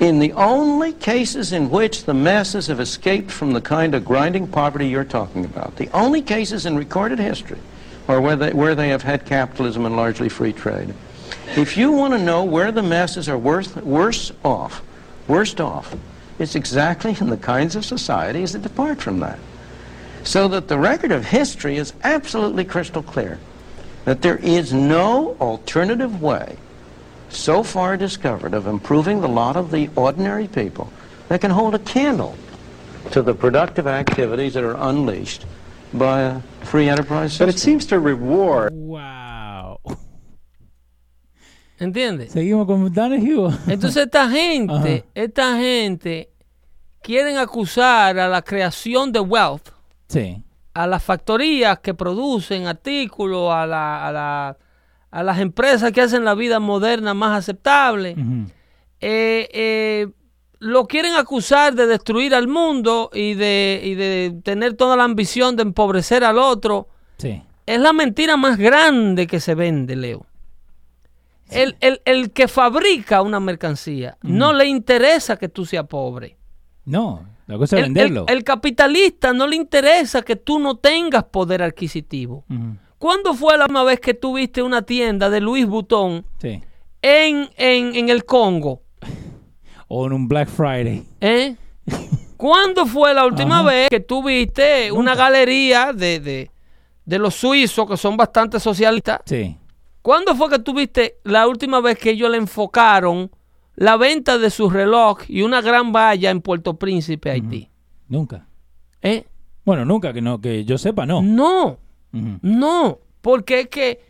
In 0.00 0.20
the 0.20 0.32
only 0.34 0.92
cases 0.92 1.52
in 1.52 1.70
which 1.70 2.04
the 2.04 2.14
masses 2.14 2.68
have 2.68 2.78
escaped 2.78 3.32
from 3.32 3.52
the 3.52 3.60
kind 3.60 3.96
of 3.96 4.04
grinding 4.04 4.46
poverty 4.46 4.86
you're 4.86 5.02
talking 5.02 5.44
about, 5.44 5.74
the 5.74 5.88
only 5.92 6.22
cases 6.22 6.66
in 6.66 6.76
recorded 6.76 7.18
history 7.18 7.58
are 8.06 8.20
where 8.20 8.36
they, 8.36 8.52
where 8.52 8.76
they 8.76 8.90
have 8.90 9.02
had 9.02 9.26
capitalism 9.26 9.84
and 9.86 9.96
largely 9.96 10.28
free 10.28 10.52
trade. 10.52 10.94
If 11.56 11.76
you 11.76 11.90
want 11.90 12.14
to 12.14 12.18
know 12.18 12.44
where 12.44 12.70
the 12.70 12.82
masses 12.82 13.28
are 13.28 13.36
worse, 13.36 13.74
worse 13.74 14.30
off, 14.44 14.82
worst 15.26 15.60
off, 15.60 15.96
it's 16.38 16.54
exactly 16.54 17.16
in 17.20 17.28
the 17.28 17.36
kinds 17.36 17.74
of 17.74 17.84
societies 17.84 18.52
that 18.52 18.62
depart 18.62 19.02
from 19.02 19.18
that. 19.18 19.40
So 20.22 20.46
that 20.46 20.68
the 20.68 20.78
record 20.78 21.10
of 21.10 21.24
history 21.24 21.76
is 21.76 21.92
absolutely 22.04 22.64
crystal 22.64 23.02
clear 23.02 23.40
that 24.04 24.22
there 24.22 24.36
is 24.36 24.72
no 24.72 25.36
alternative 25.40 26.22
way 26.22 26.56
so 27.28 27.62
far 27.62 27.96
discovered 27.96 28.54
of 28.54 28.66
improving 28.66 29.20
the 29.20 29.28
lot 29.28 29.56
of 29.56 29.70
the 29.70 29.88
ordinary 29.96 30.48
people 30.48 30.90
that 31.28 31.40
can 31.40 31.50
hold 31.50 31.74
a 31.74 31.78
candle 31.80 32.34
to 33.10 33.22
the 33.22 33.34
productive 33.34 33.86
activities 33.86 34.54
that 34.54 34.64
are 34.64 34.76
unleashed 34.78 35.46
by 35.92 36.22
a 36.22 36.40
free 36.62 36.88
enterprise 36.88 37.32
system. 37.32 37.46
But 37.46 37.54
it 37.54 37.58
seems 37.58 37.86
to 37.86 37.98
reward. 37.98 38.72
Wow. 38.74 39.80
¿Entiendes? 41.80 42.32
Seguimos 42.32 42.66
con 42.66 42.92
Donahue. 42.92 43.56
Entonces 43.68 44.04
esta 44.04 44.28
gente, 44.28 45.04
esta 45.14 45.56
gente 45.56 46.30
quieren 47.02 47.38
acusar 47.38 48.18
a 48.18 48.28
la 48.28 48.42
creación 48.42 49.12
de 49.12 49.20
wealth, 49.20 49.70
sí. 50.08 50.42
a 50.74 50.86
las 50.86 51.02
factorías 51.02 51.78
que 51.78 51.94
producen 51.94 52.66
artículos, 52.66 53.52
a, 53.52 53.64
la, 53.66 54.08
a, 54.08 54.12
la, 54.12 54.56
a, 55.10 55.22
las 55.22 55.38
empresas 55.38 55.92
que 55.92 56.00
hacen 56.00 56.24
la 56.24 56.34
vida 56.34 56.60
moderna 56.60 57.14
más 57.14 57.38
aceptable. 57.38 58.14
Uh 58.16 58.20
-huh. 58.20 58.46
eh, 59.00 59.48
eh, 59.52 60.08
lo 60.60 60.86
quieren 60.86 61.14
acusar 61.14 61.74
de 61.74 61.86
destruir 61.86 62.34
al 62.34 62.48
mundo 62.48 63.10
y 63.12 63.34
de, 63.34 63.80
y 63.84 63.94
de 63.94 64.40
tener 64.42 64.74
toda 64.74 64.96
la 64.96 65.04
ambición 65.04 65.56
de 65.56 65.62
empobrecer 65.62 66.24
al 66.24 66.38
otro. 66.38 66.88
Sí. 67.18 67.42
Es 67.66 67.80
la 67.80 67.92
mentira 67.92 68.36
más 68.36 68.56
grande 68.56 69.26
que 69.26 69.40
se 69.40 69.54
vende, 69.54 69.94
Leo. 69.94 70.26
Sí. 71.50 71.60
El, 71.60 71.76
el, 71.80 72.00
el, 72.04 72.30
que 72.32 72.48
fabrica 72.48 73.22
una 73.22 73.40
mercancía 73.40 74.18
no 74.22 74.52
le 74.52 74.66
interesa 74.66 75.36
que 75.36 75.48
tú 75.48 75.64
seas 75.64 75.86
pobre. 75.86 76.36
No, 76.84 77.26
la 77.46 77.56
cosa 77.56 77.76
es 77.76 77.82
venderlo. 77.82 78.26
El, 78.28 78.38
el, 78.38 78.44
capitalista 78.44 79.32
no 79.32 79.46
le 79.46 79.56
interesa 79.56 80.22
que 80.22 80.36
tú 80.36 80.58
no 80.58 80.76
tengas 80.76 81.24
poder 81.24 81.62
adquisitivo. 81.62 82.44
¿Cuándo 82.98 83.34
fue 83.34 83.56
la 83.56 83.64
última 83.64 83.84
vez 83.84 84.00
que 84.00 84.14
tú 84.14 84.34
viste 84.34 84.62
una 84.62 84.82
tienda 84.82 85.30
de 85.30 85.40
Louis 85.40 85.66
Vuitton 85.66 86.24
sí. 86.40 86.60
en, 87.00 87.48
en, 87.56 87.94
en, 87.94 88.08
el 88.08 88.24
Congo? 88.24 88.82
O 89.86 90.06
en 90.06 90.12
un 90.12 90.28
Black 90.28 90.48
Friday. 90.48 91.04
¿Eh? 91.20 91.56
¿Cuándo 92.36 92.86
fue 92.86 93.14
la 93.14 93.24
última 93.24 93.60
Ajá. 93.60 93.68
vez 93.68 93.88
que 93.88 94.00
tú 94.00 94.22
viste 94.22 94.88
Nunca. 94.88 95.00
una 95.00 95.14
galería 95.14 95.92
de, 95.92 96.20
de, 96.20 96.50
de 97.04 97.18
los 97.18 97.34
suizos 97.34 97.88
que 97.88 97.96
son 97.96 98.16
bastante 98.16 98.58
socialistas? 98.60 99.20
Sí. 99.26 99.56
¿Cuándo 100.02 100.34
fue 100.34 100.48
que 100.50 100.58
tuviste 100.58 101.18
la 101.24 101.46
última 101.46 101.80
vez 101.80 101.98
que 101.98 102.10
ellos 102.10 102.30
le 102.30 102.38
enfocaron 102.38 103.30
la 103.76 103.96
venta 103.96 104.38
de 104.38 104.50
su 104.50 104.70
reloj 104.70 105.18
y 105.28 105.42
una 105.42 105.60
gran 105.60 105.92
valla 105.92 106.30
en 106.30 106.40
Puerto 106.40 106.74
Príncipe, 106.78 107.30
Haití? 107.30 107.68
Nunca. 108.08 108.46
¿Eh? 109.02 109.24
Bueno, 109.64 109.84
nunca, 109.84 110.12
que 110.12 110.20
no, 110.20 110.40
que 110.40 110.64
yo 110.64 110.78
sepa, 110.78 111.06
no. 111.06 111.22
No, 111.22 111.78
Uh 112.12 112.18
-huh. 112.18 112.38
no, 112.42 113.00
porque 113.20 113.60
es 113.60 113.68
que 113.68 114.00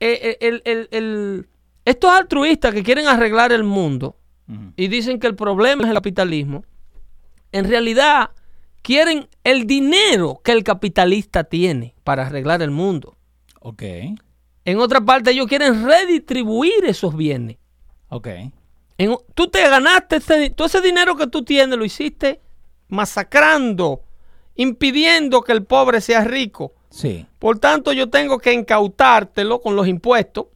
eh, 0.00 0.36
el, 0.40 0.62
el, 0.64 0.88
el, 0.92 1.48
estos 1.84 2.10
altruistas 2.10 2.72
que 2.72 2.82
quieren 2.82 3.06
arreglar 3.06 3.52
el 3.52 3.64
mundo 3.64 4.16
Uh 4.48 4.52
-huh. 4.52 4.72
y 4.76 4.88
dicen 4.88 5.20
que 5.20 5.28
el 5.28 5.36
problema 5.36 5.84
es 5.84 5.88
el 5.90 5.94
capitalismo, 5.94 6.64
en 7.52 7.68
realidad 7.68 8.30
quieren 8.82 9.28
el 9.44 9.66
dinero 9.66 10.40
que 10.42 10.50
el 10.52 10.64
capitalista 10.64 11.44
tiene 11.44 11.94
para 12.02 12.26
arreglar 12.26 12.60
el 12.62 12.70
mundo. 12.70 13.16
Ok. 13.60 13.82
En 14.64 14.78
otra 14.78 15.00
parte, 15.00 15.30
ellos 15.30 15.46
quieren 15.46 15.84
redistribuir 15.84 16.84
esos 16.84 17.16
bienes. 17.16 17.58
Ok. 18.08 18.26
En, 18.98 19.16
tú 19.34 19.48
te 19.48 19.60
ganaste 19.68 20.16
ese, 20.16 20.50
todo 20.50 20.66
ese 20.66 20.80
dinero 20.80 21.16
que 21.16 21.26
tú 21.26 21.44
tienes, 21.44 21.78
lo 21.78 21.84
hiciste 21.84 22.40
masacrando, 22.88 24.02
impidiendo 24.56 25.42
que 25.42 25.52
el 25.52 25.64
pobre 25.64 26.00
sea 26.00 26.24
rico. 26.24 26.72
Sí. 26.90 27.26
Por 27.38 27.58
tanto, 27.58 27.92
yo 27.92 28.10
tengo 28.10 28.38
que 28.38 28.52
incautártelo 28.52 29.60
con 29.60 29.76
los 29.76 29.86
impuestos, 29.86 30.46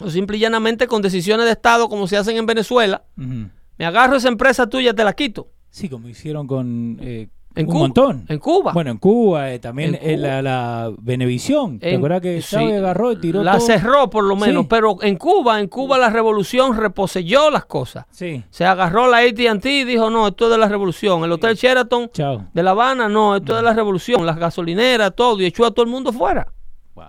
o 0.00 0.10
simple 0.10 0.36
y 0.36 0.40
llanamente 0.40 0.86
con 0.86 1.02
decisiones 1.02 1.46
de 1.46 1.52
Estado 1.52 1.88
como 1.88 2.06
se 2.06 2.16
hacen 2.16 2.36
en 2.36 2.46
Venezuela. 2.46 3.04
Uh 3.16 3.22
-huh. 3.22 3.50
Me 3.78 3.86
agarro 3.86 4.16
esa 4.16 4.28
empresa 4.28 4.68
tuya, 4.68 4.94
te 4.94 5.04
la 5.04 5.14
quito. 5.14 5.48
Sí, 5.70 5.88
como 5.88 6.08
hicieron 6.08 6.46
con 6.46 6.98
eh, 7.00 7.28
en 7.56 7.66
un 7.66 7.72
Cuba, 7.72 7.78
montón. 7.80 8.24
En 8.28 8.38
Cuba. 8.38 8.72
Bueno, 8.72 8.90
en 8.90 8.98
Cuba, 8.98 9.52
eh, 9.52 9.58
también 9.60 9.96
en 10.02 10.22
la, 10.22 10.42
la 10.42 10.90
Benevisión. 10.98 11.78
¿Te 11.78 11.94
acuerdas 11.94 12.20
que 12.20 12.42
sí, 12.42 12.56
agarró 12.56 13.12
y 13.12 13.20
tiró 13.20 13.42
La 13.44 13.58
todo? 13.58 13.66
cerró 13.66 14.10
por 14.10 14.24
lo 14.24 14.34
menos, 14.36 14.62
Sí. 14.62 14.66
pero 14.70 14.96
en 15.02 15.16
Cuba, 15.16 15.60
en 15.60 15.68
Cuba 15.68 15.96
la 15.98 16.10
revolución 16.10 16.76
reposeyó 16.76 17.50
las 17.50 17.64
cosas. 17.64 18.06
Sí. 18.10 18.42
Se 18.50 18.64
agarró 18.64 19.08
la 19.08 19.18
AT&T 19.18 19.70
y 19.70 19.84
dijo, 19.84 20.10
no, 20.10 20.26
esto 20.28 20.46
es 20.46 20.50
de 20.50 20.58
la 20.58 20.68
revolución. 20.68 21.22
El 21.24 21.30
Hotel 21.32 21.54
Sheraton 21.54 22.10
Chao. 22.12 22.46
de 22.52 22.62
La 22.62 22.72
Habana, 22.72 23.08
no, 23.08 23.36
esto 23.36 23.52
es 23.52 23.58
de 23.58 23.62
la 23.64 23.72
revolución. 23.72 24.26
Las 24.26 24.36
gasolineras, 24.36 25.14
todo, 25.14 25.40
y 25.40 25.46
echó 25.46 25.64
a 25.64 25.70
todo 25.70 25.84
el 25.84 25.90
mundo 25.92 26.12
fuera. 26.12 26.46
Wow. 26.94 27.04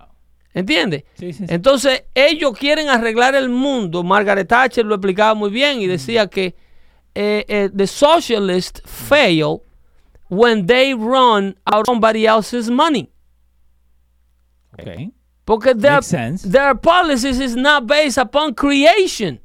¿Entiendes? 0.53 1.05
Sí. 1.15 1.31
Entonces, 1.49 2.03
ellos 2.13 2.53
quieren 2.57 2.87
arreglar 2.89 3.33
el 3.33 3.49
mundo. 3.49 4.03
Margaret 4.03 4.47
Thatcher 4.47 4.85
lo 4.85 4.95
explicaba 4.95 5.33
muy 5.33 5.49
bien 5.49 5.81
y 5.81 5.87
decía 5.87 6.27
que 6.27 6.55
eh, 7.15 7.45
eh, 7.47 7.69
the 7.75 7.87
socialists 7.87 8.81
fail 8.85 9.61
when 10.29 10.65
they 10.65 10.93
run 10.93 11.55
out 11.65 11.81
of 11.81 11.85
somebody 11.87 12.25
else's 12.25 12.69
money. 12.69 13.09
Ok. 14.73 15.11
Porque 15.45 15.75
their, 15.75 15.93
Makes 15.95 16.07
sense. 16.07 16.49
their 16.49 16.75
policies 16.75 17.39
is 17.39 17.55
not 17.55 17.85
based 17.85 18.17
upon 18.17 18.53
creation. 18.53 19.39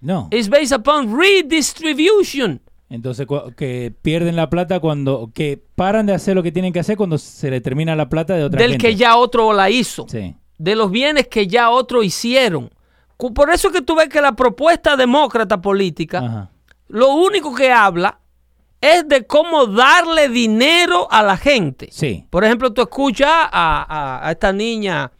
No. 0.00 0.28
It's 0.30 0.48
based 0.48 0.72
upon 0.72 1.16
redistribution. 1.16 2.60
Entonces, 2.90 3.26
que 3.56 3.92
pierden 4.02 4.36
la 4.36 4.48
plata 4.48 4.80
cuando. 4.80 5.30
que 5.34 5.62
paran 5.74 6.06
de 6.06 6.14
hacer 6.14 6.34
lo 6.36 6.42
que 6.42 6.52
tienen 6.52 6.72
que 6.72 6.80
hacer 6.80 6.96
cuando 6.96 7.18
se 7.18 7.50
le 7.50 7.60
termina 7.60 7.96
la 7.96 8.08
plata 8.08 8.34
de 8.34 8.44
otra 8.44 8.60
Del 8.60 8.72
gente. 8.72 8.86
que 8.88 8.96
ya 8.96 9.16
otro 9.16 9.52
la 9.52 9.68
hizo. 9.70 10.06
Sí. 10.08 10.36
De 10.58 10.74
los 10.76 10.90
bienes 10.90 11.28
que 11.28 11.46
ya 11.46 11.70
otro 11.70 12.02
hicieron. 12.02 12.70
Por 13.16 13.50
eso 13.50 13.68
es 13.68 13.74
que 13.74 13.82
tú 13.82 13.96
ves 13.96 14.08
que 14.08 14.20
la 14.20 14.32
propuesta 14.32 14.96
demócrata 14.96 15.60
política, 15.60 16.18
Ajá. 16.18 16.50
lo 16.88 17.14
único 17.14 17.54
que 17.54 17.70
habla 17.72 18.20
es 18.80 19.08
de 19.08 19.26
cómo 19.26 19.66
darle 19.66 20.28
dinero 20.28 21.08
a 21.10 21.22
la 21.22 21.36
gente. 21.36 21.88
Sí. 21.90 22.26
Por 22.30 22.44
ejemplo, 22.44 22.72
tú 22.72 22.82
escuchas 22.82 23.28
a, 23.30 23.48
a- 23.52 24.28
a 24.28 24.30
esta 24.32 24.52
niña, 24.52 25.10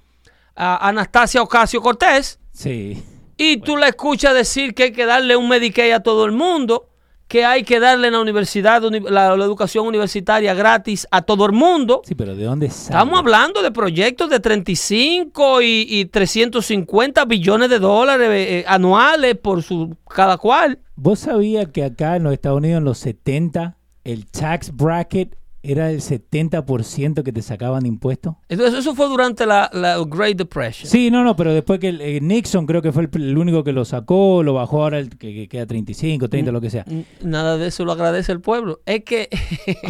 a 0.54 0.88
Anastasia 0.88 1.42
Ocasio 1.42 1.80
Cortés, 1.82 2.38
Sí. 2.52 3.02
y 3.36 3.58
tú 3.58 3.76
la 3.76 3.88
escuchas 3.88 4.34
decir 4.34 4.74
que 4.74 4.84
hay 4.84 4.92
que 4.92 5.06
darle 5.06 5.36
un 5.36 5.48
Medicaid 5.48 5.92
a 5.92 6.00
todo 6.00 6.24
el 6.24 6.32
mundo, 6.32 6.88
que 7.28 7.44
hay 7.44 7.62
que 7.62 7.78
darle 7.78 8.10
la 8.10 8.20
universidad, 8.20 8.82
uni- 8.84 9.00
la, 9.00 9.36
la 9.36 9.44
educación 9.44 9.86
universitaria 9.86 10.54
gratis 10.54 11.06
a 11.10 11.20
todo 11.22 11.44
el 11.46 11.52
mundo. 11.52 12.00
Sí, 12.04 12.14
pero 12.14 12.34
¿de 12.34 12.44
dónde 12.44 12.70
sale? 12.70 12.98
Estamos 12.98 13.18
hablando 13.18 13.62
de 13.62 13.70
proyectos 13.70 14.30
de 14.30 14.40
35 14.40 15.60
y, 15.62 15.86
y 15.88 16.04
350 16.06 17.24
billones 17.26 17.68
de 17.70 17.78
dólares 17.78 18.28
eh, 18.30 18.64
anuales 18.66 19.36
por 19.36 19.62
su 19.62 19.94
cada 20.08 20.38
cual. 20.38 20.78
¿Vos 20.96 21.20
sabías 21.20 21.68
que 21.68 21.84
acá 21.84 22.16
en 22.16 22.24
los 22.24 22.32
Estados 22.32 22.58
Unidos 22.58 22.78
en 22.78 22.84
los 22.84 22.98
70 22.98 23.76
el 24.04 24.26
tax 24.26 24.74
bracket 24.74 25.36
era 25.62 25.90
el 25.90 26.00
70% 26.00 27.22
que 27.22 27.32
te 27.32 27.42
sacaban 27.42 27.82
de 27.82 27.88
impuestos? 27.88 28.34
Entonces, 28.48 28.78
eso 28.80 28.94
fue 28.94 29.06
durante 29.08 29.44
la, 29.46 29.68
la 29.72 29.98
Great 30.06 30.36
Depression. 30.36 30.88
Sí, 30.90 31.10
no, 31.10 31.24
no, 31.24 31.34
pero 31.36 31.52
después 31.52 31.80
que 31.80 31.88
el, 31.88 32.00
eh, 32.00 32.20
Nixon 32.20 32.66
creo 32.66 32.80
que 32.82 32.92
fue 32.92 33.04
el, 33.12 33.22
el 33.22 33.38
único 33.38 33.64
que 33.64 33.72
lo 33.72 33.84
sacó, 33.84 34.42
lo 34.42 34.54
bajó 34.54 34.82
ahora 34.84 34.98
el 34.98 35.10
que, 35.10 35.34
que 35.34 35.48
queda 35.48 35.66
35, 35.66 36.28
30, 36.28 36.52
lo 36.52 36.60
que 36.60 36.70
sea. 36.70 36.84
N- 36.88 37.04
Nada 37.22 37.56
de 37.58 37.66
eso 37.68 37.84
lo 37.84 37.92
agradece 37.92 38.32
el 38.32 38.40
pueblo. 38.40 38.80
Es 38.86 39.02
que. 39.04 39.28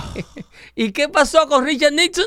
¿Y 0.74 0.92
qué 0.92 1.08
pasó 1.08 1.46
con 1.48 1.64
Richard 1.64 1.92
Nixon? 1.92 2.26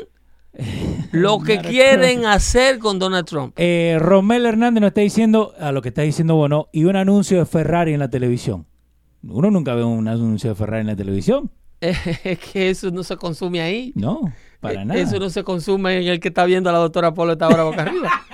Lo 1.12 1.40
que 1.40 1.58
quieren 1.58 2.26
hacer 2.26 2.78
con 2.78 2.98
Donald 2.98 3.26
Trump. 3.26 3.54
Eh, 3.56 3.96
Romel 3.98 4.44
Hernández 4.46 4.80
nos 4.82 4.88
está 4.88 5.00
diciendo, 5.00 5.54
a 5.58 5.72
lo 5.72 5.80
que 5.82 5.88
está 5.88 6.02
diciendo 6.02 6.34
Bono, 6.36 6.68
y 6.72 6.84
un 6.84 6.96
anuncio 6.96 7.38
de 7.38 7.46
Ferrari 7.46 7.92
en 7.94 8.00
la 8.00 8.08
televisión. 8.10 8.66
Uno 9.22 9.50
nunca 9.50 9.74
ve 9.74 9.84
un 9.84 10.08
anuncio 10.08 10.50
de 10.50 10.56
Ferrari 10.56 10.80
en 10.82 10.86
la 10.88 10.96
televisión. 10.96 11.50
Es 11.82 12.38
que 12.52 12.70
eso 12.70 12.90
no 12.90 13.02
se 13.02 13.16
consume 13.16 13.60
ahí. 13.60 13.92
No, 13.94 14.20
para 14.60 14.82
Eh, 14.82 14.84
nada. 14.84 15.00
Eso 15.00 15.18
no 15.18 15.28
se 15.30 15.42
consume 15.42 15.98
en 15.98 16.08
el 16.08 16.20
que 16.20 16.28
está 16.28 16.44
viendo 16.44 16.70
a 16.70 16.72
la 16.72 16.78
doctora 16.78 17.12
Polo 17.12 17.32
está 17.32 17.46
ahora 17.46 17.64
boca 17.64 17.82
arriba. 17.82 18.10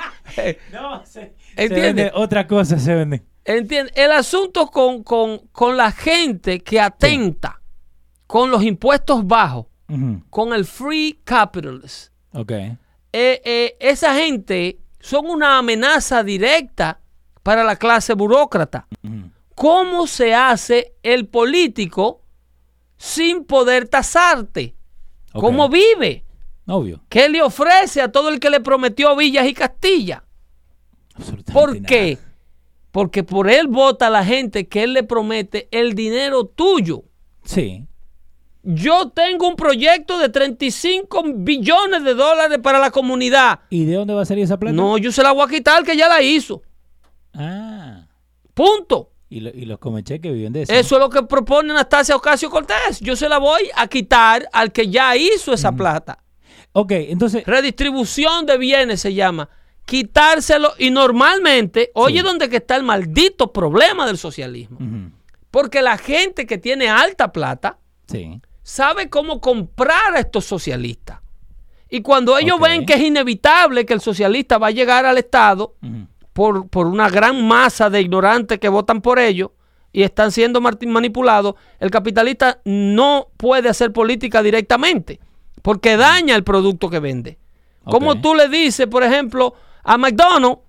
No, 0.73 1.05
se, 1.05 1.35
vende 1.57 2.13
otra 2.15 2.47
cosa 2.47 2.79
se 2.79 2.95
vende. 2.95 3.25
¿Entiendes? 3.45 3.93
El 3.97 4.13
asunto 4.13 4.67
con, 4.69 5.03
con- 5.03 5.39
con 5.53 5.77
la 5.77 5.91
gente 5.91 6.61
que 6.61 6.79
atenta 6.79 7.61
con 8.27 8.51
los 8.51 8.63
impuestos 8.63 9.27
bajos, 9.27 9.67
con 10.31 10.53
el 10.53 10.65
free 10.67 11.19
capitalist, 11.25 12.13
Ok. 12.35 12.53
eh, 12.53 12.77
eh, 13.13 13.77
esa 13.81 14.15
gente 14.15 14.79
son 15.01 15.27
una 15.27 15.59
amenaza 15.59 16.23
directa 16.23 17.01
para 17.43 17.65
la 17.65 17.75
clase 17.77 18.13
burócrata. 18.13 18.87
¿Cómo 19.55 20.07
se 20.07 20.35
hace 20.35 20.95
el 21.03 21.27
político 21.27 22.21
sin 22.99 23.45
poder 23.45 23.89
tasarte? 23.89 24.75
Ok. 25.33 25.41
¿Cómo 25.41 25.69
vive? 25.69 26.25
Obvio. 26.67 27.01
¿Qué 27.09 27.29
le 27.31 27.41
ofrece 27.41 28.03
a 28.03 28.13
todo 28.13 28.29
el 28.29 28.41
que 28.41 28.51
le 28.51 28.61
prometió 28.61 29.17
Villas 29.17 29.47
y 29.47 29.55
Castilla? 29.55 30.23
Absolutamente 31.15 31.53
¿Por 31.53 31.75
nada. 31.75 31.87
qué? 31.87 32.19
Porque 32.91 33.25
por 33.25 33.49
él 33.49 33.69
vota 33.69 34.11
la 34.11 34.25
gente 34.25 34.69
que 34.69 34.83
él 34.83 34.93
le 34.93 35.03
promete 35.03 35.69
el 35.71 35.95
dinero 35.95 36.45
tuyo. 36.45 37.05
Sí. 37.45 37.87
Yo 38.63 39.09
tengo 39.11 39.49
un 39.49 39.57
proyecto 39.57 40.19
de 40.19 40.29
35 40.29 41.23
billones 41.37 42.05
de 42.05 42.15
dólares 42.15 42.59
para 42.63 42.79
la 42.79 42.91
comunidad. 42.91 43.61
¿Y 43.71 43.85
de 43.85 43.95
dónde 43.95 44.13
va 44.15 44.23
a 44.23 44.27
salir 44.27 44.45
esa 44.45 44.59
plata? 44.59 44.75
No, 44.75 44.99
yo 44.99 45.11
se 45.13 45.23
la 45.23 45.33
voy 45.33 45.47
a 45.47 45.49
quitar 45.49 45.85
que 45.85 45.97
ya 45.97 46.09
la 46.09 46.21
hizo. 46.21 46.63
Ah. 47.33 48.07
Punto. 48.53 49.13
Y, 49.31 49.41
lo- 49.41 49.51
y 49.51 49.65
los 49.67 49.79
comecheques 49.79 50.33
viven 50.33 50.53
de 50.53 50.63
eso. 50.63 50.73
Eso 50.73 50.95
es 50.97 51.01
lo 51.01 51.11
que 51.11 51.23
propone 51.23 51.71
Anastasia 51.73 52.17
Ocasio 52.17 52.49
Cortés. 52.49 53.01
Yo 53.01 53.15
se 53.17 53.29
la 53.29 53.39
voy 53.39 53.69
a 53.77 53.87
quitar 53.89 54.49
al 54.53 54.73
que 54.73 54.89
ya 54.89 55.15
hizo 55.17 55.53
esa 55.53 55.73
plata. 55.73 56.19
Ok, 56.73 56.93
entonces. 56.93 57.45
Redistribución 57.47 58.47
de 58.47 58.57
bienes 58.59 59.01
se 59.01 59.13
llama. 59.15 59.49
Quitárselo 59.85 60.73
y 60.79 60.91
normalmente, 60.91 61.91
oye, 61.95 62.23
donde 62.23 62.49
que 62.49 62.57
está 62.57 62.77
el 62.77 62.83
maldito 62.83 63.53
problema 63.53 64.07
del 64.07 64.19
socialismo. 64.19 64.79
Porque 65.51 65.81
la 65.83 65.97
gente 65.99 66.47
que 66.47 66.59
tiene 66.59 66.89
alta 66.89 67.33
plata 67.33 67.79
Sí. 68.07 68.41
sabe 68.63 69.09
cómo 69.09 69.41
comprar 69.41 70.15
a 70.15 70.21
estos 70.21 70.45
socialistas. 70.45 71.21
Y 71.91 72.03
cuando 72.03 72.37
ellos 72.37 72.61
ven 72.61 72.85
que 72.85 72.95
es 72.95 73.01
inevitable 73.01 73.87
que 73.87 73.95
el 73.95 74.01
socialista 74.03 74.59
va 74.59 74.67
a 74.67 74.71
llegar 74.73 75.07
al 75.07 75.17
Estado. 75.19 75.75
Por, 76.39 76.69
por 76.69 76.87
una 76.87 77.09
gran 77.11 77.45
masa 77.49 77.91
de 77.91 78.01
ignorantes 78.01 78.61
que 78.61 78.69
votan 78.69 79.01
por 79.01 79.19
ellos 79.19 79.51
y 79.93 80.05
están 80.05 80.31
siendo 80.31 80.61
manipulados, 80.61 81.57
el 81.81 81.91
capitalista 81.91 82.61
no 82.65 83.27
puede 83.37 83.69
hacer 83.69 83.93
política 83.93 84.41
directamente 84.41 85.19
porque 85.63 85.97
daña 85.97 86.37
el 86.37 86.45
producto 86.45 86.89
que 86.91 87.01
vende. 87.01 87.39
Como 87.83 88.21
tú 88.21 88.37
le 88.37 88.49
dices, 88.49 88.87
por 88.87 89.03
ejemplo, 89.03 89.55
a 89.83 89.99
McDonald's 89.99 90.61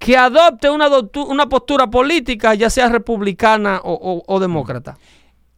que 0.00 0.16
adopte 0.16 0.68
una, 0.68 0.88
una 1.28 1.48
postura 1.48 1.86
política, 1.88 2.54
ya 2.56 2.68
sea 2.68 2.88
republicana 2.88 3.80
o, 3.84 3.92
o- 3.92 4.24
o 4.26 4.40
demócrata. 4.40 4.98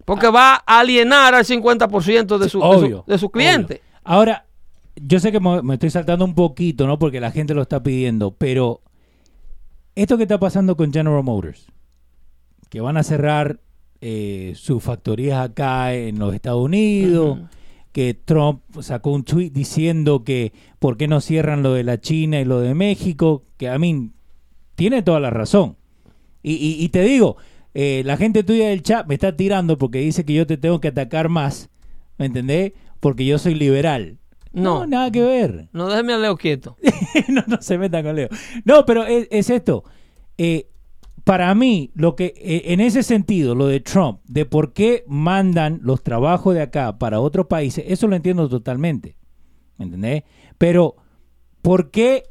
Porque 0.04 0.28
va 0.28 0.62
a 0.66 0.80
alienar 0.80 1.34
al 1.34 1.46
50% 1.46 2.26
de 2.26 2.26
su, 2.26 2.38
de 2.38 2.48
su- 2.50 2.60
Obvio. 2.62 3.04
de 3.06 3.16
su 3.16 3.30
cliente. 3.30 3.74
obvio. 3.80 4.00
Ahora, 4.04 4.44
yo 4.96 5.18
sé 5.20 5.32
que 5.32 5.40
me 5.40 5.72
estoy 5.74 5.88
saltando 5.88 6.26
un 6.26 6.34
poquito, 6.34 6.86
¿no? 6.86 6.98
Porque 6.98 7.18
la 7.18 7.30
gente 7.30 7.54
lo 7.54 7.62
está 7.62 7.82
pidiendo, 7.82 8.32
pero 8.32 8.82
esto 9.94 10.16
que 10.16 10.24
está 10.24 10.38
pasando 10.38 10.76
con 10.76 10.92
General 10.92 11.22
Motors, 11.22 11.66
que 12.70 12.80
van 12.80 12.96
a 12.96 13.02
cerrar 13.02 13.60
eh, 14.00 14.52
sus 14.56 14.82
factorías 14.82 15.38
acá 15.50 15.94
en 15.94 16.18
los 16.18 16.34
Estados 16.34 16.64
Unidos, 16.64 17.38
que 17.92 18.14
Trump 18.14 18.60
sacó 18.80 19.10
un 19.12 19.22
tweet 19.24 19.50
diciendo 19.50 20.24
que 20.24 20.52
por 20.80 20.96
qué 20.96 21.06
no 21.06 21.20
cierran 21.20 21.62
lo 21.62 21.72
de 21.74 21.84
la 21.84 22.00
China 22.00 22.40
y 22.40 22.44
lo 22.44 22.60
de 22.60 22.74
México, 22.74 23.44
que 23.56 23.68
a 23.68 23.78
mí 23.78 24.10
tiene 24.74 25.02
toda 25.02 25.20
la 25.20 25.30
razón. 25.30 25.76
Y, 26.42 26.54
y- 26.54 26.84
y 26.84 26.88
te 26.88 27.02
digo, 27.02 27.36
eh, 27.72 28.02
la 28.04 28.16
gente 28.16 28.42
tuya 28.42 28.68
del 28.68 28.82
chat 28.82 29.06
me 29.06 29.14
está 29.14 29.36
tirando 29.36 29.78
porque 29.78 29.98
dice 30.00 30.24
que 30.24 30.34
yo 30.34 30.46
te 30.46 30.56
tengo 30.56 30.80
que 30.80 30.88
atacar 30.88 31.28
más, 31.28 31.70
¿me 32.18 32.26
entendés? 32.26 32.72
Porque 33.00 33.24
yo 33.24 33.38
soy 33.38 33.54
liberal. 33.54 34.18
No. 34.54 34.86
nada 34.86 35.10
que 35.10 35.22
ver. 35.22 35.68
No, 35.72 35.88
déjeme 35.88 36.14
a 36.14 36.18
Leo 36.18 36.36
quieto. 36.36 36.76
no, 37.28 37.42
no 37.46 37.60
se 37.60 37.76
metan 37.76 38.04
con 38.04 38.16
Leo. 38.16 38.28
No, 38.64 38.86
pero 38.86 39.04
es, 39.04 39.26
es 39.30 39.50
esto. 39.50 39.84
Eh, 40.38 40.68
para 41.24 41.54
mí, 41.54 41.90
lo 41.94 42.16
que 42.16 42.34
eh, 42.36 42.62
en 42.66 42.80
ese 42.80 43.02
sentido, 43.02 43.54
lo 43.54 43.66
de 43.66 43.80
Trump, 43.80 44.20
de 44.26 44.44
por 44.44 44.72
qué 44.72 45.04
mandan 45.06 45.80
los 45.82 46.02
trabajos 46.02 46.54
de 46.54 46.62
acá 46.62 46.98
para 46.98 47.20
otros 47.20 47.46
países, 47.46 47.84
eso 47.88 48.06
lo 48.06 48.14
entiendo 48.14 48.48
totalmente. 48.48 49.16
¿Me 49.78 49.86
entendés? 49.86 50.22
Pero, 50.58 50.96
¿por 51.62 51.90
qué 51.90 52.24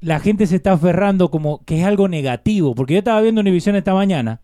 la 0.00 0.20
gente 0.20 0.46
se 0.46 0.56
está 0.56 0.72
aferrando 0.72 1.30
como 1.30 1.64
que 1.64 1.80
es 1.80 1.84
algo 1.86 2.08
negativo? 2.08 2.74
Porque 2.74 2.94
yo 2.94 2.98
estaba 2.98 3.20
viendo 3.22 3.40
Univision 3.40 3.74
esta 3.74 3.94
mañana 3.94 4.40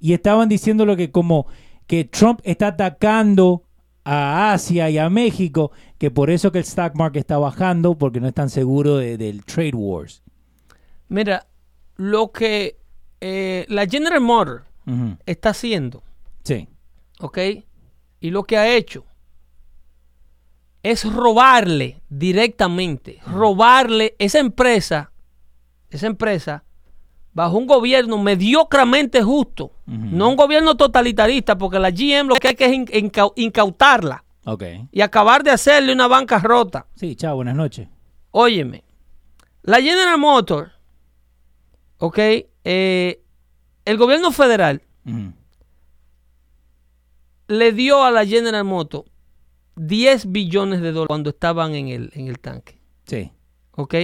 y 0.00 0.12
estaban 0.14 0.48
diciendo 0.48 0.86
lo 0.86 0.96
que 0.96 1.10
como 1.10 1.46
que 1.86 2.04
Trump 2.04 2.40
está 2.44 2.68
atacando 2.68 3.64
a 4.04 4.52
Asia 4.52 4.90
y 4.90 4.98
a 4.98 5.08
México, 5.10 5.70
que 5.98 6.10
por 6.10 6.30
eso 6.30 6.50
que 6.52 6.58
el 6.58 6.64
stock 6.64 6.94
market 6.96 7.20
está 7.20 7.38
bajando, 7.38 7.94
porque 7.96 8.20
no 8.20 8.28
están 8.28 8.50
seguros 8.50 9.00
de- 9.00 9.16
del 9.16 9.44
trade 9.44 9.72
wars. 9.74 10.22
Mira, 11.08 11.46
lo 11.96 12.32
que 12.32 12.78
eh, 13.20 13.64
la 13.68 13.86
General 13.86 14.20
Motors 14.20 14.64
está 15.26 15.50
haciendo, 15.50 16.02
Sí. 16.42 16.68
¿ok? 17.20 17.38
y 18.20 18.30
lo 18.30 18.42
que 18.44 18.56
ha 18.56 18.74
hecho 18.74 19.04
es 20.82 21.04
robarle 21.12 22.02
directamente, 22.08 23.20
robarle 23.26 24.16
esa 24.18 24.40
empresa, 24.40 25.12
esa 25.90 26.06
empresa, 26.08 26.64
bajo 27.32 27.56
un 27.56 27.66
gobierno 27.66 28.18
mediocramente 28.18 29.22
justo, 29.22 29.72
no 29.86 30.28
un 30.28 30.36
gobierno 30.36 30.76
totalitarista, 30.76 31.56
porque 31.56 31.78
la 31.78 31.90
GM 31.90 32.28
lo 32.28 32.36
que 32.36 32.48
hay 32.48 32.54
que 32.54 32.66
es 32.66 33.32
incautarla 33.36 34.24
y 34.90 35.00
acabar 35.00 35.42
de 35.42 35.50
hacerle 35.50 35.92
una 35.92 36.08
banca 36.08 36.38
rota. 36.38 36.86
Sí, 36.94 37.16
chao, 37.16 37.36
buenas 37.36 37.56
noches. 37.56 37.88
Óyeme, 38.32 38.84
la 39.62 39.80
General 39.80 40.18
Motors, 40.18 40.72
ok, 41.98 42.18
eh, 42.64 43.22
el 43.84 43.96
gobierno 43.96 44.30
federal 44.30 44.82
le 47.48 47.72
dio 47.72 48.04
a 48.04 48.10
la 48.10 48.24
General 48.26 48.64
Motors 48.64 49.08
10 49.76 50.30
billones 50.30 50.80
de 50.80 50.92
dólares 50.92 51.08
cuando 51.08 51.30
estaban 51.30 51.74
en 51.74 51.88
el, 51.88 52.10
en 52.14 52.28
el 52.28 52.38
tanque. 52.38 52.78
Sí. 53.06 53.30
¿Ok? 53.72 53.94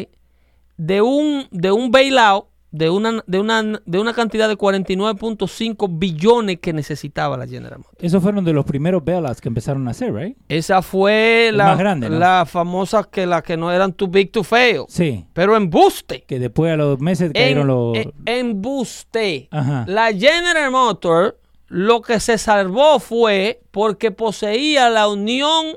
De 0.77 1.03
un, 1.03 1.47
de 1.51 1.71
un 1.73 1.91
bailout 1.91 2.48
de 2.71 2.91
una, 2.91 3.25
de 3.27 3.41
una, 3.41 3.81
de 3.85 3.99
una 3.99 4.13
cantidad 4.13 4.49
de 4.49 4.57
49.5 4.57 5.89
billones 5.99 6.59
que 6.61 6.73
necesitaba 6.73 7.37
la 7.37 7.47
General 7.47 7.79
Motors. 7.79 7.97
Esos 8.01 8.23
fueron 8.23 8.45
de 8.45 8.53
los 8.53 8.65
primeros 8.65 9.05
bailouts 9.05 9.41
que 9.41 9.49
empezaron 9.49 9.89
a 9.89 9.93
hacer, 9.93 10.13
¿right? 10.13 10.37
Esa 10.49 10.83
fue 10.83 11.51
la, 11.53 11.69
más 11.69 11.79
grande, 11.79 12.11
la 12.11 12.45
famosa 12.47 13.05
que 13.05 13.27
la 13.27 13.43
que 13.43 13.57
no 13.57 13.73
eran 13.73 13.93
too 13.93 14.09
big 14.09 14.31
to 14.33 14.45
fail. 14.45 14.85
Sí. 14.89 15.27
Pero 15.33 15.57
embuste. 15.57 16.25
Que 16.27 16.39
después 16.39 16.73
a 16.73 16.77
los 16.77 17.01
meses 17.01 17.33
cayeron 17.33 17.67
los... 17.67 17.97
En, 17.97 18.13
embuste. 18.27 19.49
Ajá. 19.51 19.85
La 19.89 20.13
General 20.13 20.71
Motors 20.71 21.35
lo 21.69 22.01
que 22.01 22.19
se 22.19 22.39
salvó 22.39 22.99
fue 22.99 23.61
porque 23.71 24.11
poseía 24.11 24.89
la 24.89 25.09
unión 25.09 25.77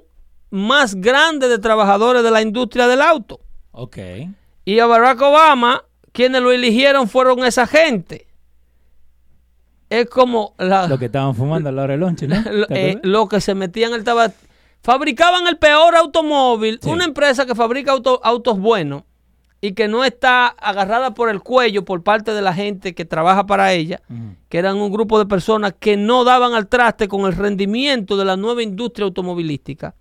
más 0.50 0.96
grande 0.96 1.48
de 1.48 1.60
trabajadores 1.60 2.24
de 2.24 2.32
la 2.32 2.42
industria 2.42 2.88
del 2.88 3.02
auto. 3.02 3.42
Ok. 3.72 3.98
Y 4.66 4.80
a 4.80 4.86
Barack 4.86 5.22
Obama, 5.22 5.84
quienes 6.12 6.41
lo 6.41 6.51
eligieron 6.51 7.07
fueron 7.07 7.43
esa 7.45 7.68
gente. 7.68 8.28
Es 9.89 10.09
como 10.09 10.55
lo 10.57 10.97
que 10.97 11.05
estaban 11.05 11.36
fumando 11.36 11.70
a 11.70 11.72
la 11.72 11.84
hora 11.84 11.91
del 11.91 11.99
lunch, 11.99 12.24
¿no? 12.24 12.36
Eh, 12.70 12.99
lo, 13.03 13.28
que 13.28 13.41
se 13.41 13.55
metían 13.55 13.93
el 13.93 14.03
tabaco. 14.03 14.36
Fabricaban 14.82 15.47
el 15.47 15.57
peor 15.57 15.95
automóvil. 15.95 16.80
Una 16.86 17.03
empresa 17.03 17.45
que 17.45 17.55
fabrica 17.55 17.91
autos 17.91 18.59
buenos 18.59 19.03
y 19.62 19.74
que 19.74 19.88
no 19.88 20.03
está 20.03 20.47
agarrada 20.47 21.14
por 21.14 21.30
el 21.30 21.41
cuello 21.41 21.86
por 21.86 22.03
parte 22.03 22.34
de 22.34 22.41
la 22.41 22.53
gente 22.53 22.95
que 22.95 23.05
trabaja 23.05 23.45
para 23.45 23.74
ella, 23.74 24.01
que 24.49 24.57
eran 24.57 24.78
un 24.78 24.91
grupo 24.91 25.20
de 25.20 25.28
personas 25.28 25.76
que 25.80 25.97
no 25.97 26.24
daban 26.24 26.55
al 26.55 26.68
traste 26.68 27.07
con 27.07 27.28
el 27.28 27.34
rendimiento 27.34 28.18
de 28.18 28.26
la 28.26 28.38
nueva 28.38 28.64
industria 28.64 29.05
automovilística. 29.05 29.93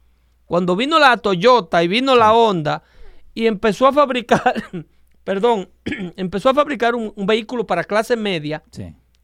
Cuando 0.46 0.76
vino 0.76 0.98
la 0.98 1.16
Toyota 1.18 1.82
y 1.84 1.88
vino 1.88 2.16
la 2.16 2.32
Honda 2.32 2.82
y 3.34 3.46
empezó 3.46 3.86
a 3.86 3.92
fabricar, 3.92 4.64
perdón, 5.24 5.68
empezó 6.16 6.50
a 6.50 6.54
fabricar 6.54 6.94
un, 6.94 7.12
vehículo 7.26 7.66
para 7.66 7.84
clase 7.84 8.16
media 8.16 8.62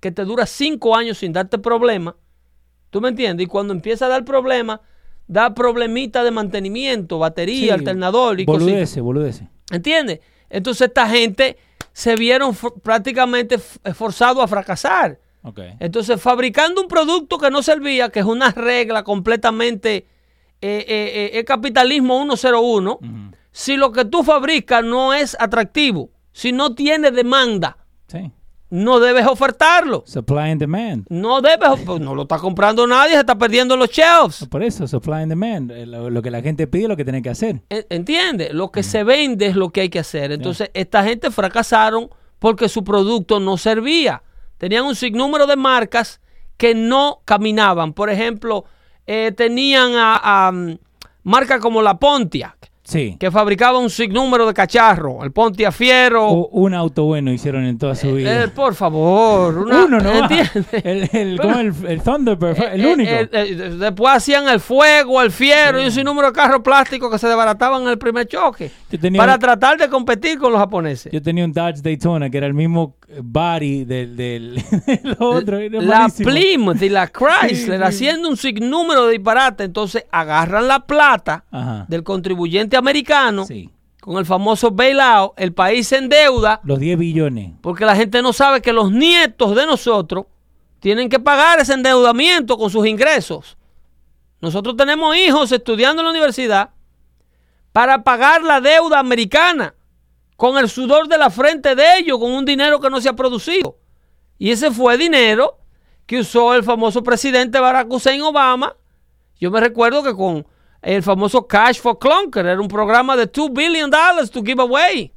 que 0.01 0.11
te 0.11 0.25
dura 0.25 0.47
cinco 0.47 0.95
años 0.95 1.19
sin 1.19 1.33
darte 1.33 1.59
problema, 1.59 2.17
¿tú 2.91 3.01
me 3.01 3.09
entiendes? 3.09 3.45
Y 3.45 3.49
cuando 3.49 3.73
empieza 3.73 4.07
a 4.07 4.09
dar 4.09 4.25
problema, 4.25 4.81
da 5.27 5.55
problemita 5.55 6.23
de 6.23 6.31
mantenimiento, 6.31 7.19
batería, 7.19 7.75
alternador 7.75 8.41
y 8.41 8.45
boludece, 8.45 9.01
boludece. 9.01 9.49
¿Entiendes? 9.71 10.21
Entonces 10.49 10.89
esta 10.89 11.09
gente 11.09 11.57
se 11.93 12.15
vieron 12.15 12.55
prácticamente 12.83 13.59
forzados 13.59 14.45
a 14.45 14.47
fracasar. 14.47 15.19
Entonces, 15.79 16.21
fabricando 16.21 16.83
un 16.83 16.89
producto 16.89 17.39
que 17.39 17.51
no 17.51 17.63
servía, 17.63 18.09
que 18.09 18.19
es 18.19 18.27
una 18.27 18.51
regla 18.51 19.05
completamente 19.05 20.07
eh, 20.61 20.85
eh, 20.89 21.31
eh 21.35 21.45
capitalismo 21.45 22.21
101, 22.37 22.99
si 23.57 23.77
lo 23.77 23.91
que 23.91 24.05
tú 24.05 24.23
fabricas 24.23 24.85
no 24.85 25.15
es 25.15 25.37
atractivo, 25.41 26.11
si 26.33 26.53
no 26.53 26.75
tiene 26.75 27.11
demanda, 27.11 27.79
sí 28.07 28.33
no 28.71 28.99
debes 28.99 29.27
ofertarlo. 29.27 30.03
Supply 30.07 30.51
and 30.51 30.61
demand. 30.61 31.07
No 31.09 31.41
debes, 31.41 31.81
pues, 31.85 32.01
no 32.01 32.15
lo 32.15 32.23
está 32.23 32.39
comprando 32.39 32.87
nadie, 32.87 33.13
se 33.13 33.21
está 33.21 33.39
perdiendo 33.39 33.77
los 33.77 33.91
shelves. 33.91 34.47
Por 34.51 34.63
eso, 34.63 34.87
supply 34.89 35.23
and 35.23 35.31
demand. 35.31 35.71
Eh, 35.71 35.87
lo, 35.87 36.23
que 36.23 36.31
la 36.31 36.43
gente 36.43 36.67
pide 36.67 36.85
es 36.85 36.89
lo 36.89 36.97
que 36.97 37.05
tiene 37.05 37.23
que 37.23 37.31
hacer. 37.31 37.63
Entiende, 37.69 38.53
lo 38.53 38.71
que 38.71 38.83
se 38.83 39.05
vende 39.05 39.47
es 39.47 39.57
lo 39.57 39.71
que 39.71 39.83
hay 39.83 39.89
que 39.89 40.01
hacer. 40.01 40.33
Entonces, 40.33 40.71
esta 40.75 41.05
gente 41.05 41.31
fracasaron 41.31 42.11
porque 42.39 42.69
su 42.69 42.83
producto 42.83 43.39
no 43.41 43.57
servía. 43.57 44.23
Tenían 44.59 44.85
un 44.85 44.97
sinnúmero 44.97 45.47
de 45.47 45.57
marcas 45.57 46.21
que 46.57 46.75
no 46.75 47.21
caminaban. 47.25 47.93
Por 47.93 48.11
ejemplo, 48.11 48.65
eh, 49.07 49.33
tenían 49.37 49.93
a, 49.95 50.51
mm, 50.53 50.79
marcas 51.23 51.61
como 51.61 51.83
la 51.83 51.99
Que 53.19 53.31
fabricaba 53.33 53.81
un 53.81 53.91
sinnúmero 53.91 54.47
de 54.47 54.55
cacharros, 54.55 55.25
el 55.25 55.33
Pontiac 55.33 55.73
Fiero. 55.73 56.31
un 56.31 56.73
auto 56.73 57.05
bueno 57.05 57.33
hicieron 57.33 57.65
en 57.65 57.79
toda 57.79 57.97
su 57.97 58.15
vida. 58.15 58.45
Eh, 58.45 58.49
por 58.49 58.77
favor, 58.77 59.59
uno 59.59 59.89
no. 59.89 59.99
El, 59.99 61.09
el, 61.13 61.41
el, 61.89 62.03
Thunderbird, 62.03 62.63
el 62.63 62.85
eh, 62.85 62.93
único. 62.93 63.11
Eh, 63.11 63.77
después 63.79 64.15
hacían 64.15 64.49
el 64.49 64.61
Fuego, 64.61 65.21
el 65.21 65.33
Fiero 65.33 65.83
y 65.83 65.87
un 65.87 65.91
sinnúmero 65.91 66.29
de 66.29 66.33
carros 66.33 66.63
plásticos 66.63 67.11
que 67.11 67.19
se 67.19 67.27
desbarataban 67.27 67.83
en 67.83 67.89
el 67.89 67.99
primer 67.99 68.29
choque. 68.29 68.71
para 69.17 69.37
tratar 69.37 69.79
de 69.79 69.89
competir 69.89 70.39
con 70.39 70.53
los 70.53 70.61
japoneses. 70.61 71.13
Yo 71.13 71.21
tenía 71.21 71.45
un 71.45 71.53
Dodge 71.53 71.83
Daytona 71.83 72.31
que 72.31 72.39
era 72.39 72.47
el 72.47 72.55
mismo 72.55 72.95
body 73.21 73.85
del, 73.85 74.17
del, 74.17 74.65
otro. 75.19 75.59
la 75.61 76.09
Plymouth 76.09 76.83
y 76.83 76.89
la 76.89 77.07
Chrysler 77.13 77.83
haciendo 77.83 78.29
un 78.29 78.37
sinnúmero 78.37 79.07
de 79.07 79.13
disparates. 79.13 79.65
Entonces 79.67 80.05
agarran 80.13 80.69
la 80.69 80.87
plata 80.87 81.45
del 81.89 82.05
contribuyente 82.05 82.76
americano. 82.77 83.47
Con 84.01 84.19
el 84.19 84.27
famoso 84.27 84.71
bailout, 84.71 85.33
el 85.37 85.53
país 85.53 85.89
se 85.89 85.97
endeuda. 85.97 86.61
Los 86.63 86.79
10 86.79 86.99
billones. 86.99 87.53
Porque 87.61 87.85
la 87.85 87.97
gente 87.97 88.23
no 88.23 88.33
sabe 88.33 88.63
que 88.63 88.73
los 88.73 88.93
nietos 88.93 89.57
de 89.57 89.67
nosotros 89.67 90.27
tienen 90.79 91.09
que 91.09 91.19
pagar 91.19 91.59
ese 91.59 91.73
endeudamiento 91.73 92.57
con 92.57 92.71
sus 92.71 92.87
ingresos. 92.87 93.57
Nosotros 94.41 94.77
tenemos 94.77 95.17
hijos 95.17 95.51
estudiando 95.51 96.03
en 96.03 96.05
la 96.05 96.11
universidad 96.11 96.71
para 97.73 98.05
pagar 98.05 98.43
la 98.43 98.61
deuda 98.61 98.99
americana 98.99 99.75
con 100.37 100.59
el 100.59 100.69
sudor 100.69 101.09
de 101.09 101.19
la 101.19 101.31
frente 101.31 101.75
de 101.75 101.99
ellos, 101.99 102.19
con 102.19 102.31
un 102.31 102.45
dinero 102.45 102.79
que 102.81 102.91
no 102.91 103.01
se 103.01 103.09
ha 103.09 103.15
producido. 103.15 103.77
Y 104.39 104.51
ese 104.51 104.71
fue 104.71 104.97
dinero 104.99 105.59
que 106.07 106.21
usó 106.21 106.55
el 106.55 106.63
famoso 106.63 107.03
presidente 107.03 107.59
Barack 107.59 107.91
Hussein 107.91 108.23
Obama. 108.23 108.77
Yo 109.41 109.51
me 109.51 109.61
recuerdo 109.61 110.03
que 110.03 110.15
con 110.15 110.47
el 110.95 111.03
famoso 111.03 111.47
Cash 111.47 111.81
for 111.81 111.99
Clunker 111.99 112.47
era 112.47 112.61
un 112.61 112.69
programa 112.69 113.17
de 113.17 113.27
2 113.27 113.53
billion 113.53 113.91
dollars 113.91 114.31
to 114.31 114.43
give 114.43 114.61
away. 114.61 115.13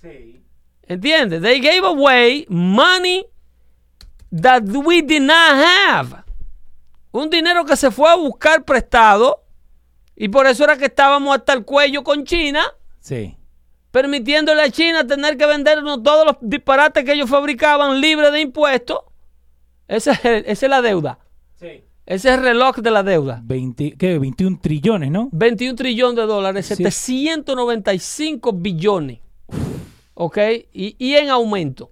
Sí. 0.00 0.42
¿Entiendes? 0.82 1.40
They 1.40 1.60
gave 1.60 1.84
away 1.84 2.46
money 2.48 3.26
that 4.30 4.62
we 4.64 5.02
did 5.02 5.22
not 5.22 5.54
have. 5.54 6.24
Un 7.12 7.30
dinero 7.30 7.64
que 7.64 7.76
se 7.76 7.90
fue 7.90 8.10
a 8.10 8.16
buscar 8.16 8.64
prestado 8.64 9.44
y 10.16 10.28
por 10.28 10.46
eso 10.46 10.64
era 10.64 10.76
que 10.76 10.86
estábamos 10.86 11.36
hasta 11.36 11.52
el 11.52 11.64
cuello 11.64 12.02
con 12.02 12.24
China. 12.24 12.62
Sí 13.00 13.36
permitiéndole 13.94 14.60
a 14.60 14.70
China 14.70 15.06
tener 15.06 15.36
que 15.36 15.46
vendernos 15.46 16.02
todos 16.02 16.26
los 16.26 16.36
disparates 16.40 17.04
que 17.04 17.12
ellos 17.12 17.30
fabricaban 17.30 18.00
libres 18.00 18.32
de 18.32 18.40
impuestos. 18.40 18.98
Esa 19.86 20.14
es, 20.24 20.62
la 20.62 20.82
deuda. 20.82 21.20
Sí. 21.54 21.84
Ese 22.06 22.28
es 22.28 22.34
el 22.34 22.42
reloj 22.42 22.76
de 22.76 22.90
la 22.90 23.02
deuda. 23.02 23.40
20, 23.44 23.96
¿qué? 23.96 24.18
21 24.18 24.58
trillones, 24.60 25.10
¿no? 25.10 25.30
21 25.32 25.74
trillones 25.74 26.16
de 26.16 26.26
dólares, 26.26 26.66
795 26.66 28.52
billones. 28.52 29.20
¿Ok? 30.12 30.38
Y, 30.72 31.14
en 31.14 31.30
aumento. 31.30 31.90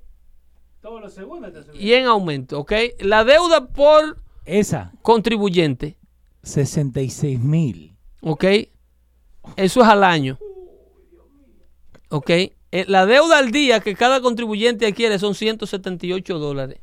Todos 0.81 1.01
los 1.01 1.15
segundos 1.15 1.53
Y 1.75 1.93
en 1.93 2.07
aumento, 2.07 2.59
¿ok? 2.61 2.73
La 3.01 3.25
deuda 3.25 3.69
por 3.69 4.19
esa 4.45 4.93
contribuyente. 5.03 5.97
66 6.43 7.41
mil. 7.41 7.97
¿Ok? 8.21 8.45
Eso 9.57 9.81
es 9.81 9.89
al 9.89 10.05
año. 10.05 10.39
¿ok? 12.13 12.31
Eh, 12.31 12.85
la 12.87 13.07
deuda 13.07 13.39
al 13.39 13.51
día 13.51 13.81
que 13.81 13.95
cada 13.95 14.21
contribuyente 14.21 14.87
adquiere 14.87 15.19
son 15.19 15.35
178 15.35 16.39
dólares 16.39 16.81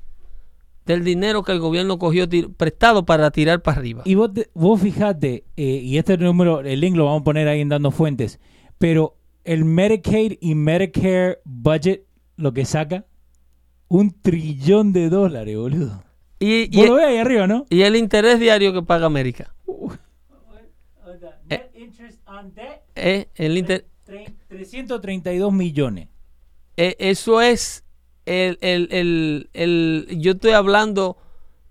del 0.89 1.03
dinero 1.03 1.43
que 1.43 1.51
el 1.51 1.59
gobierno 1.59 1.99
cogió 1.99 2.27
prestado 2.57 3.05
para 3.05 3.29
tirar 3.29 3.61
para 3.61 3.77
arriba. 3.77 4.01
Y 4.05 4.15
vos, 4.15 4.31
vos 4.55 4.81
fijate, 4.81 5.43
eh, 5.55 5.63
y 5.63 5.99
este 5.99 6.17
número, 6.17 6.61
el 6.61 6.79
link 6.79 6.95
lo 6.95 7.05
vamos 7.05 7.21
a 7.21 7.23
poner 7.25 7.47
ahí 7.47 7.61
en 7.61 7.69
Dando 7.69 7.91
Fuentes, 7.91 8.39
pero 8.79 9.15
el 9.43 9.65
Medicaid 9.65 10.37
y 10.41 10.55
Medicare 10.55 11.41
budget, 11.45 12.05
lo 12.37 12.53
que 12.53 12.65
saca, 12.65 13.05
un 13.87 14.19
trillón 14.19 14.91
de 14.91 15.09
dólares, 15.09 15.55
boludo. 15.55 16.03
Y, 16.39 16.75
y, 16.75 16.87
lo 16.87 16.95
ahí 16.95 17.17
arriba, 17.17 17.45
¿no? 17.45 17.65
Y 17.69 17.83
el 17.83 17.95
interés 17.95 18.39
diario 18.39 18.73
que 18.73 18.81
paga 18.81 19.05
América. 19.05 19.53
Eh, 22.95 23.29
el 23.35 23.57
interés 23.57 23.85
332 24.47 25.53
millones. 25.53 26.07
E, 26.77 26.95
eso 26.97 27.41
es 27.41 27.85
el, 28.29 28.57
el, 28.61 29.49
el, 29.53 30.07
yo 30.19 30.33
estoy 30.33 30.51
hablando 30.51 31.17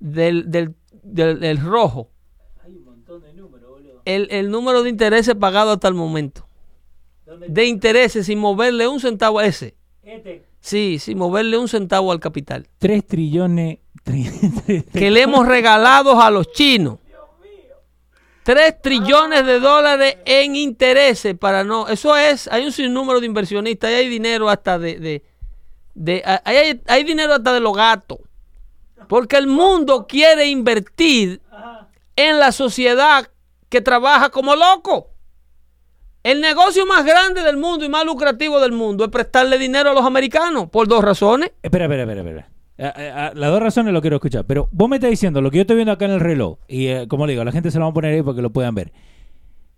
del, 0.00 0.50
del, 0.50 0.74
del, 1.04 1.60
rojo. 1.60 2.10
el, 4.04 4.50
número 4.50 4.82
de 4.82 4.90
intereses 4.90 5.36
pagados 5.36 5.74
hasta 5.74 5.88
el 5.88 5.94
momento. 5.94 6.48
De 7.46 7.66
intereses 7.66 8.26
sin 8.26 8.38
moverle 8.40 8.88
un 8.88 8.98
centavo 8.98 9.38
a 9.38 9.46
ese. 9.46 9.76
Este. 10.02 10.44
Sí, 10.60 10.98
sin 10.98 11.18
moverle 11.18 11.58
un 11.58 11.68
centavo 11.68 12.10
al 12.10 12.18
capital. 12.18 12.66
Tres 12.78 13.06
trillones. 13.06 13.78
que 14.92 15.10
le 15.10 15.22
hemos 15.22 15.46
regalado 15.46 16.20
a 16.20 16.30
los 16.30 16.50
chinos. 16.52 16.98
Tres 18.42 18.80
trillones 18.80 19.44
de 19.44 19.60
dólares 19.60 20.16
en 20.24 20.56
intereses 20.56 21.36
para 21.36 21.64
no. 21.64 21.86
Eso 21.86 22.16
es, 22.16 22.48
hay 22.48 22.64
un 22.64 22.72
sinnúmero 22.72 23.20
de 23.20 23.26
inversionistas, 23.26 23.90
y 23.90 23.94
hay 23.94 24.08
dinero 24.08 24.48
hasta 24.48 24.78
de. 24.78 24.98
de, 24.98 25.22
hay, 26.44 26.80
hay, 26.86 27.04
dinero 27.04 27.34
hasta 27.34 27.52
de 27.52 27.60
los 27.60 27.76
gatos. 27.76 28.18
Porque 29.08 29.36
el 29.36 29.46
mundo 29.46 30.06
quiere 30.06 30.46
invertir 30.48 31.40
en 32.16 32.38
la 32.38 32.52
sociedad 32.52 33.28
que 33.68 33.80
trabaja 33.80 34.30
como 34.30 34.54
loco. 34.54 35.10
El 36.22 36.40
negocio 36.40 36.84
más 36.84 37.04
grande 37.04 37.42
del 37.42 37.56
mundo 37.56 37.84
y 37.84 37.88
más 37.88 38.04
lucrativo 38.04 38.60
del 38.60 38.72
mundo 38.72 39.04
es 39.04 39.10
prestarle 39.10 39.56
dinero 39.56 39.90
a 39.90 39.94
los 39.94 40.04
americanos 40.04 40.68
por 40.68 40.88
dos 40.88 41.02
razones. 41.02 41.52
Espera, 41.62 41.84
espera, 41.84 42.02
espera, 42.02 42.20
espera. 42.20 42.48
Las 43.34 43.50
dos 43.50 43.60
razones 43.60 43.92
lo 43.92 44.00
quiero 44.00 44.16
escuchar, 44.16 44.44
pero 44.44 44.68
vos 44.70 44.88
me 44.88 44.96
estás 44.96 45.10
diciendo 45.10 45.40
lo 45.40 45.50
que 45.50 45.56
yo 45.56 45.62
estoy 45.62 45.76
viendo 45.76 45.92
acá 45.92 46.04
en 46.04 46.12
el 46.12 46.20
reloj, 46.20 46.58
y 46.68 46.86
eh, 46.86 47.08
como 47.08 47.26
le 47.26 47.32
digo, 47.32 47.44
la 47.44 47.50
gente 47.50 47.72
se 47.72 47.78
lo 47.78 47.86
va 47.86 47.90
a 47.90 47.94
poner 47.94 48.14
ahí 48.14 48.22
para 48.22 48.36
que 48.36 48.42
lo 48.42 48.50
puedan 48.50 48.74
ver, 48.74 48.92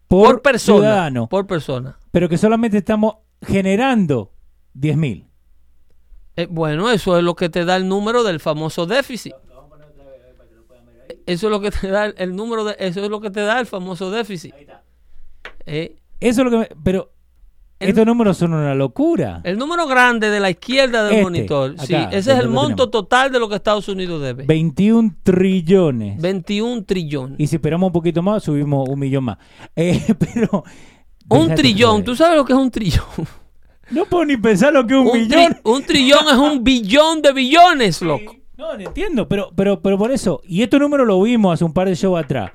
por, 0.06 0.42
persona. 0.42 0.78
Ciudadano, 0.78 1.28
por 1.28 1.46
persona. 1.46 1.98
Pero 2.10 2.28
que 2.28 2.36
solamente 2.36 2.76
estamos 2.78 3.14
generando 3.40 4.32
10.000. 4.74 5.24
Eh, 6.36 6.46
bueno, 6.50 6.90
eso 6.90 7.16
es 7.16 7.24
lo 7.24 7.34
que 7.34 7.48
te 7.48 7.64
da 7.64 7.76
el 7.76 7.88
número 7.88 8.22
del 8.22 8.38
famoso 8.38 8.84
déficit. 8.84 9.32
Eso 11.24 11.46
es 11.46 11.50
lo 11.50 11.60
que 11.60 11.70
te 11.70 11.88
da 11.88 12.06
el 12.06 12.36
número 12.36 12.64
de, 12.64 12.74
eso 12.78 13.04
es 13.04 13.10
lo 13.10 13.20
que 13.20 13.30
te 13.30 13.40
da 13.40 13.60
el 13.60 13.66
famoso 13.66 14.10
déficit. 14.10 14.54
Eh, 15.66 15.96
eso 16.20 16.42
es 16.42 16.50
lo 16.50 16.60
que 16.60 16.74
pero 16.82 17.11
estos 17.88 18.06
números 18.06 18.36
son 18.36 18.54
una 18.54 18.74
locura. 18.74 19.40
El 19.44 19.58
número 19.58 19.86
grande 19.86 20.30
de 20.30 20.40
la 20.40 20.50
izquierda 20.50 21.04
del 21.04 21.14
este, 21.14 21.22
monitor, 21.22 21.74
sí, 21.78 21.94
ese 21.94 22.32
es 22.32 22.38
el 22.38 22.48
monto 22.48 22.90
total 22.90 23.30
de 23.32 23.38
lo 23.38 23.48
que 23.48 23.56
Estados 23.56 23.88
Unidos 23.88 24.22
debe. 24.22 24.44
21 24.44 25.16
trillones. 25.22 26.20
21 26.20 26.84
trillones. 26.84 27.40
Y 27.40 27.46
si 27.46 27.56
esperamos 27.56 27.88
un 27.88 27.92
poquito 27.92 28.22
más, 28.22 28.42
subimos 28.42 28.88
un 28.88 28.98
millón 28.98 29.24
más. 29.24 29.38
Eh, 29.76 30.14
pero... 30.18 30.64
Un 31.28 31.54
trillón, 31.54 32.04
¿tú 32.04 32.14
sabes 32.16 32.36
lo 32.36 32.44
que 32.44 32.52
es 32.52 32.58
un 32.58 32.70
trillón? 32.70 33.04
No 33.90 34.06
puedo 34.06 34.24
ni 34.24 34.36
pensar 34.36 34.72
lo 34.72 34.86
que 34.86 34.94
es 34.94 35.00
un, 35.00 35.12
millón. 35.12 35.56
un 35.64 35.82
trillón 35.82 36.26
es 36.28 36.36
un 36.36 36.64
billón 36.64 37.22
de 37.22 37.32
billones, 37.32 38.00
loco. 38.02 38.36
No, 38.56 38.74
no 38.74 38.80
entiendo, 38.80 39.28
pero, 39.28 39.50
pero, 39.56 39.80
pero 39.80 39.98
por 39.98 40.12
eso, 40.12 40.40
y 40.44 40.62
este 40.62 40.78
número 40.78 41.04
lo 41.04 41.20
vimos 41.20 41.54
hace 41.54 41.64
un 41.64 41.72
par 41.72 41.88
de 41.88 41.94
shows 41.94 42.22
atrás, 42.22 42.52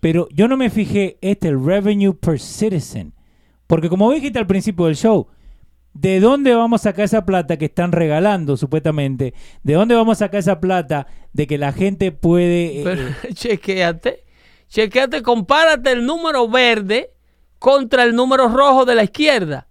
pero 0.00 0.28
yo 0.32 0.48
no 0.48 0.56
me 0.56 0.70
fijé, 0.70 1.18
este, 1.20 1.48
el 1.48 1.64
revenue 1.64 2.14
per 2.14 2.38
citizen. 2.38 3.12
Porque 3.70 3.88
como 3.88 4.10
dijiste 4.10 4.40
al 4.40 4.48
principio 4.48 4.86
del 4.86 4.96
show, 4.96 5.28
¿de 5.92 6.18
dónde 6.18 6.56
vamos 6.56 6.80
a 6.80 6.90
sacar 6.90 7.04
esa 7.04 7.24
plata 7.24 7.56
que 7.56 7.66
están 7.66 7.92
regalando 7.92 8.56
supuestamente? 8.56 9.32
¿De 9.62 9.74
dónde 9.74 9.94
vamos 9.94 10.16
a 10.16 10.26
sacar 10.26 10.40
esa 10.40 10.58
plata 10.58 11.06
de 11.32 11.46
que 11.46 11.56
la 11.56 11.72
gente 11.72 12.10
puede... 12.10 12.80
Eh, 12.80 12.82
Pero, 12.82 13.02
chequeate, 13.32 14.24
chequeate, 14.68 15.22
compárate 15.22 15.92
el 15.92 16.04
número 16.04 16.48
verde 16.48 17.12
contra 17.60 18.02
el 18.02 18.16
número 18.16 18.48
rojo 18.48 18.84
de 18.84 18.96
la 18.96 19.04
izquierda. 19.04 19.68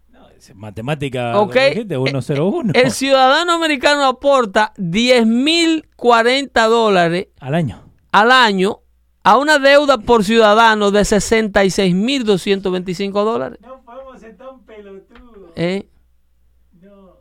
Matemática 0.55 1.33
de 1.33 1.97
101. 1.97 2.71
El 2.75 2.91
ciudadano 2.91 3.51
americano 3.51 4.05
aporta 4.05 4.71
10.040 4.77 6.69
dólares 6.69 7.27
al 7.41 7.53
año. 7.53 7.83
Al 8.13 8.31
año 8.31 8.79
a 9.23 9.37
una 9.37 9.59
deuda 9.59 9.99
por 9.99 10.23
ciudadano 10.23 10.89
de 10.91 11.01
66.225 11.01 13.11
dólares. 13.23 13.59
No 13.61 13.78
tan 14.39 14.61
pelotudos. 14.61 15.51
¿Eh? 15.55 15.87
No. 16.81 17.17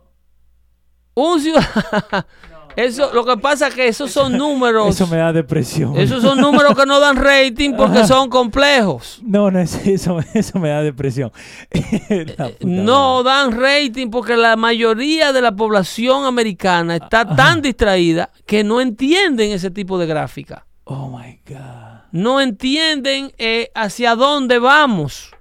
Un 1.13 1.41
ciudadano. 1.41 2.25
Eso, 2.75 3.11
lo 3.13 3.25
que 3.25 3.35
pasa 3.35 3.67
es 3.67 3.73
que 3.73 3.87
esos 3.89 4.09
son 4.09 4.37
números. 4.37 4.87
Eso 4.87 5.05
me 5.07 5.17
da 5.17 5.33
depresión. 5.33 5.97
Esos 5.97 6.21
son 6.21 6.39
números 6.39 6.77
que 6.77 6.85
no 6.85 7.01
dan 7.01 7.17
rating 7.17 7.73
porque 7.75 8.05
son 8.05 8.29
complejos. 8.29 9.19
No, 9.21 9.51
no 9.51 9.59
es 9.59 9.85
eso, 9.85 10.19
eso 10.33 10.59
me 10.59 10.69
da 10.69 10.81
depresión. 10.81 11.33
Eh, 11.71 12.55
no 12.61 13.21
dan 13.23 13.59
rating 13.59 14.09
porque 14.09 14.37
la 14.37 14.55
mayoría 14.55 15.33
de 15.33 15.41
la 15.41 15.53
población 15.53 16.23
americana 16.23 16.95
está 16.95 17.35
tan 17.35 17.61
distraída 17.61 18.29
que 18.45 18.63
no 18.63 18.79
entienden 18.79 19.51
ese 19.51 19.71
tipo 19.71 19.97
de 19.97 20.05
gráfica. 20.05 20.65
Oh 20.85 21.09
my 21.09 21.41
God 21.45 21.89
no 22.11 22.41
entienden 22.41 23.31
eh, 23.37 23.71
hacia 23.75 24.15
dónde 24.15 24.59
vamos 24.59 25.31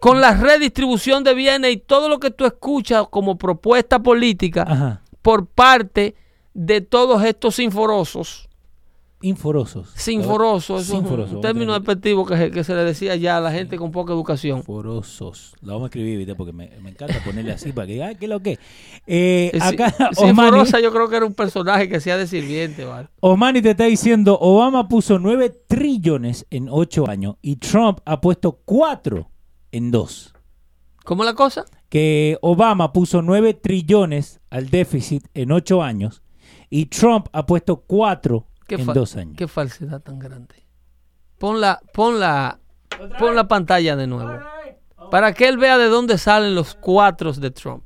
con 0.00 0.20
la 0.20 0.34
redistribución 0.34 1.22
de 1.22 1.34
bienes 1.34 1.72
y 1.72 1.76
todo 1.76 2.08
lo 2.08 2.18
que 2.18 2.30
tú 2.30 2.46
escuchas 2.46 3.06
como 3.10 3.36
propuesta 3.36 4.02
política 4.02 5.02
por 5.22 5.46
parte 5.46 6.16
de 6.54 6.80
todos 6.80 7.22
estos 7.22 7.56
sinforosos. 7.56 8.48
Inforosos. 9.22 9.90
Sinforosos, 9.96 10.88
es 10.88 10.90
un 10.90 11.42
término 11.42 11.74
despectivo 11.74 12.24
que, 12.24 12.50
que, 12.50 12.64
se 12.64 12.74
le 12.74 12.84
decía 12.84 13.16
ya 13.16 13.36
a 13.36 13.40
la 13.42 13.52
gente 13.52 13.76
con 13.76 13.92
poca 13.92 14.14
educación. 14.14 14.60
Sinforosos. 14.60 15.54
Lo 15.60 15.74
vamos 15.74 15.82
a 15.82 15.86
escribir, 15.88 16.16
¿viste? 16.16 16.34
Porque 16.34 16.54
me, 16.54 16.70
encanta 16.88 17.16
ponerle 17.24 17.52
así 17.52 17.70
para 17.72 17.86
que 17.86 17.92
diga, 17.92 18.14
¿qué 18.14 18.24
es 18.24 18.30
lo 18.30 18.40
que? 18.40 18.58
Eh, 19.06 19.52
acá, 19.60 19.94
Sinforosa 20.12 20.80
yo 20.80 20.90
creo 20.90 21.10
que 21.10 21.16
era 21.16 21.26
un 21.26 21.34
personaje 21.34 21.90
que 21.90 22.00
sea 22.00 22.16
de 22.16 22.26
sirviente, 22.26 22.86
¿vale? 22.86 23.08
Osmani 23.20 23.60
te 23.60 23.72
está 23.72 23.84
diciendo, 23.84 24.38
Obama 24.40 24.88
puso 24.88 25.18
9 25.18 25.52
trillones 25.68 26.46
en 26.48 26.68
8 26.70 27.06
años 27.06 27.36
y 27.42 27.56
Trump 27.56 27.98
ha 28.06 28.22
puesto 28.22 28.60
4 28.64 29.28
en 29.72 29.90
2. 29.90 30.34
¿Cómo 31.04 31.24
la 31.24 31.34
cosa? 31.34 31.64
Que 31.88 32.38
Obama 32.40 32.92
puso 32.92 33.22
9 33.22 33.54
trillones 33.54 34.40
al 34.50 34.70
déficit 34.70 35.26
en 35.34 35.52
8 35.52 35.82
años 35.82 36.22
y 36.68 36.86
Trump 36.86 37.28
ha 37.32 37.46
puesto 37.46 37.76
4 37.86 38.46
en 38.68 38.86
dos 38.86 39.16
años. 39.16 39.36
Qué 39.36 39.48
falsedad 39.48 40.00
tan 40.00 40.18
grande. 40.18 40.66
Pon 41.38 41.60
la, 41.60 41.80
pon 41.92 42.20
la, 42.20 42.60
pon 43.18 43.34
la 43.34 43.48
pantalla 43.48 43.96
de 43.96 44.06
nuevo. 44.06 44.38
Para 45.10 45.32
que 45.32 45.48
él 45.48 45.58
vea 45.58 45.78
de 45.78 45.86
dónde 45.86 46.18
salen 46.18 46.54
los 46.54 46.74
cuatro 46.74 47.32
de 47.32 47.50
Trump. 47.50 47.84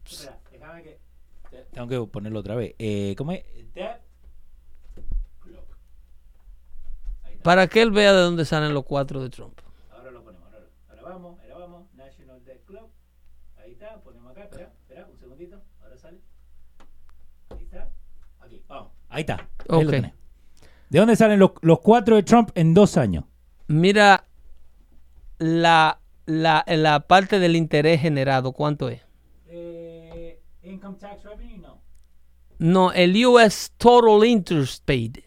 Tengo 1.72 1.88
que 1.88 2.10
ponerlo 2.10 2.40
otra 2.40 2.54
vez. 2.54 2.74
Eh, 2.78 3.14
¿Cómo 3.16 3.32
es? 3.32 3.44
Para 7.42 7.66
que 7.66 7.82
él 7.82 7.90
vea 7.90 8.12
de 8.12 8.20
dónde 8.20 8.44
salen 8.44 8.72
los 8.72 8.84
cuatro 8.84 9.20
de 9.22 9.28
Trump. 9.28 9.58
Ahora 9.90 10.10
lo 10.10 10.24
ponemos. 10.24 10.46
Ahora, 10.50 10.66
ahora 10.88 11.02
vamos, 11.02 11.38
ahora 11.40 11.58
vamos. 11.58 11.94
National 11.94 12.42
Debt 12.44 12.64
Club. 12.64 12.88
Ahí 13.58 13.72
está. 13.72 14.00
Ponemos 14.00 14.30
acá. 14.30 14.44
Espera, 14.44 14.72
espera, 14.80 15.06
un 15.10 15.18
segundito. 15.18 15.60
Ahora 15.82 15.98
sale. 15.98 16.20
Ahí 17.50 17.64
está. 17.64 17.90
Aquí, 18.40 18.62
Ahí 19.14 19.20
está. 19.20 19.48
Ok. 19.68 19.92
¿De 20.90 20.98
dónde 20.98 21.14
salen 21.14 21.38
los, 21.38 21.80
cuatro 21.80 22.16
de 22.16 22.24
Trump 22.24 22.50
en 22.56 22.74
dos 22.74 22.96
años? 22.96 23.24
Mira 23.68 24.24
la, 25.38 26.00
la, 26.26 27.04
parte 27.06 27.38
del 27.38 27.54
interés 27.54 28.00
generado, 28.00 28.50
¿cuánto 28.50 28.88
es? 28.88 29.02
Eh, 29.46 30.40
income 30.64 30.98
tax 30.98 31.22
revenue, 31.22 31.58
no. 31.58 31.80
No, 32.58 32.92
el 32.92 33.24
US 33.24 33.72
Total 33.78 34.26
Interest 34.26 34.84
Paid. 34.84 35.18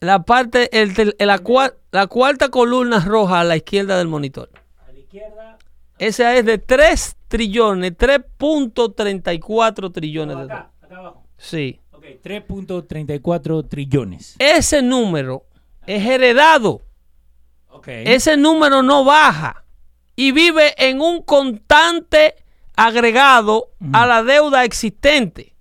La 0.00 0.22
parte, 0.22 0.70
el, 0.80 0.94
la, 1.18 1.74
la 1.92 2.06
cuarta 2.06 2.48
columna 2.48 3.00
roja 3.00 3.40
a 3.40 3.44
la 3.44 3.56
izquierda 3.56 3.98
del 3.98 4.08
monitor. 4.08 4.50
A 4.86 4.90
la 4.90 4.98
izquierda. 4.98 5.58
Esa 5.98 6.34
es 6.34 6.46
de 6.46 6.56
3 6.56 7.16
trillones, 7.34 7.96
3.34 7.96 9.92
trillones 9.92 10.36
de 10.36 10.42
dólares. 10.42 10.66
Acá 10.82 10.96
abajo. 10.98 11.26
Sí. 11.36 11.80
3.34 12.22 13.68
trillones. 13.68 14.36
Ese 14.38 14.82
número 14.82 15.44
es 15.86 16.06
heredado. 16.06 16.82
Ese 17.86 18.36
número 18.36 18.82
no 18.82 19.04
baja 19.04 19.64
y 20.16 20.32
vive 20.32 20.74
en 20.78 21.00
un 21.00 21.22
constante 21.22 22.36
agregado 22.76 23.72
a 23.92 24.06
la 24.06 24.22
deuda 24.22 24.64
existente. 24.64 25.54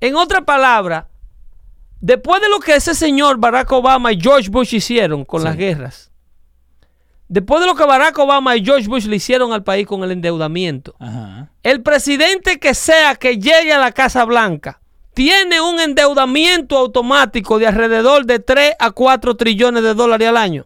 En 0.00 0.16
otra 0.16 0.42
palabra, 0.42 1.08
después 2.00 2.42
de 2.42 2.50
lo 2.50 2.60
que 2.60 2.74
ese 2.74 2.94
señor 2.94 3.38
Barack 3.38 3.70
Obama 3.72 4.12
y 4.12 4.20
George 4.20 4.50
Bush 4.50 4.74
hicieron 4.74 5.24
con 5.24 5.42
las 5.42 5.56
guerras, 5.56 6.11
después 7.32 7.62
de 7.62 7.66
lo 7.66 7.74
que 7.74 7.86
Barack 7.86 8.18
Obama 8.18 8.56
y 8.56 8.64
George 8.64 8.88
Bush 8.88 9.06
le 9.06 9.16
hicieron 9.16 9.52
al 9.52 9.64
país 9.64 9.86
con 9.86 10.04
el 10.04 10.10
endeudamiento, 10.10 10.94
el 11.62 11.82
presidente 11.82 12.58
que 12.58 12.74
sea 12.74 13.14
que 13.14 13.38
llegue 13.38 13.72
a 13.72 13.78
la 13.78 13.92
Casa 13.92 14.24
Blanca 14.24 14.80
tiene 15.14 15.60
un 15.60 15.80
endeudamiento 15.80 16.76
automático 16.76 17.58
de 17.58 17.66
alrededor 17.66 18.26
de 18.26 18.38
3 18.38 18.72
a 18.78 18.90
4 18.90 19.36
trillones 19.36 19.82
de 19.82 19.94
dólares 19.94 20.28
al 20.28 20.36
año. 20.36 20.64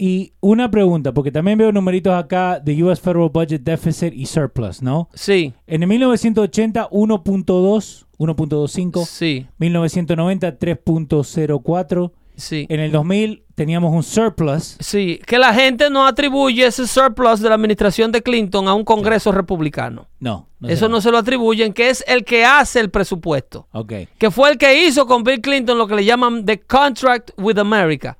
Y 0.00 0.32
una 0.40 0.70
pregunta, 0.70 1.12
porque 1.12 1.32
también 1.32 1.58
veo 1.58 1.72
numeritos 1.72 2.12
acá 2.12 2.60
de 2.60 2.82
US 2.84 3.00
Federal 3.00 3.30
Budget 3.32 3.62
Deficit 3.62 4.14
y 4.14 4.26
Surplus, 4.26 4.80
¿no? 4.80 5.08
Sí. 5.12 5.52
En 5.66 5.82
el 5.82 5.88
1980, 5.88 6.88
1.2, 6.90 8.06
1.25. 8.16 9.06
Sí. 9.06 9.46
1990, 9.58 10.56
3.04. 10.56 12.12
Sí. 12.36 12.66
En 12.68 12.78
el 12.78 12.92
2000 12.92 13.42
teníamos 13.58 13.92
un 13.92 14.04
surplus. 14.04 14.76
Sí, 14.78 15.20
que 15.26 15.36
la 15.36 15.52
gente 15.52 15.90
no 15.90 16.06
atribuye 16.06 16.64
ese 16.64 16.86
surplus 16.86 17.40
de 17.40 17.48
la 17.48 17.56
administración 17.56 18.12
de 18.12 18.22
Clinton 18.22 18.68
a 18.68 18.74
un 18.74 18.84
Congreso 18.84 19.32
republicano. 19.32 20.06
No. 20.20 20.46
Eso 20.62 20.88
no 20.88 21.00
se 21.00 21.10
lo 21.10 21.18
atribuyen, 21.18 21.72
que 21.72 21.90
es 21.90 22.04
el 22.06 22.24
que 22.24 22.44
hace 22.44 22.78
el 22.78 22.88
presupuesto. 22.88 23.66
Ok. 23.72 23.92
Que 24.16 24.30
fue 24.30 24.50
el 24.50 24.58
que 24.58 24.86
hizo 24.86 25.08
con 25.08 25.24
Bill 25.24 25.40
Clinton 25.40 25.76
lo 25.76 25.88
que 25.88 25.96
le 25.96 26.04
llaman 26.04 26.46
The 26.46 26.60
Contract 26.60 27.32
with 27.36 27.58
America. 27.58 28.16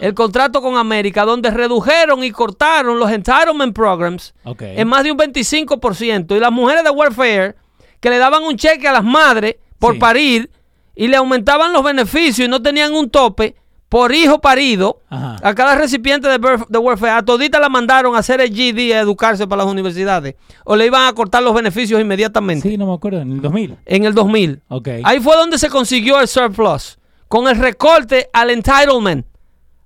El 0.00 0.14
contrato 0.14 0.60
con 0.60 0.76
América, 0.76 1.24
donde 1.24 1.52
redujeron 1.52 2.24
y 2.24 2.32
cortaron 2.32 2.98
los 2.98 3.08
entitlement 3.12 3.72
programs 3.72 4.34
en 4.58 4.88
más 4.88 5.04
de 5.04 5.12
un 5.12 5.18
25%. 5.18 6.36
Y 6.36 6.40
las 6.40 6.50
mujeres 6.50 6.82
de 6.82 6.90
welfare, 6.90 7.54
que 8.00 8.10
le 8.10 8.18
daban 8.18 8.42
un 8.42 8.56
cheque 8.56 8.88
a 8.88 8.92
las 8.92 9.04
madres 9.04 9.54
por 9.78 9.96
parir 10.00 10.50
y 10.96 11.06
le 11.06 11.16
aumentaban 11.16 11.72
los 11.72 11.84
beneficios 11.84 12.48
y 12.48 12.50
no 12.50 12.60
tenían 12.60 12.92
un 12.94 13.08
tope 13.08 13.54
por 13.88 14.12
hijo 14.12 14.40
parido 14.40 15.02
a 15.10 15.54
cada 15.54 15.76
recipiente 15.76 16.28
de, 16.28 16.38
de, 16.38 16.78
welfare. 16.78 17.12
A 17.12 17.22
todita 17.22 17.60
la 17.60 17.68
mandaron 17.68 18.16
a 18.16 18.18
hacer 18.18 18.40
el 18.40 18.50
GD 18.50 18.92
a 18.94 19.00
educarse 19.00 19.46
para 19.46 19.62
las 19.62 19.72
universidades. 19.72 20.34
O 20.64 20.76
le 20.76 20.86
iban 20.86 21.06
a 21.06 21.12
cortar 21.12 21.42
los 21.42 21.54
beneficios 21.54 22.00
inmediatamente. 22.00 22.68
Sí, 22.68 22.76
no 22.76 22.86
me 22.86 22.94
acuerdo, 22.94 23.20
en 23.20 23.32
el 23.32 23.40
2000. 23.40 23.76
En 23.86 24.04
el 24.04 24.14
2000. 24.14 24.62
Okay. 24.68 25.02
Ahí 25.04 25.20
fue 25.20 25.36
donde 25.36 25.58
se 25.58 25.68
consiguió 25.68 26.20
el 26.20 26.28
surplus. 26.28 26.98
Con 27.28 27.48
el 27.48 27.56
recorte 27.56 28.28
al 28.32 28.50
entitlement. 28.50 29.26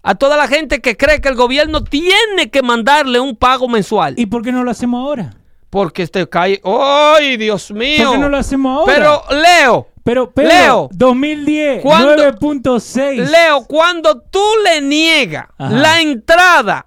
A 0.03 0.15
toda 0.15 0.39
la 0.39 0.49
gente 0.49 0.81
que 0.81 0.97
cree 0.97 1.21
que 1.21 1.29
el 1.29 1.35
gobierno 1.35 1.85
tiene 1.85 2.51
que 2.51 2.63
mandarle 2.63 3.21
un 3.21 3.37
pago 3.37 3.69
mensual. 3.69 4.15
¿Y 4.17 4.27
por 4.27 4.43
qué 4.43 4.51
no 4.51 4.65
lo 4.65 4.71
hacemos 4.71 5.05
ahora? 5.05 5.35
Porque 5.71 6.03
este 6.03 6.29
cae. 6.29 6.61
¡Ay, 6.65 7.37
Dios 7.37 7.71
mío! 7.71 8.05
¿Por 8.05 8.15
qué 8.15 8.19
no 8.19 8.29
lo 8.29 8.37
hacemos 8.37 8.81
ahora? 8.81 8.93
Pero, 8.93 9.23
Leo. 9.41 9.87
Pero, 10.03 10.31
pero 10.33 10.49
Leo, 10.49 10.89
2010, 10.93 11.85
9.6. 11.85 13.31
Leo, 13.31 13.65
cuando 13.67 14.21
tú 14.21 14.43
le 14.65 14.81
niegas 14.81 15.47
la 15.59 16.01
entrada 16.01 16.87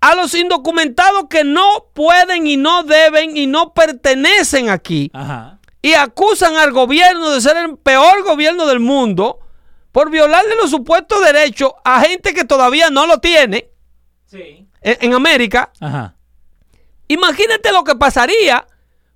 a 0.00 0.14
los 0.14 0.34
indocumentados 0.34 1.24
que 1.28 1.42
no 1.42 1.86
pueden 1.94 2.46
y 2.46 2.56
no 2.56 2.82
deben 2.84 3.36
y 3.36 3.46
no 3.46 3.72
pertenecen 3.72 4.68
aquí 4.70 5.10
y 5.82 5.92
acusan 5.94 6.56
al 6.56 6.72
gobierno 6.72 7.30
de 7.30 7.40
ser 7.40 7.56
el 7.56 7.76
peor 7.78 8.22
gobierno 8.24 8.66
del 8.66 8.80
mundo 8.80 9.40
por 9.92 10.10
violarle 10.10 10.54
los 10.56 10.70
supuestos 10.70 11.22
derechos 11.24 11.72
a 11.84 12.00
gente 12.00 12.34
que 12.34 12.44
todavía 12.44 12.90
no 12.90 13.06
lo 13.06 13.18
tiene 13.18 13.70
en, 14.82 15.14
América. 15.14 15.72
Imagínate 17.10 17.72
lo 17.72 17.82
que 17.82 17.96
pasaría 17.96 18.64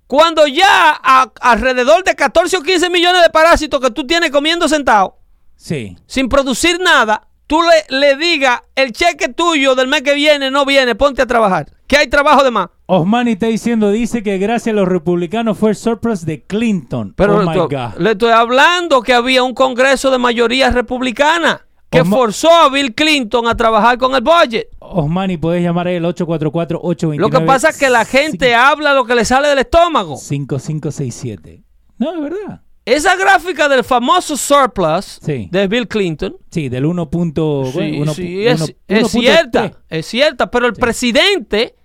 cuando 0.05 0.45
ya 0.47 0.91
alrededor 1.39 2.03
de 2.03 2.13
14 2.13 2.57
o 2.57 2.61
15 2.61 2.89
millones 2.89 3.23
de 3.23 3.29
parásitos 3.29 3.79
que 3.79 3.89
tú 3.89 4.05
tienes 4.05 4.31
comiendo 4.31 4.67
sentado, 4.67 5.17
sí. 5.55 5.95
sin 6.05 6.27
producir 6.27 6.77
nada, 6.81 7.29
tú 7.47 7.61
le, 7.61 7.97
le 7.97 8.17
digas 8.17 8.61
el 8.75 8.91
cheque 8.91 9.29
tuyo 9.29 9.75
del 9.75 9.87
mes 9.87 10.01
que 10.01 10.13
viene 10.13 10.51
no 10.51 10.65
viene, 10.65 10.95
ponte 10.95 11.21
a 11.21 11.25
trabajar. 11.25 11.67
Que 11.87 11.95
hay 11.95 12.07
trabajo 12.07 12.43
de 12.43 12.51
más. 12.51 12.67
Osmani 12.87 13.31
está 13.31 13.45
diciendo, 13.45 13.89
dice 13.91 14.23
que 14.23 14.39
gracias 14.39 14.73
a 14.73 14.75
los 14.75 14.89
republicanos 14.89 15.57
fue 15.57 15.69
el 15.69 15.75
surplus 15.77 16.25
de 16.25 16.43
Clinton. 16.43 17.13
Pero 17.15 17.37
oh 17.37 17.39
le, 17.39 17.45
my 17.45 17.51
estoy, 17.51 17.77
God. 17.77 17.97
le 17.97 18.11
estoy 18.11 18.31
hablando 18.31 19.01
que 19.03 19.13
había 19.13 19.41
un 19.41 19.53
congreso 19.53 20.11
de 20.11 20.17
mayoría 20.17 20.69
republicana 20.69 21.65
que 21.89 22.01
Osma 22.01 22.17
forzó 22.17 22.51
a 22.51 22.69
Bill 22.69 22.93
Clinton 22.93 23.47
a 23.47 23.55
trabajar 23.55 23.97
con 23.97 24.15
el 24.15 24.21
budget. 24.21 24.67
Osmani, 24.91 25.37
puedes 25.37 25.61
llamar 25.63 25.87
al 25.87 26.03
844-829. 26.05 27.17
Lo 27.17 27.29
que 27.29 27.41
pasa 27.41 27.69
es 27.69 27.77
que 27.77 27.89
la 27.89 28.05
gente 28.05 28.53
habla 28.55 28.93
lo 28.93 29.05
que 29.05 29.15
le 29.15 29.25
sale 29.25 29.47
del 29.49 29.59
estómago. 29.59 30.17
5567. 30.17 31.63
No, 31.97 32.13
es 32.15 32.21
verdad. 32.21 32.61
Esa 32.85 33.15
gráfica 33.15 33.67
del 33.67 33.83
famoso 33.83 34.37
surplus 34.37 35.19
Sí. 35.25 35.49
de 35.51 35.67
Bill 35.67 35.87
Clinton 35.87 36.37
Sí, 36.51 36.69
del 36.69 36.85
1. 36.85 37.09
Punto, 37.09 37.63
Sí, 37.71 37.71
bueno, 37.77 38.01
uno- 38.03 38.13
sí, 38.13 38.45
es, 38.45 38.61
uno- 38.61 38.69
es 38.87 39.03
1.3. 39.03 39.09
cierta, 39.09 39.71
es 39.89 40.05
cierta, 40.05 40.51
pero 40.51 40.67
el 40.67 40.73
presidente 40.73 41.75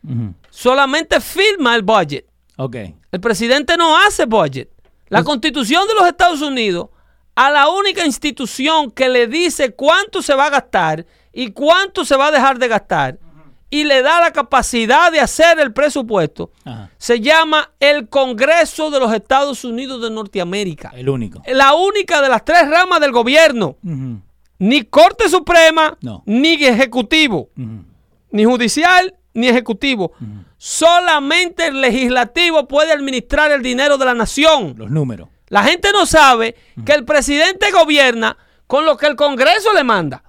solamente 0.51 1.21
firma 1.21 1.75
el 1.75 1.83
budget. 1.83 2.27
Ok. 2.59 2.77
El 3.13 3.21
presidente 3.21 3.77
no 3.79 3.97
hace 3.97 4.27
budget. 4.27 4.69
La 5.09 5.25
constitución 5.25 5.89
de 5.89 5.95
los 5.95 6.07
Estados 6.07 6.43
Unidos, 6.43 6.91
a 7.35 7.51
la 7.51 7.69
única 7.71 8.05
institución 8.05 8.91
que 8.91 9.09
le 9.09 9.27
dice 9.27 9.73
cuánto 9.75 10.21
se 10.21 10.35
va 10.35 10.47
a 10.47 10.51
gastar 10.51 11.07
y 11.33 11.53
cuánto 11.53 12.05
se 12.05 12.17
va 12.17 12.27
a 12.27 12.31
dejar 12.31 12.59
de 12.59 12.69
gastar 12.69 13.19
y 13.73 13.85
le 13.85 14.03
da 14.03 14.21
la 14.21 14.33
capacidad 14.33 15.13
de 15.13 15.21
hacer 15.21 15.61
el 15.61 15.73
presupuesto, 15.73 16.51
Ajá. 16.65 16.91
se 16.99 17.21
llama 17.21 17.71
el 17.79 18.09
Congreso 18.09 18.91
de 18.91 18.99
los 18.99 19.13
Estados 19.13 19.65
Unidos 19.65 20.03
de 20.03 20.11
Norteamérica. 20.11 20.91
El 20.95 21.09
único. 21.09 21.41
La 21.47 21.75
única 21.75 22.21
de 22.21 22.29
las 22.29 22.45
tres 22.45 22.69
ramas 22.69 23.01
del 23.01 23.13
gobierno. 23.13 23.77
Ni 24.59 24.83
Corte 24.83 25.29
Suprema, 25.29 25.97
No. 26.03 26.23
ni 26.27 26.55
Ejecutivo, 26.65 27.49
ni 28.33 28.45
Judicial, 28.45 29.15
ni 29.35 29.47
Ejecutivo. 29.49 30.13
Solamente 30.59 31.67
el 31.69 31.81
Legislativo 31.81 32.67
puede 32.69 32.93
administrar 32.93 33.51
el 33.53 33.63
dinero 33.63 33.97
de 33.99 34.05
la 34.05 34.15
nación. 34.15 34.75
Los 34.77 34.91
números. 34.91 35.29
La 35.49 35.63
gente 35.65 35.91
no 35.93 36.07
sabe 36.07 36.55
que 36.85 36.93
el 36.93 37.05
presidente 37.05 37.71
gobierna 37.71 38.37
con 38.67 38.85
lo 38.85 38.97
que 38.97 39.07
el 39.07 39.17
Congreso 39.17 39.73
le 39.73 39.85
manda. 39.85 40.23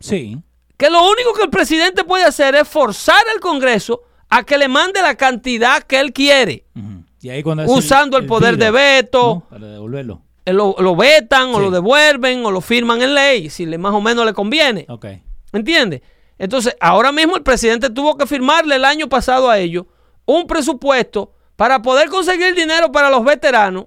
Sí. 0.00 0.38
Que 0.76 0.90
lo 0.90 1.00
único 1.10 1.32
que 1.34 1.42
el 1.44 1.50
presidente 1.50 2.04
puede 2.04 2.24
hacer 2.24 2.54
es 2.54 2.68
forzar 2.68 3.22
al 3.34 3.40
Congreso 3.40 4.02
a 4.28 4.42
que 4.42 4.58
le 4.58 4.68
mande 4.68 5.00
la 5.02 5.14
cantidad 5.14 5.82
que 5.82 5.98
él 6.00 6.12
quiere, 6.12 6.64
Ujú. 6.74 7.04
Y 7.22 7.30
ahí 7.30 7.42
cuando 7.42 7.62
hace 7.64 7.72
usando 7.72 8.18
el, 8.18 8.26
poder 8.26 8.56
de 8.56 8.70
veto. 8.70 9.42
¿no? 9.42 9.48
Para 9.48 9.66
devolverlo. 9.68 10.22
eh, 10.44 10.52
Lo, 10.52 10.76
lo 10.78 10.94
vetan 10.94 11.48
o 11.54 11.58
lo 11.60 11.70
devuelven 11.70 12.44
o 12.44 12.50
lo 12.52 12.60
firman 12.60 13.00
en 13.02 13.14
ley, 13.14 13.50
si 13.50 13.66
le 13.66 13.78
más 13.78 13.92
o 13.94 14.00
menos 14.00 14.24
le 14.26 14.32
conviene. 14.32 14.84
Ok. 14.88 15.06
¿Entiendes? 15.52 16.02
Entonces, 16.38 16.76
ahora 16.80 17.10
mismo 17.12 17.34
el 17.36 17.42
presidente 17.42 17.88
tuvo 17.90 18.16
que 18.16 18.26
firmarle 18.26 18.76
el 18.76 18.84
año 18.84 19.08
pasado 19.08 19.48
a 19.50 19.58
ellos 19.58 19.86
un 20.26 20.46
presupuesto 20.46 21.32
para 21.56 21.80
poder 21.82 22.10
conseguir 22.10 22.54
dinero 22.54 22.92
para 22.92 23.08
los 23.10 23.24
veteranos. 23.24 23.86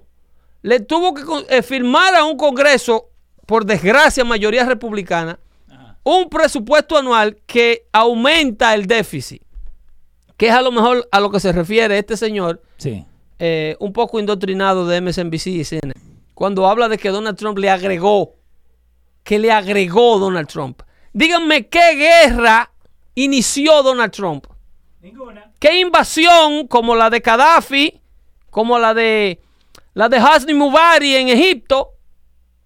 Le 0.62 0.80
tuvo 0.80 1.14
que 1.14 1.22
eh, 1.56 1.62
firmar 1.62 2.14
a 2.16 2.24
un 2.24 2.36
Congreso, 2.36 3.10
por 3.46 3.64
desgracia, 3.64 4.24
mayoría 4.24 4.64
republicana, 4.64 5.38
un 6.02 6.28
presupuesto 6.28 6.96
anual 6.96 7.36
que 7.46 7.86
aumenta 7.92 8.74
el 8.74 8.86
déficit. 8.86 9.42
Que 10.36 10.48
es 10.48 10.52
a 10.54 10.62
lo 10.62 10.72
mejor 10.72 11.06
a 11.12 11.20
lo 11.20 11.30
que 11.30 11.40
se 11.40 11.52
refiere 11.52 11.98
este 11.98 12.16
señor, 12.16 12.62
Sí. 12.78 13.04
eh, 13.38 13.76
un 13.78 13.92
poco 13.92 14.18
indoctrinado 14.18 14.86
de 14.86 15.00
MSNBC 15.00 15.46
y 15.48 15.64
CNN, 15.64 15.92
cuando 16.34 16.66
habla 16.66 16.88
de 16.88 16.96
que 16.96 17.10
Donald 17.10 17.36
Trump 17.36 17.58
le 17.58 17.68
agregó, 17.68 18.36
que 19.22 19.38
le 19.38 19.52
agregó 19.52 20.18
Donald 20.18 20.48
Trump. 20.48 20.80
Díganme 21.12 21.66
qué 21.68 21.94
guerra 21.94 22.72
inició 23.14 23.82
Donald 23.82 24.12
Trump. 24.12 24.46
Ninguna. 25.02 25.52
¿Qué 25.58 25.78
invasión 25.80 26.66
como 26.68 26.94
la 26.94 27.10
de 27.10 27.20
Gaddafi, 27.20 28.00
como 28.48 28.78
la 28.78 28.94
de 28.94 29.40
la 29.92 30.08
de 30.08 30.18
Hosni 30.18 30.54
Mubarak 30.54 31.02
en 31.02 31.28
Egipto? 31.28 31.90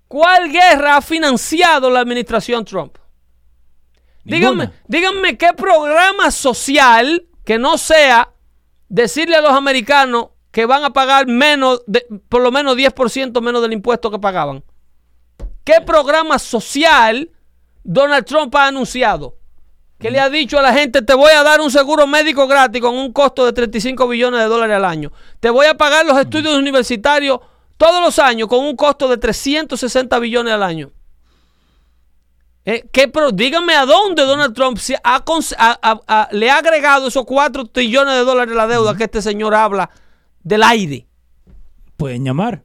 ¿Cuál 0.06 0.52
guerra 0.52 0.96
ha 0.98 1.02
financiado 1.02 1.90
la 1.90 2.00
administración 2.00 2.64
Trump? 2.64 2.96
Díganme, 4.24 4.70
díganme 4.88 5.36
qué 5.36 5.52
programa 5.54 6.30
social 6.30 7.26
que 7.44 7.58
no 7.58 7.76
sea 7.78 8.32
decirle 8.88 9.36
a 9.36 9.42
los 9.42 9.52
americanos 9.52 10.28
que 10.50 10.66
van 10.66 10.84
a 10.84 10.92
pagar 10.92 11.26
menos, 11.26 11.82
de, 11.86 12.06
por 12.28 12.40
lo 12.40 12.50
menos 12.50 12.76
10% 12.76 13.40
menos 13.42 13.60
del 13.60 13.72
impuesto 13.72 14.10
que 14.10 14.18
pagaban. 14.18 14.64
¿Qué 15.64 15.80
programa 15.84 16.38
social 16.38 17.30
Donald 17.82 18.24
Trump 18.24 18.54
ha 18.54 18.68
anunciado? 18.68 19.36
Que 19.98 20.10
le 20.10 20.20
ha 20.20 20.30
dicho 20.30 20.58
a 20.58 20.62
la 20.62 20.72
gente, 20.72 21.02
te 21.02 21.14
voy 21.14 21.32
a 21.32 21.42
dar 21.42 21.60
un 21.60 21.70
seguro 21.70 22.06
médico 22.06 22.46
gratis 22.46 22.80
con 22.80 22.94
un 22.94 23.12
costo 23.12 23.44
de 23.44 23.52
35 23.52 24.06
billones 24.06 24.40
de 24.40 24.46
dólares 24.46 24.76
al 24.76 24.84
año. 24.84 25.12
Te 25.40 25.50
voy 25.50 25.66
a 25.66 25.74
pagar 25.74 26.06
los 26.06 26.18
estudios 26.18 26.56
universitarios 26.56 27.40
todos 27.76 28.00
los 28.00 28.18
años 28.18 28.48
con 28.48 28.60
un 28.60 28.76
costo 28.76 29.08
de 29.08 29.16
360 29.16 30.18
billones 30.18 30.54
al 30.54 30.62
año. 30.62 30.92
Eh, 32.66 32.88
¿qué 32.92 33.08
pro- 33.08 33.30
díganme 33.30 33.74
a 33.74 33.84
dónde 33.84 34.22
Donald 34.22 34.54
Trump 34.54 34.78
se 34.78 34.96
ha 35.04 35.22
a- 35.58 36.00
a- 36.08 36.28
le 36.32 36.50
ha 36.50 36.56
agregado 36.58 37.08
esos 37.08 37.24
4 37.26 37.66
trillones 37.66 38.14
de 38.14 38.24
dólares 38.24 38.54
a 38.54 38.56
la 38.56 38.66
deuda 38.66 38.96
que 38.96 39.04
este 39.04 39.20
señor 39.20 39.54
habla 39.54 39.90
del 40.42 40.62
aire. 40.62 41.06
Pueden 41.96 42.24
llamar. 42.24 42.62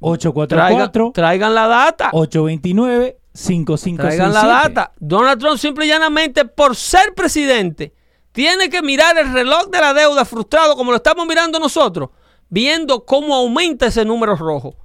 Traigan, 0.00 0.12
844 0.12 1.12
traigan 1.14 1.54
la 1.54 1.66
data. 1.66 2.10
829 2.12 3.18
5567 3.34 4.16
Traigan 4.16 4.32
la 4.32 4.62
data. 4.62 4.92
Donald 4.98 5.40
Trump 5.40 5.58
simple 5.58 5.86
y 5.86 5.88
llanamente 5.88 6.44
por 6.44 6.76
ser 6.76 7.14
presidente 7.14 7.94
tiene 8.32 8.68
que 8.68 8.82
mirar 8.82 9.16
el 9.18 9.32
reloj 9.32 9.68
de 9.70 9.80
la 9.80 9.94
deuda 9.94 10.24
frustrado 10.24 10.76
como 10.76 10.90
lo 10.90 10.96
estamos 10.98 11.26
mirando 11.26 11.58
nosotros, 11.58 12.10
viendo 12.48 13.04
cómo 13.04 13.34
aumenta 13.34 13.86
ese 13.86 14.04
número 14.04 14.36
rojo. 14.36 14.76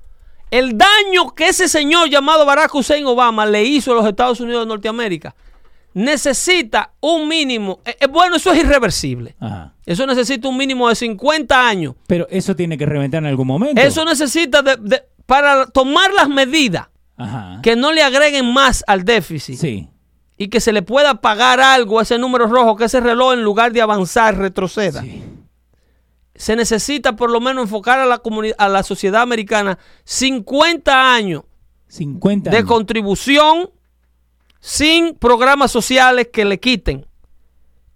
El 0.52 0.78
daño 0.78 1.34
que 1.36 1.48
ese 1.48 1.68
señor 1.68 2.10
llamado 2.10 2.46
Barack 2.46 2.74
Hussein 2.74 3.06
Obama 3.06 3.46
le 3.46 3.64
hizo 3.64 3.92
a 3.92 3.96
los 3.96 4.06
Estados 4.08 4.40
Unidos 4.40 4.66
de 4.66 4.68
Norteamérica 4.68 5.36
necesita 5.94 6.92
un 7.00 7.28
mínimo. 7.28 7.80
Eh, 7.86 7.98
eh, 8.02 8.08
bueno, 8.08 8.36
eso 8.36 8.52
es 8.52 8.60
irreversible. 8.60 9.36
Eso 9.86 10.06
necesita 10.06 10.48
un 10.48 10.58
mínimo 10.58 10.90
de 10.90 10.96
50 10.96 11.68
años. 11.68 11.96
Pero 12.08 12.28
eso 12.30 12.56
tiene 12.56 12.78
que 12.78 12.86
reventar 12.86 13.20
en 13.20 13.28
algún 13.28 13.48
momento. 13.48 13.82
Eso 13.82 14.06
necesita 14.06 14.62
de, 14.62 15.04
para 15.26 15.68
tomar 15.68 16.14
las 16.14 16.30
medidas 16.30 16.88
que 17.62 17.76
no 17.76 17.92
le 17.92 18.02
agreguen 18.02 18.52
más 18.54 18.84
al 18.88 19.04
déficit. 19.04 19.58
Sí. 19.58 19.90
Y 20.38 20.48
que 20.48 20.62
se 20.62 20.72
le 20.72 20.82
pueda 20.82 21.16
pagar 21.16 21.60
algo 21.60 22.00
a 22.00 22.04
ese 22.04 22.18
número 22.18 22.48
rojo, 22.48 22.78
que 22.78 22.86
ese 22.86 23.02
reloj 23.02 23.34
en 23.34 23.44
lugar 23.44 23.74
de 23.74 23.82
avanzar 23.82 24.38
retroceda. 24.38 25.04
Se 26.40 26.56
necesita 26.56 27.18
por 27.18 27.30
lo 27.30 27.42
menos 27.42 27.64
enfocar 27.64 28.00
a 28.00 28.06
la, 28.06 28.22
a 28.58 28.70
la 28.70 28.84
sociedad 28.84 29.22
americana 29.22 29.78
50 30.06 31.14
años, 31.14 31.44
50 31.90 32.50
de 32.50 32.64
contribución 32.64 33.70
sin 34.62 35.16
programas 35.16 35.70
sociales 35.70 36.30
que 36.32 36.46
le 36.46 36.58
quiten. 36.58 37.06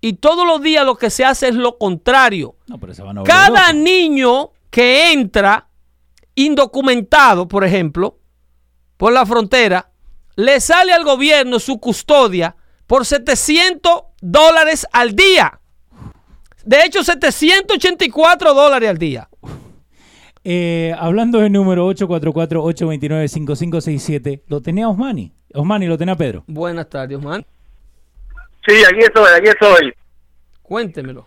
Y 0.01 0.15
todos 0.15 0.45
los 0.45 0.61
días 0.61 0.85
lo 0.85 0.97
que 0.97 1.09
se 1.09 1.23
hace 1.23 1.47
es 1.47 1.55
lo 1.55 1.77
contrario. 1.77 2.57
Cada 3.23 3.71
niño 3.71 4.51
que 4.69 5.13
entra 5.13 5.69
indocumentado, 6.35 7.47
por 7.47 7.63
ejemplo, 7.63 8.19
por 8.97 9.13
la 9.13 9.25
frontera, 9.25 9.89
le 10.35 10.59
sale 10.59 10.91
al 10.91 11.05
gobierno 11.05 11.59
su 11.59 11.79
custodia 11.79 12.57
por 12.87 13.05
700 13.05 14.03
dólares 14.19 14.85
al 14.91 15.15
día. 15.15 15.61
De 16.63 16.77
hecho, 16.85 17.03
784 17.03 18.53
dólares 18.53 18.89
al 18.89 18.97
día. 18.97 19.27
Eh, 20.45 20.93
hablando 20.97 21.39
del 21.39 21.51
número 21.51 21.89
844-829-5567, 21.91 24.41
¿lo 24.47 24.61
tenía 24.61 24.87
Osmani? 24.89 25.31
Osmani, 25.53 25.87
¿lo 25.87 25.97
tenía 25.97 26.15
Pedro? 26.15 26.45
Buenas 26.47 26.89
tardes, 26.89 27.17
Osmani. 27.17 27.45
Sí, 28.67 28.83
aquí 28.85 28.99
estoy, 28.99 29.27
aquí 29.37 29.49
estoy. 29.49 29.93
Cuéntemelo. 30.61 31.25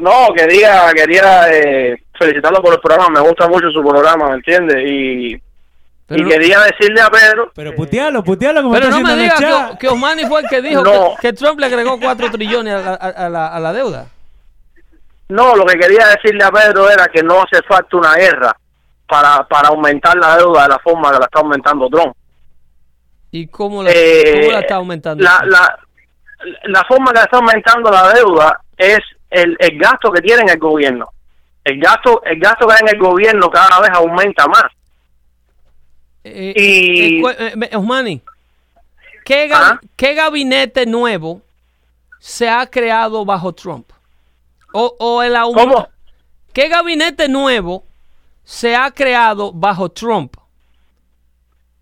No, 0.00 0.28
quería, 0.36 0.92
quería 0.94 1.52
eh, 1.52 2.00
felicitarlo 2.18 2.62
por 2.62 2.74
el 2.74 2.80
programa, 2.80 3.20
me 3.20 3.28
gusta 3.28 3.48
mucho 3.48 3.70
su 3.70 3.82
programa, 3.82 4.30
¿me 4.30 4.36
entiende? 4.36 4.88
Y, 4.88 5.42
y 6.10 6.24
quería 6.24 6.60
decirle 6.60 7.00
a 7.00 7.08
Pedro... 7.08 7.52
Pero 7.54 7.74
putealo, 7.74 8.24
putealo 8.24 8.62
como 8.62 8.74
Pero 8.74 8.90
no 8.90 9.00
me 9.00 9.16
diga 9.16 9.36
que, 9.70 9.78
que, 9.78 9.88
Osmani 9.88 10.24
fue 10.26 10.40
el 10.40 10.48
que 10.48 10.60
dijo 10.60 11.16
que, 11.20 11.32
Trump 11.32 11.60
le 11.60 11.66
agregó 11.66 11.98
4 12.00 12.30
trillones 12.32 12.74
a 12.74 13.28
la, 13.28 13.46
a 13.46 13.60
la 13.60 13.72
deuda. 13.72 14.06
No, 15.28 15.54
lo 15.54 15.64
que 15.64 15.78
quería 15.78 16.08
decirle 16.08 16.42
a 16.42 16.50
Pedro 16.50 16.90
era 16.90 17.06
que 17.06 17.22
no 17.22 17.42
hace 17.42 17.62
falta 17.62 17.96
una 17.96 18.14
guerra 18.14 18.56
para, 19.06 19.46
para 19.46 19.68
aumentar 19.68 20.16
la 20.16 20.36
deuda 20.36 20.64
de 20.64 20.68
la 20.70 20.78
forma 20.80 21.12
que 21.12 21.18
la 21.18 21.24
está 21.26 21.38
aumentando 21.38 21.88
Trump. 21.88 22.14
¿Y 23.30 23.46
cómo 23.46 23.84
la, 23.84 23.90
eh, 23.90 24.58
está 24.58 24.74
aumentando? 24.74 25.22
La, 25.22 25.40
la, 25.44 25.78
la, 26.64 26.84
forma 26.84 27.12
que 27.12 27.18
la 27.18 27.24
está 27.24 27.36
aumentando 27.36 27.90
la 27.92 28.12
deuda 28.12 28.60
es 28.76 28.98
el, 29.30 29.56
el 29.60 29.78
gasto 29.78 30.10
que 30.10 30.20
tiene 30.20 30.50
el 30.50 30.58
gobierno. 30.58 31.08
El 31.62 31.78
gasto, 31.78 32.22
el 32.24 32.40
gasto 32.40 32.66
que 32.66 32.72
hay 32.72 32.80
en 32.82 32.96
el 32.96 33.00
gobierno 33.00 33.48
cada 33.50 33.80
vez 33.80 33.90
aumenta 33.92 34.48
más. 34.48 34.66
Eh, 36.24 36.52
y 36.56 37.26
eh, 37.26 37.76
Osmani, 37.76 38.20
¿qué, 39.24 39.50
¿Ah? 39.52 39.80
¿qué 39.96 40.14
gabinete 40.14 40.86
nuevo 40.86 41.40
se 42.18 42.48
ha 42.48 42.66
creado 42.66 43.24
bajo 43.24 43.52
Trump? 43.52 43.90
O, 44.72 44.94
o 44.98 45.22
el 45.22 45.34
aumento. 45.34 45.88
¿Qué 46.52 46.68
gabinete 46.68 47.28
nuevo 47.28 47.84
se 48.44 48.76
ha 48.76 48.90
creado 48.90 49.52
bajo 49.52 49.88
Trump? 49.90 50.36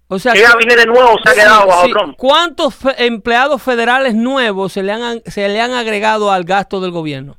O 0.08 0.18
sea, 0.18 0.32
¿Qué 0.32 0.42
gabinete 0.42 0.86
nuevo 0.86 1.16
se 1.22 1.30
ha 1.30 1.32
creado 1.34 1.66
bajo 1.66 1.88
Trump? 1.88 2.14
¿Cuántos 2.16 2.74
empleados 2.96 3.62
federales 3.62 4.14
nuevos 4.14 4.72
se 4.72 4.82
le, 4.82 4.92
han, 4.92 5.22
se 5.26 5.48
le 5.48 5.60
han 5.60 5.72
agregado 5.72 6.30
al 6.30 6.44
gasto 6.44 6.80
del 6.80 6.92
gobierno? 6.92 7.36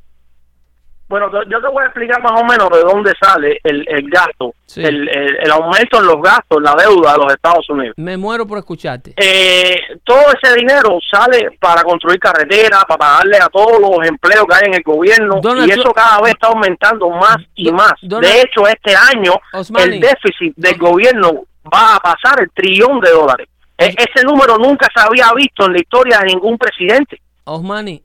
Bueno, 1.09 1.31
yo 1.49 1.59
te 1.59 1.67
voy 1.67 1.81
a 1.81 1.87
explicar 1.87 2.21
más 2.21 2.39
o 2.39 2.45
menos 2.45 2.69
de 2.69 2.81
dónde 2.81 3.13
sale 3.19 3.59
el, 3.63 4.09
gasto, 4.11 4.53
el, 4.75 5.09
el, 5.09 5.51
aumento 5.51 5.97
en 5.97 6.05
los 6.05 6.21
gastos, 6.21 6.61
la 6.61 6.75
deuda 6.75 7.13
de 7.13 7.17
los 7.17 7.33
Estados 7.33 7.67
Unidos. 7.67 7.95
Me 7.97 8.15
muero 8.15 8.45
por 8.45 8.59
escucharte. 8.59 9.15
Eh, 9.17 9.75
todo 10.03 10.25
ese 10.39 10.53
dinero 10.53 10.99
sale 11.11 11.57
para 11.59 11.81
construir 11.81 12.19
carreteras, 12.19 12.85
para 12.85 12.99
pagarle 12.99 13.37
a 13.37 13.49
todos 13.49 13.79
los 13.79 14.07
empleos 14.07 14.45
que 14.47 14.55
hay 14.55 14.67
en 14.67 14.75
el 14.75 14.83
gobierno, 14.83 15.41
y 15.65 15.71
eso 15.71 15.91
cada 15.93 16.21
vez 16.21 16.33
está 16.33 16.49
aumentando 16.49 17.09
más 17.09 17.37
y 17.55 17.71
más. 17.71 17.93
de 18.01 18.41
hecho, 18.41 18.67
este 18.67 18.93
año 18.95 19.33
el 19.79 19.99
déficit 19.99 20.55
del 20.57 20.77
gobierno 20.77 21.45
va 21.73 21.95
a 21.95 21.99
pasar 21.99 22.39
el 22.39 22.51
trillón 22.51 22.99
de 22.99 23.09
dólares. 23.09 23.47
E, 23.79 23.95
ese 23.97 24.23
número 24.23 24.59
nunca 24.59 24.87
se 24.93 25.01
había 25.01 25.33
visto 25.33 25.65
en 25.65 25.73
la 25.73 25.79
historia 25.79 26.19
de 26.19 26.25
ningún 26.25 26.55
presidente. 26.59 27.19
Osmani, 27.45 28.03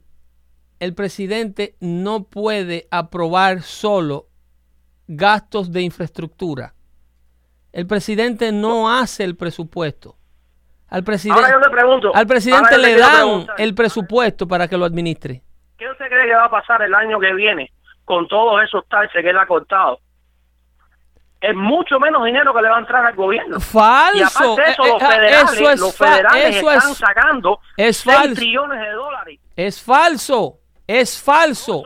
el 0.85 0.93
presidente 0.93 1.75
no 1.79 2.25
puede 2.25 2.87
aprobar 2.91 3.63
solo 3.63 4.27
gastos 5.07 5.71
de 5.71 5.81
infraestructura. 5.81 6.75
El 7.73 7.87
presidente 7.87 8.51
no 8.51 8.93
hace 8.93 9.23
el 9.23 9.35
presupuesto. 9.35 10.15
Al 10.87 11.03
presidente, 11.03 11.51
al 12.13 12.27
presidente 12.27 12.77
le 12.77 12.97
dan 12.99 13.47
el 13.57 13.73
presupuesto 13.73 14.47
para 14.47 14.67
que 14.67 14.77
lo 14.77 14.85
administre. 14.85 15.41
¿Qué 15.75 15.89
usted 15.89 16.05
cree 16.05 16.27
que 16.27 16.35
va 16.35 16.45
a 16.45 16.51
pasar 16.51 16.83
el 16.83 16.93
año 16.93 17.19
que 17.19 17.33
viene 17.33 17.71
con 18.05 18.27
todos 18.27 18.63
esos 18.63 18.87
taxes 18.87 19.23
que 19.23 19.29
él 19.31 19.39
ha 19.39 19.47
cortado? 19.47 19.99
es 21.41 21.55
mucho 21.55 21.99
menos 21.99 22.25
dinero 22.25 22.53
que 22.53 22.61
le 22.61 22.69
va 22.69 22.77
a 22.77 22.79
entrar 22.79 23.05
al 23.05 23.15
gobierno. 23.15 23.59
Falso. 23.59 24.17
Y 24.17 24.21
aparte 24.21 24.61
de 24.61 24.71
eso, 24.71 24.81
los 24.81 24.89
eh, 24.89 24.95
eh, 24.95 24.99
federales, 24.99 25.59
eso 25.59 25.71
es 25.71 25.79
los 25.79 25.95
federales 25.95 26.55
están 26.55 26.95
sacando 26.95 27.59
es 27.77 27.97
6 27.97 28.33
trillones 28.33 28.79
de 28.79 28.91
dólares. 28.91 29.39
Es 29.55 29.81
falso. 29.81 30.59
Es 30.87 31.19
falso. 31.19 31.83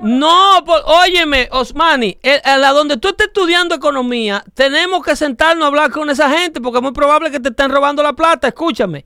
No, 0.00 0.64
óyeme, 0.86 1.48
Osmani, 1.52 2.16
a 2.44 2.56
la 2.56 2.70
donde 2.70 2.96
tú 2.96 3.08
estés 3.08 3.26
estudiando 3.26 3.74
economía, 3.74 4.42
tenemos 4.54 5.04
que 5.04 5.14
sentarnos 5.14 5.64
a 5.64 5.66
hablar 5.66 5.90
con 5.90 6.08
esa 6.08 6.30
gente 6.30 6.58
porque 6.60 6.78
es 6.78 6.82
muy 6.82 6.92
probable 6.92 7.30
que 7.30 7.38
te 7.38 7.50
estén 7.50 7.70
robando 7.70 8.02
la 8.02 8.14
plata. 8.14 8.48
Escúchame. 8.48 9.04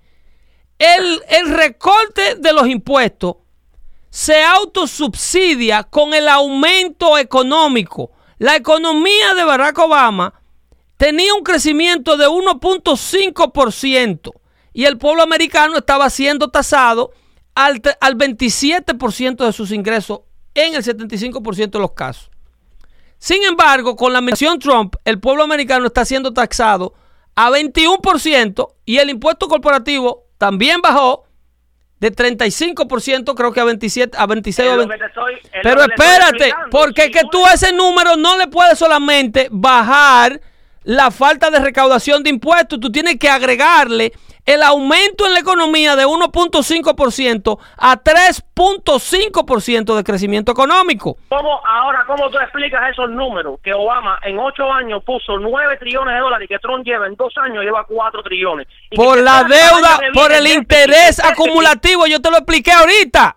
El, 0.79 1.21
el 1.29 1.51
recorte 1.51 2.37
de 2.37 2.53
los 2.53 2.69
impuestos 2.69 3.37
se 4.11 4.45
autosubsidia 4.45 5.83
con 5.83 6.15
el 6.15 6.29
aumento 6.29 7.19
económico. 7.19 8.13
La 8.39 8.55
economía 8.55 9.35
de 9.35 9.43
Barack 9.43 9.79
Obama 9.79 10.41
tenía 10.97 11.35
un 11.35 11.43
crecimiento 11.43 12.17
de 12.17 12.29
1.5% 12.29 14.33
y 14.73 14.85
el 14.85 14.99
pueblo 14.99 15.25
americano 15.25 15.79
estaba 15.79 16.09
siendo 16.11 16.49
tasado 16.49 17.11
al, 17.55 17.81
27% 17.81 19.45
de 19.45 19.53
sus 19.53 19.71
ingresos 19.71 20.21
en 20.55 20.75
el 20.75 20.83
75% 20.83 21.71
de 21.71 21.79
los 21.79 21.93
casos. 21.93 22.31
Sin 23.19 23.43
embargo, 23.45 23.97
con 23.97 24.13
la 24.13 24.21
mención 24.21 24.59
Trump, 24.59 24.97
el 25.05 25.19
pueblo 25.19 25.45
americano 25.45 25.87
está 25.87 26.05
siendo 26.05 26.33
taxado 26.33 26.95
a 27.35 27.51
21% 27.51 28.75
y 28.85 28.99
el 28.99 29.11
impuesto 29.11 29.49
corporativo 29.49 30.27
también 30.39 30.81
bajó 30.81 31.25
de 32.01 32.13
35%, 32.13 33.35
creo 33.35 33.53
que 33.53 33.61
a 33.61 33.65
27, 33.65 34.19
a 34.19 34.27
26 34.27 34.69
Pero 35.63 35.83
espérate, 35.83 36.53
porque 36.71 37.11
que 37.11 37.23
tú 37.31 37.47
a 37.47 37.55
ese 37.55 37.73
número 37.73 38.17
no 38.17 38.37
le 38.37 38.47
puedes 38.49 38.79
solamente 38.79 39.49
bajar 39.51 40.41
la 40.83 41.11
falta 41.11 41.51
de 41.51 41.61
recaudación 41.61 42.23
de 42.23 42.31
impuestos, 42.31 42.79
tú 42.79 42.93
tienes 42.93 43.19
que 43.19 43.31
agregarle 43.31 44.13
el 44.47 44.63
aumento 44.63 45.27
en 45.27 45.33
la 45.33 45.41
economía 45.41 45.97
de 45.97 46.07
1.5% 46.07 47.59
a 47.79 47.97
3.5% 47.97 49.97
de 49.97 50.05
crecimiento 50.05 50.53
económico. 50.53 51.17
¿Cómo, 51.29 51.61
ahora, 51.67 52.05
¿cómo 52.07 52.31
tú 52.31 52.39
explicas 52.39 52.91
esos 52.91 53.11
números? 53.11 53.59
Que 53.63 53.73
Obama 53.73 54.19
en 54.23 54.39
8 54.39 54.73
años 54.73 55.03
puso 55.05 55.39
9 55.39 55.77
trillones 55.79 56.15
de 56.15 56.21
dólares 56.21 56.47
y 56.47 56.49
que 56.49 56.59
Trump 56.59 56.85
lleva 56.85 57.07
en 57.07 57.17
2 57.17 57.39
años 57.39 57.65
lleva 57.65 57.85
4 57.85 58.23
trillones. 58.23 58.67
por 58.95 59.19
la 59.19 59.45
deuda, 59.45 59.99
por 60.13 60.31
el 60.33 60.47
interés 60.47 61.25
acumulativo, 61.25 62.07
yo 62.07 62.21
te 62.21 62.31
lo 62.31 62.37
expliqué 62.39 62.73
ahorita. 62.73 63.37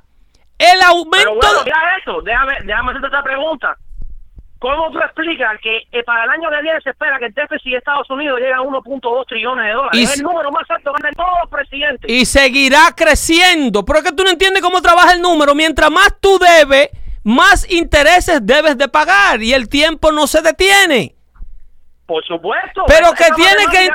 El 0.58 0.82
aumento... 0.82 1.18
Pero 1.18 1.36
bueno, 1.36 1.60
eso, 2.02 2.22
déjame, 2.22 2.58
déjame 2.64 2.92
hacerte 2.92 3.08
esta 3.08 3.24
pregunta. 3.24 3.78
¿Cómo 4.60 4.90
tú 4.92 5.00
explicas 5.00 5.60
que 5.62 5.84
eh, 5.92 6.04
para 6.04 6.24
el 6.24 6.30
año 6.32 6.50
que 6.50 6.62
viene 6.64 6.82
se 6.82 6.90
espera 6.90 7.20
que 7.20 7.26
el 7.26 7.34
déficit 7.34 7.72
de 7.72 7.78
Estados 7.78 8.10
Unidos 8.10 8.40
llegue 8.40 8.54
a 8.54 8.62
1.2 8.62 9.26
trillones 9.28 9.66
de 9.66 9.72
dólares? 9.72 10.02
es 10.02 10.18
el 10.18 10.24
número 10.24 10.52
más 10.52 10.70
alto 10.70 10.94
que 10.94 11.12
todos 11.16 11.30
los 11.42 11.50
presidentes. 11.50 12.12
Y 12.12 12.26
seguirá 12.26 12.94
creciendo. 12.96 13.86
Pero 13.86 14.00
es 14.00 14.06
que 14.06 14.12
tú 14.14 14.24
no 14.24 14.32
entiendes 14.32 14.64
cómo 14.64 14.82
trabaja 14.82 15.14
el 15.14 15.22
número. 15.22 15.54
Mientras 15.54 15.92
más 15.92 16.16
tú 16.20 16.40
debes, 16.40 16.90
más 17.24 17.70
intereses 17.70 18.40
debes 18.42 18.78
de 18.78 18.88
pagar. 18.88 19.44
Y 19.44 19.54
el 19.54 19.70
tiempo 19.70 20.12
no 20.12 20.26
se 20.26 20.42
detiene. 20.42 21.14
Por 22.08 22.26
supuesto. 22.26 22.84
Pero 22.88 23.12
que 23.12 23.26
tiene 23.36 23.66
que... 23.70 23.90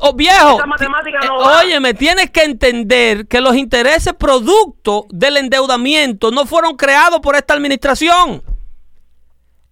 Oh, 0.00 0.14
viejo, 0.14 0.58
eh, 0.60 1.28
oye, 1.60 1.78
me 1.78 1.92
tienes 1.92 2.30
que 2.30 2.42
entender 2.42 3.28
que 3.28 3.40
los 3.40 3.54
intereses 3.54 4.14
producto 4.14 5.04
del 5.10 5.36
endeudamiento 5.36 6.30
no 6.30 6.46
fueron 6.46 6.76
creados 6.76 7.20
por 7.20 7.36
esta 7.36 7.52
administración. 7.52 8.42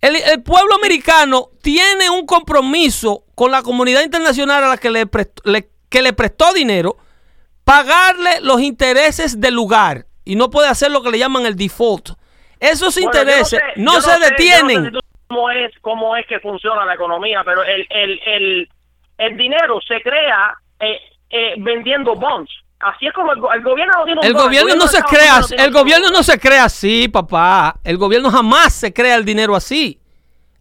El, 0.01 0.43
pueblo 0.43 0.75
americano 0.77 1.49
tiene 1.63 2.11
un 2.11 2.27
compromiso 2.27 3.25
con 3.35 3.51
la 3.51 3.63
comunidad 3.63 4.03
internacional 4.03 4.63
a 4.65 4.69
la 4.69 4.77
que 4.77 4.91
le 4.91 5.07
prestó, 5.07 5.43
que 5.89 6.03
le 6.03 6.13
prestó 6.13 6.53
dinero 6.53 6.97
pagarle 7.65 8.41
los 8.43 8.61
intereses 8.61 9.41
del 9.41 9.55
lugar 9.55 10.07
y 10.25 10.37
no 10.37 10.51
puede 10.51 10.69
hacer 10.69 10.91
lo 10.91 11.03
que 11.03 11.11
le 11.11 11.19
llaman 11.19 11.47
el 11.47 11.57
default. 11.57 12.11
Esos 12.61 12.97
intereses 12.97 13.61
no, 13.77 14.01
se 14.01 14.19
detienen. 14.19 14.93
cómo, 15.29 15.51
es, 15.51 15.73
¿Cómo 15.81 16.17
es 16.17 16.27
que 16.27 16.41
funciona 16.41 16.85
la 16.85 16.95
economía? 16.95 17.43
Pero 17.45 17.65
el, 17.65 17.87
el, 17.91 18.21
el, 18.25 18.69
el 19.19 19.37
dinero 19.37 19.81
se 19.87 20.01
crea 20.01 20.57
eh, 20.81 21.01
eh, 21.31 21.55
vendiendo 21.59 22.15
bonds. 22.15 22.51
Así 22.87 23.05
es 23.05 23.13
como 23.13 23.33
el, 23.33 23.41
gobierno 23.41 23.93
no 24.07 24.23
El 24.23 24.35
gobierno 24.35 24.77
no 24.77 24.87
se 24.87 25.03
crea, 25.03 25.41
el 25.59 25.73
gobierno 25.73 26.09
no 26.11 26.23
se 26.23 26.39
crea 26.39 26.67
así, 26.67 27.09
papá. 27.09 27.75
El 27.83 27.97
gobierno 27.99 28.31
jamás 28.31 28.75
se 28.75 28.93
crea 28.93 29.17
el 29.17 29.25
dinero 29.25 29.57
así. 29.57 29.99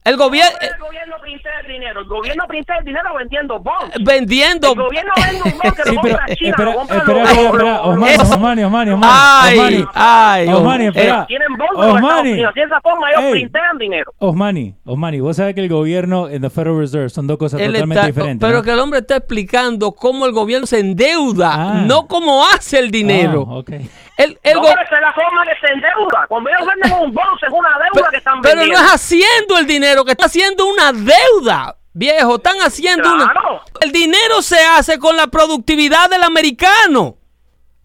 El, 0.04 0.18
gobierno 0.18 0.58
el 0.60 0.80
gobierno 0.80 1.18
el 1.66 1.74
dinero. 1.74 2.02
El 2.02 2.08
gobierno 2.08 2.44
pinta 2.48 2.76
el 2.78 2.86
dinero 2.86 3.10
vendiendo 3.18 3.60
bonds. 3.60 3.96
Vendiendo. 4.04 4.70
El 4.70 4.76
gobierno 4.76 5.12
vende 5.18 5.42
un 5.46 5.58
bond 5.60 5.76
que 5.76 5.84
sí, 5.84 5.96
lo 5.96 6.02
compra 6.02 6.26
China, 6.36 6.50
espera, 6.50 6.72
lo 6.72 6.78
compra 6.78 6.98
espera, 6.98 7.20
los, 7.24 7.30
espera, 7.30 7.82
Osmani, 7.82 8.14
Osmani, 8.22 8.64
Osmani, 8.64 8.92
Osmani. 8.92 9.12
Ay, 9.14 9.86
ay. 9.94 10.48
Osmani, 10.50 10.86
espera. 10.88 11.22
Eh, 11.22 11.26
tienen 11.28 11.48
bonds 11.58 11.94
Osmani. 11.96 12.32
Unidos. 12.34 12.54
De 12.56 12.62
esa 12.62 12.82
forma 12.82 13.10
ellos 13.12 13.24
Ey. 13.24 13.32
printean 13.32 13.78
dinero. 13.78 14.12
Osmani, 14.20 14.76
Osmani, 14.86 15.20
vos 15.20 15.36
sabés 15.38 15.56
que 15.56 15.62
el 15.62 15.70
gobierno 15.70 16.30
y 16.30 16.36
el 16.36 16.50
Federal 16.52 16.78
Reserve 16.80 17.10
son 17.10 17.28
dos 17.28 17.38
cosas 17.38 17.60
Él 17.60 17.68
totalmente 17.74 17.96
está- 17.96 18.08
diferentes. 18.08 18.48
pero 18.48 18.60
¿no? 18.60 18.64
que 18.64 18.72
el 18.72 18.80
hombre 18.80 19.00
está 19.00 19.16
explicando 19.18 19.92
cómo 19.94 20.26
el 20.26 20.32
gobierno 20.32 20.68
se 20.68 20.80
endeuda, 20.80 21.54
Ah. 21.56 21.84
no 21.86 22.08
cómo 22.08 22.44
hace 22.46 22.80
el 22.80 22.92
dinero. 22.92 23.46
Ah, 23.50 23.56
ok. 23.58 23.72
El, 24.18 24.40
el 24.44 24.54
no, 24.56 24.62
go- 24.62 24.68
pero 24.70 24.82
esa 24.82 24.96
es 24.96 25.02
la 25.02 25.14
forma 25.14 25.44
que 25.44 25.68
se 25.68 25.74
endeuda. 25.74 26.26
Cuando 26.28 26.50
ellos 26.50 26.66
venden 26.66 26.94
un 26.94 27.10
es 27.12 27.50
una 27.52 27.70
deuda 27.94 28.10
que 28.10 28.18
están 28.18 28.42
pero 28.42 28.56
no 28.56 28.62
vendiendo. 28.62 28.86
es 28.86 28.94
haciendo 28.94 29.58
el 29.58 29.68
dinero, 29.68 30.06
que 30.06 30.12
está 30.12 30.26
haciendo 30.26 30.66
una 30.68 30.92
deuda. 30.94 31.78
Viejo, 31.94 32.36
están 32.36 32.58
haciendo 32.62 33.14
una... 33.14 33.26
Claro. 33.32 33.62
El 33.82 33.92
dinero 33.92 34.42
se 34.42 34.64
hace 34.64 35.00
con 35.00 35.16
la 35.16 35.28
productividad 35.28 36.10
del 36.10 36.24
americano. 36.24 37.18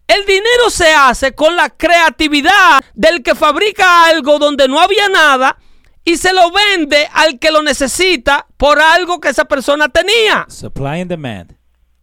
El 0.07 0.25
dinero 0.25 0.69
se 0.69 0.93
hace 0.93 1.33
con 1.33 1.55
la 1.55 1.69
creatividad 1.69 2.81
del 2.93 3.23
que 3.23 3.35
fabrica 3.35 4.05
algo 4.07 4.37
donde 4.39 4.67
no 4.67 4.81
había 4.81 5.07
nada 5.07 5.57
y 6.03 6.17
se 6.17 6.33
lo 6.33 6.51
vende 6.51 7.07
al 7.13 7.39
que 7.39 7.51
lo 7.51 7.61
necesita 7.63 8.47
por 8.57 8.81
algo 8.81 9.21
que 9.21 9.29
esa 9.29 9.45
persona 9.45 9.87
tenía. 9.87 10.45
Supply 10.49 11.01
and 11.01 11.09
demand. 11.09 11.53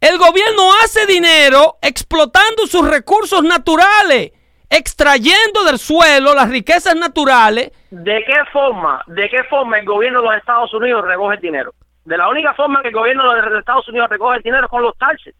El 0.01 0.17
gobierno 0.17 0.63
hace 0.83 1.05
dinero 1.05 1.77
explotando 1.81 2.65
sus 2.67 2.89
recursos 2.89 3.43
naturales, 3.43 4.31
extrayendo 4.69 5.63
del 5.65 5.77
suelo 5.77 6.33
las 6.33 6.49
riquezas 6.49 6.95
naturales. 6.95 7.71
¿De 7.91 8.23
qué 8.25 8.45
forma, 8.53 9.03
de 9.07 9.29
qué 9.29 9.43
forma 9.45 9.77
el 9.79 9.85
gobierno 9.85 10.21
de 10.21 10.27
los 10.27 10.37
Estados 10.37 10.73
Unidos 10.73 11.03
recoge 11.05 11.35
el 11.35 11.41
dinero? 11.41 11.73
De 12.05 12.17
la 12.17 12.29
única 12.29 12.53
forma 12.53 12.81
que 12.81 12.87
el 12.89 12.93
gobierno 12.93 13.29
de 13.33 13.41
los 13.41 13.59
Estados 13.59 13.87
Unidos 13.89 14.09
recoge 14.09 14.37
el 14.37 14.43
dinero 14.43 14.63
es 14.65 14.69
con 14.69 14.81
los 14.83 14.97
taxes. 14.97 15.35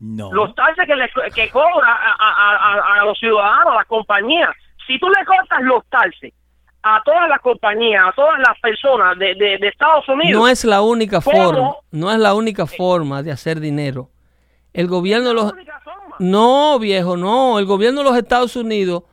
No. 0.00 0.30
Los 0.32 0.54
taxes 0.54 0.86
que, 0.86 0.94
le, 0.96 1.08
que 1.34 1.48
cobra 1.50 1.88
a, 1.88 2.14
a- 2.18 2.56
a- 2.56 3.00
a 3.00 3.04
los 3.06 3.18
ciudadanos, 3.18 3.72
a 3.72 3.76
las 3.76 3.86
compañías. 3.86 4.50
Si 4.86 4.98
tú 4.98 5.08
le 5.08 5.24
cortas 5.24 5.62
los 5.62 5.82
taxes 5.88 6.32
a 6.86 7.00
todas 7.02 7.28
las 7.30 7.40
compañías, 7.40 8.04
a 8.06 8.12
todas 8.12 8.38
las 8.38 8.58
personas 8.60 9.18
de, 9.18 9.34
de- 9.34 9.56
de 9.58 9.68
Estados 9.68 10.06
Unidos, 10.08 10.38
No 10.40 10.46
es 10.48 10.64
la 10.64 10.82
única 10.82 11.20
¿Cómo? 11.22 11.36
forma, 11.42 11.74
no 11.90 12.12
es 12.12 12.18
la 12.18 12.34
única 12.34 12.66
forma 12.66 13.22
de 13.22 13.32
hacer 13.32 13.58
dinero. 13.58 14.10
El 14.74 14.86
gobierno 14.88 15.28
de 15.28 15.34
los. 15.34 15.52
No, 16.18 16.78
viejo, 16.78 17.16
no. 17.16 17.58
El 17.58 17.64
gobierno 17.64 18.02
de 18.02 18.10
los 18.10 18.18
Estados 18.18 18.54
Unidos 18.56 19.04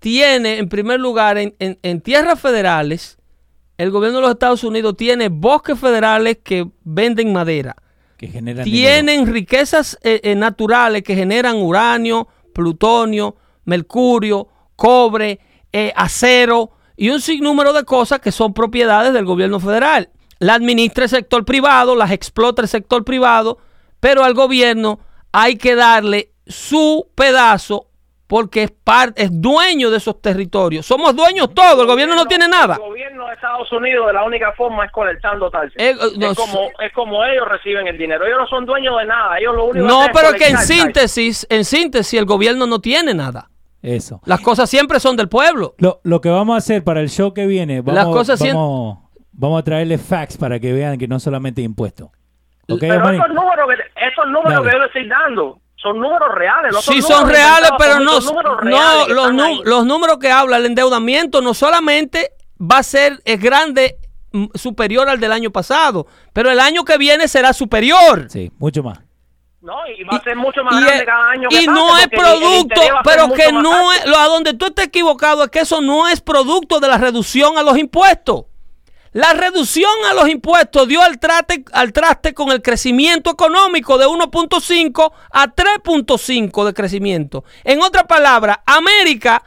tiene, 0.00 0.58
en 0.58 0.68
primer 0.68 1.00
lugar, 1.00 1.38
en, 1.38 1.54
en- 1.58 1.78
en 1.82 2.00
tierras 2.00 2.38
federales, 2.40 3.18
el 3.78 3.90
gobierno 3.90 4.18
de 4.18 4.22
los 4.22 4.30
Estados 4.32 4.62
Unidos 4.62 4.96
tiene 4.96 5.28
bosques 5.30 5.78
federales 5.78 6.38
que 6.44 6.66
venden 6.84 7.32
madera. 7.32 7.74
Que 8.18 8.28
generan 8.28 8.64
Tienen 8.64 9.26
riquezas 9.26 9.98
eh, 10.02 10.20
eh, 10.22 10.34
naturales 10.34 11.02
que 11.02 11.14
generan 11.16 11.56
uranio, 11.56 12.28
plutonio, 12.52 13.34
mercurio, 13.64 14.46
cobre, 14.76 15.40
eh, 15.72 15.92
acero 15.96 16.70
y 16.96 17.10
un 17.10 17.20
sinnúmero 17.20 17.72
de 17.72 17.84
cosas 17.84 18.20
que 18.20 18.32
son 18.32 18.54
propiedades 18.54 19.12
del 19.12 19.24
gobierno 19.24 19.60
federal. 19.60 20.10
La 20.38 20.54
administra 20.54 21.04
el 21.04 21.10
sector 21.10 21.44
privado, 21.44 21.96
las 21.96 22.10
explota 22.10 22.62
el 22.62 22.68
sector 22.68 23.04
privado, 23.04 23.58
pero 24.00 24.24
al 24.24 24.34
gobierno 24.34 24.98
hay 25.32 25.56
que 25.56 25.74
darle 25.74 26.30
su 26.46 27.08
pedazo 27.14 27.86
porque 28.26 28.64
es, 28.64 28.70
parte, 28.70 29.22
es 29.22 29.30
dueño 29.32 29.90
de 29.90 29.98
esos 29.98 30.20
territorios. 30.20 30.86
Somos 30.86 31.14
dueños 31.14 31.52
todos, 31.54 31.80
el 31.80 31.86
gobierno 31.86 32.14
no 32.14 32.26
tiene 32.26 32.48
nada. 32.48 32.74
El 32.74 32.80
gobierno 32.80 33.26
de 33.26 33.34
Estados 33.34 33.70
Unidos 33.70 34.06
de 34.06 34.12
la 34.14 34.24
única 34.24 34.52
forma 34.52 34.86
es 34.86 34.92
colectando 34.92 35.50
taxes. 35.50 35.74
Eh, 35.76 35.90
eh, 35.90 35.96
no, 36.16 36.30
es, 36.30 36.36
como, 36.36 36.70
es 36.80 36.92
como 36.94 37.24
ellos 37.24 37.46
reciben 37.48 37.86
el 37.86 37.98
dinero. 37.98 38.24
Ellos 38.26 38.38
no 38.40 38.46
son 38.48 38.64
dueños 38.64 38.98
de 38.98 39.06
nada. 39.06 39.38
Ellos 39.38 39.54
lo 39.54 39.64
único 39.66 39.86
No, 39.86 40.00
hacen 40.00 40.10
es 40.10 40.20
pero 40.20 40.32
que 40.38 40.46
en 40.46 40.52
taxes. 40.54 40.76
síntesis, 40.76 41.46
en 41.50 41.64
síntesis, 41.64 42.18
el 42.18 42.24
gobierno 42.24 42.66
no 42.66 42.80
tiene 42.80 43.14
nada. 43.14 43.50
Eso. 43.84 44.20
Las 44.24 44.40
cosas 44.40 44.68
siempre 44.70 44.98
son 44.98 45.16
del 45.16 45.28
pueblo. 45.28 45.74
Lo, 45.78 46.00
lo 46.04 46.20
que 46.20 46.30
vamos 46.30 46.54
a 46.54 46.58
hacer 46.58 46.82
para 46.82 47.00
el 47.00 47.10
show 47.10 47.34
que 47.34 47.46
viene, 47.46 47.82
vamos, 47.82 47.94
Las 47.94 48.06
cosas 48.06 48.40
vamos, 48.40 48.98
vamos 49.32 49.60
a 49.60 49.62
traerle 49.64 49.98
facts 49.98 50.36
para 50.38 50.58
que 50.58 50.72
vean 50.72 50.96
que 50.98 51.06
no 51.06 51.20
solamente 51.20 51.60
impuestos. 51.60 52.08
¿Ok, 52.66 52.80
Pero 52.80 53.10
estos 53.10 53.28
números, 53.28 53.68
que, 53.68 54.06
estos 54.06 54.26
números 54.26 54.52
Dale. 54.54 54.64
que 54.64 54.72
yo 54.72 54.78
le 54.80 54.86
estoy 54.86 55.08
dando 55.08 55.58
son 55.76 56.00
números 56.00 56.28
reales. 56.34 56.72
No 56.72 56.80
Sí 56.80 56.92
números 57.00 57.08
son 57.18 57.28
reales, 57.28 57.70
pero 57.78 58.00
no, 58.00 58.20
son 58.22 58.34
números 58.36 58.58
no 58.64 59.08
los, 59.08 59.34
nu- 59.34 59.62
los 59.64 59.84
números 59.84 60.16
que 60.18 60.30
habla 60.30 60.56
el 60.56 60.64
endeudamiento 60.64 61.42
no 61.42 61.52
solamente 61.52 62.30
va 62.58 62.78
a 62.78 62.82
ser 62.82 63.20
es 63.26 63.38
grande 63.38 63.98
superior 64.54 65.08
al 65.10 65.20
del 65.20 65.30
año 65.30 65.50
pasado, 65.50 66.06
pero 66.32 66.50
el 66.50 66.58
año 66.58 66.84
que 66.84 66.96
viene 66.96 67.28
será 67.28 67.52
superior. 67.52 68.26
Sí, 68.30 68.50
mucho 68.58 68.82
más. 68.82 69.00
No, 69.64 69.78
y 69.88 70.04
va 70.04 70.18
a 70.18 70.22
ser 70.22 70.36
mucho 70.36 70.62
más 70.62 70.74
Y, 70.74 70.84
grande 70.84 70.98
es- 70.98 71.04
cada 71.06 71.30
año. 71.30 71.48
que 71.48 71.62
y 71.62 71.66
pase, 71.66 71.70
no 71.80 71.96
es 71.96 72.08
producto, 72.08 72.80
pero 73.02 73.32
que 73.32 73.50
no 73.50 73.92
es, 73.94 74.04
lo, 74.04 74.18
a 74.18 74.26
donde 74.26 74.52
tú 74.52 74.66
estés 74.66 74.88
equivocado 74.88 75.42
es 75.42 75.48
que 75.50 75.60
eso 75.60 75.80
no 75.80 76.06
es 76.06 76.20
producto 76.20 76.80
de 76.80 76.88
la 76.88 76.98
reducción 76.98 77.56
a 77.56 77.62
los 77.62 77.78
impuestos. 77.78 78.44
La 79.12 79.32
reducción 79.32 79.90
a 80.10 80.12
los 80.12 80.28
impuestos 80.28 80.86
dio 80.86 81.00
al, 81.00 81.18
trate, 81.18 81.64
al 81.72 81.94
traste 81.94 82.34
con 82.34 82.50
el 82.50 82.60
crecimiento 82.60 83.30
económico 83.30 83.96
de 83.96 84.06
1.5 84.06 85.12
a 85.30 85.46
3.5 85.46 86.64
de 86.66 86.74
crecimiento. 86.74 87.44
En 87.62 87.80
otras 87.80 88.04
palabras, 88.04 88.58
América 88.66 89.44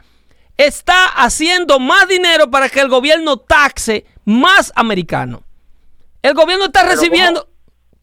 está 0.56 1.04
haciendo 1.04 1.78
más 1.78 2.08
dinero 2.08 2.50
para 2.50 2.68
que 2.68 2.80
el 2.80 2.88
gobierno 2.88 3.36
taxe 3.36 4.04
más 4.24 4.72
americano. 4.74 5.44
El 6.22 6.34
gobierno 6.34 6.64
está 6.64 6.82
recibiendo... 6.82 7.46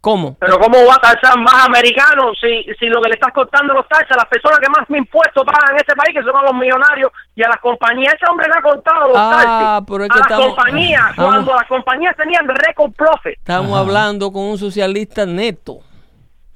¿Cómo? 0.06 0.38
Pero 0.40 0.60
¿cómo 0.60 0.78
va 0.86 0.94
a 0.94 1.00
taxar 1.02 1.36
más 1.40 1.66
americanos 1.66 2.38
si, 2.40 2.64
si 2.80 2.86
lo 2.86 3.02
que 3.02 3.10
le 3.10 3.16
estás 3.16 3.34
cortando 3.34 3.74
los 3.74 3.88
taxes 3.88 4.12
a 4.12 4.18
las 4.18 4.28
personas 4.28 4.60
que 4.60 4.70
más 4.70 4.88
impuestos 4.88 5.44
pagan 5.44 5.72
en 5.72 5.78
este 5.78 5.96
país, 5.96 6.14
que 6.16 6.22
son 6.22 6.38
a 6.38 6.44
los 6.44 6.54
millonarios 6.54 7.10
y 7.34 7.42
a 7.42 7.48
las 7.50 7.58
compañías? 7.60 8.14
Ese 8.14 8.30
hombre 8.30 8.46
le 8.48 8.54
ha 8.54 8.62
cortado 8.62 9.08
los 9.08 9.18
Ah, 9.18 9.32
taxes 9.82 9.88
pero 9.92 10.04
es 10.06 10.10
a 10.12 10.14
que 10.14 10.20
las 10.20 10.30
estamos- 10.30 10.56
compañías 10.56 11.06
cuando 11.16 11.54
las 11.56 11.68
compañías 11.68 12.16
tenían 12.16 12.48
record 12.48 12.92
profit. 12.94 13.34
Estamos 13.40 13.72
Ajá. 13.72 13.80
hablando 13.80 14.32
con 14.32 14.44
un 14.44 14.58
socialista 14.60 15.26
neto. 15.26 15.80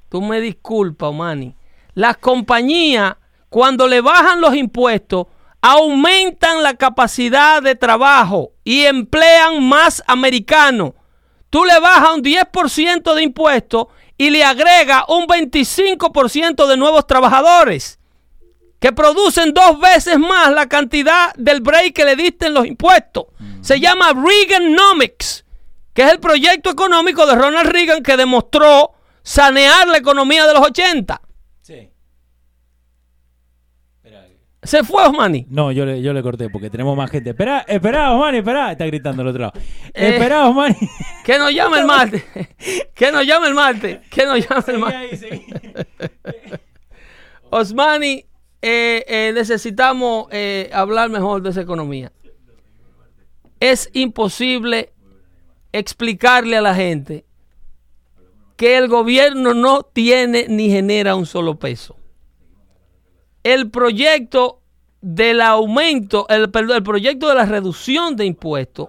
Tú 0.08 0.22
me 0.22 0.40
disculpas, 0.40 1.12
Manny. 1.12 1.56
Las 1.94 2.18
compañías, 2.18 3.16
cuando 3.48 3.88
le 3.88 4.00
bajan 4.00 4.40
los 4.40 4.54
impuestos, 4.54 5.26
aumentan 5.60 6.62
la 6.62 6.74
capacidad 6.74 7.60
de 7.62 7.74
trabajo 7.74 8.52
y 8.62 8.84
emplean 8.84 9.62
más 9.68 10.02
americanos. 10.06 10.92
Tú 11.50 11.64
le 11.64 11.78
bajas 11.80 12.14
un 12.14 12.22
10% 12.22 13.14
de 13.14 13.22
impuestos 13.22 13.86
y 14.16 14.30
le 14.30 14.44
agrega 14.44 15.04
un 15.08 15.26
25% 15.26 16.66
de 16.66 16.76
nuevos 16.76 17.06
trabajadores 17.06 17.98
que 18.78 18.92
producen 18.92 19.52
dos 19.52 19.78
veces 19.78 20.18
más 20.18 20.52
la 20.52 20.66
cantidad 20.66 21.34
del 21.34 21.60
break 21.60 21.92
que 21.92 22.04
le 22.04 22.16
diste 22.16 22.46
en 22.46 22.54
los 22.54 22.66
impuestos. 22.66 23.26
Se 23.60 23.78
llama 23.78 24.12
Reaganomics, 24.14 25.44
que 25.92 26.02
es 26.02 26.12
el 26.12 26.18
proyecto 26.18 26.70
económico 26.70 27.26
de 27.26 27.34
Ronald 27.34 27.70
Reagan 27.70 28.02
que 28.02 28.16
demostró 28.16 28.92
sanear 29.22 29.86
la 29.86 29.98
economía 29.98 30.46
de 30.46 30.54
los 30.54 30.62
80. 30.62 31.20
Sí. 31.60 31.90
Se 34.62 34.84
fue 34.84 35.02
Osmani. 35.06 35.46
No, 35.48 35.72
yo 35.72 35.86
le, 35.86 36.02
yo 36.02 36.12
le 36.12 36.22
corté 36.22 36.50
porque 36.50 36.68
tenemos 36.68 36.96
más 36.96 37.10
gente. 37.10 37.30
Espera, 37.30 37.64
espera, 37.66 38.12
Osmani, 38.12 38.38
espera. 38.38 38.72
Está 38.72 38.84
gritando 38.84 39.22
al 39.22 39.28
otro 39.28 39.40
lado. 39.42 39.52
Eh. 39.94 40.10
Espera, 40.14 40.48
Osmani. 40.48 40.76
Que 41.24 41.38
nos 41.38 41.52
llame 41.52 41.78
el 41.78 41.86
martes. 41.86 42.24
Que 42.94 43.10
nos 43.10 43.26
llame 43.26 43.48
el 43.48 43.54
martes. 43.54 44.00
Que 44.10 44.26
nos 44.26 44.46
llame 44.46 44.64
el 44.66 44.78
martes. 44.78 45.24
Osmani, 47.50 48.26
eh, 48.62 49.04
eh, 49.08 49.32
necesitamos 49.34 50.26
eh, 50.30 50.70
hablar 50.72 51.08
mejor 51.08 51.42
de 51.42 51.50
esa 51.50 51.62
economía. 51.62 52.12
Es 53.58 53.88
imposible 53.94 54.92
explicarle 55.72 56.56
a 56.58 56.60
la 56.60 56.74
gente 56.74 57.24
que 58.56 58.76
el 58.76 58.88
gobierno 58.88 59.54
no 59.54 59.82
tiene 59.82 60.46
ni 60.48 60.68
genera 60.68 61.14
un 61.14 61.24
solo 61.24 61.58
peso. 61.58 61.96
El 63.42 63.70
proyecto 63.70 64.60
del 65.00 65.40
aumento, 65.40 66.26
el, 66.28 66.50
perdón, 66.50 66.76
el 66.76 66.82
proyecto 66.82 67.28
de 67.28 67.34
la 67.34 67.46
reducción 67.46 68.16
de 68.16 68.26
impuestos 68.26 68.88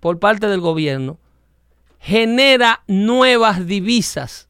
por 0.00 0.18
parte 0.18 0.46
del 0.46 0.60
gobierno 0.60 1.18
genera 1.98 2.84
nuevas 2.86 3.66
divisas 3.66 4.48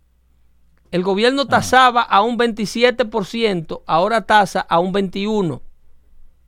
El 0.90 1.02
gobierno 1.02 1.42
ah. 1.42 1.48
tasaba 1.48 2.02
a 2.02 2.20
un 2.20 2.38
27%, 2.38 3.82
ahora 3.86 4.26
tasa 4.26 4.60
a 4.60 4.78
un 4.80 4.92
21%. 4.92 5.60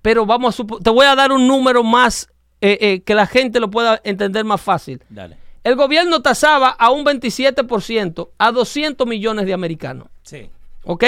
Pero 0.02 0.24
vamos 0.24 0.58
a 0.58 0.64
te 0.82 0.90
voy 0.90 1.06
a 1.06 1.14
dar 1.14 1.30
un 1.30 1.46
número 1.46 1.82
más 1.82 2.30
eh, 2.62 2.78
eh, 2.80 3.02
que 3.02 3.14
la 3.14 3.26
gente 3.26 3.60
lo 3.60 3.70
pueda 3.70 4.00
entender 4.04 4.44
más 4.44 4.60
fácil. 4.60 5.02
Dale. 5.10 5.36
El 5.62 5.76
gobierno 5.76 6.22
tasaba 6.22 6.70
a 6.70 6.90
un 6.90 7.04
27% 7.04 8.30
a 8.38 8.52
200 8.52 9.06
millones 9.06 9.44
de 9.44 9.52
americanos. 9.52 10.08
Sí. 10.22 10.48
¿Ok? 10.84 11.04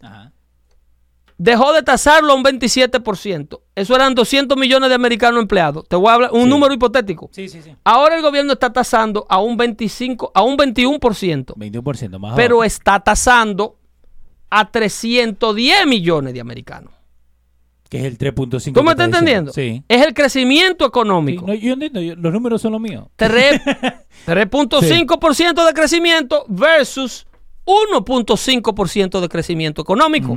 Ajá 0.00 0.33
dejó 1.38 1.72
de 1.72 1.82
tasarlo 1.82 2.32
a 2.32 2.36
un 2.36 2.44
27%. 2.44 3.60
Eso 3.74 3.96
eran 3.96 4.14
200 4.14 4.56
millones 4.56 4.88
de 4.88 4.94
americanos 4.94 5.42
empleados. 5.42 5.86
Te 5.88 5.96
voy 5.96 6.08
a 6.08 6.14
hablar 6.14 6.30
un 6.32 6.48
número 6.48 6.72
hipotético. 6.72 7.28
Sí, 7.32 7.48
sí, 7.48 7.60
sí. 7.62 7.74
Ahora 7.84 8.16
el 8.16 8.22
gobierno 8.22 8.52
está 8.52 8.72
tasando 8.72 9.26
a 9.28 9.40
un 9.40 9.56
25, 9.56 10.30
a 10.34 10.42
un 10.42 10.56
21%. 10.56 11.56
21% 11.56 12.18
más. 12.18 12.36
Pero 12.36 12.62
está 12.62 13.00
tasando 13.00 13.80
a 14.50 14.70
310 14.70 15.86
millones 15.86 16.34
de 16.34 16.40
americanos. 16.40 16.92
Que 17.88 17.98
es 17.98 18.04
el 18.04 18.16
3.5. 18.18 18.72
¿Tú 18.72 18.82
me 18.82 18.90
estás 18.92 19.06
entendiendo? 19.06 19.52
Sí. 19.52 19.82
Es 19.88 20.04
el 20.04 20.14
crecimiento 20.14 20.86
económico. 20.86 21.52
yo 21.54 21.74
entiendo, 21.74 22.00
los 22.16 22.32
números 22.32 22.62
son 22.62 22.72
los 22.72 22.80
míos. 22.80 23.06
3.5% 23.18 25.66
de 25.66 25.74
crecimiento 25.74 26.44
versus 26.48 27.26
1.5% 27.66 29.20
de 29.20 29.28
crecimiento 29.28 29.82
económico. 29.82 30.36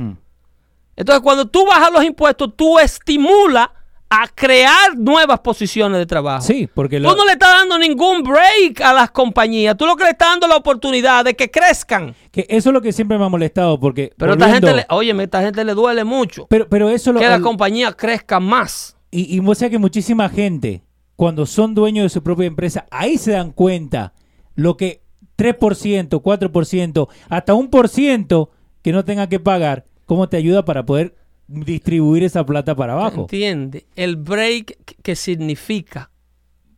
Entonces, 0.98 1.22
cuando 1.22 1.46
tú 1.46 1.64
bajas 1.64 1.92
los 1.92 2.02
impuestos, 2.02 2.50
tú 2.56 2.76
estimulas 2.76 3.68
a 4.10 4.26
crear 4.34 4.96
nuevas 4.96 5.38
posiciones 5.38 5.96
de 5.96 6.06
trabajo. 6.06 6.42
Sí, 6.42 6.68
porque 6.72 6.98
tú 6.98 7.06
no 7.14 7.24
le 7.24 7.32
estás 7.32 7.50
dando 7.52 7.78
ningún 7.78 8.24
break 8.24 8.80
a 8.80 8.92
las 8.92 9.12
compañías. 9.12 9.76
Tú 9.76 9.86
lo 9.86 9.94
que 9.94 10.02
le 10.02 10.10
estás 10.10 10.30
dando 10.30 10.48
la 10.48 10.56
oportunidad 10.56 11.24
de 11.24 11.34
que 11.34 11.52
crezcan. 11.52 12.16
Que 12.32 12.46
eso 12.48 12.70
es 12.70 12.72
lo 12.72 12.82
que 12.82 12.92
siempre 12.92 13.16
me 13.16 13.26
ha 13.26 13.28
molestado 13.28 13.78
porque. 13.78 14.12
Pero 14.16 14.32
esta 14.32 14.48
gente, 14.50 14.74
le, 14.74 14.86
a 14.88 15.22
esta 15.22 15.42
gente 15.42 15.64
le 15.64 15.74
duele 15.74 16.02
mucho. 16.02 16.48
Pero, 16.48 16.68
pero 16.68 16.90
eso 16.90 17.12
lo, 17.12 17.20
que 17.20 17.28
la 17.28 17.40
compañía 17.40 17.92
crezca 17.92 18.40
más. 18.40 18.96
Y, 19.12 19.36
y 19.36 19.38
vos 19.38 19.58
que 19.58 19.78
muchísima 19.78 20.28
gente, 20.28 20.82
cuando 21.14 21.46
son 21.46 21.76
dueños 21.76 22.06
de 22.06 22.08
su 22.08 22.24
propia 22.24 22.46
empresa, 22.46 22.86
ahí 22.90 23.18
se 23.18 23.32
dan 23.32 23.52
cuenta 23.52 24.14
lo 24.56 24.76
que 24.76 25.02
3%, 25.36 26.08
4%, 26.20 27.08
hasta 27.28 27.54
un 27.54 27.70
por 27.70 27.88
ciento 27.88 28.50
que 28.82 28.90
no 28.90 29.04
tenga 29.04 29.28
que 29.28 29.38
pagar 29.38 29.84
¿Cómo 30.08 30.26
te 30.26 30.38
ayuda 30.38 30.64
para 30.64 30.86
poder 30.86 31.14
distribuir 31.48 32.24
esa 32.24 32.46
plata 32.46 32.74
para 32.74 32.94
abajo? 32.94 33.20
Entiende, 33.20 33.84
el 33.94 34.16
break 34.16 34.94
que 35.02 35.14
significa 35.14 36.10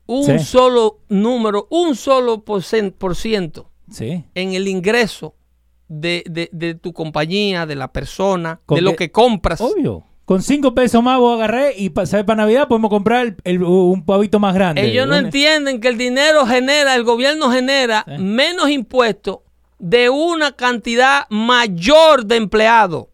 un 0.06 0.40
solo 0.40 0.98
número, 1.08 1.68
un 1.70 1.94
solo 1.94 2.42
por 2.42 2.64
ciento 2.64 3.70
sí. 3.88 4.24
en 4.34 4.54
el 4.54 4.66
ingreso 4.66 5.36
de, 5.86 6.78
tu 6.82 6.92
compañía, 6.92 7.66
de 7.66 7.76
la 7.76 7.92
persona, 7.92 8.60
de 8.68 8.80
lo 8.80 8.96
que 8.96 9.12
compras. 9.12 9.60
Obvio. 9.60 10.02
Con 10.24 10.42
cinco 10.42 10.74
pesos 10.74 11.00
más 11.00 11.20
vos 11.20 11.36
agarré 11.36 11.74
y 11.78 11.92
¿sabes? 12.04 12.24
para 12.24 12.42
Navidad 12.42 12.66
podemos 12.66 12.90
comprar 12.90 13.36
un 13.46 14.04
pavito 14.04 14.40
más 14.40 14.56
grande. 14.56 14.82
Ellos 14.82 15.06
no 15.06 15.14
entienden 15.14 15.80
que 15.80 15.86
el 15.86 15.96
dinero 15.96 16.46
genera, 16.46 16.96
el 16.96 17.04
gobierno 17.04 17.48
genera 17.52 18.04
menos 18.18 18.70
impuestos 18.70 19.38
de 19.78 20.10
una 20.10 20.50
cantidad 20.50 21.26
mayor 21.30 22.26
de 22.26 22.34
empleados. 22.34 23.09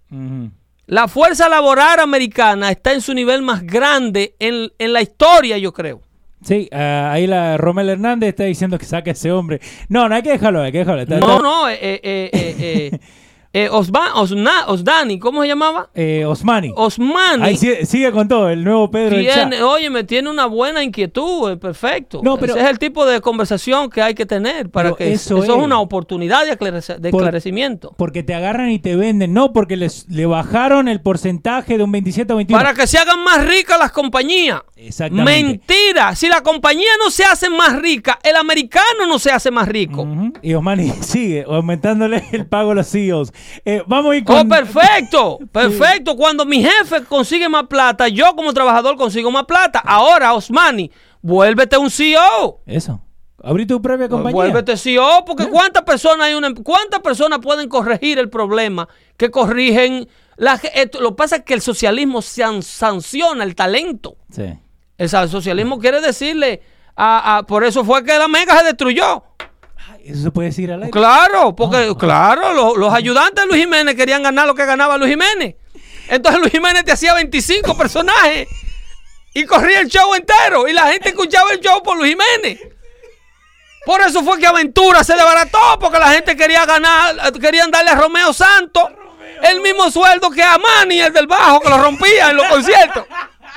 La 0.86 1.08
fuerza 1.08 1.48
laboral 1.48 1.98
americana 2.00 2.70
está 2.70 2.92
en 2.92 3.00
su 3.00 3.12
nivel 3.12 3.42
más 3.42 3.64
grande 3.64 4.36
en, 4.38 4.70
la 4.78 5.02
historia, 5.02 5.58
yo 5.58 5.72
creo. 5.72 6.00
Sí, 6.44 6.68
ah, 6.70 7.10
ahí 7.12 7.26
la 7.26 7.56
Romel 7.56 7.88
Hernández 7.88 8.28
está 8.28 8.44
diciendo 8.44 8.78
que 8.78 8.84
saque 8.84 9.10
a 9.10 9.12
ese 9.14 9.32
hombre. 9.32 9.60
No, 9.88 10.08
no 10.08 10.14
hay 10.14 10.22
que 10.22 10.30
dejarlo, 10.30 10.62
hay 10.62 10.70
que 10.70 10.78
dejarlo. 10.78 11.04
no, 11.18 11.40
no, 11.40 11.68
eh, 11.68 11.78
eh, 11.80 12.30
eh, 12.32 12.98
Eh, 13.58 13.70
Osdani, 13.70 15.18
¿cómo 15.18 15.40
se 15.40 15.48
llamaba? 15.48 15.88
Eh, 15.94 16.26
Osmani. 16.26 16.74
Osmani. 16.76 17.42
Ahí 17.42 17.56
sigue, 17.56 18.12
con 18.12 18.28
todo, 18.28 18.50
el 18.50 18.62
nuevo 18.62 18.90
Pedro. 18.90 19.16
oye, 19.66 19.88
me 19.88 20.04
tiene 20.04 20.28
una 20.28 20.44
buena 20.44 20.84
inquietud, 20.84 21.52
eh, 21.52 21.56
perfecto. 21.56 22.20
No, 22.22 22.36
pero, 22.36 22.52
Ese 22.52 22.64
es 22.64 22.70
el 22.70 22.78
tipo 22.78 23.06
de 23.06 23.22
conversación 23.22 23.88
que 23.88 24.02
hay 24.02 24.12
que 24.12 24.26
tener 24.26 24.68
para 24.68 24.92
que 24.92 25.10
eso, 25.10 25.42
es. 25.42 25.48
una 25.48 25.80
oportunidad 25.80 26.44
de, 26.44 26.50
esclarecimiento. 26.50 27.94
Porque 27.96 28.22
te 28.22 28.34
agarran 28.34 28.68
y 28.68 28.78
te 28.78 28.94
venden, 28.94 29.32
no, 29.32 29.54
porque 29.54 29.78
les, 29.78 30.06
le 30.10 30.26
bajaron 30.26 30.86
el 30.86 31.00
porcentaje 31.00 31.78
de 31.78 31.84
un 31.84 31.92
27 31.92 32.30
a 32.30 32.36
21. 32.36 32.62
Para 32.62 32.74
que 32.74 32.86
se 32.86 32.98
hagan 32.98 33.24
más 33.24 33.46
ricas 33.46 33.78
las 33.78 33.90
compañías. 33.90 34.60
Exactamente. 34.76 35.32
Mentira, 35.32 36.14
si 36.14 36.28
la 36.28 36.42
compañía 36.42 36.90
no 37.02 37.10
se 37.10 37.24
hace 37.24 37.48
más 37.48 37.80
rica, 37.80 38.18
el 38.22 38.36
americano 38.36 39.06
no 39.08 39.18
se 39.18 39.30
hace 39.30 39.50
más 39.50 39.66
rico. 39.66 40.06
Y 40.42 40.52
Osmani 40.52 40.90
sigue 41.00 41.46
aumentándole 41.48 42.22
el 42.32 42.44
pago 42.44 42.72
a 42.72 42.74
los 42.74 42.90
CEOs. 42.90 43.32
Eh, 43.64 43.82
vamos 43.86 44.12
a 44.12 44.16
ir 44.16 44.24
con... 44.24 44.38
Oh, 44.38 44.48
perfecto, 44.48 45.38
perfecto. 45.52 46.16
Cuando 46.16 46.44
mi 46.44 46.62
jefe 46.62 47.04
consigue 47.04 47.48
más 47.48 47.64
plata, 47.64 48.08
yo 48.08 48.34
como 48.34 48.52
trabajador 48.52 48.96
consigo 48.96 49.30
más 49.30 49.44
plata. 49.44 49.80
Ahora, 49.84 50.34
Osmani, 50.34 50.90
vuélvete 51.22 51.76
un 51.76 51.90
CEO. 51.90 52.60
Eso. 52.66 53.00
Abrí 53.42 53.66
tu 53.66 53.80
propia 53.80 54.08
compañía. 54.08 54.34
Vuélvete 54.34 54.76
CEO, 54.76 55.24
porque 55.24 55.46
¿cuántas 55.48 55.82
personas 55.84 56.26
hay 56.26 56.34
una, 56.34 56.52
cuántas 56.54 57.00
personas 57.00 57.38
pueden 57.40 57.68
corregir 57.68 58.18
el 58.18 58.30
problema 58.30 58.88
que 59.16 59.30
corrigen 59.30 60.08
la, 60.36 60.60
lo 61.00 61.10
que 61.10 61.16
pasa 61.16 61.36
es 61.36 61.42
que 61.42 61.54
el 61.54 61.62
socialismo 61.62 62.20
sanciona 62.22 63.44
el 63.44 63.54
talento. 63.54 64.16
Sí. 64.30 64.58
El 64.98 65.08
socialismo 65.08 65.78
quiere 65.78 66.00
decirle 66.00 66.62
a, 66.96 67.44
por 67.46 67.64
eso 67.64 67.84
fue 67.84 68.04
que 68.04 68.18
la 68.18 68.28
mega 68.28 68.58
se 68.58 68.64
destruyó. 68.64 69.22
Eso 70.06 70.22
se 70.22 70.30
puede 70.30 70.48
decir 70.48 70.70
al 70.70 70.82
aire. 70.82 70.90
Claro, 70.90 71.54
porque, 71.56 71.88
ah, 71.90 71.94
claro, 71.98 72.76
los, 72.76 72.92
ayudantes 72.92 73.44
de 73.44 73.48
Luis 73.48 73.60
Jiménez 73.62 73.94
querían 73.94 74.22
ganar 74.22 74.46
lo 74.46 74.54
que 74.54 74.64
ganaba 74.64 74.96
Luis 74.96 75.10
Jiménez. 75.10 75.56
Entonces 76.08 76.40
Luis 76.40 76.52
Jiménez 76.52 76.84
te 76.84 76.92
hacía 76.92 77.14
25 77.14 77.76
personajes 77.78 78.48
y 79.34 79.44
corría 79.44 79.80
el 79.80 79.88
show 79.88 80.14
entero 80.14 80.68
y 80.68 80.72
la 80.72 80.92
gente 80.92 81.08
escuchaba 81.08 81.50
el 81.52 81.60
show 81.60 81.82
por 81.82 81.96
Luis 81.96 82.16
Jiménez. 82.16 82.60
Por 83.84 84.00
eso 84.00 84.22
fue 84.24 84.38
que 84.38 84.46
Aventura 84.46 85.04
se 85.04 85.14
desbarató, 85.14 85.78
porque 85.80 85.98
la 85.98 86.10
gente 86.10 86.36
quería 86.36 86.66
ganar, 86.66 87.32
querían 87.40 87.70
darle 87.70 87.90
a 87.90 87.94
Romeo 87.94 88.32
Santos 88.32 88.84
el 89.42 89.60
mismo 89.60 89.90
sueldo 89.90 90.30
que 90.30 90.42
a 90.42 90.58
Manny, 90.58 91.00
el 91.00 91.12
del 91.12 91.26
bajo, 91.26 91.60
que 91.60 91.68
lo 91.68 91.78
rompía 91.78 92.30
en 92.30 92.36
los 92.36 92.46
conciertos. 92.48 93.04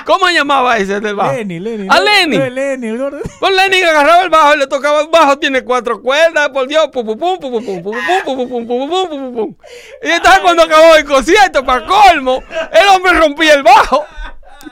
¿Cómo 0.05 0.29
llamaba 0.29 0.77
ese 0.77 0.99
del 0.99 1.15
bajo? 1.15 1.33
Lenny, 1.33 1.59
Lenny. 1.59 1.87
¿A 1.89 1.99
Lenny? 1.99 2.37
Lenny, 2.49 2.87
el 2.87 2.97
gordo. 2.97 3.19
Pues 3.39 3.53
Lenny 3.53 3.81
agarraba 3.81 4.23
el 4.23 4.29
bajo 4.29 4.55
y 4.55 4.57
le 4.57 4.67
tocaba 4.67 5.01
el 5.01 5.07
bajo, 5.07 5.37
tiene 5.37 5.63
cuatro 5.63 6.01
cuerdas, 6.01 6.49
por 6.49 6.67
Dios, 6.67 6.87
pum, 6.91 7.05
pum, 7.05 7.17
pum, 7.17 7.39
pum, 7.39 7.51
pum, 7.51 7.63
pum, 7.65 7.83
pum, 7.83 7.93
pum, 8.25 8.49
pum, 8.49 8.67
pum, 8.67 8.89
pum, 8.89 9.09
pum, 9.09 9.35
pum. 9.35 9.55
Y 10.03 10.09
entonces 10.09 10.39
cuando 10.41 10.63
acabó 10.63 10.95
el 10.95 11.05
concierto, 11.05 11.65
para 11.65 11.85
colmo, 11.85 12.43
el 12.71 12.87
hombre 12.89 13.13
rompía 13.13 13.53
el 13.53 13.63
bajo. 13.63 14.05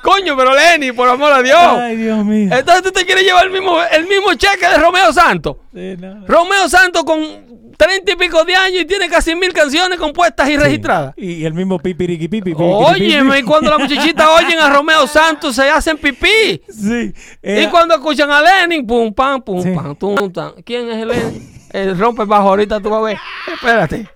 Coño, 0.02 0.36
pero 0.36 0.54
Lenny, 0.54 0.92
por 0.92 1.08
amor 1.08 1.32
a 1.34 1.42
Dios. 1.42 1.58
Ay, 1.58 1.96
Dios 1.96 2.24
mío. 2.26 2.50
Entonces 2.52 2.84
tú 2.84 2.92
te 2.92 3.06
quieres 3.06 3.24
llevar 3.24 3.46
el 3.46 3.52
mismo, 3.52 3.78
el 3.84 4.08
mismo 4.08 4.34
cheque 4.34 4.68
de 4.68 4.78
Romeo 4.78 5.14
Santos. 5.14 5.58
Sí, 5.74 5.96
no. 5.98 6.26
Romeo 6.28 6.68
Santos 6.68 7.04
con 7.04 7.48
treinta 7.78 8.12
y 8.12 8.16
pico 8.16 8.44
de 8.44 8.56
años 8.56 8.82
y 8.82 8.86
tiene 8.86 9.08
casi 9.08 9.36
mil 9.36 9.54
canciones 9.54 9.98
compuestas 9.98 10.50
y 10.50 10.58
registradas. 10.58 11.14
Y, 11.16 11.46
el 11.46 11.54
mismo 11.54 11.80
pipiriqui 11.80 12.28
pipi. 12.28 12.54
Óyeme, 12.58 13.40
y 13.40 13.44
cuando 13.44 13.70
las 13.70 13.80
muchachitas 13.80 14.28
oyen 14.38 14.60
a 14.60 14.70
Romeo 14.70 15.08
Santos 15.08 15.56
se 15.56 15.70
hacen 15.70 15.98
pipí. 15.98 16.62
Sí. 16.70 17.14
Y 17.42 17.68
cuando 17.68 17.96
escuchan 17.96 18.30
a 18.32 18.42
Lenin, 18.42 18.86
pum, 18.86 19.14
pam, 19.14 19.42
pum, 19.42 19.64
pam, 19.76 19.96
tum, 19.96 20.32
pam. 20.32 20.54
¿Quién 20.66 20.90
es 20.90 20.98
el 20.98 21.08
Lenin? 21.08 21.58
El 21.72 21.98
rompe 21.98 22.26
bajo 22.26 22.50
ahorita 22.50 22.80
tú 22.80 22.90
vas 22.90 23.00
a 23.00 23.04
ver. 23.04 23.18
Espérate. 23.54 24.08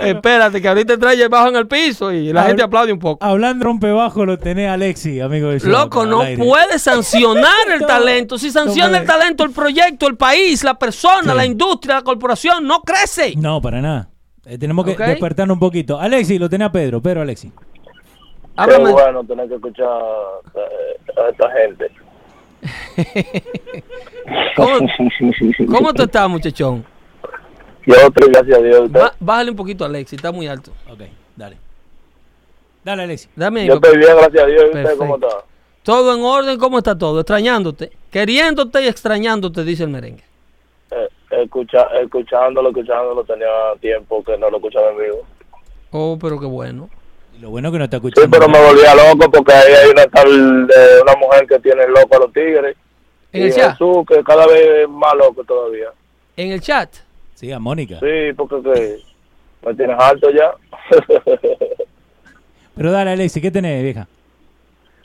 Espérate, 0.00 0.60
que 0.60 0.68
ahorita 0.68 0.98
trae 0.98 1.20
el 1.22 1.28
bajo 1.28 1.48
en 1.48 1.56
el 1.56 1.66
piso 1.66 2.12
y 2.12 2.32
la 2.32 2.44
gente 2.44 2.62
aplaude 2.62 2.92
un 2.92 2.98
poco. 2.98 3.24
Hablando 3.24 3.64
rompebajo 3.64 4.24
lo 4.24 4.38
tenés 4.38 4.70
Alexi, 4.70 5.20
amigo 5.20 5.48
de 5.48 5.60
Loco, 5.60 6.06
no 6.06 6.20
puede 6.36 6.78
sancionar 6.78 7.68
el 7.74 7.86
talento. 7.86 8.38
Si 8.38 8.50
sanciona 8.50 8.98
el 8.98 9.06
talento, 9.06 9.44
el 9.44 9.50
proyecto, 9.50 10.06
el 10.06 10.16
país, 10.16 10.64
la 10.64 10.78
persona, 10.78 11.34
la 11.34 11.46
industria, 11.46 11.96
la 11.96 12.02
corporación, 12.02 12.66
no 12.66 12.82
crece. 12.82 13.34
No, 13.36 13.60
para 13.60 13.80
nada. 13.80 14.08
Eh, 14.46 14.58
tenemos 14.58 14.84
que 14.84 14.96
despertarnos 14.96 15.54
un 15.54 15.60
poquito. 15.60 15.98
Alexi, 15.98 16.38
lo 16.38 16.48
tenés 16.48 16.68
a 16.68 16.72
Pedro. 16.72 17.00
Pedro, 17.00 17.22
Alexi. 17.22 17.50
Qué 18.56 18.78
bueno 18.78 19.24
tener 19.24 19.48
que 19.48 19.54
escuchar 19.54 19.88
eh, 20.54 21.20
a 21.20 21.28
esta 21.30 21.50
gente. 21.50 21.90
¿Cómo, 24.56 24.78
¿Cómo 25.68 25.92
tú 25.92 26.02
estás, 26.04 26.28
muchachón? 26.28 26.84
Yo 27.86 27.94
estoy, 27.94 28.32
gracias 28.32 28.58
a 28.58 28.62
Dios. 28.62 28.90
bájale 29.20 29.50
un 29.50 29.56
poquito, 29.56 29.84
Alexi, 29.84 30.16
está 30.16 30.32
muy 30.32 30.46
alto. 30.46 30.72
Ok, 30.90 31.00
dale. 31.36 31.56
Dale, 32.82 33.02
Alexi. 33.04 33.28
Dame 33.34 33.66
Yo 33.66 33.74
estoy 33.74 33.98
bien, 33.98 34.16
gracias 34.16 34.42
a 34.42 34.46
Dios. 34.46 34.62
¿Y 34.62 34.76
usted 34.78 34.96
cómo 34.96 35.14
está? 35.14 35.28
Todo 35.82 36.14
en 36.14 36.22
orden, 36.22 36.58
¿cómo 36.58 36.78
está 36.78 36.96
todo? 36.96 37.20
Extrañándote, 37.20 37.92
queriéndote 38.10 38.82
y 38.82 38.88
extrañándote, 38.88 39.64
dice 39.64 39.84
el 39.84 39.90
merengue. 39.90 40.24
Eh, 40.90 41.08
escucha, 41.42 41.82
escuchándolo, 42.02 42.70
escuchándolo, 42.70 43.22
tenía 43.24 43.48
tiempo 43.80 44.24
que 44.24 44.36
no 44.38 44.48
lo 44.48 44.56
escuchaba 44.56 44.90
en 44.92 44.98
vivo. 44.98 45.26
Oh, 45.90 46.18
pero 46.20 46.40
qué 46.40 46.46
bueno. 46.46 46.88
lo 47.38 47.50
bueno 47.50 47.70
que 47.70 47.78
no 47.78 47.84
está 47.84 47.98
escuchando. 47.98 48.22
Sí, 48.22 48.28
pero 48.30 48.48
me 48.48 48.66
volvía 48.66 48.94
loco 48.94 49.30
porque 49.30 49.52
ahí 49.52 49.72
hay 49.72 49.90
una 49.90 50.06
tal, 50.06 50.68
eh, 50.74 51.02
una 51.02 51.16
mujer 51.16 51.46
que 51.46 51.58
tiene 51.58 51.86
loco 51.88 52.16
a 52.16 52.18
los 52.20 52.32
tigres. 52.32 52.76
¿En 53.32 53.42
el 53.42 53.54
chat? 53.54 53.72
Jesús, 53.72 54.06
que 54.08 54.24
cada 54.24 54.46
vez 54.46 54.82
es 54.82 54.88
más 54.88 55.14
loco 55.14 55.44
todavía. 55.44 55.88
¿En 56.36 56.52
el 56.52 56.60
chat? 56.62 56.88
Sí, 57.44 57.52
a 57.52 57.58
Mónica. 57.58 58.00
Sí, 58.00 58.32
porque 58.34 58.62
que 58.62 58.98
me 59.66 59.74
tienes 59.74 59.96
alto 59.98 60.30
ya. 60.30 60.54
pero 62.74 62.90
dale, 62.90 63.10
Alexi, 63.10 63.42
¿qué 63.42 63.50
tenés, 63.50 63.82
vieja? 63.82 64.08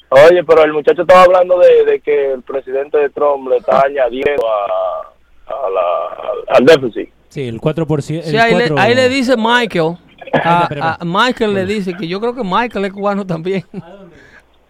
Oye, 0.08 0.42
pero 0.46 0.64
el 0.64 0.72
muchacho 0.72 1.02
estaba 1.02 1.24
hablando 1.24 1.60
de, 1.60 2.00
que 2.00 2.32
el 2.32 2.42
presidente 2.44 2.98
de 2.98 3.10
Trump 3.10 3.50
le 3.50 3.58
está 3.58 3.82
añadiendo 3.82 4.48
a, 4.48 5.70
la, 5.70 6.56
al 6.56 6.66
déficit. 6.66 7.10
Sí, 7.28 7.46
el 7.46 7.60
4%. 7.60 8.22
sí, 8.22 8.38
ahí, 8.38 8.56
Le, 8.56 8.74
ahí, 8.80 8.96
le, 8.96 9.10
dice 9.10 9.36
Michael. 9.36 9.98
A, 10.34 11.00
Michael 11.04 11.54
le 11.54 11.66
dice 11.66 11.94
que 11.94 12.08
yo 12.08 12.22
creo 12.22 12.34
que 12.34 12.44
Michael 12.46 12.86
es 12.86 12.94
cubano 12.94 13.26
también. 13.26 13.66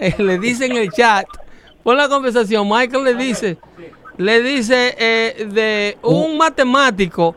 Eh, 0.01 0.15
le 0.17 0.39
dice 0.39 0.65
en 0.65 0.77
el 0.77 0.89
chat, 0.91 1.25
pon 1.83 1.97
la 1.97 2.07
conversación, 2.07 2.65
Michael 2.69 3.03
le 3.03 3.15
dice, 3.15 3.57
le 4.19 4.41
dice 4.41 4.95
eh, 4.99 5.47
de 5.49 5.97
un 6.03 6.37
matemático 6.37 7.35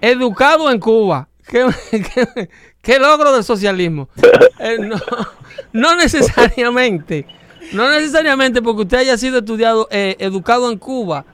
educado 0.00 0.68
en 0.72 0.80
Cuba. 0.80 1.28
¿Qué, 2.82 2.98
logro 2.98 3.32
del 3.32 3.44
socialismo? 3.44 4.08
Eh, 4.58 4.78
no, 4.78 4.96
no 5.74 5.96
necesariamente. 5.96 7.26
No 7.72 7.90
necesariamente 7.90 8.62
porque 8.62 8.82
usted 8.82 8.96
haya 8.96 9.18
sido 9.18 9.40
estudiado, 9.40 9.86
eh, 9.90 10.16
educado 10.18 10.72
en 10.72 10.78
Cuba, 10.78 11.26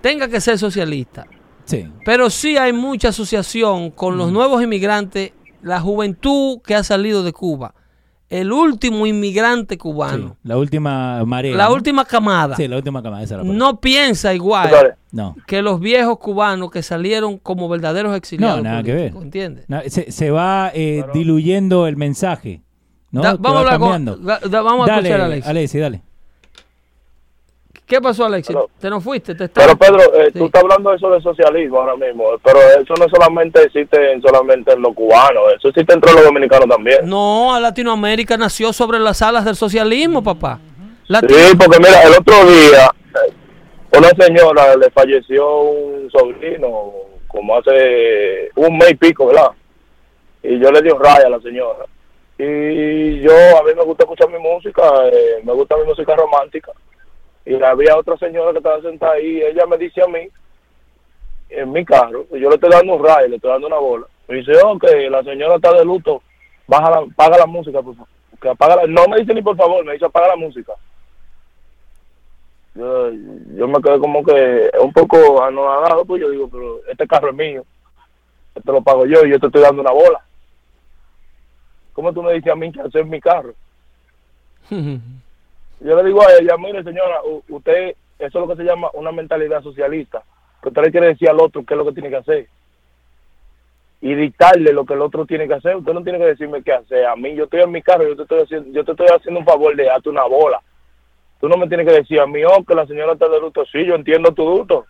tenga 0.00 0.28
que 0.28 0.40
ser 0.40 0.60
socialista. 0.60 1.26
Sí. 1.64 1.90
Pero 2.04 2.30
sí 2.30 2.56
hay 2.56 2.72
mucha 2.72 3.08
asociación 3.08 3.90
con 3.90 4.16
los 4.16 4.30
mm. 4.30 4.32
nuevos 4.32 4.62
inmigrantes, 4.62 5.32
la 5.60 5.80
juventud 5.80 6.60
que 6.64 6.76
ha 6.76 6.84
salido 6.84 7.24
de 7.24 7.32
Cuba. 7.32 7.74
El 8.30 8.52
último 8.52 9.06
inmigrante 9.06 9.78
cubano. 9.78 10.36
la 10.42 10.58
última 10.58 11.24
marea. 11.24 11.56
La 11.56 11.70
última 11.70 12.04
camada. 12.04 12.56
Sí, 12.56 12.68
la 12.68 12.76
última 12.76 13.02
camada. 13.02 13.42
no 13.42 13.80
piensa 13.80 14.34
igual 14.34 14.96
que 15.46 15.62
los 15.62 15.80
viejos 15.80 16.18
cubanos 16.18 16.70
que 16.70 16.82
salieron 16.82 17.38
como 17.38 17.68
verdaderos 17.68 18.16
exiliados. 18.16 18.58
No, 18.58 18.64
nada 18.64 18.82
que 18.82 18.94
ver. 18.94 19.14
¿Entiendes? 19.14 19.66
se, 19.88 20.30
va 20.30 20.70
eh, 20.74 21.04
diluyendo 21.14 21.86
el 21.86 21.96
mensaje 21.96 22.62
vamos 23.12 23.54
a 23.54 23.58
hablar 23.58 23.78
con, 23.78 24.04
vamos 24.50 24.88
a 24.88 24.96
escuchar 24.96 25.20
a 25.20 25.24
Alexis. 25.24 25.46
Alexis, 25.46 25.80
dale. 25.80 26.02
¿Qué 27.88 28.00
pasó, 28.00 28.26
Alexis? 28.26 28.54
¿Te 28.78 28.90
no 28.90 29.00
fuiste? 29.00 29.34
¿Te 29.34 29.48
pero, 29.48 29.76
Pedro, 29.76 30.14
eh, 30.14 30.30
tú 30.32 30.46
estás 30.46 30.62
hablando 30.62 30.90
de 30.90 30.96
eso 30.96 31.10
de 31.10 31.22
socialismo 31.22 31.80
ahora 31.80 31.96
mismo, 31.96 32.24
pero 32.42 32.58
eso 32.60 32.94
no 32.98 33.08
solamente 33.08 33.62
existe 33.62 34.12
en, 34.12 34.20
solamente 34.20 34.72
en 34.72 34.82
los 34.82 34.94
cubanos, 34.94 35.44
eso 35.56 35.68
existe 35.68 35.94
entre 35.94 36.12
los 36.12 36.24
dominicanos 36.24 36.68
también. 36.68 37.08
No, 37.08 37.58
Latinoamérica 37.58 38.36
nació 38.36 38.72
sobre 38.72 38.98
las 38.98 39.22
alas 39.22 39.44
del 39.44 39.56
socialismo, 39.56 40.22
papá. 40.22 40.60
Sí, 41.08 41.56
porque 41.58 41.78
mira, 41.78 42.02
el 42.02 42.12
otro 42.12 42.34
día, 42.44 42.90
una 43.96 44.10
señora 44.10 44.76
le 44.76 44.90
falleció 44.90 45.60
un 45.60 46.10
sobrino, 46.10 46.92
como 47.26 47.56
hace 47.56 48.50
un 48.56 48.76
mes 48.76 48.90
y 48.90 48.94
pico, 48.96 49.28
¿verdad? 49.28 49.50
Y 50.42 50.58
yo 50.60 50.70
le 50.70 50.82
di 50.82 50.90
un 50.90 51.02
raya 51.02 51.26
a 51.26 51.30
la 51.30 51.40
señora 51.40 51.86
y 52.38 53.20
yo, 53.20 53.32
a 53.32 53.62
mí 53.64 53.72
me 53.76 53.82
gusta 53.82 54.04
escuchar 54.04 54.30
mi 54.30 54.38
música, 54.38 54.82
eh, 55.12 55.40
me 55.42 55.52
gusta 55.54 55.76
mi 55.76 55.84
música 55.84 56.14
romántica. 56.14 56.70
Y 57.48 57.62
había 57.62 57.96
otra 57.96 58.14
señora 58.18 58.52
que 58.52 58.58
estaba 58.58 58.82
sentada 58.82 59.12
ahí, 59.14 59.38
y 59.38 59.42
ella 59.42 59.64
me 59.66 59.78
dice 59.78 60.02
a 60.02 60.06
mí, 60.06 60.28
en 61.48 61.72
mi 61.72 61.82
carro, 61.82 62.26
yo 62.30 62.50
le 62.50 62.56
estoy 62.56 62.68
dando 62.68 62.94
un 62.94 63.02
rayo, 63.02 63.26
le 63.26 63.36
estoy 63.36 63.50
dando 63.50 63.68
una 63.68 63.78
bola. 63.78 64.06
Me 64.28 64.36
dice, 64.36 64.52
ok, 64.62 64.84
la 65.08 65.22
señora 65.22 65.54
está 65.54 65.72
de 65.72 65.82
luto, 65.82 66.22
baja 66.66 66.90
la, 66.90 66.98
apaga 66.98 67.38
la 67.38 67.46
música, 67.46 67.80
por 67.80 67.94
favor. 67.94 68.08
Que 68.38 68.50
apaga 68.50 68.86
no 68.86 69.08
me 69.08 69.20
dice 69.20 69.32
ni 69.32 69.40
por 69.40 69.56
favor, 69.56 69.82
me 69.82 69.94
dice 69.94 70.04
apaga 70.04 70.28
la 70.28 70.36
música. 70.36 70.74
Yo, 72.74 73.10
yo 73.56 73.66
me 73.66 73.80
quedé 73.80 73.98
como 73.98 74.22
que 74.22 74.70
un 74.82 74.92
poco 74.92 75.42
anonadado, 75.42 76.04
pues 76.04 76.20
yo 76.20 76.28
digo, 76.28 76.48
pero 76.48 76.80
este 76.86 77.06
carro 77.06 77.30
es 77.30 77.34
mío, 77.34 77.64
este 78.54 78.70
lo 78.70 78.82
pago 78.82 79.06
yo 79.06 79.24
y 79.24 79.30
yo 79.30 79.40
te 79.40 79.46
estoy 79.46 79.62
dando 79.62 79.80
una 79.80 79.92
bola. 79.92 80.22
¿cómo 81.94 82.12
tú 82.12 82.22
me 82.22 82.34
dices 82.34 82.52
a 82.52 82.56
mí 82.56 82.70
que 82.70 82.82
hacer 82.82 83.06
mi 83.06 83.20
carro? 83.20 83.54
Yo 85.80 85.96
le 85.96 86.04
digo 86.04 86.22
a 86.22 86.32
ella, 86.40 86.56
mire 86.56 86.82
señora, 86.82 87.20
usted, 87.48 87.94
eso 88.18 88.26
es 88.26 88.34
lo 88.34 88.48
que 88.48 88.56
se 88.56 88.64
llama 88.64 88.88
una 88.94 89.12
mentalidad 89.12 89.62
socialista, 89.62 90.22
que 90.62 90.68
usted 90.68 90.82
le 90.82 90.90
quiere 90.90 91.06
decir 91.08 91.28
al 91.28 91.40
otro 91.40 91.64
qué 91.64 91.74
es 91.74 91.78
lo 91.78 91.84
que 91.84 91.92
tiene 91.92 92.10
que 92.10 92.16
hacer 92.16 92.48
y 94.00 94.14
dictarle 94.14 94.72
lo 94.72 94.84
que 94.84 94.94
el 94.94 95.02
otro 95.02 95.26
tiene 95.26 95.48
que 95.48 95.54
hacer. 95.54 95.76
Usted 95.76 95.92
no 95.92 96.02
tiene 96.02 96.18
que 96.18 96.26
decirme 96.26 96.62
qué 96.62 96.72
hacer. 96.72 97.06
A 97.06 97.16
mí, 97.16 97.34
yo 97.34 97.44
estoy 97.44 97.60
en 97.60 97.72
mi 97.72 97.82
carro, 97.82 98.06
yo 98.06 98.16
te 98.16 98.22
estoy 98.22 98.42
haciendo, 98.42 98.70
yo 98.70 98.84
te 98.84 98.92
estoy 98.92 99.08
haciendo 99.08 99.40
un 99.40 99.46
favor 99.46 99.74
de 99.74 99.84
darte 99.84 100.08
una 100.08 100.24
bola. 100.24 100.62
Tú 101.40 101.48
no 101.48 101.56
me 101.56 101.68
tienes 101.68 101.86
que 101.86 101.94
decir 101.94 102.20
a 102.20 102.26
mí, 102.26 102.42
oh, 102.44 102.64
que 102.64 102.74
la 102.74 102.86
señora 102.86 103.12
está 103.12 103.28
de 103.28 103.40
luto. 103.40 103.64
Sí, 103.66 103.84
yo 103.84 103.94
entiendo 103.94 104.32
tu 104.32 104.44
luto. 104.44 104.86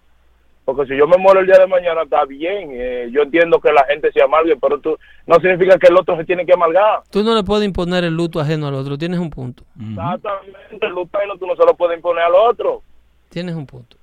Porque 0.68 0.84
si 0.84 0.98
yo 0.98 1.06
me 1.06 1.16
muero 1.16 1.40
el 1.40 1.46
día 1.46 1.56
de 1.56 1.66
mañana, 1.66 2.02
está 2.02 2.26
bien. 2.26 2.68
Eh, 2.74 3.08
yo 3.10 3.22
entiendo 3.22 3.58
que 3.58 3.72
la 3.72 3.86
gente 3.86 4.12
se 4.12 4.20
amargue, 4.20 4.54
pero 4.60 4.78
tú, 4.78 4.98
no 5.26 5.36
significa 5.36 5.78
que 5.78 5.86
el 5.86 5.96
otro 5.96 6.14
se 6.18 6.26
tiene 6.26 6.44
que 6.44 6.52
amargar. 6.52 7.04
Tú 7.10 7.22
no 7.22 7.34
le 7.34 7.42
puedes 7.42 7.64
imponer 7.64 8.04
el 8.04 8.12
luto 8.12 8.38
ajeno 8.38 8.68
al 8.68 8.74
otro, 8.74 8.98
tienes 8.98 9.18
un 9.18 9.30
punto. 9.30 9.64
Exactamente, 9.80 10.86
el 10.86 10.92
luto 10.92 11.16
ajeno 11.16 11.38
tú 11.38 11.46
no 11.46 11.56
se 11.56 11.64
lo 11.64 11.74
puedes 11.74 11.96
imponer 11.96 12.22
al 12.22 12.34
otro. 12.34 12.82
Tienes 13.30 13.54
un 13.54 13.64
punto. 13.64 13.96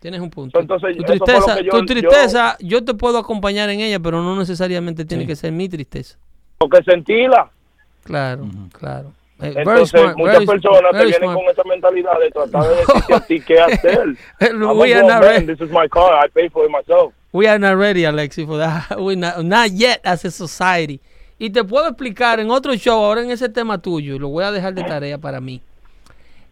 Tienes 0.00 0.20
un 0.20 0.28
punto. 0.28 0.58
Entonces, 0.58 0.96
tu 0.96 1.04
tristeza, 1.04 1.60
yo, 1.60 1.70
tu 1.70 1.86
tristeza 1.86 2.56
yo, 2.58 2.84
te 2.84 2.94
puedo 2.94 3.18
acompañar 3.18 3.70
en 3.70 3.78
ella, 3.78 4.00
pero 4.00 4.20
no 4.22 4.34
necesariamente 4.34 5.04
tiene 5.04 5.24
que 5.24 5.36
ser 5.36 5.52
mi 5.52 5.68
tristeza. 5.68 6.18
Porque 6.58 6.82
sentirla. 6.82 7.48
Claro, 8.02 8.48
claro. 8.76 9.12
Eh, 9.42 9.54
Entonces, 9.56 10.16
muchas 10.16 10.44
personas 10.44 10.92
te 10.92 11.04
vienen 11.04 11.34
con 11.34 11.44
esa 11.50 11.64
mentalidad 11.64 12.12
de 12.20 12.30
tratar 12.30 12.62
de 12.62 12.76
decirte 12.76 13.14
a 13.14 13.20
ti 13.20 13.40
qué 13.40 13.60
hacer. 13.60 14.16
We 14.40 14.94
are 14.94 15.02
not 15.02 15.22
ready. 15.22 15.46
This 15.46 15.60
is 15.60 15.70
my 15.70 15.88
car. 15.88 16.24
I 16.24 16.28
pay 16.28 16.48
for 16.48 16.64
it 16.64 16.70
myself. 16.70 17.12
We 17.32 17.48
are 17.48 17.58
not 17.58 17.76
ready, 17.76 18.04
Alexi, 18.04 18.46
for 18.46 18.58
that. 18.58 18.98
We 19.00 19.16
not, 19.16 19.44
not 19.44 19.72
yet 19.72 20.00
as 20.04 20.24
a 20.24 20.30
society. 20.30 21.00
Y 21.38 21.50
te 21.50 21.64
puedo 21.64 21.88
explicar 21.88 22.38
en 22.38 22.50
otro 22.50 22.72
show, 22.74 23.04
ahora 23.04 23.22
en 23.22 23.30
ese 23.32 23.48
tema 23.48 23.78
tuyo, 23.78 24.16
lo 24.18 24.28
voy 24.28 24.44
a 24.44 24.52
dejar 24.52 24.74
de 24.74 24.84
tarea 24.84 25.18
para 25.18 25.40
mí. 25.40 25.60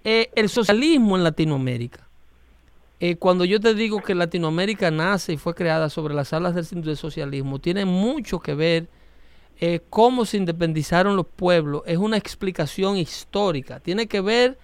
Eh, 0.02 0.30
el 0.34 0.48
socialismo 0.48 1.16
en 1.16 1.22
Latinoamérica. 1.22 2.08
Eh, 2.98 3.16
cuando 3.16 3.44
yo 3.44 3.60
te 3.60 3.74
digo 3.74 4.00
que 4.02 4.14
Latinoamérica 4.16 4.90
nace 4.90 5.34
y 5.34 5.36
fue 5.36 5.54
creada 5.54 5.90
sobre 5.90 6.12
las 6.12 6.32
alas 6.32 6.54
del 6.54 6.96
socialismo, 6.96 7.60
tiene 7.60 7.84
mucho 7.84 8.40
que 8.40 8.54
ver 8.54 8.88
eh, 9.62 9.80
cómo 9.90 10.24
se 10.24 10.38
independizaron 10.38 11.16
los 11.16 11.26
pueblos 11.26 11.82
es 11.84 11.98
una 11.98 12.16
explicación 12.16 12.96
histórica. 12.96 13.78
Tiene 13.78 14.06
que 14.06 14.22
ver 14.22 14.58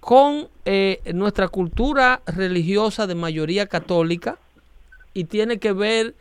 con 0.00 0.48
eh, 0.66 1.00
nuestra 1.14 1.48
cultura 1.48 2.20
religiosa 2.26 3.06
de 3.06 3.14
mayoría 3.14 3.66
católica 3.66 4.38
y 5.14 5.24
tiene 5.24 5.58
que 5.58 5.72
ver 5.72 6.14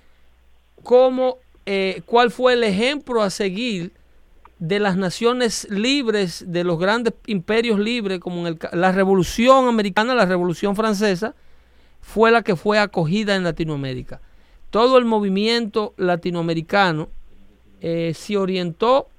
cómo, 0.84 1.36
eh, 1.66 2.02
cuál 2.06 2.32
fue 2.32 2.54
el 2.54 2.64
ejemplo 2.64 3.22
a 3.22 3.30
seguir 3.30 3.92
de 4.58 4.80
las 4.80 4.96
naciones 4.96 5.68
libres, 5.70 6.46
de 6.48 6.64
los 6.64 6.80
grandes 6.80 7.14
imperios 7.26 7.78
libres, 7.78 8.22
como 8.22 8.48
en 8.48 8.58
la 8.72 8.94
Revolución 8.94 9.68
Americana, 9.68 10.16
la 10.16 10.26
Revolución 10.26 10.78
Francesa, 10.78 11.36
fue 12.00 12.32
la 12.32 12.42
que 12.42 12.56
fue 12.56 12.80
acogida 12.80 13.36
en 13.36 13.44
Latinoamérica. 13.44 14.22
Todo 14.70 14.98
el 14.98 15.04
movimiento 15.04 15.94
latinoamericano 15.98 17.10
eh, 17.86 18.14
se 18.16 18.38
orientó 18.38 19.10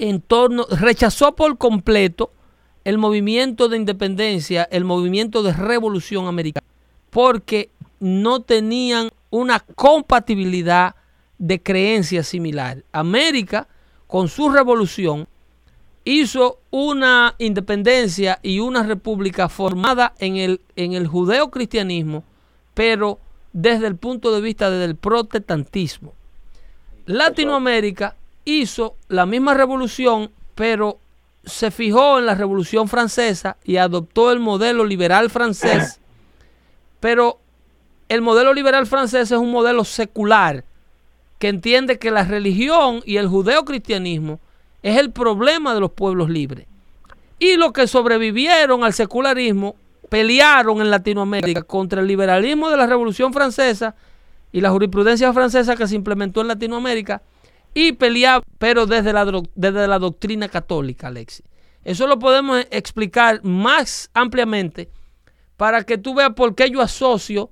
en 0.00 0.20
torno, 0.20 0.66
rechazó 0.68 1.36
por 1.36 1.56
completo 1.56 2.32
el 2.84 2.98
movimiento 2.98 3.68
de 3.68 3.76
independencia, 3.76 4.64
el 4.72 4.84
movimiento 4.84 5.44
de 5.44 5.52
revolución 5.52 6.26
americana, 6.26 6.66
porque 7.10 7.70
no 8.00 8.40
tenían 8.40 9.10
una 9.30 9.60
compatibilidad 9.60 10.96
de 11.38 11.62
creencias 11.62 12.26
similar. 12.26 12.82
América, 12.90 13.68
con 14.08 14.28
su 14.28 14.50
revolución, 14.50 15.28
hizo 16.04 16.58
una 16.70 17.36
independencia 17.38 18.40
y 18.42 18.58
una 18.58 18.82
república 18.82 19.48
formada 19.48 20.14
en 20.18 20.36
el, 20.38 20.60
en 20.74 20.94
el 20.94 21.06
judeo-cristianismo, 21.06 22.24
pero 22.74 23.20
desde 23.52 23.86
el 23.86 23.94
punto 23.94 24.32
de 24.32 24.40
vista 24.40 24.70
del 24.70 24.96
protestantismo. 24.96 26.14
Latinoamérica 27.16 28.16
hizo 28.44 28.96
la 29.08 29.26
misma 29.26 29.54
revolución, 29.54 30.30
pero 30.54 30.98
se 31.44 31.70
fijó 31.70 32.18
en 32.18 32.26
la 32.26 32.34
revolución 32.34 32.88
francesa 32.88 33.56
y 33.64 33.76
adoptó 33.76 34.30
el 34.30 34.40
modelo 34.40 34.84
liberal 34.84 35.30
francés. 35.30 36.00
Pero 37.00 37.38
el 38.10 38.20
modelo 38.20 38.52
liberal 38.52 38.86
francés 38.86 39.30
es 39.30 39.38
un 39.38 39.50
modelo 39.50 39.84
secular 39.84 40.64
que 41.38 41.48
entiende 41.48 41.98
que 41.98 42.10
la 42.10 42.24
religión 42.24 43.00
y 43.06 43.16
el 43.16 43.26
judeocristianismo 43.26 44.38
es 44.82 44.98
el 44.98 45.10
problema 45.10 45.72
de 45.72 45.80
los 45.80 45.92
pueblos 45.92 46.28
libres. 46.28 46.66
Y 47.38 47.56
los 47.56 47.72
que 47.72 47.86
sobrevivieron 47.86 48.84
al 48.84 48.92
secularismo 48.92 49.76
pelearon 50.10 50.82
en 50.82 50.90
Latinoamérica 50.90 51.62
contra 51.62 52.02
el 52.02 52.06
liberalismo 52.06 52.68
de 52.68 52.76
la 52.76 52.86
Revolución 52.86 53.32
Francesa 53.32 53.94
y 54.52 54.60
la 54.60 54.70
jurisprudencia 54.70 55.32
francesa 55.32 55.76
que 55.76 55.86
se 55.86 55.94
implementó 55.94 56.40
en 56.40 56.48
Latinoamérica 56.48 57.22
y 57.74 57.92
pelear, 57.92 58.42
pero 58.58 58.86
desde 58.86 59.12
la, 59.12 59.24
desde 59.54 59.86
la 59.86 59.98
doctrina 59.98 60.48
católica, 60.48 61.08
Alexis. 61.08 61.44
Eso 61.84 62.06
lo 62.06 62.18
podemos 62.18 62.66
explicar 62.70 63.42
más 63.44 64.10
ampliamente 64.12 64.90
para 65.56 65.84
que 65.84 65.98
tú 65.98 66.14
veas 66.14 66.34
por 66.34 66.54
qué 66.54 66.70
yo 66.70 66.80
asocio 66.80 67.50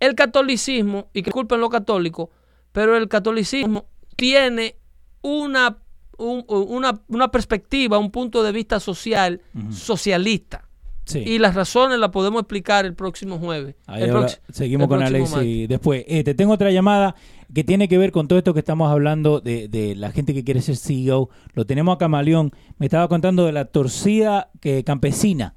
el 0.00 0.14
catolicismo, 0.14 1.10
y 1.12 1.22
que 1.22 1.32
culpen 1.32 1.60
los 1.60 1.70
católicos, 1.70 2.28
pero 2.72 2.96
el 2.96 3.08
catolicismo 3.08 3.86
tiene 4.16 4.76
una, 5.22 5.78
una, 6.18 7.30
perspectiva, 7.30 7.98
un 7.98 8.10
punto 8.10 8.42
de 8.42 8.52
vista 8.52 8.78
social, 8.78 9.42
socialista. 9.70 10.67
Y 11.14 11.38
las 11.38 11.54
razones 11.54 11.98
las 11.98 12.10
podemos 12.10 12.42
explicar 12.42 12.84
el 12.84 12.94
próximo 12.94 13.38
jueves. 13.38 13.76
seguimos 14.50 14.88
con 14.88 15.02
Alexi 15.02 15.66
después. 15.66 16.04
Eh, 16.06 16.24
te 16.24 16.34
tengo 16.34 16.52
otra 16.52 16.70
llamada 16.70 17.14
que 17.54 17.64
tiene 17.64 17.88
que 17.88 17.98
ver 17.98 18.12
con 18.12 18.28
todo 18.28 18.38
esto 18.38 18.52
que 18.52 18.60
estamos 18.60 18.90
hablando 18.90 19.40
de, 19.40 19.94
la 19.96 20.10
gente 20.10 20.34
que 20.34 20.44
quiere 20.44 20.60
ser 20.60 20.76
CEO. 20.76 21.30
Lo 21.54 21.64
tenemos 21.66 21.94
a 21.94 21.98
Camaleón. 21.98 22.52
Me 22.78 22.86
estaba 22.86 23.08
contando 23.08 23.46
de 23.46 23.52
la 23.52 23.66
torcida 23.66 24.50
que, 24.60 24.84
campesina 24.84 25.54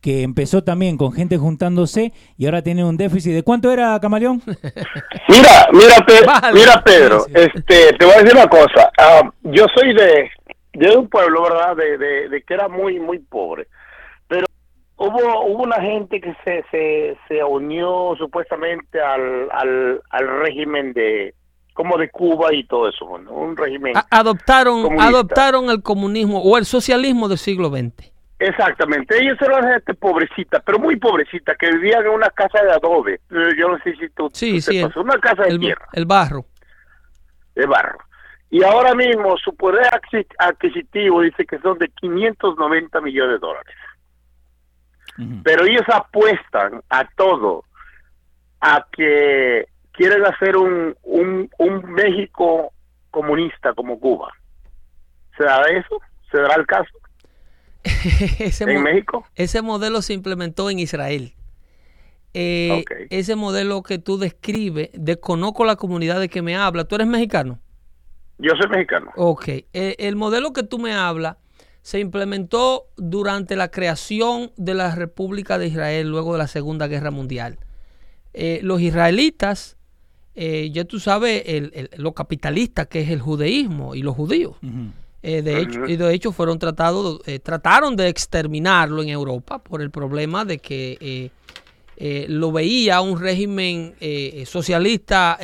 que 0.00 0.22
empezó 0.22 0.62
también 0.62 0.98
con 0.98 1.14
gente 1.14 1.38
juntándose 1.38 2.12
y 2.36 2.44
ahora 2.44 2.60
tiene 2.60 2.84
un 2.84 2.98
déficit. 2.98 3.32
¿De 3.32 3.42
cuánto 3.42 3.72
era, 3.72 3.98
Camaleón? 4.00 4.42
Mira, 5.28 5.66
mira, 5.72 6.52
mira 6.52 6.84
Pedro, 6.84 7.24
este, 7.32 7.94
te 7.94 8.04
voy 8.04 8.14
a 8.14 8.18
decir 8.18 8.36
una 8.36 8.46
cosa. 8.46 8.90
Ah, 8.98 9.22
yo 9.44 9.64
soy 9.74 9.94
de, 9.94 10.30
de 10.74 10.96
un 10.96 11.08
pueblo, 11.08 11.42
¿verdad? 11.44 11.74
De, 11.74 12.28
de, 12.28 12.42
que 12.42 12.54
era 12.54 12.68
muy, 12.68 13.00
muy 13.00 13.18
pobre. 13.18 13.66
Hubo, 14.96 15.46
hubo 15.46 15.62
una 15.64 15.80
gente 15.80 16.20
que 16.20 16.36
se, 16.44 16.64
se, 16.70 17.16
se 17.26 17.42
unió 17.42 18.14
supuestamente 18.16 19.00
al, 19.00 19.48
al, 19.50 20.00
al 20.10 20.40
régimen 20.40 20.92
de, 20.92 21.34
como 21.74 21.98
de 21.98 22.08
Cuba 22.10 22.54
y 22.54 22.64
todo 22.64 22.88
eso, 22.88 23.04
un 23.04 23.56
régimen. 23.56 23.94
adoptaron, 24.10 25.00
adoptaron 25.00 25.68
el 25.70 25.82
comunismo 25.82 26.40
o 26.40 26.56
el 26.56 26.64
socialismo 26.64 27.28
del 27.28 27.38
siglo 27.38 27.68
XX. 27.68 28.12
Exactamente, 28.38 29.20
ellos 29.20 29.36
eran 29.40 29.72
gente 29.72 29.94
pobrecita, 29.94 30.60
pero 30.60 30.78
muy 30.78 30.96
pobrecita, 30.96 31.54
que 31.56 31.70
vivían 31.70 32.04
en 32.04 32.12
una 32.12 32.30
casa 32.30 32.62
de 32.62 32.72
adobe. 32.72 33.14
Eh, 33.14 33.50
yo 33.58 33.68
no 33.68 33.78
sé 33.78 33.94
si 33.96 34.08
tú, 34.10 34.28
sí, 34.32 34.60
sí, 34.60 34.84
una 34.96 35.18
casa 35.18 35.44
de 35.44 35.58
tierra. 35.58 35.86
El 35.92 36.06
barro. 36.06 36.44
De 37.54 37.66
barro. 37.66 37.98
Y 38.50 38.62
ahora 38.62 38.94
mismo 38.94 39.36
su 39.38 39.54
poder 39.56 39.88
adquisitivo 40.38 41.22
dice 41.22 41.44
que 41.44 41.58
son 41.58 41.78
de 41.78 41.88
590 41.88 43.00
millones 43.00 43.32
de 43.32 43.38
dólares. 43.38 43.74
Pero 45.44 45.64
ellos 45.64 45.84
apuestan 45.92 46.82
a 46.90 47.08
todo, 47.16 47.64
a 48.60 48.84
que 48.92 49.66
quieren 49.92 50.24
hacer 50.26 50.56
un, 50.56 50.96
un, 51.02 51.48
un 51.58 51.92
México 51.92 52.72
comunista 53.10 53.72
como 53.74 53.98
Cuba. 54.00 54.32
¿Se 55.36 55.44
da 55.44 55.62
eso? 55.66 56.00
¿Se 56.30 56.38
dará 56.38 56.56
el 56.56 56.66
caso? 56.66 56.90
ese 58.40 58.64
¿En 58.64 58.82
México? 58.82 59.24
Ese 59.36 59.62
modelo 59.62 60.02
se 60.02 60.14
implementó 60.14 60.68
en 60.70 60.80
Israel. 60.80 61.34
Eh, 62.36 62.84
ese 63.10 63.36
modelo 63.36 63.84
que 63.84 63.98
tú 63.98 64.18
describes, 64.18 64.90
desconozco 64.94 65.64
la 65.64 65.76
comunidad 65.76 66.18
de 66.18 66.28
que 66.28 66.42
me 66.42 66.56
habla. 66.56 66.84
¿Tú 66.84 66.96
eres 66.96 67.06
mexicano? 67.06 67.60
Yo 68.38 68.50
soy 68.60 68.68
mexicano. 68.68 69.12
Ok. 69.14 69.48
Eh, 69.48 69.64
el 69.98 70.16
modelo 70.16 70.52
que 70.52 70.64
tú 70.64 70.80
me 70.80 70.92
hablas 70.92 71.36
se 71.84 72.00
implementó 72.00 72.86
durante 72.96 73.54
la 73.54 73.70
creación 73.70 74.50
de 74.56 74.72
la 74.72 74.94
República 74.94 75.58
de 75.58 75.66
Israel 75.68 76.08
luego 76.08 76.32
de 76.32 76.38
la 76.38 76.48
Segunda 76.48 76.88
Guerra 76.88 77.10
Mundial. 77.10 77.58
Eh, 78.32 78.60
los 78.62 78.80
israelitas, 78.80 79.76
ya 80.34 80.84
tú 80.86 80.98
sabes, 80.98 81.44
lo 81.96 82.12
capitalista 82.12 82.86
que 82.86 83.02
es 83.02 83.10
el 83.10 83.20
judaísmo 83.20 83.94
y 83.94 84.02
los 84.02 84.16
judíos. 84.16 84.56
Eh, 85.26 85.40
de 85.40 85.58
hecho, 85.58 85.86
y 85.86 85.96
de 85.96 86.12
hecho 86.12 86.32
fueron 86.32 86.58
tratados, 86.58 87.20
eh, 87.24 87.38
trataron 87.38 87.96
de 87.96 88.08
exterminarlo 88.08 89.02
en 89.02 89.08
Europa 89.08 89.58
por 89.58 89.80
el 89.80 89.90
problema 89.90 90.44
de 90.44 90.58
que 90.58 91.30
eh, 91.96 92.26
lo 92.28 92.52
veía 92.52 93.00
un 93.00 93.18
régimen 93.18 93.94
socialista, 94.44 95.38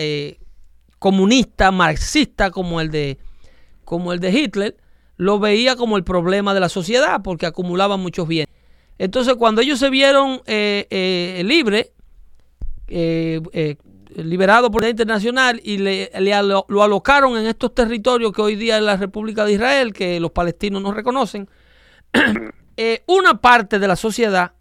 comunista, 0.99 1.71
marxista 1.71 2.51
como 2.51 2.81
el 2.81 2.91
de 2.91 3.19
como 3.87 4.13
el 4.13 4.21
de 4.21 4.31
Hitler, 4.31 4.77
lo 5.21 5.39
veía 5.39 5.77
como 5.77 5.99
el 5.99 6.05
problema 6.05 6.55
de 6.55 6.61
la 6.61 6.71
sociedad 6.71 7.21
porque 7.23 7.45
acumulaba 7.45 7.99
muchos 7.99 8.27
bienes. 8.27 8.49
Entonces, 8.97 9.35
cuando 9.35 9.61
ellos 9.61 9.79
se 9.79 9.91
vieron 9.91 10.41
libres, 10.47 11.93
liberado 14.17 14.71
por 14.71 14.83
la 14.83 14.89
internacional 14.89 15.61
y 15.63 15.77
le, 15.79 16.11
lo 16.69 16.83
alocaron 16.83 17.37
en 17.37 17.47
estos 17.47 17.75
territorios 17.75 18.33
que 18.33 18.41
hoy 18.43 18.57
día 18.57 18.79
es 18.79 18.83
la 18.83 18.97
República 18.97 19.45
de 19.45 19.53
Israel, 19.53 19.93
que 19.93 20.19
los 20.21 20.31
palestinos 20.31 20.83
no 20.83 20.93
reconocen. 20.93 21.49
Eh, 22.83 23.03
una 23.09 23.43
parte 23.43 23.79
de 23.79 23.87
la 23.87 23.97
sociedad, 23.97 24.53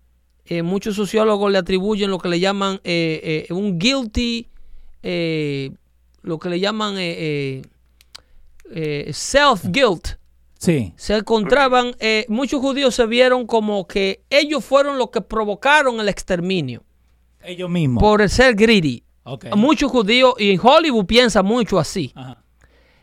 eh, 0.43 0.61
muchos 0.61 0.93
sociólogos 0.97 1.49
le 1.53 1.57
atribuyen 1.57 2.09
lo 2.09 2.17
que 2.17 2.27
le 2.27 2.41
llaman 2.41 2.81
eh, 2.83 3.47
un 3.51 3.79
guilty, 3.79 4.49
lo 6.23 6.39
que 6.39 6.49
le 6.49 6.59
llaman 6.59 6.95
self-guilt. 9.13 10.18
Sí. 10.59 10.93
Se 10.97 11.15
encontraban, 11.15 11.95
muchos 12.27 12.61
judíos 12.61 12.93
se 12.93 13.07
vieron 13.07 13.47
como 13.47 13.87
que 13.87 14.21
ellos 14.29 14.63
fueron 14.63 14.97
los 14.97 15.09
que 15.09 15.21
provocaron 15.21 15.99
el 15.99 16.09
exterminio. 16.09 16.83
Ellos 17.41 17.69
mismos. 17.69 18.01
Por 18.01 18.27
ser 18.29 18.55
greedy. 18.55 19.03
Muchos 19.55 19.91
judíos, 19.91 20.33
y 20.37 20.51
en 20.51 20.59
Hollywood 20.61 21.05
piensa 21.05 21.43
mucho 21.43 21.79
así. 21.79 22.13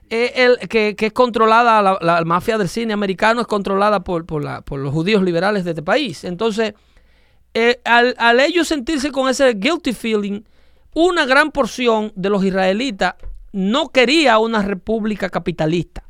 Eh, 0.09 0.33
el, 0.37 0.69
que, 0.69 0.95
es 0.99 1.13
controlada, 1.13 1.99
la, 2.01 2.25
mafia 2.25 2.59
del 2.59 2.69
cine 2.69 2.93
americano 2.93 3.41
es 3.41 3.47
controlada 3.47 4.01
por, 4.05 4.25
los 4.33 4.93
judíos 4.93 5.23
liberales 5.23 5.65
de 5.65 5.71
este 5.71 5.83
país. 5.83 6.25
Entonces, 6.25 6.75
eh, 7.55 7.81
al, 7.85 8.41
ellos 8.41 8.69
sentirse 8.69 9.11
con 9.11 9.29
ese 9.29 9.55
guilty 9.55 9.93
feeling, 9.93 10.43
una 10.95 11.27
gran 11.27 11.51
porción 11.51 12.13
de 12.15 12.31
los 12.31 12.45
israelitas 12.45 13.15
no 13.53 13.89
quería 13.89 14.39
una 14.39 14.63
república 14.63 15.29
capitalista 15.29 16.06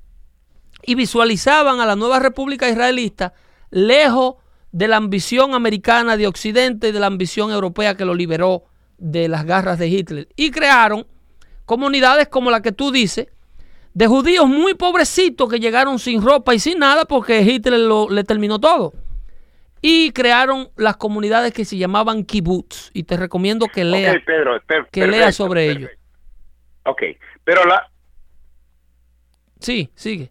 y 0.86 0.94
visualizaban 0.94 1.80
a 1.80 1.86
la 1.86 1.96
nueva 1.96 2.18
república 2.18 2.68
israelita 2.68 3.34
lejos 3.70 4.36
de 4.72 4.88
la 4.88 4.96
ambición 4.96 5.54
americana 5.54 6.16
de 6.16 6.26
Occidente 6.26 6.88
y 6.88 6.92
de 6.92 7.00
la 7.00 7.06
ambición 7.06 7.50
europea 7.50 7.96
que 7.96 8.04
lo 8.04 8.14
liberó 8.14 8.64
de 8.98 9.28
las 9.28 9.44
garras 9.44 9.78
de 9.78 9.88
Hitler 9.88 10.28
y 10.36 10.50
crearon 10.50 11.06
comunidades 11.66 12.28
como 12.28 12.50
la 12.50 12.62
que 12.62 12.72
tú 12.72 12.92
dices, 12.92 13.28
de 13.92 14.06
judíos 14.06 14.46
muy 14.46 14.74
pobrecitos 14.74 15.50
que 15.50 15.58
llegaron 15.58 15.98
sin 15.98 16.22
ropa 16.22 16.54
y 16.54 16.58
sin 16.58 16.78
nada 16.78 17.04
porque 17.04 17.40
Hitler 17.40 17.80
lo, 17.80 18.08
le 18.08 18.24
terminó 18.24 18.58
todo. 18.58 18.92
Y 19.82 20.12
crearon 20.12 20.68
las 20.76 20.96
comunidades 20.96 21.52
que 21.52 21.64
se 21.64 21.76
llamaban 21.76 22.24
kibbutz. 22.24 22.90
Y 22.92 23.04
te 23.04 23.16
recomiendo 23.16 23.66
que 23.66 23.84
leas 23.84 24.16
que 24.90 25.06
lea 25.06 25.32
sobre 25.32 25.70
ello. 25.70 25.88
Ok, 26.84 27.02
pero 27.44 27.64
la... 27.64 27.90
Sí, 29.60 29.90
sigue. 29.94 30.30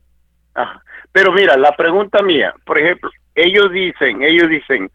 Pero 1.12 1.32
mira, 1.32 1.58
la 1.58 1.76
pregunta 1.76 2.22
mía, 2.22 2.54
por 2.66 2.78
ejemplo, 2.78 3.10
ellos 3.36 3.72
dicen, 3.72 4.24
ellos 4.24 4.50
dicen 4.50 4.90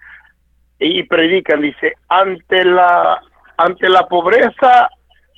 y 0.78 1.02
predican, 1.04 1.60
dice, 1.60 1.94
ante 2.08 2.64
la 2.64 3.20
ante 3.58 3.88
la 3.88 4.06
pobreza 4.06 4.88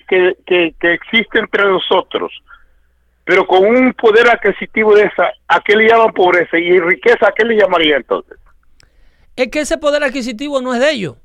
que, 0.08 0.74
existe 0.80 1.38
entre 1.38 1.64
nosotros, 1.64 2.32
pero 3.24 3.46
con 3.46 3.64
un 3.64 3.92
poder 3.94 4.28
adquisitivo 4.28 4.94
de 4.94 5.04
esa, 5.04 5.30
¿a 5.48 5.60
qué 5.60 5.74
le 5.74 5.88
llaman 5.88 6.12
pobreza? 6.12 6.58
Y 6.58 6.78
riqueza, 6.78 7.28
¿a 7.28 7.32
qué 7.32 7.44
le 7.44 7.56
llamaría 7.56 7.96
entonces? 7.96 8.38
Es 9.36 9.48
que 9.48 9.60
ese 9.60 9.78
poder 9.78 10.04
adquisitivo 10.04 10.60
no 10.60 10.74
es 10.74 10.80
de 10.80 10.90
ellos. 10.90 11.16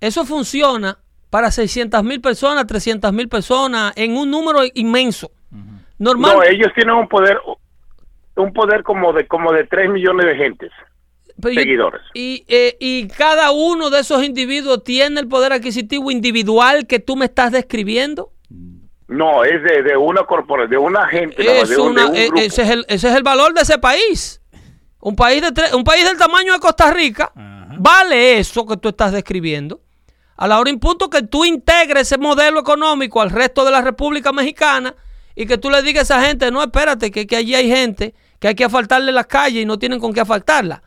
Eso 0.00 0.24
funciona 0.24 0.98
para 1.30 1.50
600 1.50 2.02
mil 2.02 2.20
personas, 2.20 2.66
300 2.66 3.12
mil 3.12 3.28
personas, 3.28 3.92
en 3.96 4.16
un 4.16 4.30
número 4.30 4.60
inmenso. 4.74 5.30
Normal. 5.98 6.36
No, 6.36 6.42
ellos 6.42 6.72
tienen 6.74 6.94
un 6.94 7.08
poder, 7.08 7.38
un 8.36 8.52
poder 8.52 8.82
como 8.82 9.12
de, 9.12 9.26
como 9.26 9.52
de 9.52 9.64
3 9.64 9.90
millones 9.90 10.26
de 10.26 10.36
gentes 10.36 10.72
seguidores. 11.42 12.00
Y, 12.14 12.44
eh, 12.48 12.76
y 12.80 13.08
cada 13.08 13.50
uno 13.50 13.90
de 13.90 14.00
esos 14.00 14.24
individuos 14.24 14.82
tiene 14.84 15.20
el 15.20 15.28
poder 15.28 15.52
adquisitivo 15.52 16.10
individual 16.10 16.86
que 16.86 16.98
tú 16.98 17.16
me 17.16 17.26
estás 17.26 17.52
describiendo. 17.52 18.32
No, 19.08 19.44
es 19.44 19.62
de, 19.62 19.96
una 19.96 20.24
corporación, 20.24 20.70
de 20.70 20.78
una 20.78 21.06
gente. 21.06 21.42
Eh, 21.42 21.60
ese, 22.36 22.62
es 22.62 22.70
el, 22.70 22.84
ese 22.88 23.08
es 23.08 23.14
el 23.14 23.22
valor 23.22 23.54
de 23.54 23.62
ese 23.62 23.78
país. 23.78 24.40
Un 25.00 25.14
país, 25.14 25.42
de 25.42 25.76
un 25.76 25.84
país 25.84 26.04
del 26.04 26.18
tamaño 26.18 26.52
de 26.52 26.58
Costa 26.58 26.92
Rica 26.92 27.32
vale 27.78 28.38
eso 28.38 28.66
que 28.66 28.76
tú 28.76 28.88
estás 28.88 29.12
describiendo. 29.12 29.80
A 30.36 30.48
la 30.48 30.58
hora 30.58 30.70
en 30.70 30.80
punto 30.80 31.08
que 31.08 31.22
tú 31.22 31.44
integres 31.44 32.02
ese 32.02 32.18
modelo 32.18 32.60
económico 32.60 33.22
al 33.22 33.30
resto 33.30 33.64
de 33.64 33.70
la 33.70 33.80
República 33.80 34.32
Mexicana 34.32 34.94
y 35.34 35.46
que 35.46 35.56
tú 35.56 35.70
le 35.70 35.82
digas 35.82 36.10
a 36.10 36.18
esa 36.18 36.26
gente, 36.26 36.50
no, 36.50 36.62
espérate, 36.62 37.10
que, 37.10 37.26
que 37.26 37.36
allí 37.36 37.54
hay 37.54 37.68
gente 37.68 38.14
que 38.38 38.48
hay 38.48 38.54
que 38.54 38.64
asfaltarle 38.64 39.12
las 39.12 39.26
calles 39.26 39.62
y 39.62 39.66
no 39.66 39.78
tienen 39.78 40.00
con 40.00 40.12
qué 40.12 40.20
asfaltarla. 40.20 40.82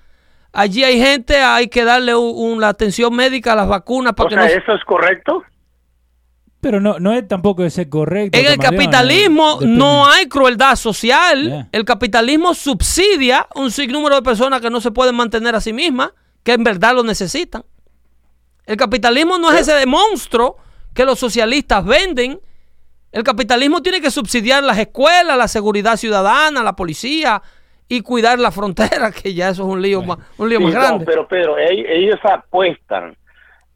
Allí 0.52 0.84
hay 0.84 1.00
gente, 1.00 1.38
hay 1.38 1.68
que 1.68 1.84
darle 1.84 2.14
la 2.58 2.68
atención 2.70 3.16
médica, 3.16 3.54
a 3.54 3.56
las 3.56 3.68
vacunas. 3.68 4.14
Para 4.14 4.28
o 4.28 4.32
sea, 4.32 4.46
¿eso 4.48 4.74
es 4.74 4.84
correcto? 4.84 5.44
Pero 6.62 6.82
no, 6.82 7.00
no 7.00 7.14
es 7.14 7.28
tampoco 7.28 7.64
ese 7.64 7.88
correcto. 7.88 8.38
En 8.38 8.46
el 8.46 8.58
capitalismo 8.58 9.60
no 9.62 10.08
hay 10.08 10.28
crueldad 10.28 10.76
social. 10.76 11.70
El 11.72 11.86
capitalismo 11.86 12.54
subsidia 12.54 13.48
un 13.56 13.72
sinnúmero 13.72 14.16
de 14.16 14.22
personas 14.22 14.60
que 14.60 14.70
no 14.70 14.82
se 14.82 14.92
pueden 14.92 15.16
mantener 15.16 15.56
a 15.56 15.62
sí 15.62 15.72
mismas, 15.72 16.12
que 16.44 16.54
en 16.54 16.64
verdad 16.64 16.96
lo 16.96 17.04
necesitan. 17.04 17.64
El 18.66 18.76
capitalismo 18.76 19.38
no 19.38 19.52
es 19.52 19.68
ese 19.68 19.86
monstruo 19.86 20.58
que 20.94 21.06
los 21.06 21.18
socialistas 21.18 21.86
venden. 21.86 22.40
El 23.12 23.24
capitalismo 23.24 23.82
tiene 23.82 24.02
que 24.02 24.12
subsidiar 24.12 24.64
las 24.64 24.78
escuelas, 24.78 25.38
la 25.38 25.48
seguridad 25.48 25.98
ciudadana, 25.98 26.64
la 26.64 26.76
policía 26.76 27.42
y 27.88 28.02
cuidar 28.02 28.40
la 28.40 28.52
frontera, 28.52 29.12
que 29.24 29.34
ya 29.34 29.50
eso 29.50 29.64
es 29.64 29.70
un 29.70 29.82
lío, 29.82 30.02
más, 30.04 30.20
un 30.38 30.50
lío 30.50 30.62
más 30.62 30.74
grande. 30.74 31.06
pero, 31.06 31.28
pero 31.28 31.58
ellos 31.58 32.20
apuestan 32.24 33.16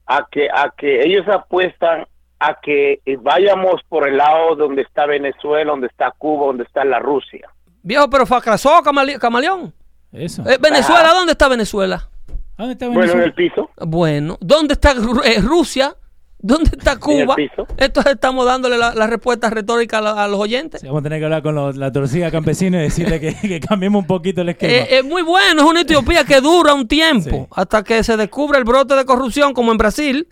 a 0.05 0.27
que, 0.31 0.47
a 0.49 0.71
que 0.77 1.03
ellos 1.03 1.27
apuestan 1.27 2.05
a 2.39 2.59
que 2.61 2.99
vayamos 3.21 3.81
por 3.87 4.07
el 4.07 4.17
lado 4.17 4.55
donde 4.55 4.81
está 4.81 5.05
Venezuela, 5.05 5.71
donde 5.71 5.87
está 5.87 6.11
Cuba, 6.11 6.47
donde 6.47 6.63
está 6.63 6.83
la 6.83 6.99
Rusia. 6.99 7.49
Viejo, 7.81 8.09
pero 8.09 8.25
fracasó 8.25 8.81
Camaleón. 8.83 9.73
Eso. 10.11 10.47
Eh, 10.47 10.57
Venezuela, 10.59 11.13
¿dónde 11.13 11.31
está 11.31 11.47
Venezuela? 11.47 12.09
¿Dónde 12.57 12.73
está 12.73 12.87
Venezuela? 12.87 13.13
Bueno, 13.13 13.21
en 13.23 13.27
el 13.27 13.33
piso. 13.33 13.69
Bueno, 13.77 14.37
¿dónde 14.41 14.73
está 14.73 14.91
eh, 14.91 15.41
Rusia? 15.41 15.95
¿Dónde 16.43 16.71
está 16.77 16.99
Cuba? 16.99 17.37
Entonces 17.77 18.13
estamos 18.13 18.45
dándole 18.45 18.77
la, 18.77 19.07
respuesta 19.07 19.49
retórica 19.49 19.99
a, 19.99 20.27
los 20.27 20.37
oyentes. 20.41 20.83
vamos 20.83 20.99
a 20.99 21.03
tener 21.03 21.19
que 21.19 21.25
hablar 21.25 21.41
con 21.41 21.79
la 21.79 21.91
torcida 21.93 22.29
campesina 22.31 22.79
y 22.79 22.81
decirle 22.81 23.21
que, 23.21 23.59
cambiemos 23.61 24.01
un 24.01 24.07
poquito 24.07 24.41
el 24.41 24.49
esquema. 24.49 24.73
Eh, 24.73 24.97
es 24.97 25.05
muy 25.05 25.21
bueno, 25.21 25.61
es 25.61 25.67
una 25.69 25.81
Etiopía 25.81 26.25
que 26.25 26.41
dura 26.41 26.73
un 26.73 26.85
tiempo 26.85 27.47
hasta 27.55 27.81
que 27.81 28.03
se 28.03 28.17
descubre 28.17 28.57
el 28.57 28.65
brote 28.65 28.93
de 28.93 29.05
corrupción 29.05 29.53
como 29.53 29.71
en 29.71 29.77
Brasil. 29.77 30.27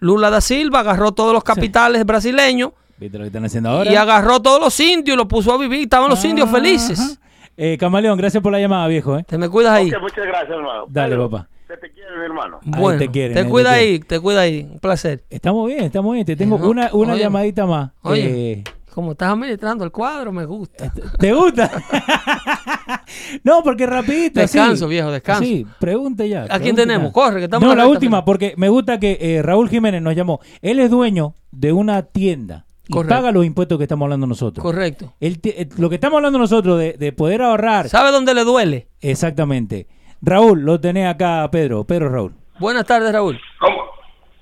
Lula 0.00 0.30
da 0.30 0.40
Silva 0.40 0.80
agarró 0.80 1.12
todos 1.12 1.34
los 1.34 1.44
capitales 1.44 2.06
brasileños. 2.06 2.70
¿Viste 2.96 3.18
lo 3.18 3.24
que 3.24 3.28
están 3.28 3.44
haciendo 3.44 3.68
ahora? 3.68 3.92
Y 3.92 3.94
agarró 3.94 4.40
todos 4.40 4.58
los 4.58 4.80
indios 4.80 5.14
y 5.14 5.18
los 5.18 5.26
puso 5.26 5.52
a 5.52 5.58
vivir. 5.58 5.82
Estaban 5.82 6.08
los 6.08 6.24
indios 6.24 6.50
felices. 6.50 7.20
Eh, 7.58 7.76
Camaleón, 7.78 8.16
gracias 8.16 8.42
por 8.42 8.52
la 8.52 8.58
llamada, 8.58 8.88
viejo. 8.88 9.18
¿eh? 9.18 9.24
Te 9.28 9.36
me 9.36 9.50
cuidas 9.50 9.74
ahí. 9.74 9.92
muchas 10.00 10.24
gracias, 10.24 10.50
hermano. 10.50 10.86
Dale, 10.88 11.16
papá 11.18 11.48
te 11.76 11.90
quiere, 11.92 12.16
mi 12.18 12.24
hermano. 12.24 12.60
Bueno, 12.64 12.98
te, 12.98 13.08
quiere, 13.08 13.34
te 13.34 13.48
cuida 13.48 13.72
ahí, 13.72 13.98
te 14.00 14.20
cuida 14.20 14.40
ahí. 14.40 14.68
Un 14.70 14.78
placer. 14.78 15.24
Estamos 15.30 15.66
bien, 15.66 15.84
estamos 15.84 16.12
bien. 16.14 16.24
Te 16.26 16.36
tengo 16.36 16.56
una, 16.56 16.90
una 16.92 17.16
llamadita 17.16 17.66
más. 17.66 17.92
Oye, 18.02 18.52
eh, 18.52 18.64
como 18.92 19.12
estás 19.12 19.32
administrando 19.32 19.84
el 19.84 19.90
cuadro, 19.90 20.32
me 20.32 20.44
gusta. 20.44 20.86
Este, 20.86 21.02
¿Te 21.18 21.32
gusta? 21.32 21.70
no, 23.44 23.62
porque 23.62 23.86
rapidito. 23.86 24.40
Descanso, 24.40 24.86
viejo, 24.86 25.10
descanso. 25.10 25.44
Sí, 25.44 25.66
pregunte 25.78 26.28
ya. 26.28 26.46
¿A 26.50 26.60
quién 26.60 26.76
tenemos? 26.76 27.12
Corre, 27.12 27.38
que 27.38 27.44
estamos 27.44 27.68
No, 27.68 27.74
la 27.74 27.86
última, 27.86 28.24
porque 28.24 28.54
me 28.56 28.68
gusta 28.68 29.00
que 29.00 29.18
eh, 29.20 29.42
Raúl 29.42 29.68
Jiménez 29.68 30.02
nos 30.02 30.14
llamó. 30.14 30.40
Él 30.60 30.78
es 30.78 30.90
dueño 30.90 31.34
de 31.50 31.72
una 31.72 32.02
tienda 32.02 32.66
y 32.86 33.04
paga 33.04 33.32
los 33.32 33.46
impuestos 33.46 33.78
que 33.78 33.84
estamos 33.84 34.06
hablando 34.06 34.26
nosotros. 34.26 34.62
Correcto. 34.62 35.14
Eh, 35.20 35.68
lo 35.78 35.88
que 35.88 35.94
estamos 35.94 36.18
hablando 36.18 36.38
nosotros 36.38 36.78
de, 36.78 36.92
de 36.94 37.12
poder 37.12 37.42
ahorrar. 37.42 37.88
¿Sabe 37.88 38.10
dónde 38.10 38.34
le 38.34 38.44
duele? 38.44 38.88
Exactamente. 39.00 39.86
Raúl, 40.22 40.62
lo 40.62 40.80
tenés 40.80 41.08
acá, 41.08 41.48
Pedro. 41.50 41.84
Pedro 41.84 42.08
Raúl. 42.08 42.32
Buenas 42.60 42.86
tardes, 42.86 43.12
Raúl. 43.12 43.40
¿Cómo, 43.58 43.90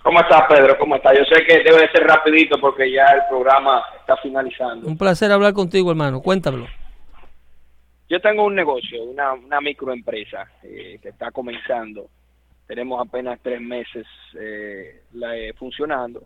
cómo 0.02 0.20
estás, 0.20 0.42
Pedro? 0.46 0.76
¿Cómo 0.78 0.96
estás? 0.96 1.16
Yo 1.16 1.24
sé 1.24 1.42
que 1.46 1.62
debe 1.62 1.90
ser 1.90 2.06
rapidito 2.06 2.60
porque 2.60 2.92
ya 2.92 3.06
el 3.06 3.22
programa 3.30 3.82
está 3.98 4.16
finalizando. 4.18 4.86
Un 4.86 4.98
placer 4.98 5.32
hablar 5.32 5.54
contigo, 5.54 5.90
hermano. 5.90 6.20
Cuéntamelo. 6.20 6.66
Yo 8.10 8.20
tengo 8.20 8.44
un 8.44 8.54
negocio, 8.54 9.02
una, 9.04 9.32
una 9.32 9.60
microempresa 9.60 10.50
eh, 10.62 10.98
que 11.00 11.08
está 11.08 11.30
comenzando. 11.30 12.08
Tenemos 12.66 13.00
apenas 13.00 13.40
tres 13.42 13.60
meses 13.60 14.06
eh, 14.38 15.02
eh 15.14 15.52
funcionando. 15.56 16.20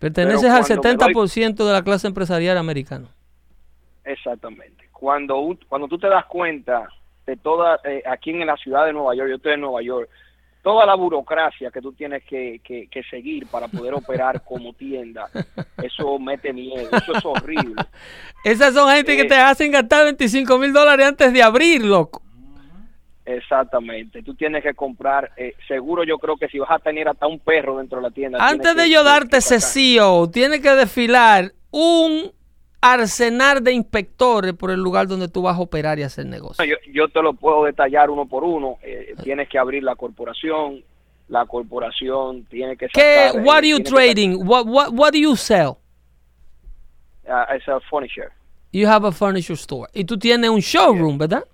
Perteneces 0.00 0.50
al 0.50 0.64
70% 0.64 1.54
de 1.54 1.72
la 1.72 1.82
clase 1.82 2.08
empresarial 2.08 2.58
americana. 2.58 3.08
Exactamente. 4.04 4.88
Cuando, 4.92 5.56
cuando 5.68 5.86
tú 5.88 5.98
te 5.98 6.08
das 6.08 6.24
cuenta 6.26 6.88
de 7.26 7.36
toda, 7.36 7.80
eh, 7.84 8.02
aquí 8.06 8.30
en 8.30 8.46
la 8.46 8.56
ciudad 8.56 8.86
de 8.86 8.92
Nueva 8.92 9.14
York, 9.14 9.28
yo 9.28 9.36
estoy 9.36 9.54
en 9.54 9.60
Nueva 9.60 9.82
York, 9.82 10.08
toda 10.62 10.86
la 10.86 10.94
burocracia 10.94 11.70
que 11.70 11.80
tú 11.80 11.92
tienes 11.92 12.24
que, 12.24 12.60
que, 12.64 13.02
seguir 13.10 13.46
para 13.46 13.68
poder 13.68 13.94
operar 13.94 14.42
como 14.42 14.72
tienda, 14.72 15.28
eso 15.82 16.18
mete 16.18 16.52
miedo, 16.52 16.88
eso 16.90 17.12
es 17.16 17.24
horrible. 17.24 17.82
Esas 18.44 18.74
son 18.74 18.88
gente 18.90 19.16
que 19.16 19.22
eh, 19.22 19.28
te 19.28 19.36
hacen 19.36 19.72
gastar 19.72 20.04
25 20.04 20.58
mil 20.58 20.72
dólares 20.72 21.06
antes 21.06 21.32
de 21.32 21.42
abrir, 21.42 21.84
loco. 21.84 22.22
Exactamente, 23.24 24.22
tú 24.22 24.34
tienes 24.34 24.62
que 24.62 24.74
comprar, 24.74 25.32
eh, 25.36 25.54
seguro 25.66 26.04
yo 26.04 26.16
creo 26.18 26.36
que 26.36 26.48
si 26.48 26.60
vas 26.60 26.70
a 26.70 26.78
tener 26.78 27.08
hasta 27.08 27.26
un 27.26 27.40
perro 27.40 27.78
dentro 27.78 27.98
de 27.98 28.02
la 28.02 28.10
tienda. 28.12 28.38
Antes 28.40 28.76
de 28.76 28.88
yo 28.88 29.02
darte 29.02 29.38
ese 29.38 29.60
CEO, 29.60 30.30
tienes 30.30 30.60
que 30.60 30.70
desfilar 30.70 31.52
un 31.72 32.32
arsenal 32.92 33.62
de 33.62 33.72
inspectores 33.72 34.52
por 34.54 34.70
el 34.70 34.80
lugar 34.80 35.06
donde 35.06 35.28
tú 35.28 35.42
vas 35.42 35.56
a 35.56 35.60
operar 35.60 35.98
y 35.98 36.02
hacer 36.02 36.26
negocio. 36.26 36.64
Yo, 36.92 37.08
te 37.08 37.22
lo 37.22 37.34
puedo 37.34 37.64
detallar 37.64 38.10
uno 38.10 38.26
por 38.26 38.44
uno. 38.44 38.78
Eh, 38.82 39.14
tienes 39.22 39.48
que 39.48 39.58
abrir 39.58 39.82
la 39.82 39.96
corporación. 39.96 40.82
La 41.28 41.44
corporación 41.46 42.44
tiene 42.44 42.76
que 42.76 42.86
sacar... 42.86 43.32
¿Qué? 43.32 43.38
What 43.38 43.56
are 43.58 43.68
you 43.68 43.82
trading? 43.82 44.46
What, 44.46 44.66
what, 44.66 44.92
what 44.92 45.12
do 45.12 45.18
you 45.18 45.36
sell? 45.36 45.78
Uh, 47.26 47.44
I 47.48 47.60
sell 47.64 47.80
furniture. 47.90 48.32
You 48.72 48.86
have 48.86 49.06
a 49.06 49.12
furniture 49.12 49.56
store. 49.56 49.88
Y 49.92 50.04
tú 50.04 50.18
tienes 50.18 50.48
un 50.50 50.60
showroom, 50.60 51.18
¿verdad? 51.18 51.44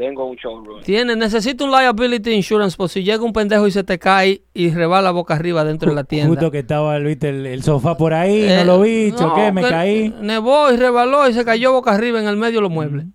Tengo 0.00 0.24
un 0.24 0.36
showroom. 0.36 0.80
Tiene, 0.80 1.14
necesito 1.14 1.66
un 1.66 1.72
liability 1.72 2.30
insurance 2.30 2.74
por 2.74 2.88
si 2.88 3.04
llega 3.04 3.22
un 3.22 3.34
pendejo 3.34 3.66
y 3.66 3.70
se 3.70 3.84
te 3.84 3.98
cae 3.98 4.40
y 4.54 4.70
rebala 4.70 5.10
boca 5.10 5.34
arriba 5.34 5.62
dentro 5.62 5.90
de 5.90 5.94
la 5.94 6.04
tienda. 6.04 6.30
Justo 6.30 6.50
que 6.50 6.60
estaba 6.60 6.96
el, 6.96 7.62
sofá 7.62 7.98
por 7.98 8.14
ahí, 8.14 8.48
no 8.48 8.64
lo 8.64 8.80
vi, 8.80 9.08
eh, 9.08 9.12
choqué, 9.14 9.52
me 9.52 9.60
caí. 9.60 10.08
Nevó 10.22 10.72
y 10.72 10.78
rebaló 10.78 11.28
y 11.28 11.34
se 11.34 11.44
cayó 11.44 11.72
boca 11.72 11.92
arriba 11.92 12.18
en 12.18 12.28
el 12.28 12.38
medio 12.38 12.60
de 12.60 12.62
los 12.62 12.70
muebles. 12.70 13.08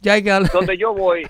Ya 0.00 0.14
hay 0.14 0.24
que 0.24 0.32
Donde 0.52 0.76
yo 0.76 0.92
voy, 0.92 1.22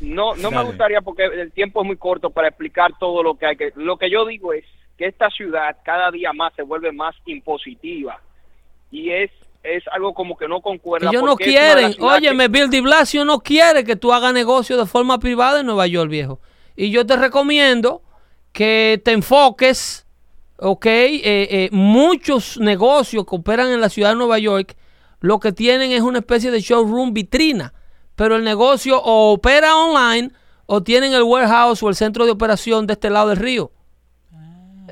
no, 0.00 0.34
no 0.36 0.50
me 0.50 0.64
gustaría 0.64 1.02
porque 1.02 1.24
el 1.26 1.52
tiempo 1.52 1.82
es 1.82 1.86
muy 1.86 1.98
corto 1.98 2.30
para 2.30 2.48
explicar 2.48 2.92
todo 2.98 3.22
lo 3.22 3.34
que 3.34 3.44
hay 3.44 3.56
que... 3.56 3.74
Lo 3.76 3.98
que 3.98 4.08
yo 4.08 4.24
digo 4.24 4.54
es 4.54 4.64
que 4.96 5.08
esta 5.08 5.28
ciudad 5.28 5.76
cada 5.84 6.10
día 6.10 6.32
más 6.32 6.54
se 6.54 6.62
vuelve 6.62 6.90
más 6.90 7.14
impositiva 7.26 8.18
y 8.90 9.10
es 9.10 9.30
es 9.62 9.84
algo 9.92 10.12
como 10.14 10.36
que 10.36 10.48
no 10.48 10.60
concuerda. 10.60 11.08
Ellos 11.08 11.22
no 11.22 11.36
quieren, 11.36 11.94
óyeme, 12.00 12.48
Bill 12.48 12.68
de 12.68 12.80
Blasio 12.80 13.24
no 13.24 13.40
quiere 13.40 13.84
que 13.84 13.96
tú 13.96 14.12
hagas 14.12 14.32
negocio 14.32 14.76
de 14.76 14.86
forma 14.86 15.18
privada 15.18 15.60
en 15.60 15.66
Nueva 15.66 15.86
York, 15.86 16.10
viejo. 16.10 16.40
Y 16.74 16.90
yo 16.90 17.06
te 17.06 17.16
recomiendo 17.16 18.02
que 18.52 19.00
te 19.04 19.12
enfoques, 19.12 20.06
ok, 20.58 20.86
eh, 20.86 21.22
eh, 21.24 21.68
muchos 21.72 22.58
negocios 22.58 23.24
que 23.24 23.36
operan 23.36 23.68
en 23.68 23.80
la 23.80 23.88
ciudad 23.88 24.10
de 24.10 24.16
Nueva 24.16 24.38
York, 24.38 24.76
lo 25.20 25.38
que 25.38 25.52
tienen 25.52 25.92
es 25.92 26.00
una 26.00 26.18
especie 26.18 26.50
de 26.50 26.60
showroom 26.60 27.12
vitrina, 27.12 27.72
pero 28.16 28.36
el 28.36 28.44
negocio 28.44 29.00
o 29.00 29.32
opera 29.32 29.76
online 29.76 30.32
o 30.66 30.82
tienen 30.82 31.12
el 31.12 31.22
warehouse 31.22 31.82
o 31.82 31.88
el 31.88 31.94
centro 31.94 32.24
de 32.24 32.32
operación 32.32 32.86
de 32.86 32.94
este 32.94 33.10
lado 33.10 33.28
del 33.28 33.38
río. 33.38 33.70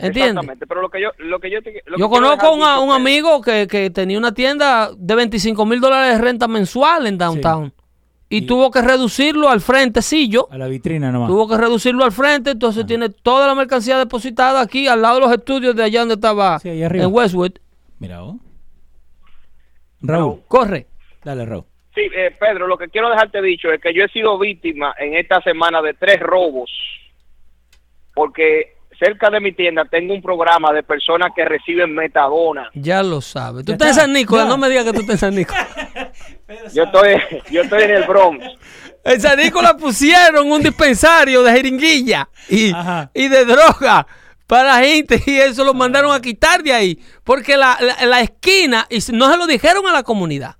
Exactamente, 0.02 0.66
pero 0.66 0.80
lo 0.80 0.88
que 0.88 1.00
yo... 1.00 1.10
Lo 1.18 1.40
que 1.40 1.50
yo, 1.50 1.58
yo 1.96 2.08
conozco 2.08 2.46
a 2.46 2.80
un 2.80 2.90
amigo 2.90 3.40
que, 3.40 3.66
que, 3.66 3.90
tenía 3.90 4.18
una 4.18 4.32
tienda 4.32 4.90
de 4.96 5.14
25 5.14 5.66
mil 5.66 5.80
dólares 5.80 6.16
de 6.16 6.22
renta 6.22 6.48
mensual 6.48 7.06
en 7.06 7.18
downtown. 7.18 7.72
Y, 8.32 8.46
tuvo 8.46 8.70
que 8.70 8.80
reducirlo 8.80 9.48
al 9.48 9.60
frente, 9.60 10.00
yo 10.28 10.46
A 10.52 10.56
la 10.56 10.68
vitrina 10.68 11.10
nomás. 11.10 11.28
Tuvo 11.28 11.48
que 11.48 11.56
reducirlo 11.56 12.04
al 12.04 12.12
frente, 12.12 12.50
entonces 12.50 12.86
tiene 12.86 13.08
toda 13.08 13.48
la 13.48 13.56
mercancía 13.56 13.98
depositada 13.98 14.60
aquí, 14.60 14.86
al 14.86 15.02
lado 15.02 15.16
de 15.16 15.20
los 15.22 15.32
estudios 15.32 15.74
de 15.74 15.82
allá 15.82 16.00
donde 16.00 16.14
estaba, 16.14 16.58
en 16.62 17.12
Westwood. 17.12 17.54
Mira, 17.98 18.20
vos. 18.20 18.36
Raúl. 20.00 20.40
Corre. 20.46 20.86
Dale, 21.24 21.44
Raúl. 21.44 21.64
Sí, 21.94 22.02
eh, 22.02 22.34
Pedro, 22.38 22.68
lo 22.68 22.78
que 22.78 22.88
quiero 22.88 23.10
dejarte 23.10 23.42
dicho 23.42 23.72
es 23.72 23.80
que 23.80 23.92
yo 23.92 24.04
he 24.04 24.08
sido 24.08 24.38
víctima 24.38 24.94
en 24.98 25.14
esta 25.14 25.42
semana 25.42 25.82
de 25.82 25.94
tres 25.94 26.20
robos. 26.20 26.70
Porque 28.14 28.76
cerca 29.00 29.30
de 29.30 29.40
mi 29.40 29.52
tienda 29.52 29.84
tengo 29.86 30.14
un 30.14 30.22
programa 30.22 30.72
de 30.72 30.82
personas 30.82 31.30
que 31.34 31.44
reciben 31.44 31.92
metadona. 31.92 32.70
Ya 32.74 33.02
lo 33.02 33.20
sabes. 33.20 33.64
Tú 33.64 33.72
estás 33.72 33.88
en 33.88 33.94
San 33.94 34.12
Nicolás, 34.12 34.46
no 34.46 34.58
me 34.58 34.68
digas 34.68 34.84
que 34.84 34.92
tú 34.92 35.00
estás 35.00 35.14
en 35.14 35.18
San 35.18 35.34
Nicolás. 35.34 35.66
yo, 36.74 36.84
estoy, 36.84 37.16
yo 37.50 37.62
estoy 37.62 37.82
en 37.82 37.90
el 37.90 38.04
Bronx. 38.04 38.44
En 39.02 39.20
San 39.20 39.38
Nicolás 39.38 39.74
pusieron 39.80 40.52
un 40.52 40.62
dispensario 40.62 41.42
de 41.42 41.52
jeringuilla 41.52 42.28
y, 42.48 42.72
y 43.14 43.28
de 43.28 43.44
droga 43.46 44.06
para 44.46 44.76
la 44.76 44.84
gente 44.84 45.22
y 45.26 45.36
eso 45.38 45.64
lo 45.64 45.72
mandaron 45.72 46.12
a 46.12 46.20
quitar 46.20 46.62
de 46.62 46.72
ahí. 46.72 46.98
Porque 47.24 47.56
la, 47.56 47.78
la 48.02 48.20
esquina, 48.20 48.86
y 48.90 48.98
no 49.12 49.30
se 49.30 49.38
lo 49.38 49.46
dijeron 49.46 49.86
a 49.86 49.92
la 49.92 50.02
comunidad. 50.02 50.56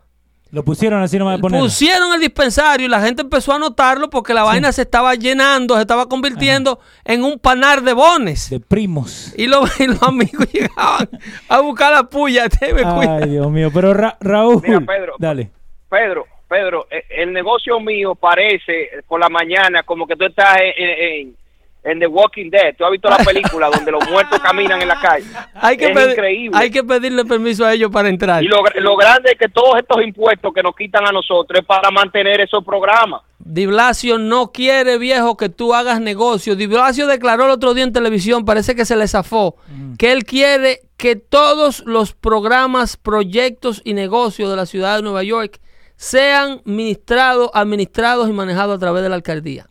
Lo 0.53 0.65
pusieron 0.65 1.01
así 1.03 1.19
nomás 1.19 1.37
de 1.37 1.43
poner. 1.43 1.61
Pusieron 1.61 2.13
el 2.13 2.21
dispensario 2.21 2.87
y 2.87 2.89
la 2.89 3.01
gente 3.01 3.23
empezó 3.23 3.53
a 3.53 3.59
notarlo 3.59 4.11
porque 4.11 4.35
la 4.35 4.43
vaina 4.43 4.73
se 4.73 4.83
estaba 4.83 5.15
llenando, 5.15 5.77
se 5.77 5.83
estaba 5.83 6.09
convirtiendo 6.09 6.81
en 7.05 7.23
un 7.23 7.39
panar 7.39 7.83
de 7.83 7.93
bones. 7.93 8.51
De 8.51 8.59
primos. 8.59 9.33
Y 9.37 9.47
los, 9.49 9.71
amigos 10.03 10.49
llegaban 10.53 11.09
a 11.49 11.61
buscar 11.61 11.93
la 11.93 12.03
puya. 12.05 12.49
Ay, 12.61 13.31
Dios 13.31 13.51
mío. 13.51 13.71
Pero 13.73 13.95
Raúl. 13.95 14.61
Mira, 14.63 14.81
Pedro. 14.81 15.15
Dale. 15.19 15.51
Pedro, 15.89 16.27
Pedro, 16.49 16.87
eh, 16.91 17.05
el 17.11 17.33
negocio 17.33 17.79
mío 17.81 18.15
parece 18.15 18.91
por 19.07 19.21
la 19.21 19.29
mañana 19.29 19.83
como 19.83 20.07
que 20.07 20.17
tú 20.17 20.25
estás 20.25 20.57
en, 20.77 20.89
en 20.89 21.37
The 21.83 22.07
Walking 22.07 22.51
Dead. 22.51 22.75
Tú 22.77 22.85
has 22.85 22.91
visto 22.91 23.09
la 23.09 23.19
película 23.19 23.69
donde 23.75 23.91
los 23.91 24.09
muertos 24.09 24.39
caminan 24.41 24.83
en 24.83 24.89
la 24.89 25.01
calle. 25.01 25.27
Hay 25.55 25.77
que 25.77 25.91
es 25.91 26.09
increíble. 26.11 26.59
Hay 26.59 26.71
que 26.71 26.85
pedirle 26.85 27.25
permiso 27.25 27.65
a 27.65 27.73
ellos 27.73 27.91
para 27.91 28.09
entrar. 28.09 28.43
Y 28.43 28.49
lo, 28.49 28.63
lo 28.77 28.97
grande 28.97 29.33
es 29.33 29.39
que 29.39 29.49
todos 29.49 29.79
estos 29.79 30.03
impuestos 30.03 30.53
que 30.53 30.63
nos 30.63 30.75
quitan 30.77 31.07
a 31.07 31.13
nosotros 31.13 31.61
es 31.61 31.67
para 31.67 31.91
mantener 31.91 32.41
esos 32.41 32.65
programas. 32.65 33.23
Di 33.39 33.67
Blasio 33.67 34.19
no 34.19 34.53
quiere, 34.53 34.99
viejo, 34.99 35.37
que 35.37 35.49
tú 35.49 35.75
hagas 35.75 36.01
negocio. 36.01 36.57
Di 36.57 36.67
Blasio 36.67 37.07
declaró 37.07 37.47
el 37.47 37.51
otro 37.51 37.73
día 37.73 37.85
en 37.85 37.93
televisión, 37.93 38.45
parece 38.45 38.75
que 38.75 38.85
se 38.85 38.97
le 38.97 39.09
zafó, 39.09 39.57
mm. 39.69 39.95
que 39.97 40.13
él 40.13 40.25
quiere 40.25 40.83
que 40.99 41.17
todos 41.17 41.83
los 41.87 42.13
programas, 42.13 42.99
proyectos 42.99 43.81
y 43.85 43.95
negocios 43.95 44.51
de 44.51 44.57
la 44.57 44.67
ciudad 44.67 44.97
de 44.97 45.03
Nueva 45.03 45.23
York 45.23 45.59
sean 45.97 46.61
ministrados, 46.65 47.51
administrados 47.55 48.29
y 48.29 48.33
manejados 48.33 48.77
a 48.77 48.79
través 48.79 49.03
de 49.03 49.09
la 49.09 49.15
alcaldía. 49.15 49.70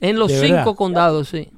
En 0.00 0.18
los 0.18 0.32
cinco 0.32 0.74
condados, 0.74 1.28
sí. 1.28 1.48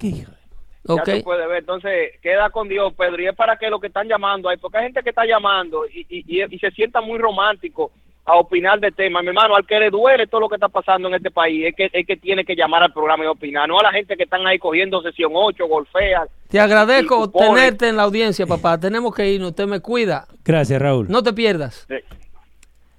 Okay. 0.86 1.18
Ya 1.18 1.24
puede 1.24 1.46
ver. 1.46 1.58
Entonces, 1.58 2.18
queda 2.22 2.50
con 2.50 2.68
Dios, 2.68 2.92
Pedro. 2.94 3.22
Y 3.22 3.26
es 3.26 3.36
para 3.36 3.56
que 3.56 3.68
los 3.68 3.80
que 3.80 3.88
están 3.88 4.08
llamando 4.08 4.48
ahí, 4.48 4.56
porque 4.56 4.78
hay 4.78 4.84
gente 4.84 5.02
que 5.02 5.10
está 5.10 5.26
llamando 5.26 5.84
y, 5.86 6.06
y, 6.08 6.42
y, 6.42 6.58
se 6.58 6.70
sienta 6.70 7.00
muy 7.00 7.18
romántico 7.18 7.92
a 8.24 8.36
opinar 8.36 8.80
de 8.80 8.90
temas. 8.90 9.22
Mi 9.22 9.28
hermano, 9.28 9.54
al 9.54 9.66
que 9.66 9.78
le 9.78 9.90
duele 9.90 10.26
todo 10.26 10.40
lo 10.40 10.48
que 10.48 10.54
está 10.54 10.68
pasando 10.68 11.08
en 11.08 11.14
este 11.14 11.30
país, 11.30 11.66
es 11.66 11.74
que, 11.76 11.90
es 11.92 12.06
que 12.06 12.16
tiene 12.16 12.44
que 12.44 12.56
llamar 12.56 12.82
al 12.82 12.92
programa 12.92 13.24
y 13.24 13.26
opinar, 13.26 13.68
no 13.68 13.78
a 13.78 13.82
la 13.82 13.92
gente 13.92 14.16
que 14.16 14.24
están 14.24 14.46
ahí 14.46 14.58
cogiendo 14.58 15.02
sesión 15.02 15.32
8, 15.34 15.66
golfea. 15.66 16.26
Te 16.48 16.58
agradezco 16.58 17.30
tenerte 17.30 17.88
en 17.88 17.96
la 17.96 18.04
audiencia, 18.04 18.46
papá. 18.46 18.78
Tenemos 18.78 19.14
que 19.14 19.28
irnos, 19.28 19.50
usted 19.50 19.66
me 19.66 19.80
cuida. 19.80 20.26
Gracias, 20.44 20.80
Raúl. 20.80 21.08
No 21.08 21.22
te 21.22 21.32
pierdas. 21.32 21.86
Sí. 21.88 21.96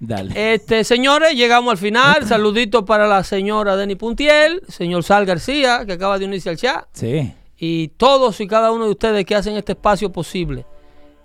Dale. 0.04 0.54
Este, 0.54 0.82
señores, 0.82 1.34
llegamos 1.34 1.70
al 1.70 1.78
final. 1.78 2.26
Saludito 2.26 2.84
para 2.84 3.06
la 3.06 3.22
señora 3.22 3.76
Denny 3.76 3.94
Puntiel, 3.94 4.60
señor 4.66 5.04
Sal 5.04 5.24
García, 5.24 5.84
que 5.86 5.92
acaba 5.92 6.18
de 6.18 6.24
unirse 6.24 6.50
al 6.50 6.56
chat. 6.56 6.86
Sí. 6.92 7.32
Y 7.56 7.86
todos 7.96 8.40
y 8.40 8.48
cada 8.48 8.72
uno 8.72 8.86
de 8.86 8.90
ustedes 8.90 9.24
que 9.24 9.36
hacen 9.36 9.56
este 9.56 9.72
espacio 9.72 10.10
posible. 10.10 10.66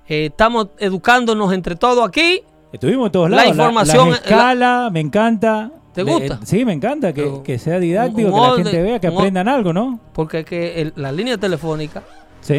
Eh, 0.08 0.28
estamos 0.28 0.68
educándonos 0.78 1.52
entre 1.54 1.76
todos 1.76 2.08
aquí. 2.08 2.44
Estuvimos 2.72 3.08
en 3.08 3.12
todos 3.14 3.30
lados. 3.32 3.46
La 3.46 3.50
información. 3.50 4.12
La, 4.12 4.16
escala, 4.18 4.90
me 4.94 5.00
encanta. 5.00 5.72
¿Te 5.96 6.04
gusta? 6.04 6.40
sí, 6.46 6.64
me 6.64 6.74
encanta 6.74 7.12
que, 7.12 7.58
sea 7.58 7.80
didáctico, 7.80 8.32
que 8.32 8.40
la 8.40 8.56
gente 8.58 8.82
vea, 8.84 9.00
que 9.00 9.08
aprendan 9.08 9.48
algo, 9.48 9.74
¿no? 9.74 10.00
Porque 10.14 10.46
que 10.46 10.94
la 10.96 11.12
línea 11.12 11.40
telefónica 11.40 12.04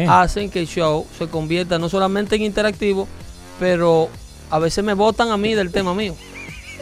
hacen 0.09 0.49
que 0.49 0.59
el 0.59 0.67
show 0.67 1.07
se 1.17 1.29
convierta 1.29 1.79
no 1.79 1.87
solamente 1.87 2.35
en 2.35 2.41
interactivo, 2.41 3.07
pero 3.57 4.09
a 4.49 4.59
veces 4.59 4.83
me 4.83 4.93
votan 4.93 5.31
a 5.31 5.37
mí 5.37 5.53
del 5.53 5.71
tema 5.71 5.93
mío. 5.93 6.15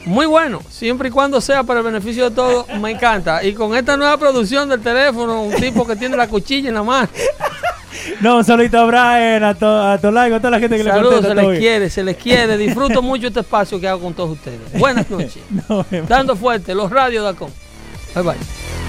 Muy 0.06 0.26
bueno, 0.26 0.62
siempre 0.70 1.10
y 1.10 1.12
cuando 1.12 1.42
sea 1.42 1.64
para 1.64 1.80
el 1.82 1.86
beneficio 1.86 2.30
de 2.30 2.36
todos, 2.36 2.66
me 2.80 2.92
encanta. 2.92 3.44
Y 3.44 3.54
con 3.54 3.76
esta 3.76 3.98
nueva 3.98 4.18
producción 4.18 4.70
del 4.70 4.82
teléfono, 4.82 5.44
un 5.44 5.56
tipo 5.56 5.86
que 5.86 5.98
tiene 5.98 6.16
la 6.16 6.30
cuchilla 6.30 6.70
en 6.70 6.76
la 6.76 6.84
mano. 6.84 7.10
No, 8.22 8.38
un 8.38 8.44
saludito 8.46 8.80
a 8.80 8.86
Brian, 8.86 9.44
a, 9.44 9.54
to, 9.54 9.68
a 9.68 9.98
Tolaigo, 9.98 10.38
a 10.38 10.40
toda 10.40 10.52
la 10.52 10.60
gente 10.60 10.78
que 10.78 10.84
Saludos, 10.84 11.24
le 11.24 11.30
se 11.30 11.36
les 11.36 11.60
quiere, 11.60 11.90
se 11.90 12.04
les 12.04 12.18
quiere. 12.18 12.58
Disfruto 12.58 13.02
mucho 13.02 13.28
este 13.28 13.42
espacio 13.42 13.80
que 13.82 13.88
hago 13.88 14.02
con 14.02 14.14
todos 14.14 14.32
ustedes. 14.32 14.60
Buenas 14.80 15.10
noches. 15.10 15.40
Dando 16.08 16.36
fuerte, 16.36 16.74
los 16.74 16.90
radios.com. 16.90 17.50
Bye 18.16 18.24
bye. 18.24 18.87